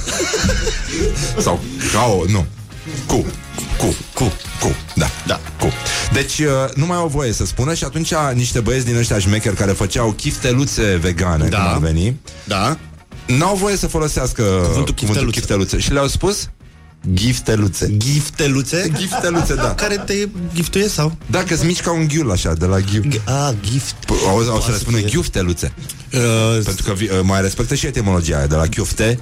Sau 1.39 1.59
ca 1.93 2.03
o, 2.05 2.23
nu. 2.31 2.45
Cu. 3.07 3.25
Cu. 3.77 3.95
Cu. 4.13 4.23
Cu. 4.59 4.75
Da. 4.95 5.07
Da. 5.27 5.39
Cu. 5.59 5.67
Deci 6.13 6.39
uh, 6.39 6.47
nu 6.75 6.86
mai 6.86 6.97
au 6.97 7.07
voie 7.07 7.31
să 7.31 7.45
spună 7.45 7.73
și 7.73 7.83
atunci 7.83 8.13
niște 8.33 8.59
băieți 8.59 8.86
din 8.86 8.95
ăștia 8.97 9.19
șmecheri 9.19 9.55
care 9.55 9.71
făceau 9.71 10.11
chifteluțe 10.11 10.95
vegane, 11.01 11.47
Da. 11.47 11.57
cum 11.57 11.67
ar 11.67 11.77
veni, 11.77 12.19
Da. 12.43 12.77
n-au 13.27 13.55
voie 13.55 13.75
să 13.75 13.88
folosească 13.88 14.43
cuvântul 14.43 14.93
chifteluțe. 14.93 15.31
chifteluțe. 15.39 15.79
Și 15.79 15.91
le-au 15.91 16.07
spus 16.07 16.49
gifteluțe. 17.14 17.97
Gifteluțe? 17.97 18.91
Gifteluțe, 18.97 19.56
da. 19.56 19.76
Care 19.76 19.97
te 19.97 20.14
giftuie 20.53 20.88
sau? 20.88 21.18
Da, 21.26 21.43
că 21.43 21.56
mici 21.64 21.82
ca 21.82 21.91
un 21.91 22.08
ghiul 22.08 22.32
așa, 22.32 22.53
de 22.53 22.66
la 22.66 22.80
ghiu. 22.80 23.01
A, 23.26 23.53
gift. 23.62 23.93
P- 23.93 24.10
O, 24.34 24.56
o 24.56 24.60
să 24.60 24.72
le 24.72 24.78
spună 24.78 24.97
fie. 24.97 25.08
ghiufteluțe. 25.10 25.74
Uh, 26.14 26.22
Pentru 26.64 26.84
că 26.84 26.93
vi- 26.93 27.10
uh, 27.10 27.20
mai 27.24 27.41
respectă 27.41 27.76
și 27.76 27.86
etimologia 27.86 28.38
aia, 28.38 28.47
de 28.47 28.56
la 28.56 28.66
ghiufte. 28.66 29.20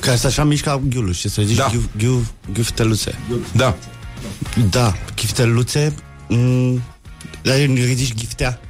ca 0.00 0.16
să 0.16 0.26
așa 0.26 0.44
mișca 0.44 0.82
ghiulul 0.88 1.12
și 1.12 1.28
să 1.28 1.42
zici 1.42 1.56
Da. 1.56 1.62
da. 1.62 1.68
ghiu, 1.70 1.88
ghiu, 1.98 2.26
gifteluțe. 2.52 3.18
Da. 3.56 3.76
Da, 4.70 4.96
gifteluțe. 5.14 5.94
Mm, 6.28 6.82
dar 7.42 7.56
zici 7.94 8.14
giftea. 8.14 8.60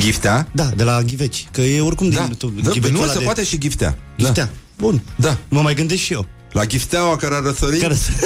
Giftea? 0.00 0.48
Da, 0.52 0.64
de 0.76 0.82
la 0.82 1.02
ghiveci. 1.02 1.48
Că 1.52 1.60
e 1.60 1.80
oricum 1.80 2.10
Da. 2.10 2.24
din... 2.24 2.36
Tu, 2.36 2.46
da 2.62 2.70
ghiveciul 2.70 2.96
nu 2.96 3.02
ăla 3.02 3.12
se 3.12 3.18
de- 3.18 3.24
poate 3.24 3.44
și 3.44 3.58
giftea. 3.58 3.98
Giftea. 4.16 4.50
Bun. 4.78 5.02
Da. 5.16 5.38
Mă 5.48 5.60
mai 5.60 5.74
gândesc 5.74 6.00
și 6.02 6.12
eu. 6.12 6.26
La 6.52 6.64
gifteaua 6.66 7.16
care 7.16 7.34
a 7.34 7.38
răsărit. 7.40 7.80
Care 7.80 7.94
să... 7.94 8.10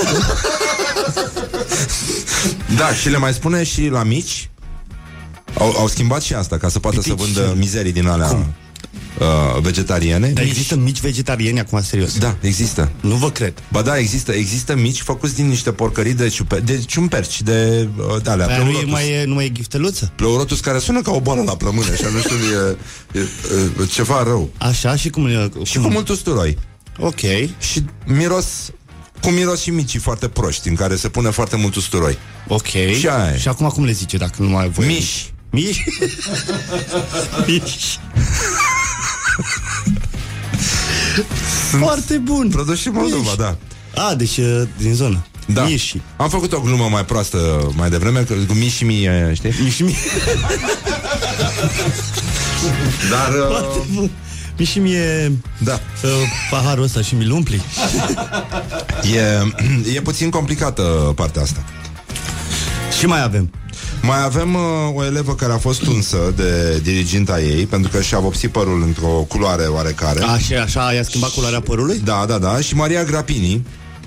Da, 2.77 2.95
și 2.95 3.09
le 3.09 3.17
mai 3.17 3.33
spune 3.33 3.63
și 3.65 3.87
la 3.89 4.03
mici. 4.03 4.51
Au, 5.59 5.75
au 5.79 5.89
schimbat 5.89 6.23
și 6.23 6.35
asta, 6.35 6.59
ca 6.59 6.69
să 6.69 6.79
poată 6.79 6.97
Pitici. 7.01 7.19
să 7.19 7.25
vândă 7.25 7.55
mizerii 7.59 7.93
din 7.93 8.07
alea 8.07 8.31
uh, 9.19 9.61
vegetariene. 9.61 10.29
Dar 10.29 10.43
Mici. 10.45 10.53
există 10.53 10.77
mici 10.77 11.01
vegetarieni 11.01 11.61
acum, 11.61 11.83
serios. 11.83 12.19
Da, 12.19 12.37
există. 12.41 12.91
Nu 13.01 13.15
vă 13.15 13.31
cred. 13.31 13.53
Ba 13.69 13.83
da, 13.83 13.99
există, 13.99 14.33
există 14.33 14.75
mici 14.77 15.01
făcuți 15.01 15.35
din 15.35 15.47
niște 15.49 15.73
porcării 15.73 16.15
de, 16.15 16.29
ciupe, 16.29 16.61
de 16.61 16.79
ciumperci, 16.87 17.43
de, 17.43 17.89
uh, 17.99 18.23
de 18.23 18.31
alea, 18.31 18.47
Dar 18.47 18.57
nu 18.59 18.63
e, 18.63 18.67
pleurotus. 18.69 18.91
mai 18.93 19.09
e, 19.11 19.25
nu 19.25 19.35
mai 19.35 19.45
e 19.45 19.51
gifteluță? 19.51 20.13
Pleurotus 20.17 20.61
care 20.61 20.79
sună 20.79 21.03
ca 21.03 21.11
o 21.13 21.21
boală 21.21 21.43
la 21.43 21.57
plămâne, 21.57 21.91
așa, 21.91 22.09
nu 22.09 22.19
știu, 22.19 22.35
e, 22.35 22.77
e, 23.21 23.83
e 23.83 23.87
ceva 23.87 24.23
rău. 24.23 24.51
Așa 24.59 24.97
și 24.97 25.11
cum... 25.11 25.27
e- 25.27 25.51
Și 25.65 25.79
cu 25.79 25.89
mult 25.89 26.09
usturoi. 26.09 26.59
Ok. 26.99 27.21
Și 27.59 27.85
miros, 28.05 28.47
cu 29.23 29.29
miros 29.29 29.61
și 29.61 29.71
micii 29.71 29.99
foarte 29.99 30.29
proști, 30.29 30.69
în 30.69 30.75
care 30.75 30.97
se 30.97 31.09
pune 31.09 31.31
foarte 31.31 31.57
mult 31.57 31.75
usturoi. 31.75 32.19
Ok. 32.49 32.67
Și 32.67 33.09
aia 33.09 33.33
e. 33.35 33.39
și 33.39 33.49
acum 33.49 33.69
cum 33.69 33.85
le 33.85 33.93
zice 33.93 34.17
dacă 34.17 34.35
nu 34.43 34.49
mai 34.49 34.63
ai 34.63 34.71
voie? 34.71 34.89
Miși. 34.89 35.33
Miși? 35.51 35.85
Miși. 37.47 37.99
Foarte 41.79 42.19
bun. 42.19 42.49
Produs 42.49 42.79
și 42.79 42.89
Moldova, 42.89 43.23
Miși. 43.23 43.37
da. 43.37 43.57
A, 43.95 44.15
deci 44.15 44.37
e 44.37 44.69
din 44.79 44.95
zonă. 44.95 45.27
Da. 45.47 45.63
Miși. 45.65 46.01
Am 46.17 46.29
făcut 46.29 46.53
o 46.53 46.61
glumă 46.61 46.89
mai 46.91 47.05
proastă 47.05 47.71
mai 47.77 47.91
devreme, 47.91 48.21
că 48.23 48.35
cu 48.47 48.53
miși 48.53 48.77
și 48.77 48.85
mii, 48.85 49.05
e, 49.05 49.33
știi? 49.35 49.53
Miși, 49.63 49.83
miși. 49.83 49.99
Dar, 53.11 53.33
uh, 53.33 54.09
Foarte 54.57 54.79
bun. 54.79 54.79
Miși 54.79 54.79
mie 54.79 55.33
da, 55.59 55.81
uh, 56.03 56.11
paharul 56.51 56.85
ăsta 56.85 57.01
și 57.01 57.15
mi-l 57.15 57.31
umpli. 57.31 57.63
e, 59.15 59.95
e 59.95 60.01
puțin 60.01 60.31
complicată 60.31 60.83
partea 61.17 61.43
asta. 61.43 61.65
Și 62.99 63.07
mai 63.07 63.23
avem. 63.23 63.51
Mai 64.03 64.23
avem 64.23 64.55
uh, 64.55 64.61
o 64.95 65.05
elevă 65.05 65.35
care 65.35 65.53
a 65.53 65.59
fost 65.59 65.87
unsă 65.87 66.33
de 66.37 66.79
diriginta 66.83 67.41
ei 67.41 67.67
Pentru 67.67 67.91
că 67.91 68.03
și-a 68.03 68.19
vopsit 68.19 68.51
părul 68.51 68.83
într-o 68.83 69.07
culoare 69.07 69.63
oarecare 69.63 70.23
Așa, 70.23 70.61
așa, 70.61 70.93
i-a 70.93 71.03
schimbat 71.03 71.31
culoarea 71.31 71.61
părului? 71.61 72.01
Da, 72.05 72.25
da, 72.29 72.39
da 72.39 72.61
Și 72.61 72.75
Maria 72.75 73.05
Grapini 73.05 73.67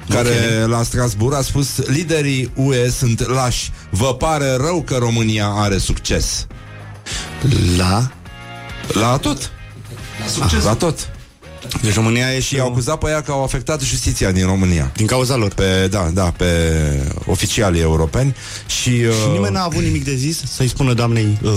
care 0.10 0.30
okay. 0.30 0.68
la 0.68 0.84
Strasbourg 0.84 1.36
a 1.36 1.42
spus 1.42 1.86
Liderii 1.86 2.52
UE 2.56 2.90
sunt 2.90 3.28
lași 3.28 3.72
Vă 3.90 4.14
pare 4.14 4.56
rău 4.56 4.82
că 4.82 4.96
România 4.96 5.48
are 5.48 5.78
succes 5.78 6.48
La? 7.78 8.12
La 8.94 9.18
tot 9.18 9.52
La 10.20 10.28
succes. 10.28 10.64
La 10.64 10.76
tot 10.76 11.10
Deci 11.82 11.94
România 11.94 12.34
e 12.34 12.40
și 12.40 12.56
i-au 12.56 12.68
acuzat 12.68 12.98
pe 12.98 13.10
ea 13.10 13.22
că 13.22 13.32
au 13.32 13.44
afectat 13.44 13.82
justiția 13.82 14.32
din 14.32 14.46
România. 14.46 14.92
Din 14.96 15.06
cauza 15.06 15.36
lor. 15.36 15.54
Pe, 15.54 15.88
da, 15.92 16.10
da, 16.14 16.34
pe 16.38 16.46
oficialii 17.26 17.82
europeni. 17.82 18.36
Și, 18.66 18.90
uh, 18.90 19.14
Și 19.14 19.30
nimeni 19.32 19.54
n-a 19.54 19.64
avut 19.64 19.84
nimic 19.84 20.04
de 20.04 20.16
zis 20.16 20.42
să-i 20.54 20.68
spună 20.68 20.94
doamnei... 20.94 21.38
Uh, 21.44 21.52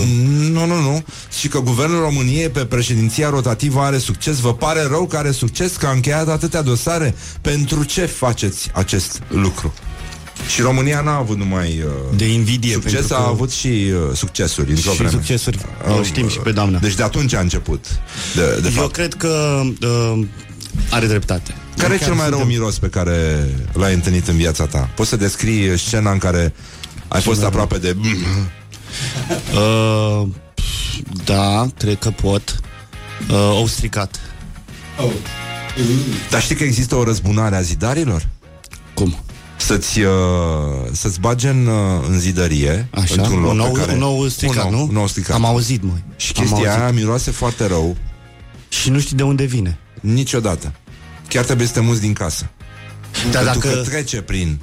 Nu, 0.51 0.67
nu, 0.67 0.81
nu. 0.81 1.05
Și 1.39 1.49
că 1.49 1.61
guvernul 1.61 2.01
României 2.01 2.49
pe 2.49 2.65
președinția 2.65 3.29
rotativă 3.29 3.81
are 3.81 3.99
succes. 3.99 4.39
Vă 4.39 4.55
pare 4.55 4.83
rău 4.83 5.07
că 5.07 5.17
are 5.17 5.31
succes, 5.31 5.77
că 5.77 5.87
a 5.87 5.91
încheiat 5.91 6.29
atâtea 6.29 6.63
dosare? 6.63 7.15
Pentru 7.41 7.85
ce 7.85 8.07
faceți 8.07 8.71
acest 8.73 9.23
lucru? 9.29 9.75
Și 10.48 10.60
România 10.60 11.01
n-a 11.01 11.16
avut 11.16 11.36
numai 11.39 11.82
uh, 11.86 12.16
de 12.16 12.32
invidie. 12.32 12.73
succes, 12.73 12.93
pentru 12.93 13.14
a 13.14 13.19
că- 13.19 13.28
avut 13.28 13.51
și 13.51 13.66
uh, 13.66 14.16
succesuri 14.16 14.70
într-o 14.70 14.90
Și 14.90 14.97
vreme. 14.97 15.10
succesuri. 15.10 15.59
Uh, 15.89 15.98
O 15.98 16.02
știm 16.02 16.28
și 16.28 16.39
pe 16.39 16.52
doamna. 16.52 16.78
Deci 16.78 16.94
de 16.94 17.02
atunci 17.02 17.35
a 17.35 17.40
început. 17.40 17.86
De, 18.35 18.59
de 18.60 18.66
Eu 18.74 18.81
fapt. 18.81 18.93
cred 18.93 19.14
că 19.14 19.60
uh, 19.82 20.27
are 20.90 21.06
dreptate. 21.06 21.55
Care 21.77 21.94
e 21.94 21.97
Chiar 21.97 22.06
cel 22.06 22.16
mai 22.16 22.28
rău 22.28 22.39
suntem- 22.39 22.56
miros 22.59 22.78
pe 22.78 22.86
care 22.89 23.47
l-ai 23.73 23.94
întâlnit 23.94 24.28
în 24.28 24.36
viața 24.36 24.66
ta? 24.66 24.90
Poți 24.94 25.09
să 25.09 25.16
descrii 25.16 25.78
scena 25.78 26.10
în 26.12 26.19
care 26.19 26.55
ai 27.09 27.20
fost 27.20 27.43
aproape 27.44 27.78
de... 27.78 27.97
Uh, 29.55 30.28
da, 31.24 31.66
cred 31.78 31.98
că 31.98 32.10
pot. 32.10 32.60
Uh, 33.31 33.35
au 33.36 33.66
stricat. 33.66 34.20
Dar 36.31 36.43
știi 36.43 36.55
că 36.56 36.64
există 36.64 36.94
o 36.94 37.05
răzbunare 37.05 37.56
a 37.56 37.60
zidarilor? 37.60 38.27
Cum? 38.94 39.16
Să-ți, 39.63 40.01
uh, 40.01 40.11
să-ți 40.93 41.21
bage 41.21 41.49
în, 41.49 41.67
uh, 41.67 42.05
în 42.09 42.19
zidărie 42.19 42.89
Așa, 42.91 43.15
într-un 43.17 43.41
loc 43.41 43.51
un 43.51 43.57
nou, 43.57 43.73
pe 43.73 43.79
care... 43.81 43.93
un 43.93 43.99
nou 43.99 44.27
stricat, 44.29 44.65
un 44.65 44.71
nou, 44.71 44.81
nu? 44.81 44.87
Un 44.87 44.95
nou 44.95 45.07
stricat. 45.07 45.35
Am 45.35 45.45
auzit, 45.45 45.83
măi. 45.83 46.05
Și 46.17 46.33
Am 46.37 46.43
chestia 46.43 46.69
auzit. 46.69 46.83
aia 46.83 46.91
miroase 46.93 47.31
foarte 47.31 47.67
rău 47.67 47.97
Și 48.69 48.91
nu 48.91 48.99
știi 49.01 49.17
de 49.17 49.23
unde 49.23 49.45
vine. 49.45 49.79
Niciodată 50.01 50.73
Chiar 51.29 51.45
trebuie 51.45 51.67
să 51.67 51.73
te 51.73 51.81
muți 51.81 52.01
din 52.01 52.13
casă 52.13 52.51
Dar 53.31 53.43
Pentru 53.45 53.61
dacă- 53.69 53.75
că 53.83 53.89
trece 53.91 54.21
prin 54.23 54.59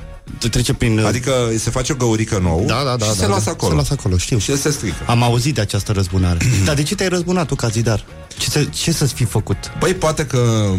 Trece 0.50 0.74
prin... 0.74 0.98
uh, 0.98 1.06
Adică 1.06 1.32
se 1.58 1.70
face 1.70 1.92
o 1.92 1.96
găurică 1.96 2.40
nouă 2.42 2.62
Da, 2.66 2.82
da, 2.86 2.96
da. 2.96 3.06
Și 3.06 3.12
da, 3.12 3.16
se 3.16 3.22
da. 3.22 3.28
lasă 3.34 3.50
acolo 3.50 3.72
Se 3.72 3.78
lasă 3.78 3.94
acolo, 3.98 4.18
știu. 4.18 4.38
Și 4.38 4.52
el 4.52 4.58
se 4.58 4.70
strică 4.70 4.96
Am 5.08 5.24
auzit 5.24 5.56
de 5.56 5.62
această 5.62 5.92
răzbunare. 5.92 6.38
Dar 6.66 6.76
de 6.76 6.84
ce 6.84 6.96
te-ai 6.96 7.10
răzbunat 7.10 7.48
tu 7.48 7.56
ca 7.56 7.68
zidar? 7.68 8.06
Ce, 8.38 8.50
să, 8.50 8.64
ce 8.64 8.92
să-ți 8.92 9.14
fi 9.14 9.24
făcut? 9.26 9.58
Băi, 9.80 9.94
poate 9.94 10.26
că... 10.26 10.72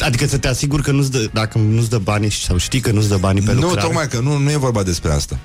Adică 0.00 0.26
să 0.26 0.38
te 0.38 0.48
asiguri 0.48 0.82
că 0.82 0.90
nu-ți 0.90 1.10
dă, 1.10 1.28
dacă 1.32 1.58
nu-ți 1.58 1.88
dă 1.90 1.98
banii 1.98 2.30
sau 2.30 2.56
știi 2.56 2.80
că 2.80 2.90
nu-ți 2.90 3.08
dă 3.08 3.16
banii 3.16 3.42
pe 3.42 3.52
Nu, 3.52 3.60
lucrare. 3.60 3.80
tocmai 3.80 4.08
că 4.08 4.18
nu, 4.20 4.36
nu 4.36 4.50
e 4.50 4.56
vorba 4.56 4.82
despre 4.82 5.12
asta 5.12 5.38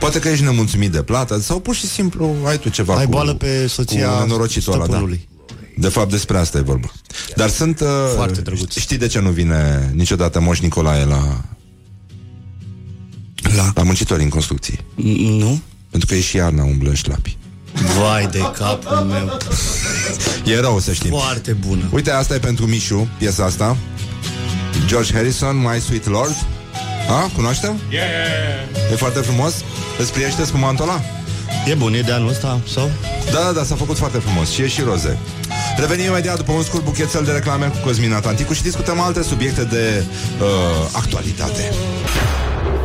Poate 0.00 0.18
că 0.18 0.28
ești 0.28 0.44
nemulțumit 0.44 0.90
de 0.92 1.02
plată 1.02 1.40
Sau 1.40 1.60
pur 1.60 1.74
și 1.74 1.86
simplu 1.86 2.34
ai 2.44 2.58
tu 2.58 2.68
ceva 2.68 2.94
Ai 2.94 3.04
cu, 3.04 3.10
boală 3.10 3.34
pe 3.34 3.66
soția 3.66 4.08
cu 4.08 4.20
nenorocitul 4.26 4.72
ăla, 4.72 4.80
da. 4.82 4.86
stăpânului. 4.86 5.28
De 5.76 5.88
fapt 5.88 6.10
despre 6.10 6.38
asta 6.38 6.58
e 6.58 6.60
vorba 6.60 6.92
Dar 7.36 7.48
sunt 7.50 7.80
uh, 7.80 7.86
Foarte 8.14 8.40
drăguț. 8.40 8.76
Știi 8.76 8.96
de 8.98 9.06
ce 9.06 9.20
nu 9.20 9.30
vine 9.30 9.90
niciodată 9.94 10.40
Moș 10.40 10.60
Nicolae 10.60 11.04
la 11.04 11.40
La, 13.56 13.70
la 13.74 13.82
muncitori 13.82 14.22
în 14.22 14.28
construcții 14.28 14.80
Nu? 15.38 15.60
Pentru 15.90 16.08
că 16.08 16.14
e 16.14 16.20
și 16.20 16.36
iarna 16.36 16.62
umblă 16.64 16.88
în 16.88 16.94
șlapi 16.94 17.36
Vai 17.98 18.26
de 18.26 18.38
capul 18.38 18.96
meu. 18.96 19.36
E 20.44 20.60
rău 20.60 20.78
să 20.78 20.92
știm 20.92 21.10
Foarte 21.10 21.52
bună. 21.52 21.88
Uite, 21.92 22.10
asta 22.10 22.34
e 22.34 22.38
pentru 22.38 22.66
Mișu, 22.66 23.08
piesa 23.18 23.44
asta 23.44 23.76
George 24.86 25.12
Harrison, 25.12 25.56
My 25.56 25.80
Sweet 25.80 26.06
Lord 26.06 26.36
A, 27.08 27.30
cunoaștem? 27.34 27.80
Yeah! 27.90 28.92
E 28.92 28.94
foarte 28.94 29.18
frumos 29.18 29.54
Îți 29.98 30.12
priește 30.12 30.44
spumantul 30.44 30.84
ăla? 30.84 31.00
E 31.66 31.74
bun, 31.74 31.94
e 31.94 32.00
de 32.00 32.12
anul 32.12 32.28
ăsta? 32.28 32.60
Sau? 32.72 32.90
Da, 33.32 33.38
da, 33.44 33.52
da, 33.52 33.64
s-a 33.64 33.74
făcut 33.74 33.96
foarte 33.96 34.18
frumos 34.18 34.50
și 34.50 34.62
e 34.62 34.68
și 34.68 34.80
roze. 34.80 35.18
Revenim 35.76 36.04
imediat 36.04 36.36
după 36.36 36.52
un 36.52 36.62
scurt 36.62 36.84
buchețel 36.84 37.24
de 37.24 37.32
reclame 37.32 37.66
cu 37.66 37.76
Cosmin 37.84 38.12
Atlanticu 38.12 38.52
și 38.52 38.62
discutăm 38.62 39.00
alte 39.00 39.22
subiecte 39.22 39.64
de 39.64 40.04
uh, 40.40 40.46
actualitate. 40.92 41.72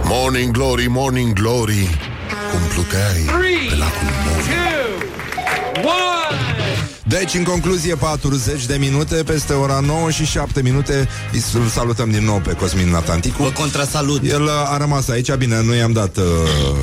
Morning 0.07 0.52
Glory, 0.52 0.88
Morning 0.90 1.34
Glory 1.34 1.98
Cum 2.52 2.60
pluteai 2.73 3.26
pe 3.69 3.76
lacul 3.76 4.07
Mori 4.26 4.53
Deci, 7.07 7.34
în 7.34 7.44
concluzie, 7.44 7.95
40 7.95 8.65
de 8.65 8.76
minute 8.80 9.15
peste 9.15 9.53
ora 9.53 9.80
9 9.80 10.11
și 10.11 10.26
7 10.26 10.61
minute 10.61 11.07
îl 11.53 11.68
salutăm 11.68 12.11
din 12.11 12.23
nou 12.23 12.40
pe 12.40 12.53
Cosmin 12.53 12.94
Atlanticu. 12.94 13.44
Vă 13.44 13.49
contrasalut. 13.49 14.23
El 14.23 14.41
uh, 14.41 14.49
a 14.49 14.77
rămas 14.77 15.07
aici, 15.07 15.34
bine, 15.34 15.61
noi 15.61 15.77
i-am 15.77 15.91
dat 15.91 16.18
uh, 16.18 16.23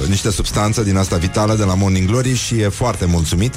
niște 0.08 0.30
substanță 0.30 0.82
din 0.82 0.96
asta 0.96 1.16
vitală 1.16 1.54
de 1.54 1.64
la 1.64 1.74
Morning 1.74 2.08
Glory 2.08 2.36
și 2.36 2.60
e 2.60 2.68
foarte 2.68 3.04
mulțumit. 3.04 3.54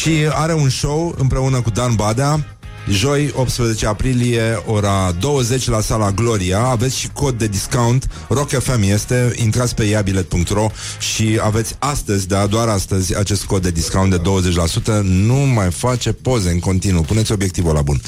Și 0.00 0.28
are 0.32 0.52
un 0.52 0.68
show 0.68 1.14
împreună 1.18 1.60
cu 1.60 1.70
Dan 1.70 1.94
Badea, 1.94 2.44
Joi, 2.88 3.32
18 3.34 3.86
aprilie, 3.86 4.62
ora 4.66 5.14
20 5.20 5.68
la 5.68 5.80
sala 5.80 6.10
Gloria. 6.10 6.58
Aveți 6.60 6.98
și 6.98 7.08
cod 7.12 7.34
de 7.38 7.46
discount. 7.46 8.06
Rock 8.28 8.48
FM 8.48 8.82
este, 8.82 9.32
intrați 9.36 9.74
pe 9.74 9.84
iabilet.ro 9.84 10.66
Și 10.98 11.38
aveți 11.42 11.74
astăzi, 11.78 12.28
da, 12.28 12.46
doar 12.46 12.68
astăzi 12.68 13.16
Acest 13.16 13.44
cod 13.44 13.62
de 13.62 13.70
discount 13.70 14.10
de 14.10 14.20
20% 15.00 15.00
Nu 15.02 15.34
mai 15.34 15.70
face 15.70 16.12
poze 16.12 16.50
în 16.50 16.58
continuu. 16.58 17.02
Puneți 17.02 17.32
obiectivul 17.32 17.74
la 17.74 17.82
bun. 17.82 18.00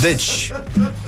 Deci, 0.00 0.52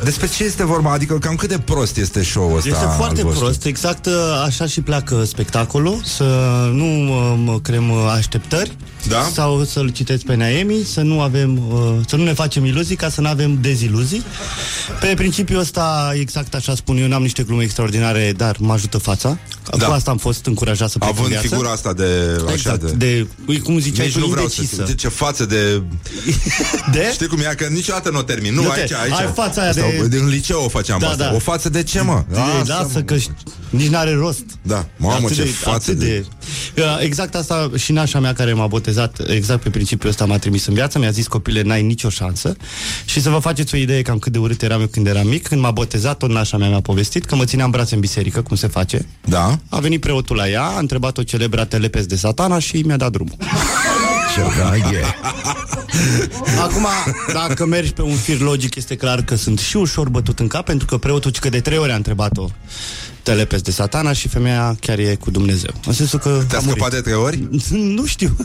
despre 0.04 0.28
ce 0.36 0.44
este 0.44 0.64
vorba? 0.64 0.92
Adică 0.92 1.18
cam 1.18 1.34
cât 1.34 1.48
de 1.48 1.58
prost 1.58 1.96
este 1.96 2.22
show-ul 2.22 2.56
ăsta 2.56 2.68
Este 2.68 2.84
al 2.84 2.94
foarte 2.96 3.22
vostru? 3.22 3.44
prost, 3.44 3.64
exact 3.64 4.06
uh, 4.06 4.12
așa 4.46 4.66
și 4.66 4.80
pleacă 4.80 5.24
spectacolul. 5.24 6.00
Să 6.04 6.24
nu 6.72 6.84
um, 7.12 7.58
creăm 7.62 7.90
uh, 7.90 8.12
așteptări. 8.16 8.76
Da? 9.08 9.28
Sau 9.32 9.64
să-l 9.64 9.88
citeți 9.88 10.24
pe 10.24 10.34
Naemi 10.34 10.82
Să 10.92 11.00
nu 11.00 11.20
avem, 11.20 11.58
uh, 11.72 11.94
să 12.06 12.16
nu 12.16 12.22
ne 12.24 12.32
facem 12.32 12.64
iluzii 12.64 12.93
Ca 12.96 13.08
să 13.08 13.20
nu 13.20 13.28
avem 13.28 13.58
deziluzii 13.60 14.22
Pe 15.00 15.12
principiul 15.16 15.58
ăsta, 15.60 16.12
exact 16.14 16.54
așa 16.54 16.74
spun 16.74 16.96
eu 16.96 17.08
N-am 17.08 17.22
niște 17.22 17.42
glume 17.42 17.62
extraordinare, 17.62 18.32
dar 18.36 18.56
mă 18.58 18.72
ajută 18.72 18.98
fața 18.98 19.38
Da. 19.78 19.86
Cu 19.86 19.92
asta 19.92 20.10
am 20.10 20.16
fost 20.16 20.46
încurajat 20.46 20.90
să 20.90 20.98
plec 20.98 21.10
în 21.10 21.16
Având 21.16 21.32
viață. 21.32 21.46
figura 21.46 21.70
asta 21.70 21.92
de... 21.92 22.04
Așa, 22.44 22.52
Exact, 22.52 22.82
de... 22.82 22.92
de, 22.92 23.26
de 23.46 23.58
cum 23.58 23.78
ziceai 23.78 24.06
Nici 24.06 24.14
tu, 24.14 24.20
nu 24.20 24.26
vreau 24.26 24.48
să 24.48 24.54
indecisă. 24.60 24.82
știu 24.82 24.94
ce 24.94 25.08
față 25.08 25.44
de... 25.46 25.82
De? 26.92 27.10
Știi 27.12 27.26
cum 27.26 27.38
e? 27.38 27.54
Că 27.56 27.66
niciodată 27.70 28.10
nu 28.10 28.18
o 28.18 28.22
termin. 28.22 28.54
Nu, 28.54 28.62
Nu 28.62 28.68
te- 28.68 28.80
aici, 28.80 28.92
aici. 28.92 29.12
ai 29.12 29.30
fața 29.34 29.60
aia 29.60 29.70
Asta, 29.70 29.82
de- 30.00 30.08
Din 30.08 30.28
liceu 30.28 30.62
o 30.64 30.68
făceam 30.68 30.98
Da, 30.98 31.08
asta. 31.08 31.24
da. 31.24 31.34
O 31.34 31.38
față 31.38 31.68
de 31.68 31.82
ce, 31.82 32.00
mă? 32.00 32.24
De, 32.30 32.38
lasă 32.66 33.02
că 33.02 33.16
ș- 33.16 33.30
nici 33.76 33.88
n-are 33.88 34.14
rost. 34.14 34.44
Da, 34.62 34.86
mamă, 34.96 35.14
Atât 35.24 35.36
ce 35.36 35.42
de- 35.42 35.48
față 35.48 35.90
atât 35.90 35.98
de... 36.04 36.24
Uh, 36.78 36.82
Exact 37.00 37.34
asta 37.34 37.70
și 37.76 37.92
nașa 37.92 38.20
mea 38.20 38.32
care 38.32 38.52
m-a 38.52 38.66
botezat 38.66 39.18
Exact 39.28 39.62
pe 39.62 39.70
principiul 39.70 40.10
ăsta 40.10 40.24
m-a 40.24 40.38
trimis 40.38 40.66
în 40.66 40.74
viață 40.74 40.98
Mi-a 40.98 41.10
zis 41.10 41.26
copile, 41.26 41.62
n-ai 41.62 41.82
nicio 41.82 42.08
șansă 42.08 42.56
Și 43.04 43.20
să 43.20 43.30
vă 43.30 43.38
faceți 43.38 43.74
o 43.74 43.78
idee 43.78 44.02
cam 44.02 44.18
cât 44.18 44.32
de 44.32 44.38
urât 44.38 44.62
eram 44.62 44.80
eu 44.80 44.86
când 44.86 45.06
eram 45.06 45.26
mic 45.26 45.46
Când 45.48 45.60
m-a 45.60 45.70
botezat, 45.70 46.16
tot 46.18 46.30
nașa 46.30 46.56
mea 46.56 46.68
mi-a 46.68 46.80
povestit 46.80 47.24
Că 47.24 47.34
mă 47.36 47.44
ținea 47.44 47.64
în 47.64 47.70
brațe 47.70 47.94
în 47.94 48.00
biserică, 48.00 48.42
cum 48.42 48.56
se 48.56 48.66
face 48.66 49.06
Da? 49.24 49.58
A 49.68 49.78
venit 49.78 50.00
preotul 50.00 50.36
la 50.36 50.48
ea, 50.48 50.62
a 50.62 50.78
întrebat-o 50.78 51.22
celebra 51.22 51.64
telepes 51.64 52.06
de 52.06 52.16
satana 52.16 52.58
Și 52.58 52.76
mi-a 52.76 52.96
dat 52.96 53.10
drumul 53.12 53.34
Ce 54.34 54.40
draghe. 54.56 55.02
Acum, 56.60 56.86
dacă 57.32 57.66
mergi 57.66 57.92
pe 57.92 58.02
un 58.02 58.14
fir 58.16 58.38
logic, 58.40 58.74
este 58.74 58.96
clar 58.96 59.22
că 59.22 59.34
sunt 59.34 59.58
și 59.58 59.76
ușor 59.76 60.08
bătut 60.08 60.38
în 60.38 60.46
cap, 60.46 60.64
pentru 60.64 60.86
că 60.86 60.96
preotul 60.96 61.32
că 61.40 61.48
de 61.48 61.60
trei 61.60 61.78
ori 61.78 61.92
a 61.92 61.94
întrebat-o 61.94 62.46
telepes 63.22 63.60
de 63.60 63.70
satana 63.70 64.12
și 64.12 64.28
femeia 64.28 64.76
chiar 64.80 64.98
e 64.98 65.14
cu 65.20 65.30
Dumnezeu. 65.30 65.70
În 65.86 65.92
sensul 65.92 66.18
că 66.18 66.28
Te-a 66.48 66.58
a 66.58 66.60
murit. 66.60 66.76
scăpat 66.82 66.90
de 66.90 67.00
trei 67.00 67.14
ori? 67.14 67.48
Nu 67.96 68.06
știu. 68.06 68.36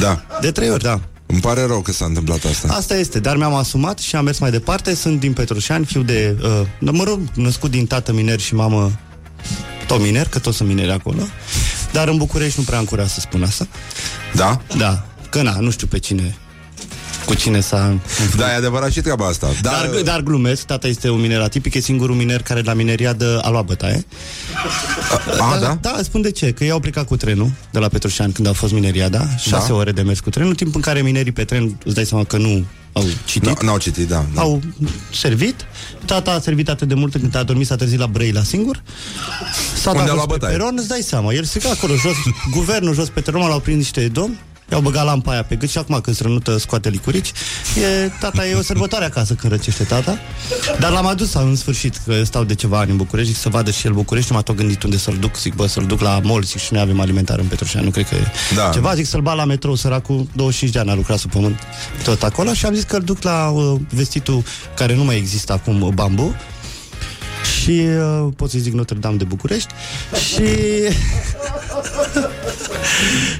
Da. 0.00 0.24
De 0.40 0.50
trei 0.50 0.70
ori, 0.70 0.82
da. 0.82 1.00
Îmi 1.26 1.40
pare 1.40 1.66
rău 1.66 1.80
că 1.80 1.92
s-a 1.92 2.04
întâmplat 2.04 2.44
asta. 2.44 2.72
Asta 2.72 2.96
este, 2.96 3.20
dar 3.20 3.36
mi-am 3.36 3.54
asumat 3.54 3.98
și 3.98 4.16
am 4.16 4.24
mers 4.24 4.38
mai 4.38 4.50
departe. 4.50 4.94
Sunt 4.94 5.20
din 5.20 5.32
Petroșani, 5.32 5.84
fiu 5.84 6.02
de... 6.02 6.36
Uh, 6.42 6.60
mă 6.78 7.04
rog, 7.04 7.20
născut 7.34 7.70
din 7.70 7.86
tată 7.86 8.12
miner 8.12 8.40
și 8.40 8.54
mamă 8.54 8.92
tot 9.86 10.00
miner, 10.00 10.28
că 10.28 10.38
toți 10.38 10.56
sunt 10.56 10.68
mineri 10.68 10.90
acolo. 10.90 11.22
Dar 11.94 12.08
în 12.08 12.16
București 12.16 12.58
nu 12.58 12.64
prea 12.64 12.78
am 12.78 12.84
curaj 12.84 13.08
să 13.08 13.20
spun 13.20 13.42
asta. 13.42 13.66
Da? 14.32 14.60
Da, 14.76 15.04
că 15.30 15.42
na, 15.42 15.56
nu 15.60 15.70
știu 15.70 15.86
pe 15.86 15.98
cine 15.98 16.36
cu 17.26 17.34
cine 17.34 17.60
s-a... 17.60 17.98
Da, 18.36 18.52
e 18.52 18.54
adevărat 18.54 18.92
și 18.92 19.00
treaba 19.00 19.26
asta. 19.26 19.48
Dar, 19.62 19.90
dar, 19.92 20.02
dar 20.02 20.20
glumesc, 20.20 20.62
tata 20.62 20.86
este 20.88 21.08
un 21.10 21.20
miner 21.20 21.40
atipic, 21.40 21.74
e 21.74 21.80
singurul 21.80 22.14
miner 22.14 22.42
care 22.42 22.60
la 22.62 22.72
mineriadă 22.74 23.40
a 23.44 23.50
luat 23.50 23.64
bătaie. 23.64 24.04
A, 25.40 25.58
da? 25.60 25.78
Da, 25.80 25.98
spun 26.02 26.20
de 26.20 26.30
ce, 26.30 26.50
că 26.52 26.64
ei 26.64 26.70
au 26.70 26.80
plecat 26.80 27.06
cu 27.06 27.16
trenul 27.16 27.50
de 27.70 27.78
la 27.78 27.88
Petroșani 27.88 28.32
când 28.32 28.46
a 28.46 28.52
fost 28.52 28.72
mineriada, 28.72 29.26
șase 29.38 29.68
Da. 29.68 29.74
ore 29.74 29.92
de 29.92 30.02
mers 30.02 30.20
cu 30.20 30.30
trenul, 30.30 30.54
timp 30.54 30.74
în 30.74 30.80
care 30.80 31.00
minerii 31.02 31.32
pe 31.32 31.44
tren, 31.44 31.78
îți 31.84 31.94
dai 31.94 32.04
seama 32.04 32.24
că 32.24 32.36
nu 32.36 32.64
au 32.92 33.04
citit. 33.24 33.50
N- 33.58 33.64
N-au 33.64 33.78
citit, 33.78 34.08
da. 34.08 34.24
da. 34.34 34.40
Au 34.40 34.60
servit 35.12 35.66
Tata 36.04 36.30
a 36.30 36.40
servit 36.40 36.68
atât 36.68 36.88
de 36.88 36.94
mult 36.94 37.14
încât 37.14 37.34
a 37.34 37.42
dormit 37.42 37.66
S-a 37.66 37.76
trezit 37.76 37.98
la 37.98 38.06
Brăila 38.06 38.42
singur 38.42 38.82
Tata 39.82 39.98
Unde 39.98 40.08
a 40.10 40.12
a 40.12 40.14
luat 40.14 40.16
fost 40.16 40.26
pe 40.26 40.32
bătaie? 40.38 40.56
peron 40.56 40.74
Îți 40.78 40.88
dai 40.88 41.00
seama, 41.00 41.32
el 41.32 41.44
se 41.44 41.60
acolo 41.76 41.94
jos 41.94 42.14
Guvernul 42.50 42.94
jos 42.94 43.08
pe 43.08 43.20
teron 43.20 43.48
L-au 43.48 43.60
prins 43.60 43.76
niște 43.78 44.08
domni 44.08 44.38
I-au 44.70 44.80
băgat 44.80 45.04
lampa 45.04 45.30
aia 45.32 45.42
pe 45.44 45.56
gât 45.56 45.70
și 45.70 45.78
acum 45.78 46.00
când 46.00 46.16
strănută 46.16 46.58
scoate 46.58 46.88
licurici. 46.88 47.32
E, 48.04 48.08
Tata 48.20 48.46
e 48.46 48.54
o 48.54 48.62
sărbătoare 48.62 49.04
acasă 49.04 49.34
când 49.34 49.52
răcește 49.52 49.84
tata. 49.84 50.18
Dar 50.80 50.90
l-am 50.90 51.06
adus 51.06 51.32
în 51.34 51.56
sfârșit 51.56 52.00
Că 52.06 52.24
stau 52.24 52.44
de 52.44 52.54
ceva 52.54 52.78
ani 52.78 52.90
în 52.90 52.96
București 52.96 53.32
Zic 53.32 53.40
să 53.40 53.48
vadă 53.48 53.70
și 53.70 53.86
el 53.86 53.92
București 53.92 54.30
Nu 54.30 54.36
m-a 54.36 54.42
tot 54.42 54.56
gândit 54.56 54.82
unde 54.82 54.96
să-l 54.96 55.16
duc 55.20 55.36
Zic 55.36 55.54
bă 55.54 55.66
să-l 55.66 55.86
duc 55.86 56.00
la 56.00 56.20
mall 56.22 56.42
Zic 56.42 56.60
și 56.60 56.72
noi 56.72 56.82
avem 56.82 57.00
alimentar 57.00 57.38
în 57.38 57.46
Petroșani 57.46 57.84
Nu 57.84 57.90
cred 57.90 58.08
că 58.08 58.14
e 58.14 58.26
Da. 58.54 58.70
ceva 58.72 58.94
Zic 58.94 59.06
să-l 59.06 59.20
bat 59.20 59.36
la 59.36 59.44
metrou 59.44 59.74
Săracul 59.74 60.28
25 60.32 60.72
de 60.74 60.78
ani 60.80 60.90
a 60.90 60.94
lucrat 60.94 61.18
sub 61.18 61.30
pământ 61.30 61.58
Tot 62.04 62.22
acolo 62.22 62.52
Și 62.54 62.66
am 62.66 62.74
zis 62.74 62.84
că 62.84 62.96
îl 62.96 63.02
duc 63.02 63.22
la 63.22 63.48
uh, 63.48 63.80
vestitul 63.90 64.42
Care 64.76 64.94
nu 64.94 65.04
mai 65.04 65.16
există 65.16 65.52
acum 65.52 65.82
uh, 65.82 65.92
Bambu 65.94 66.34
și 67.44 67.70
uh, 67.70 68.28
pot 68.36 68.50
să 68.50 68.58
zic 68.58 68.72
Notre 68.72 68.96
Dame 68.96 69.16
de 69.16 69.24
București 69.24 69.72
și 70.28 70.44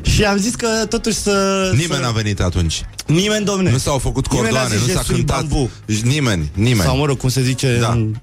și 0.14 0.24
am 0.24 0.36
zis 0.36 0.54
că 0.54 0.66
totuși 0.88 1.16
să 1.16 1.68
Nimeni 1.72 1.92
să... 1.94 2.00
n-a 2.00 2.10
venit 2.10 2.40
atunci. 2.40 2.82
Nimeni, 3.06 3.44
domne. 3.44 3.70
Nu 3.70 3.78
s-au 3.78 3.98
făcut 3.98 4.30
Nimeni 4.32 4.52
n-a 4.52 4.58
cordoane, 4.60 4.80
zis, 4.84 4.86
nu 4.86 4.92
s-a 4.94 4.98
"Je 5.00 5.04
suis 5.04 5.16
cântat. 5.16 5.44
bambu." 5.44 5.70
Nimeni, 6.02 6.50
nimeni. 6.54 6.80
Sau, 6.80 6.96
mă 6.96 7.06
rog, 7.06 7.16
cum 7.18 7.28
se 7.28 7.42
zice... 7.42 7.78
Da. 7.80 7.88
În... 7.92 8.14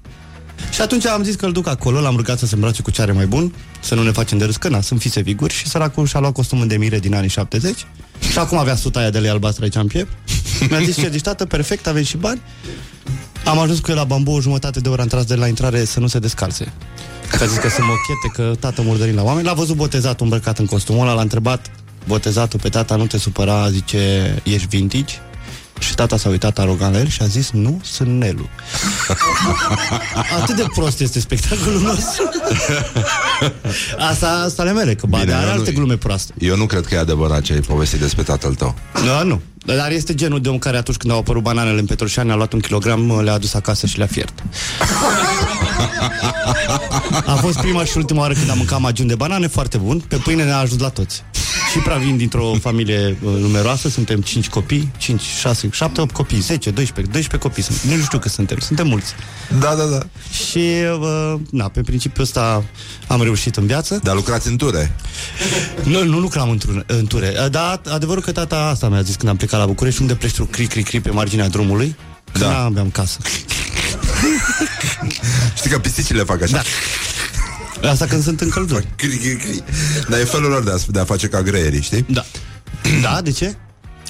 Și 0.72 0.80
atunci 0.80 1.06
am 1.06 1.22
zis 1.22 1.34
că 1.34 1.46
îl 1.46 1.52
duc 1.52 1.68
acolo, 1.68 2.00
l-am 2.00 2.16
rugat 2.16 2.38
să 2.38 2.46
se 2.46 2.54
îmbrace 2.54 2.82
cu 2.82 2.90
ce 2.90 3.02
are 3.02 3.12
mai 3.12 3.26
bun, 3.26 3.54
să 3.80 3.94
nu 3.94 4.02
ne 4.02 4.10
facem 4.10 4.38
de 4.38 4.44
râs, 4.44 4.56
că 4.56 4.68
na, 4.68 4.80
sunt 4.80 5.00
fise 5.00 5.20
viguri 5.20 5.52
și 5.54 5.68
săracul 5.68 6.06
și-a 6.06 6.20
luat 6.20 6.32
costumul 6.32 6.66
de 6.66 6.76
mire 6.76 6.98
din 6.98 7.14
anii 7.14 7.28
70 7.28 7.86
și 8.30 8.38
acum 8.38 8.58
avea 8.58 8.76
suta 8.76 8.98
aia 8.98 9.10
de 9.10 9.18
lei 9.18 9.30
albastră 9.30 9.64
aici 9.64 9.74
în 9.74 9.86
piept. 9.86 10.12
Mi-a 10.70 10.80
zis 10.80 10.98
ce 10.98 11.08
zici, 11.10 11.22
tată, 11.22 11.44
perfect, 11.44 11.86
avem 11.86 12.02
și 12.02 12.16
bani. 12.16 12.40
Am 13.44 13.58
ajuns 13.58 13.78
cu 13.78 13.90
el 13.90 13.96
la 13.96 14.04
bambu 14.04 14.30
o 14.30 14.40
jumătate 14.40 14.80
de 14.80 14.88
oră, 14.88 15.02
am 15.02 15.08
tras 15.08 15.24
de 15.24 15.34
la 15.34 15.46
intrare 15.46 15.84
să 15.84 16.00
nu 16.00 16.06
se 16.06 16.18
descalțe. 16.18 16.72
Că 17.30 17.42
a 17.42 17.46
zis 17.46 17.56
că 17.56 17.68
sunt 17.68 17.86
mochete, 17.86 18.28
că 18.32 18.56
tată 18.60 18.82
murdărin 18.82 19.14
la 19.14 19.22
oameni. 19.22 19.46
L-a 19.46 19.52
văzut 19.52 19.76
botezatul 19.76 20.24
îmbrăcat 20.26 20.58
în 20.58 20.66
costumul 20.66 21.02
ăla, 21.02 21.14
l-a 21.14 21.20
întrebat 21.20 21.70
botezatul 22.06 22.60
pe 22.60 22.68
tata, 22.68 22.96
nu 22.96 23.06
te 23.06 23.18
supăra, 23.18 23.70
zice, 23.70 24.34
ești 24.44 24.66
vintage? 24.66 25.14
Și 25.82 25.94
tata 25.94 26.16
s-a 26.16 26.28
uitat 26.28 26.58
arogant 26.58 26.92
la 26.94 26.98
el 27.00 27.08
și 27.08 27.22
a 27.22 27.26
zis, 27.26 27.50
nu, 27.50 27.80
sunt 27.84 28.08
Nelu. 28.08 28.48
Atât 30.40 30.56
de 30.56 30.64
prost 30.74 31.00
este 31.00 31.20
spectacolul 31.20 31.80
nostru. 31.80 32.22
Asta, 34.10 34.42
asta 34.46 34.62
ale 34.62 34.72
mele, 34.72 34.94
că 34.94 35.06
Bine, 35.06 35.20
Bine, 35.20 35.34
are 35.34 35.46
eu 35.46 35.52
nu- 35.52 35.58
alte 35.58 35.72
glume 35.72 35.96
proaste. 35.96 36.32
Eu 36.38 36.56
nu 36.56 36.66
cred 36.66 36.86
că 36.86 36.94
e 36.94 36.98
adevărat 36.98 37.40
ce 37.42 37.52
ai 37.52 37.60
povestit 37.60 38.00
despre 38.00 38.22
tatăl 38.22 38.54
tău. 38.54 38.74
Da, 39.06 39.22
nu. 39.22 39.40
Dar 39.64 39.90
este 39.90 40.14
genul 40.14 40.40
de 40.40 40.48
om 40.48 40.58
care 40.58 40.76
atunci 40.76 40.96
când 40.96 41.12
au 41.12 41.18
apărut 41.18 41.42
bananele 41.42 41.78
în 41.80 41.86
Petroșani 41.86 42.30
a 42.30 42.34
luat 42.34 42.52
un 42.52 42.60
kilogram, 42.60 43.20
le-a 43.20 43.32
adus 43.32 43.54
acasă 43.54 43.86
și 43.86 43.98
le-a 43.98 44.06
fiert. 44.06 44.32
A 47.26 47.34
fost 47.34 47.58
prima 47.58 47.84
și 47.84 47.96
ultima 47.96 48.20
oară 48.20 48.34
când 48.34 48.50
am 48.50 48.56
mâncat 48.56 48.80
magiun 48.80 49.06
de 49.06 49.14
banane, 49.14 49.46
foarte 49.46 49.78
bun. 49.78 49.98
Pe 50.08 50.16
pâine 50.16 50.44
ne-a 50.44 50.58
ajuns 50.58 50.80
la 50.80 50.88
toți. 50.88 51.22
Și 51.72 51.78
prea 51.78 51.96
vin 51.96 52.16
dintr-o 52.16 52.52
familie 52.60 53.16
uh, 53.22 53.32
numeroasă, 53.38 53.88
suntem 53.88 54.20
5 54.20 54.48
copii, 54.48 54.90
5, 54.98 55.20
6, 55.20 55.68
7, 55.72 56.00
8 56.00 56.12
copii, 56.14 56.40
10, 56.40 56.70
12, 56.70 57.12
12 57.12 57.48
copii 57.48 57.62
sunt. 57.62 57.96
Nu 57.96 58.02
știu 58.04 58.18
că 58.18 58.28
suntem, 58.28 58.58
suntem 58.58 58.86
mulți. 58.86 59.14
Da, 59.60 59.74
da, 59.74 59.84
da. 59.84 59.98
Și, 60.32 60.68
uh, 61.00 61.34
na, 61.50 61.68
pe 61.68 61.80
principiul 61.80 62.24
ăsta 62.24 62.64
am 63.06 63.22
reușit 63.22 63.56
în 63.56 63.66
viață. 63.66 64.00
Dar 64.02 64.14
lucrați 64.14 64.48
în 64.48 64.56
ture. 64.56 64.96
Nu, 65.82 66.04
nu 66.04 66.18
lucram 66.18 66.50
în 66.50 66.58
ture, 66.58 66.84
în 66.86 67.06
ture. 67.06 67.48
Dar 67.50 67.80
adevărul 67.88 68.22
că 68.22 68.32
tata 68.32 68.56
asta 68.56 68.88
mi-a 68.88 69.02
zis 69.02 69.14
când 69.14 69.30
am 69.30 69.36
plecat 69.36 69.60
la 69.60 69.66
București, 69.66 70.00
unde 70.00 70.14
pleci 70.14 70.34
tu 70.34 70.44
cri, 70.44 70.66
cri, 70.66 70.82
cri 70.82 71.00
pe 71.00 71.10
marginea 71.10 71.48
drumului, 71.48 71.96
că 72.32 72.38
Da. 72.38 72.46
da. 72.46 72.62
aveam 72.64 72.90
casă. 72.90 73.18
Știi 75.56 75.70
că 75.70 75.78
pisicile 75.78 76.22
fac 76.22 76.42
așa. 76.42 76.52
Da. 76.52 76.62
Asta 77.88 78.06
când 78.06 78.22
sunt 78.22 78.40
în 78.40 78.48
căldură. 78.48 78.82
Cri, 78.96 79.16
cri, 79.16 79.36
cri. 79.36 79.62
Dar 80.08 80.20
e 80.20 80.24
felul 80.24 80.50
lor 80.50 80.62
de 80.64 80.70
a, 80.70 80.76
de 80.88 80.98
a 81.00 81.04
face 81.04 81.26
ca 81.28 81.42
greierii, 81.42 81.82
știi? 81.82 82.04
Da. 82.08 82.24
Da, 83.02 83.20
de 83.22 83.30
ce? 83.30 83.54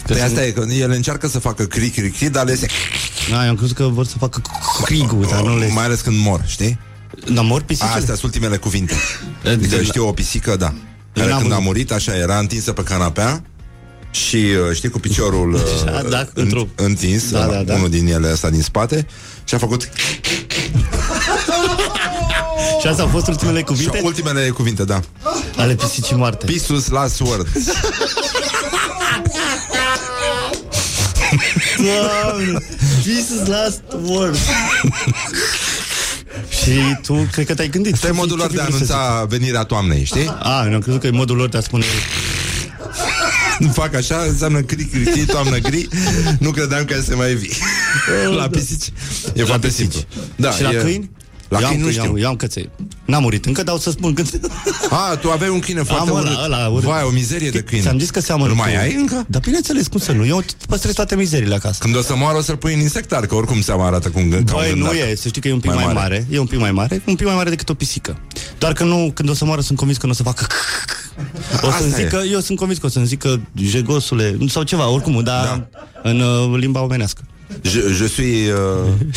Că 0.06 0.12
păi 0.12 0.22
asta 0.22 0.44
e, 0.44 0.50
că 0.50 0.64
ele 0.70 0.96
încearcă 0.96 1.28
să 1.28 1.38
facă 1.38 1.64
cri, 1.64 1.88
cri, 1.88 2.10
cri, 2.10 2.28
dar 2.28 2.46
le 2.46 2.54
se... 2.56 2.66
Da, 3.30 3.44
eu 3.44 3.50
am 3.50 3.56
crezut 3.56 3.76
că 3.76 3.84
vor 3.84 4.06
să 4.06 4.18
facă 4.18 4.42
crigul, 4.84 5.26
dar 5.30 5.42
nu 5.42 5.58
le... 5.58 5.68
Mai 5.68 5.84
ales 5.84 6.00
când 6.00 6.16
mor, 6.18 6.42
știi? 6.46 6.78
Dar 7.34 7.44
mor 7.44 7.62
pisicile? 7.62 7.90
Astea 7.94 8.14
sunt 8.14 8.22
ultimele 8.22 8.56
cuvinte. 8.56 8.94
Adică 9.46 9.76
de- 9.76 9.82
știu 9.84 10.06
o 10.08 10.12
pisică, 10.12 10.56
da. 10.56 10.74
Care 11.12 11.28
n-am 11.28 11.38
când 11.40 11.50
a 11.52 11.54
văzut. 11.54 11.64
murit, 11.70 11.92
așa, 11.92 12.16
era 12.16 12.38
întinsă 12.38 12.72
pe 12.72 12.82
canapea 12.82 13.42
și, 14.10 14.36
uh, 14.36 14.74
știi, 14.74 14.88
cu 14.88 14.98
piciorul 14.98 15.52
uh, 15.54 15.60
Da, 15.84 16.02
da, 16.08 16.28
într-o- 16.34 16.68
întins, 16.74 17.30
Da, 17.30 17.46
da, 17.46 17.62
da. 17.62 17.74
unul 17.74 17.90
din 17.90 18.06
ele 18.06 18.30
ăsta 18.32 18.50
din 18.50 18.62
spate, 18.62 19.06
și 19.44 19.54
a 19.54 19.58
făcut... 19.58 19.88
Și 22.82 22.88
astea 22.88 23.04
au 23.04 23.10
fost 23.10 23.26
ultimele 23.28 23.58
Și 23.58 23.64
cuvinte 23.64 24.00
ultimele 24.02 24.48
cuvinte, 24.48 24.84
da. 24.84 25.00
ale 25.56 25.74
pisicii 25.74 26.16
moarte. 26.16 26.44
Pisus 26.46 26.88
last 26.88 27.20
word. 27.20 27.46
Doamne, 31.76 32.58
this 33.02 33.30
is 33.30 33.46
last 33.46 33.82
word. 34.02 34.36
Și 36.62 36.96
tu 37.02 37.28
cred 37.32 37.46
că 37.46 37.54
te-ai 37.54 37.68
gândit. 37.68 37.92
Asta 37.92 38.06
e 38.06 38.10
Ce 38.10 38.16
modul 38.16 38.36
fi- 38.36 38.42
lor 38.42 38.50
ce 38.50 38.56
de 38.56 38.60
a 38.62 38.64
fi 38.64 38.70
vrut 38.70 38.86
să 38.86 38.92
anunța 38.94 39.24
venirea 39.24 39.62
toamnei, 39.62 40.04
știi? 40.04 40.20
zic? 40.20 40.30
A, 40.42 40.64
eu 40.68 40.74
am 40.74 40.80
crezut 40.80 41.00
că 41.00 41.06
e 41.06 41.10
modul 41.10 41.36
lor 41.36 41.48
de 41.48 41.56
a 41.56 41.60
spune 41.60 41.84
Nu 43.58 43.68
fac 43.68 43.94
așa, 43.94 44.16
înseamnă 44.28 44.60
cri, 44.60 44.84
cri, 44.84 45.04
cri, 45.04 45.24
toamnă 45.24 45.56
gri 45.58 45.88
Nu 46.38 46.50
credeam 46.50 46.84
că 46.84 47.00
se 47.00 47.14
mai 47.14 47.34
vii 47.34 47.56
La 48.36 48.48
pisici 48.48 48.92
E 49.34 49.44
foarte 49.44 49.70
simplu 49.70 50.00
da, 50.36 50.50
Și 50.50 50.62
la 50.62 50.70
e... 50.70 50.74
câini? 50.74 51.10
La 51.52 51.58
Eu 51.60 51.66
am 51.66 51.70
câini 51.72 51.82
nu 51.86 51.88
câini, 51.88 52.04
știu 52.04 52.18
Eu 52.18 52.28
am 52.28 52.36
căței. 52.36 52.70
N-am 53.04 53.22
murit 53.22 53.44
încă, 53.46 53.62
dar 53.62 53.74
o 53.74 53.78
să 53.78 53.90
spun 53.90 54.14
când... 54.14 54.40
A, 55.10 55.16
tu 55.16 55.30
aveai 55.30 55.50
un 55.50 55.58
câine 55.60 55.82
foarte 55.82 56.10
Am 56.10 56.16
ăla, 56.16 56.28
urât 56.30 56.44
ăla, 56.44 56.68
urât. 56.68 56.84
Vai, 56.84 57.02
o 57.02 57.10
mizerie 57.10 57.50
de 57.50 57.60
câine 57.60 57.82
Ți-am 57.84 57.98
zis 57.98 58.10
că 58.10 58.20
seamănă 58.20 58.48
Îl 58.50 58.56
cu- 58.56 58.62
mai 58.62 58.82
ai 58.82 58.94
încă? 58.94 59.24
Dar 59.28 59.40
bineînțeles, 59.40 59.86
cum 59.86 60.00
să 60.00 60.12
nu? 60.12 60.26
Eu 60.26 60.42
păstrez 60.68 60.94
toate 60.94 61.16
mizerile 61.16 61.54
acasă. 61.54 61.78
Când 61.80 61.96
o 61.96 62.00
să 62.02 62.16
moară 62.16 62.36
o 62.38 62.40
să-l 62.40 62.56
pui 62.56 62.74
în 62.74 62.80
insectar 62.80 63.26
Că 63.26 63.34
oricum 63.34 63.60
seama 63.60 63.86
arată 63.86 64.08
cum 64.10 64.30
ca 64.30 64.36
un 64.36 64.44
Băi, 64.44 64.68
nu 64.68 64.74
gândac. 64.74 64.94
e, 65.10 65.14
să 65.16 65.28
știi 65.28 65.40
că 65.40 65.48
e 65.48 65.52
un 65.52 65.60
pic 65.60 65.70
Mai 65.74 65.84
mai, 65.84 65.94
mare. 65.94 65.98
mare. 65.98 66.26
E 66.30 66.38
un 66.38 66.46
pic 66.46 66.58
mai 66.58 66.72
mare, 66.72 67.02
un 67.06 67.14
pic 67.14 67.26
mai 67.26 67.34
mare 67.34 67.50
decât 67.50 67.68
o 67.68 67.74
pisică. 67.74 68.18
Doar 68.58 68.72
că 68.72 68.84
nu, 68.84 69.10
când 69.14 69.28
o 69.28 69.34
să 69.34 69.44
moară, 69.44 69.60
sunt 69.60 69.78
convins 69.78 69.98
că 69.98 70.06
nu 70.06 70.12
o 70.12 70.14
să 70.14 70.22
facă 70.22 70.46
O 71.62 71.66
Asta 71.66 71.78
să-mi 71.78 71.92
e. 71.92 72.02
zică, 72.02 72.22
eu 72.32 72.40
sunt 72.40 72.58
convins 72.58 72.78
că 72.80 72.86
o 72.86 72.88
să-mi 72.88 73.06
zică 73.06 73.40
jegosule, 73.62 74.36
sau 74.48 74.62
ceva, 74.62 74.88
oricum, 74.88 75.22
dar 75.22 75.44
Da. 75.44 75.68
în 76.10 76.20
uh, 76.20 76.58
limba 76.58 76.82
omenească. 76.82 77.22
Je, 77.60 77.80
je 77.98 78.06
suis 78.06 78.46
uh, 78.48 78.54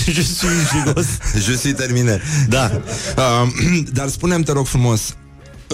Je 0.15 0.21
suis 0.21 0.47
jegos. 0.73 1.05
Je 1.47 1.53
suis 1.57 1.73
terminé 1.73 2.21
Da. 2.49 2.81
uh, 3.17 3.83
Dar 3.93 4.09
spune-mi, 4.09 4.43
te 4.43 4.51
rog 4.51 4.65
frumos 4.67 5.01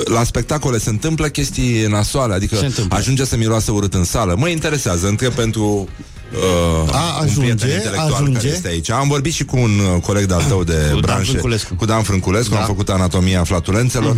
la 0.06 0.24
spectacole 0.24 0.78
se 0.78 0.90
întâmplă 0.90 1.28
chestii 1.28 1.86
nasoale 1.88 2.34
Adică 2.34 2.56
Se 2.56 2.66
întâmplă. 2.66 2.98
ajunge 2.98 3.26
să 3.26 3.38
miroasă 3.38 3.72
urât 3.72 3.94
în 3.94 4.04
sală 4.04 4.36
Mă 4.38 4.48
interesează, 4.48 5.08
întreb 5.08 5.34
pentru 5.34 5.88
uh, 6.34 6.94
A, 6.94 7.18
un 7.20 7.28
ajunge, 7.28 7.54
prieten 7.56 7.70
intelectual 7.76 8.14
ajunge. 8.14 8.34
care 8.38 8.48
este 8.48 8.68
aici 8.68 8.90
Am 8.92 9.08
vorbit 9.08 9.34
și 9.34 9.46
cu 9.46 9.58
un 9.58 9.80
uh, 9.80 10.02
coleg 10.02 10.26
de-al 10.26 10.44
tău 10.44 10.64
de 10.64 10.74
Dan 10.88 11.00
branșe 11.00 11.30
Frânculescu. 11.30 11.76
Cu 11.76 11.86
Dan 11.86 12.04
Frânculescu, 12.04 12.50
Da. 12.50 12.56
Mhm. 12.60 12.62
am 12.64 12.70
făcut 12.76 12.90
anatomia 12.90 13.44
flatulențelor 13.44 14.16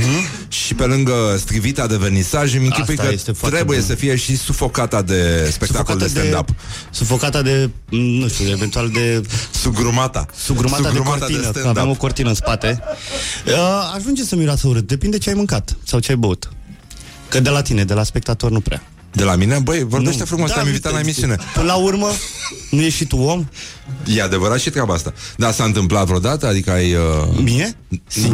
Și 0.48 0.74
pe 0.74 0.84
lângă 0.84 1.14
strivita 1.38 1.88
de 1.88 1.98
vernisaj 1.98 2.56
Îmi 2.56 2.66
închipui 2.66 2.94
Asta 2.94 3.08
că 3.08 3.14
este 3.14 3.32
foarte 3.32 3.56
trebuie 3.56 3.78
bun. 3.78 3.88
să 3.88 3.96
fie 3.96 4.16
și 4.16 4.38
sufocata 4.38 5.02
de 5.02 5.50
spectacol 5.52 5.98
de 5.98 6.08
stand-up 6.08 6.50
Sufocata 6.92 7.42
de, 7.42 7.70
nu 7.90 8.28
știu, 8.28 8.50
eventual 8.50 8.90
de 8.90 9.22
Sugrumata 9.52 10.26
Sugrumata, 10.36 10.84
Sugrumata 10.88 11.18
de 11.18 11.20
cortină, 11.20 11.40
că 11.52 11.60
stand-up. 11.60 11.78
avem 11.78 11.90
o 11.90 11.94
cortină 11.96 12.30
în 12.30 12.36
spate. 12.36 12.80
Uh, 13.46 13.54
ajunge 13.96 14.24
să 14.24 14.36
miroasă 14.36 14.68
urât, 14.68 14.88
depinde 14.88 15.18
ce 15.18 15.30
ai 15.30 15.36
mâncat 15.36 15.76
sau 15.84 16.00
ce 16.00 16.12
ai 16.12 16.18
băut. 16.18 16.50
Că 17.30 17.40
de 17.40 17.50
la 17.50 17.62
tine, 17.62 17.84
de 17.84 17.94
la 17.94 18.04
spectator 18.04 18.52
nu 18.52 18.60
prea. 18.60 18.82
De 19.14 19.24
la 19.24 19.36
mine? 19.36 19.60
Băi, 19.64 19.84
vorbește 19.84 20.20
Nu. 20.20 20.26
frumos, 20.26 20.48
Da, 20.50 20.54
te-am 20.54 20.68
invitat 20.68 20.92
la 20.92 20.98
uite, 20.98 21.10
emisiune 21.10 21.38
Până 21.54 21.66
la 21.66 21.76
urmă, 21.76 22.08
nu 22.70 22.82
ești 22.82 22.98
și 22.98 23.06
tu 23.06 23.18
om? 23.18 23.46
E 24.06 24.22
adevărat 24.22 24.60
și 24.60 24.70
treaba 24.70 24.94
asta. 24.94 25.14
Dar 25.38 25.52
s-a 25.52 25.64
întâmplat 25.64 26.06
vreodată? 26.06 26.48
Adică 26.48 26.72
ai... 26.72 26.94
Uh... 26.94 27.02
Mie? 27.44 27.78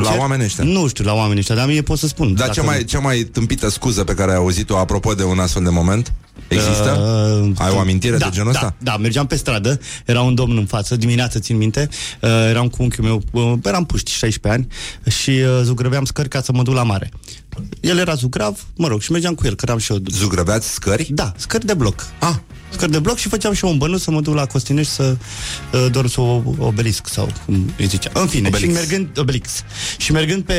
La 0.02 0.16
oameni 0.18 0.44
ăștia. 0.44 0.64
Nu 0.64 0.88
știu, 0.88 1.04
la 1.04 1.14
oamenii 1.14 1.40
ăștia, 1.40 1.56
dar 1.56 1.68
mie 1.68 1.82
pot 1.82 1.98
să 1.98 2.08
spun. 2.08 2.28
Dar 2.34 2.48
Dacă 2.48 2.60
cea 2.60 2.66
mai, 2.66 2.84
cea 2.84 3.00
mai 3.00 3.18
tâmpită 3.18 3.70
scuză 3.70 4.04
pe 4.04 4.14
care 4.14 4.32
ai 4.32 4.38
auzit-o 4.38 4.78
apropo 4.78 5.14
de 5.14 5.24
un 5.24 5.40
astfel 5.40 5.64
de 5.64 5.70
moment? 5.70 6.14
Există? 6.50 6.98
Uh, 7.44 7.52
ai 7.58 7.72
o 7.72 7.80
amintire 7.80 8.18
da, 8.18 8.26
de 8.26 8.32
genul 8.36 8.52
da, 8.52 8.60
ăsta? 8.60 8.76
Da, 8.78 8.98
mergeam 8.98 9.28
pe 9.28 9.36
stradă, 9.36 9.80
era 10.06 10.22
un 10.22 10.36
domn 10.36 10.58
în 10.58 10.66
față, 10.66 10.96
dimineața 10.96 11.40
țin 11.40 11.58
minte, 11.58 11.90
uh, 12.22 12.30
eram 12.30 12.68
cu 12.68 12.84
unchiul 12.84 13.04
meu, 13.06 13.24
uh, 13.32 13.60
eram 13.64 13.86
puști, 13.86 14.12
16 14.12 14.62
ani, 14.62 14.68
și 15.12 15.30
uh, 15.30 15.62
zugrăveam 15.64 16.06
scări 16.06 16.30
ca 16.30 16.42
să 16.42 16.52
mă 16.52 16.64
duc 16.64 16.74
la 16.74 16.84
mare. 16.84 17.12
El 17.80 17.98
era 17.98 18.14
zugrav, 18.14 18.66
mă 18.76 18.88
rog, 18.88 19.02
și 19.02 19.12
mergeam 19.12 19.34
cu 19.34 19.46
el, 19.46 19.56
căram 19.56 19.78
și 19.78 19.92
eu. 19.92 19.98
Zugrăveați 20.12 20.74
scări? 20.74 21.08
Da, 21.12 21.34
scări 21.38 21.66
de 21.66 21.74
bloc. 21.74 22.08
Ah. 22.20 22.36
Scări 22.72 22.92
de 22.92 23.00
bloc 23.00 23.18
și 23.18 23.28
făceam 23.28 23.54
și 23.54 23.66
eu 23.66 23.72
un 23.72 23.78
bănuț 23.78 24.02
să 24.02 24.12
mă 24.12 24.22
duc 24.22 24.34
la 24.34 24.46
Costinești 24.46 24.92
să 24.92 25.18
uh, 25.74 25.88
dorm 25.92 26.08
să 26.08 26.22
o 26.22 26.42
obelisc 26.58 27.08
sau 27.08 27.30
cum 27.46 27.74
îi 27.78 27.86
zicea. 27.86 28.10
În 28.14 28.28
fine, 28.28 28.48
Obelix. 28.48 28.70
și 28.70 28.76
mergând, 28.76 29.18
obelix. 29.18 29.50
Și 29.98 30.12
mergând 30.12 30.44
pe 30.44 30.56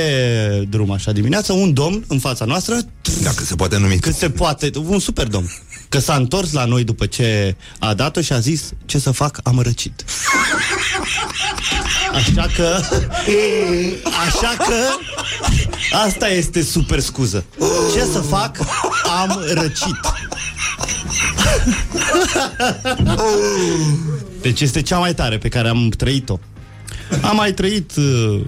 drum 0.69 0.91
așa 0.91 1.13
dimineața, 1.13 1.53
un 1.53 1.73
domn 1.73 2.05
în 2.09 2.19
fața 2.19 2.45
noastră, 2.45 2.77
Dacă 3.23 3.45
se 3.45 3.55
poate 3.55 3.79
numi. 3.79 3.99
cât 3.99 4.15
se 4.15 4.31
poate, 4.31 4.71
un 4.87 4.99
super 4.99 5.27
domn, 5.27 5.51
că 5.91 5.99
s-a 5.99 6.15
întors 6.15 6.53
la 6.53 6.65
noi 6.65 6.85
după 6.85 7.07
ce 7.07 7.57
a 7.79 7.95
dat-o 7.95 8.21
și 8.21 8.33
a 8.33 8.39
zis, 8.39 8.73
ce 8.85 8.99
să 8.99 9.11
fac, 9.11 9.41
am 9.43 9.59
răcit. 9.59 10.05
Așa 12.15 12.47
că 12.57 12.81
Așa 14.27 14.57
că 14.59 14.75
Asta 16.05 16.29
este 16.29 16.63
super 16.63 17.01
scuză. 17.01 17.45
Ce 17.93 18.05
să 18.13 18.19
fac? 18.19 18.59
Am 19.21 19.43
răcit. 19.53 20.01
Deci 24.41 24.61
este 24.61 24.83
cea 24.83 24.99
mai 24.99 25.15
tare 25.15 25.39
pe 25.39 25.49
care 25.49 25.69
am 25.69 25.89
trăit-o. 25.89 26.39
Am 27.23 27.37
mai 27.37 27.53
trăit 27.53 27.97
uh, 27.97 28.41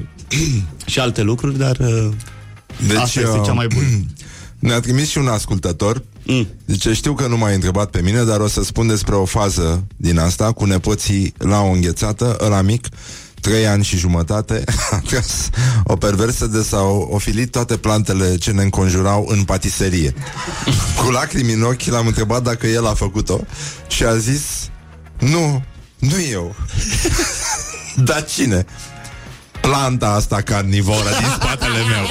Și 0.87 0.99
alte 0.99 1.23
lucruri 1.23 1.59
Dar 1.59 1.77
uh, 1.79 2.09
Deci, 2.87 2.97
Asta 2.97 3.21
este 3.21 3.39
uh, 3.39 3.45
cea 3.45 3.53
mai 3.53 3.67
bună. 3.67 3.87
Ne-a 4.59 4.81
trimis 4.81 5.09
și 5.09 5.19
un 5.19 5.29
ascultător 5.29 6.03
mm. 6.27 6.49
Zice, 6.67 6.93
știu 6.93 7.15
că 7.15 7.27
nu 7.27 7.37
m-ai 7.37 7.55
întrebat 7.55 7.91
pe 7.91 8.01
mine 8.01 8.23
Dar 8.23 8.41
o 8.41 8.49
să 8.49 8.63
spun 8.63 8.87
despre 8.87 9.15
o 9.15 9.25
fază 9.25 9.85
din 9.97 10.19
asta 10.19 10.53
Cu 10.53 10.65
nepoții 10.65 11.35
la 11.39 11.61
o 11.61 11.71
înghețată 11.71 12.37
Ăla 12.41 12.61
mic 12.61 12.89
Trei 13.41 13.67
ani 13.67 13.85
și 13.85 13.97
jumătate 13.97 14.65
A 14.91 15.01
tras 15.09 15.49
o 15.85 15.97
perversă 15.97 16.47
de 16.47 16.63
s-au 16.63 17.09
ofilit 17.13 17.51
toate 17.51 17.77
plantele 17.77 18.37
ce 18.37 18.51
ne 18.51 18.63
înconjurau 18.63 19.27
în 19.29 19.45
patiserie 19.45 20.15
Cu 21.05 21.11
lacrimi 21.11 21.53
în 21.53 21.63
ochi 21.63 21.85
l-am 21.85 22.07
întrebat 22.07 22.43
dacă 22.43 22.67
el 22.67 22.87
a 22.87 22.95
făcut-o 22.95 23.41
Și 23.89 24.05
a 24.05 24.17
zis 24.17 24.43
Nu, 25.19 25.65
nu 25.99 26.21
eu 26.31 26.55
Dar 28.09 28.25
cine? 28.25 28.67
Planta 29.61 30.09
asta 30.09 30.41
carnivoră 30.41 31.09
din 31.19 31.29
spatele 31.35 31.79
meu 31.79 32.07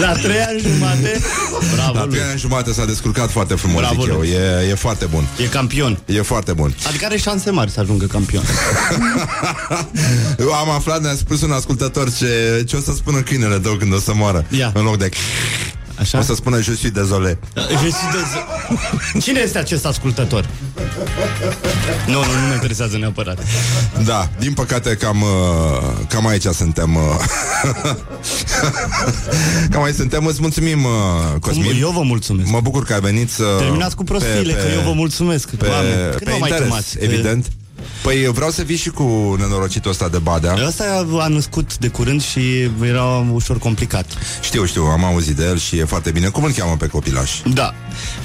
La 0.00 0.12
trei 0.12 0.40
ani 0.40 0.60
jumate 0.60 1.20
Bravo 1.74 1.92
La 1.98 2.04
lui. 2.04 2.14
trei 2.14 2.28
ani 2.30 2.38
jumate 2.38 2.72
s-a 2.72 2.84
descurcat 2.84 3.30
foarte 3.30 3.54
frumos, 3.54 3.80
Bravo 3.80 4.00
zic 4.02 4.10
eu. 4.10 4.16
lui. 4.18 4.28
E, 4.28 4.68
e 4.70 4.74
foarte 4.74 5.04
bun. 5.06 5.24
E 5.38 5.44
campion 5.44 5.98
E 6.06 6.20
foarte 6.22 6.52
bun. 6.52 6.74
Adică 6.88 7.04
are 7.04 7.16
șanse 7.16 7.50
mari 7.50 7.70
să 7.70 7.80
ajungă 7.80 8.06
campion 8.06 8.42
Eu 10.38 10.52
am 10.62 10.70
aflat, 10.70 11.00
ne-a 11.02 11.14
spus 11.14 11.42
un 11.42 11.50
ascultător 11.52 12.12
ce, 12.12 12.64
ce 12.68 12.76
o 12.76 12.80
să 12.80 12.92
spună 12.96 13.18
câinele 13.20 13.58
tău 13.58 13.74
când 13.74 13.94
o 13.94 13.98
să 13.98 14.12
moară. 14.14 14.44
Ia. 14.50 14.72
În 14.74 14.82
loc 14.82 14.96
de... 14.98 15.08
Așa? 16.00 16.18
O 16.18 16.22
să 16.22 16.34
spună 16.34 16.60
je 16.60 16.74
suis 16.74 16.92
désolé. 16.92 17.38
Je 17.54 17.90
suis 17.90 18.10
désolé. 18.12 19.20
Cine 19.24 19.40
este 19.40 19.58
acest 19.58 19.86
ascultător? 19.86 20.48
Nu, 22.06 22.12
nu, 22.12 22.18
nu 22.20 22.46
mă 22.48 22.52
interesează 22.52 22.96
neapărat 22.96 23.38
Da, 24.04 24.28
din 24.38 24.52
păcate 24.52 24.96
cam, 24.96 25.22
uh, 25.22 25.28
cam 26.08 26.26
aici 26.26 26.42
suntem. 26.42 26.94
uh, 26.94 27.02
cam 29.72 29.82
aici 29.82 29.94
suntem. 29.94 30.26
Îți 30.26 30.40
mulțumim, 30.40 30.84
uh, 30.84 30.90
Cosmin. 31.40 31.80
Eu 31.80 31.90
vă 31.90 32.02
mulțumesc 32.02 32.50
Mă 32.50 32.60
bucur 32.60 32.84
că 32.84 32.92
ai 32.92 33.00
venit 33.00 33.30
să... 33.30 33.44
Terminați 33.58 33.96
cu 33.96 34.04
prostiile, 34.04 34.52
că 34.52 34.66
eu 34.74 34.80
vă 34.80 34.92
mulțumesc 34.92 35.48
Pe, 35.48 35.66
Doamne, 35.66 36.08
cât 36.10 36.24
pe 36.24 36.30
mă 36.30 36.36
mai 36.40 36.48
interes, 36.50 36.68
chemați? 36.68 36.98
Că- 36.98 37.04
evident. 37.04 37.46
Păi 38.02 38.26
vreau 38.32 38.50
să 38.50 38.62
vii 38.62 38.76
și 38.76 38.90
cu 38.90 39.36
nenorocitul 39.38 39.90
ăsta 39.90 40.08
de 40.08 40.18
Badea. 40.18 40.54
Ăsta 40.66 41.06
a 41.20 41.26
născut 41.28 41.78
de 41.78 41.88
curând 41.88 42.22
și 42.22 42.70
era 42.82 43.26
ușor 43.32 43.58
complicat. 43.58 44.06
Știu, 44.42 44.64
știu, 44.64 44.82
am 44.82 45.04
auzit 45.04 45.36
de 45.36 45.44
el 45.44 45.58
și 45.58 45.78
e 45.78 45.84
foarte 45.84 46.10
bine. 46.10 46.28
Cum 46.28 46.44
îl 46.44 46.52
cheamă 46.52 46.76
pe 46.76 46.86
copilaș? 46.86 47.30
Da. 47.54 47.74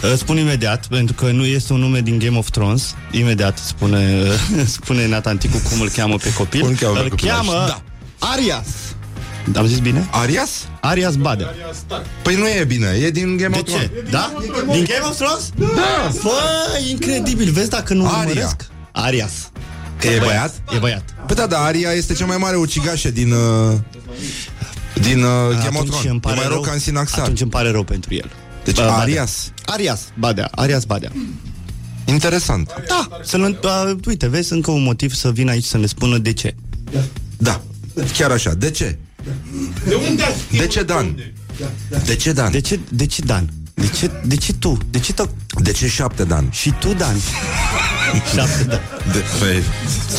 Uh, 0.04 0.14
Spun 0.18 0.38
imediat, 0.38 0.86
pentru 0.88 1.16
că 1.16 1.32
nu 1.32 1.46
este 1.46 1.74
un 1.74 1.80
nume 1.80 2.00
din 2.02 2.20
Game 2.20 2.38
of 2.38 2.50
Thrones. 2.50 2.96
Imediat 3.12 3.58
spune, 3.58 4.24
spune 4.78 5.08
Natanticu 5.08 5.58
cum 5.70 5.82
îl 5.82 5.90
cheamă 5.90 6.16
pe 6.18 6.34
copil. 6.34 6.60
Cum 6.60 6.70
îl 6.70 6.76
cheamă 6.76 6.94
pe 6.96 7.02
îl 7.04 7.10
copilaș? 7.10 7.36
cheamă 7.36 7.52
Da. 7.68 7.82
Arias. 8.20 8.66
Am 9.56 9.66
zis 9.68 9.78
bine? 9.80 10.08
Arias? 10.12 10.50
Arias 10.82 11.16
Badea. 11.16 11.48
Păi 12.22 12.36
nu 12.36 12.48
e 12.48 12.64
bine, 12.64 12.88
e 13.02 13.10
din 13.10 13.38
Game 13.38 13.56
De 13.56 13.60
of 13.60 13.64
Thrones. 13.68 13.86
ce? 14.04 14.10
Da? 14.12 14.34
Din 14.72 14.84
Game 14.84 15.04
of 15.10 15.16
Thrones? 15.16 15.50
Da! 15.76 16.12
Bă, 16.24 16.32
incredibil. 16.90 17.52
Vezi 17.52 17.70
dacă 17.70 17.94
nu 17.94 18.06
Aria. 18.08 18.18
urmăresc? 18.20 18.56
Arias. 18.96 19.32
Că 20.00 20.08
e 20.08 20.20
băiat? 20.20 20.62
E 20.76 20.78
băiat. 20.78 21.04
Păi 21.28 21.36
da, 21.36 21.48
da, 21.48 21.60
Aria 21.60 21.92
este 21.92 22.14
cea 22.14 22.26
mai 22.26 22.38
mare 22.38 22.56
ucigașă 22.56 23.10
din... 23.10 23.32
Uh, 23.32 23.74
din 25.02 25.24
uh, 25.24 25.30
Game 25.50 25.50
of 25.50 25.76
Atunci 25.76 25.88
Thrones. 25.88 26.06
îmi 26.06 26.16
E 26.16 26.20
pare 26.20 26.36
mai 26.36 26.44
rău 26.44 26.54
rău, 26.54 26.62
ca 26.62 26.72
în 26.72 26.80
Sinaxar. 26.80 27.20
Atunci 27.24 27.42
îmi 27.42 27.50
pare 27.50 27.72
rău 27.72 27.84
pentru 27.84 28.14
el. 28.14 28.32
Deci 28.64 28.76
Bă, 28.76 28.82
Badea. 28.82 29.02
Arias. 29.02 29.52
Arias 29.66 30.02
Badea. 30.18 30.48
Arias 30.52 30.84
Badea. 30.84 31.12
Interesant. 32.06 32.74
Da, 32.88 33.10
să 33.24 33.38
uh, 33.38 33.98
uite, 34.06 34.28
vezi 34.28 34.54
încă 34.54 34.72
un 34.72 34.84
motiv 34.84 35.14
să 35.14 35.32
vină 35.32 35.52
aici 35.52 35.64
să 35.64 35.78
ne 35.78 35.86
spună 35.86 36.18
de 36.18 36.34
ce. 36.34 36.56
Da, 37.38 37.62
chiar 38.18 38.32
așa. 38.32 38.54
De 38.54 38.72
ce? 38.72 38.98
De 39.88 39.96
unde 40.10 40.24
ați 40.24 40.42
știut? 40.42 40.60
De 40.60 40.68
ce, 40.68 40.84
Dan? 40.84 41.16
De 42.06 42.16
ce, 42.16 42.32
Dan? 42.32 42.52
De 42.52 42.62
ce, 42.62 42.80
de 42.90 43.06
ce 43.06 43.22
Dan? 43.22 43.50
De 43.74 43.88
ce, 43.88 44.12
de 44.26 44.36
ce 44.36 44.54
tu? 44.54 44.78
De 44.90 45.00
ce 45.00 45.14
tot? 45.14 45.30
De 45.62 45.72
ce 45.72 45.88
șapte, 45.88 46.24
Dan? 46.24 46.50
Și 46.52 46.74
tu, 46.80 46.94
Dan? 46.94 47.16
Șapte, 48.36 48.64
da. 48.68 48.80
De, 49.12 49.24
păi, 49.40 49.64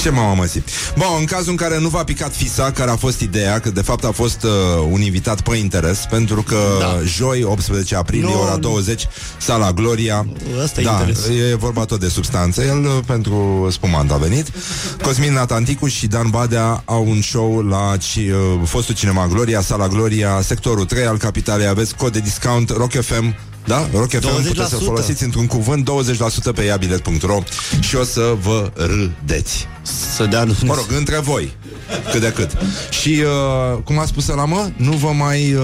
ce 0.02 0.10
m-am 0.10 0.24
amăsit? 0.26 0.68
Bun, 0.96 1.06
în 1.18 1.24
cazul 1.24 1.50
în 1.50 1.56
care 1.56 1.78
nu 1.78 1.88
v-a 1.88 2.04
picat 2.04 2.34
fisa, 2.34 2.70
care 2.70 2.90
a 2.90 2.96
fost 2.96 3.20
ideea, 3.20 3.58
că 3.58 3.70
de 3.70 3.80
fapt 3.82 4.04
a 4.04 4.10
fost 4.10 4.42
uh, 4.42 4.50
un 4.90 5.00
invitat 5.00 5.40
pe 5.40 5.56
interes, 5.56 5.98
pentru 6.10 6.42
că 6.42 6.56
Da. 6.78 6.98
joi, 7.04 7.42
18 7.44 7.96
aprilie, 7.96 8.24
Nu, 8.34 8.40
ora 8.42 8.52
nu. 8.52 8.58
20, 8.58 9.06
sala 9.38 9.72
Gloria. 9.72 10.26
Ăsta 10.62 10.80
e 10.80 10.84
da, 10.84 10.90
interes. 10.90 11.26
e 11.50 11.54
vorba 11.56 11.84
tot 11.84 12.00
de 12.00 12.08
substanță. 12.08 12.62
El 12.62 12.84
uh, 12.84 12.98
pentru 13.06 13.68
spumant 13.70 14.10
a 14.10 14.16
venit. 14.16 14.46
Cosmin 15.02 15.32
Natanticu 15.32 15.86
și 15.86 16.06
Dan 16.06 16.30
Badea 16.30 16.82
au 16.84 17.06
un 17.08 17.20
show 17.20 17.60
la 17.60 17.96
ci, 17.96 18.16
uh, 18.16 18.32
fostul 18.64 18.94
cinema 18.94 19.26
Gloria, 19.26 19.60
sala 19.60 19.88
Gloria, 19.88 20.40
sectorul 20.42 20.84
3 20.84 21.06
al 21.06 21.16
capitalei. 21.16 21.66
Aveți 21.66 21.94
cod 21.96 22.12
de 22.12 22.20
discount 22.20 22.70
Rock 22.70 22.92
FM 22.92 23.34
da? 23.66 23.88
Rock 23.92 24.10
FM 24.10 24.18
20%. 24.18 24.46
puteți 24.46 24.68
să 24.68 24.76
folosiți 24.76 25.24
într-un 25.24 25.46
cuvânt 25.46 25.90
20% 26.50 26.54
pe 26.54 26.62
iabilet.ro 26.62 27.38
și 27.80 27.96
o 27.96 28.04
să 28.04 28.34
vă 28.40 28.70
râdeți. 28.74 29.68
Să 30.16 30.26
dea 30.26 30.44
Mă 30.44 30.74
rog, 30.74 30.86
între 30.96 31.18
voi. 31.18 31.52
Cât 32.10 32.20
de 32.20 32.32
cât. 32.32 32.50
Și, 32.90 33.22
uh, 33.24 33.82
cum 33.84 33.98
a 33.98 34.04
spus 34.04 34.26
la 34.26 34.44
mă, 34.44 34.70
nu 34.76 34.92
vă 34.92 35.12
mai 35.12 35.54
uh, 35.54 35.62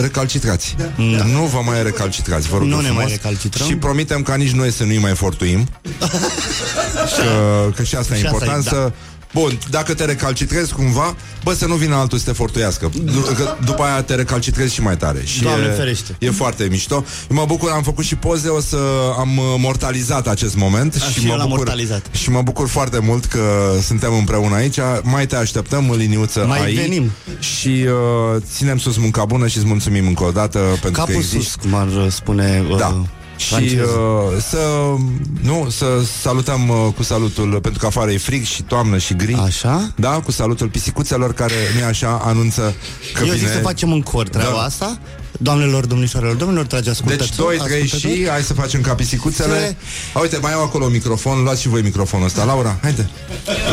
recalcitrați. 0.00 0.76
Da. 0.78 1.24
Nu 1.24 1.42
vă 1.42 1.60
mai 1.64 1.82
recalcitrați, 1.82 2.48
vă 2.48 2.56
rog 2.58 2.66
Nu 2.66 2.74
eu 2.74 2.80
ne 2.80 2.86
frumos. 2.86 3.02
mai 3.02 3.12
recalcitrăm. 3.12 3.66
Și 3.66 3.76
promitem 3.76 4.22
ca 4.22 4.34
nici 4.34 4.50
noi 4.50 4.72
să 4.72 4.84
nu-i 4.84 4.98
mai 4.98 5.14
fortuim. 5.14 5.68
că, 7.16 7.70
că 7.74 7.82
și 7.82 7.96
asta 7.96 8.14
e 8.14 8.18
Și 8.18 8.26
asta 8.26 8.44
important 8.44 8.66
e, 8.66 8.70
da. 8.70 8.76
să... 8.76 8.92
Bun, 9.40 9.58
dacă 9.70 9.94
te 9.94 10.04
recalcitrezi 10.04 10.72
cumva, 10.72 11.16
bă, 11.44 11.52
să 11.54 11.66
nu 11.66 11.74
vină 11.74 11.94
altul 11.94 12.18
să 12.18 12.24
te 12.24 12.32
fortuiască. 12.32 12.90
Du- 13.04 13.20
că 13.20 13.56
după 13.64 13.82
aia 13.82 14.02
te 14.02 14.14
recalcitrezi 14.14 14.74
și 14.74 14.82
mai 14.82 14.96
tare. 14.96 15.22
Și 15.24 15.42
Doamne 15.42 15.66
e, 15.66 15.70
ferește. 15.70 16.16
E 16.18 16.30
foarte 16.30 16.66
mișto. 16.70 16.94
Eu 17.30 17.36
mă 17.36 17.44
bucur, 17.46 17.70
am 17.70 17.82
făcut 17.82 18.04
și 18.04 18.14
poze, 18.14 18.48
o 18.48 18.60
să 18.60 18.76
am 19.18 19.38
uh, 19.38 19.44
mortalizat 19.58 20.28
acest 20.28 20.56
moment. 20.56 20.94
A, 20.94 21.10
și 21.10 21.24
mă 21.26 21.30
eu 21.30 21.36
l-am 21.36 21.48
bucur, 21.48 21.56
mortalizat. 21.64 22.06
Și 22.10 22.30
mă 22.30 22.42
bucur 22.42 22.68
foarte 22.68 22.98
mult 22.98 23.24
că 23.24 23.72
suntem 23.82 24.14
împreună 24.14 24.54
aici. 24.54 24.76
Mai 25.02 25.26
te 25.26 25.36
așteptăm, 25.36 25.90
în 25.90 25.96
liniuță 25.96 26.44
Mai 26.48 26.60
aici. 26.64 26.76
venim. 26.78 27.10
Și 27.38 27.68
uh, 27.86 28.42
ținem 28.54 28.78
sus 28.78 28.96
munca 28.96 29.24
bună 29.24 29.46
și 29.46 29.56
îți 29.56 29.66
mulțumim 29.66 30.06
încă 30.06 30.24
o 30.24 30.30
dată 30.30 30.58
pentru 30.58 30.90
că 30.90 30.98
Capul 30.98 31.14
existi. 31.14 31.36
sus, 31.44 31.54
cum 31.54 31.74
ar 31.74 31.86
uh, 31.86 32.06
spune 32.10 32.64
uh, 32.70 32.76
Da. 32.78 33.02
Și 33.36 33.48
francezul. 33.48 34.30
uh, 34.36 34.42
să 34.48 34.58
nu, 35.42 35.68
să 35.70 35.86
salutăm 36.20 36.68
uh, 36.68 36.76
cu 36.96 37.02
salutul 37.02 37.58
pentru 37.60 37.80
că 37.80 37.86
afară 37.86 38.10
e 38.10 38.18
frig 38.18 38.44
și 38.44 38.62
toamnă 38.62 38.98
și 38.98 39.14
gri. 39.14 39.34
Așa? 39.34 39.92
Da, 39.96 40.08
cu 40.10 40.30
salutul 40.32 40.68
pisicuțelor 40.68 41.32
care 41.32 41.54
nu 41.80 41.86
așa 41.86 42.20
anunță 42.24 42.74
că 43.14 43.18
Eu 43.24 43.32
vine. 43.32 43.36
zic 43.46 43.48
să 43.48 43.58
facem 43.58 43.92
în 43.92 44.02
cor 44.02 44.28
treaba 44.28 44.50
Da. 44.56 44.62
asta 44.62 44.98
Doamnelor, 45.40 45.86
domnișoarelor, 45.86 46.34
domnilor, 46.34 46.66
trage 46.66 46.90
ascultători 46.90 47.28
Deci 47.28 47.38
2, 47.38 47.56
3 47.64 47.80
ascultători. 47.82 48.14
și 48.22 48.28
hai 48.28 48.42
să 48.42 48.54
facem 48.54 48.80
ca 48.80 48.94
pisicuțele. 48.94 49.58
Se- 49.58 49.76
A, 50.14 50.18
uite, 50.20 50.36
mai 50.38 50.52
au 50.52 50.62
acolo 50.62 50.86
microfon, 50.88 51.42
luați 51.42 51.60
și 51.60 51.68
voi 51.68 51.82
microfonul 51.82 52.26
ăsta. 52.26 52.44
Laura, 52.44 52.78
haide. 52.82 53.10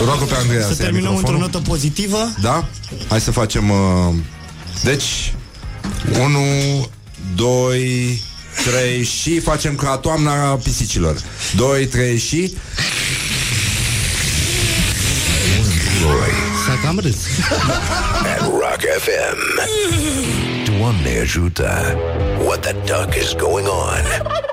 Roagă 0.06 0.24
pe 0.24 0.36
Andreea 0.36 0.62
Să 0.68 0.74
să 0.74 0.82
ia 0.82 0.90
terminăm 0.90 1.16
într-o 1.16 1.32
microfonul. 1.32 1.40
notă 1.40 1.70
pozitivă 1.70 2.18
Da? 2.42 2.68
Hai 3.10 3.22
să 3.22 3.32
facem 3.32 3.70
uh, 3.70 3.78
Deci 4.84 5.34
1 6.24 6.40
2 7.36 8.22
3 8.66 9.04
și 9.04 9.40
facem 9.40 9.76
ca 9.76 9.98
toamna 9.98 10.56
pisicilor 10.56 11.22
2, 11.56 11.86
3 11.86 12.18
și 12.18 12.56
S-a 16.66 16.80
cam 16.84 17.00
râs 17.00 17.18
At 18.36 18.40
Rock 18.40 18.82
FM. 19.00 19.70
Doamne 20.78 21.20
ajută. 21.22 21.98
What 22.46 22.60
the 22.60 22.72
duck 22.72 23.16
is 23.16 23.34
going 23.34 23.68
on? 23.68 24.53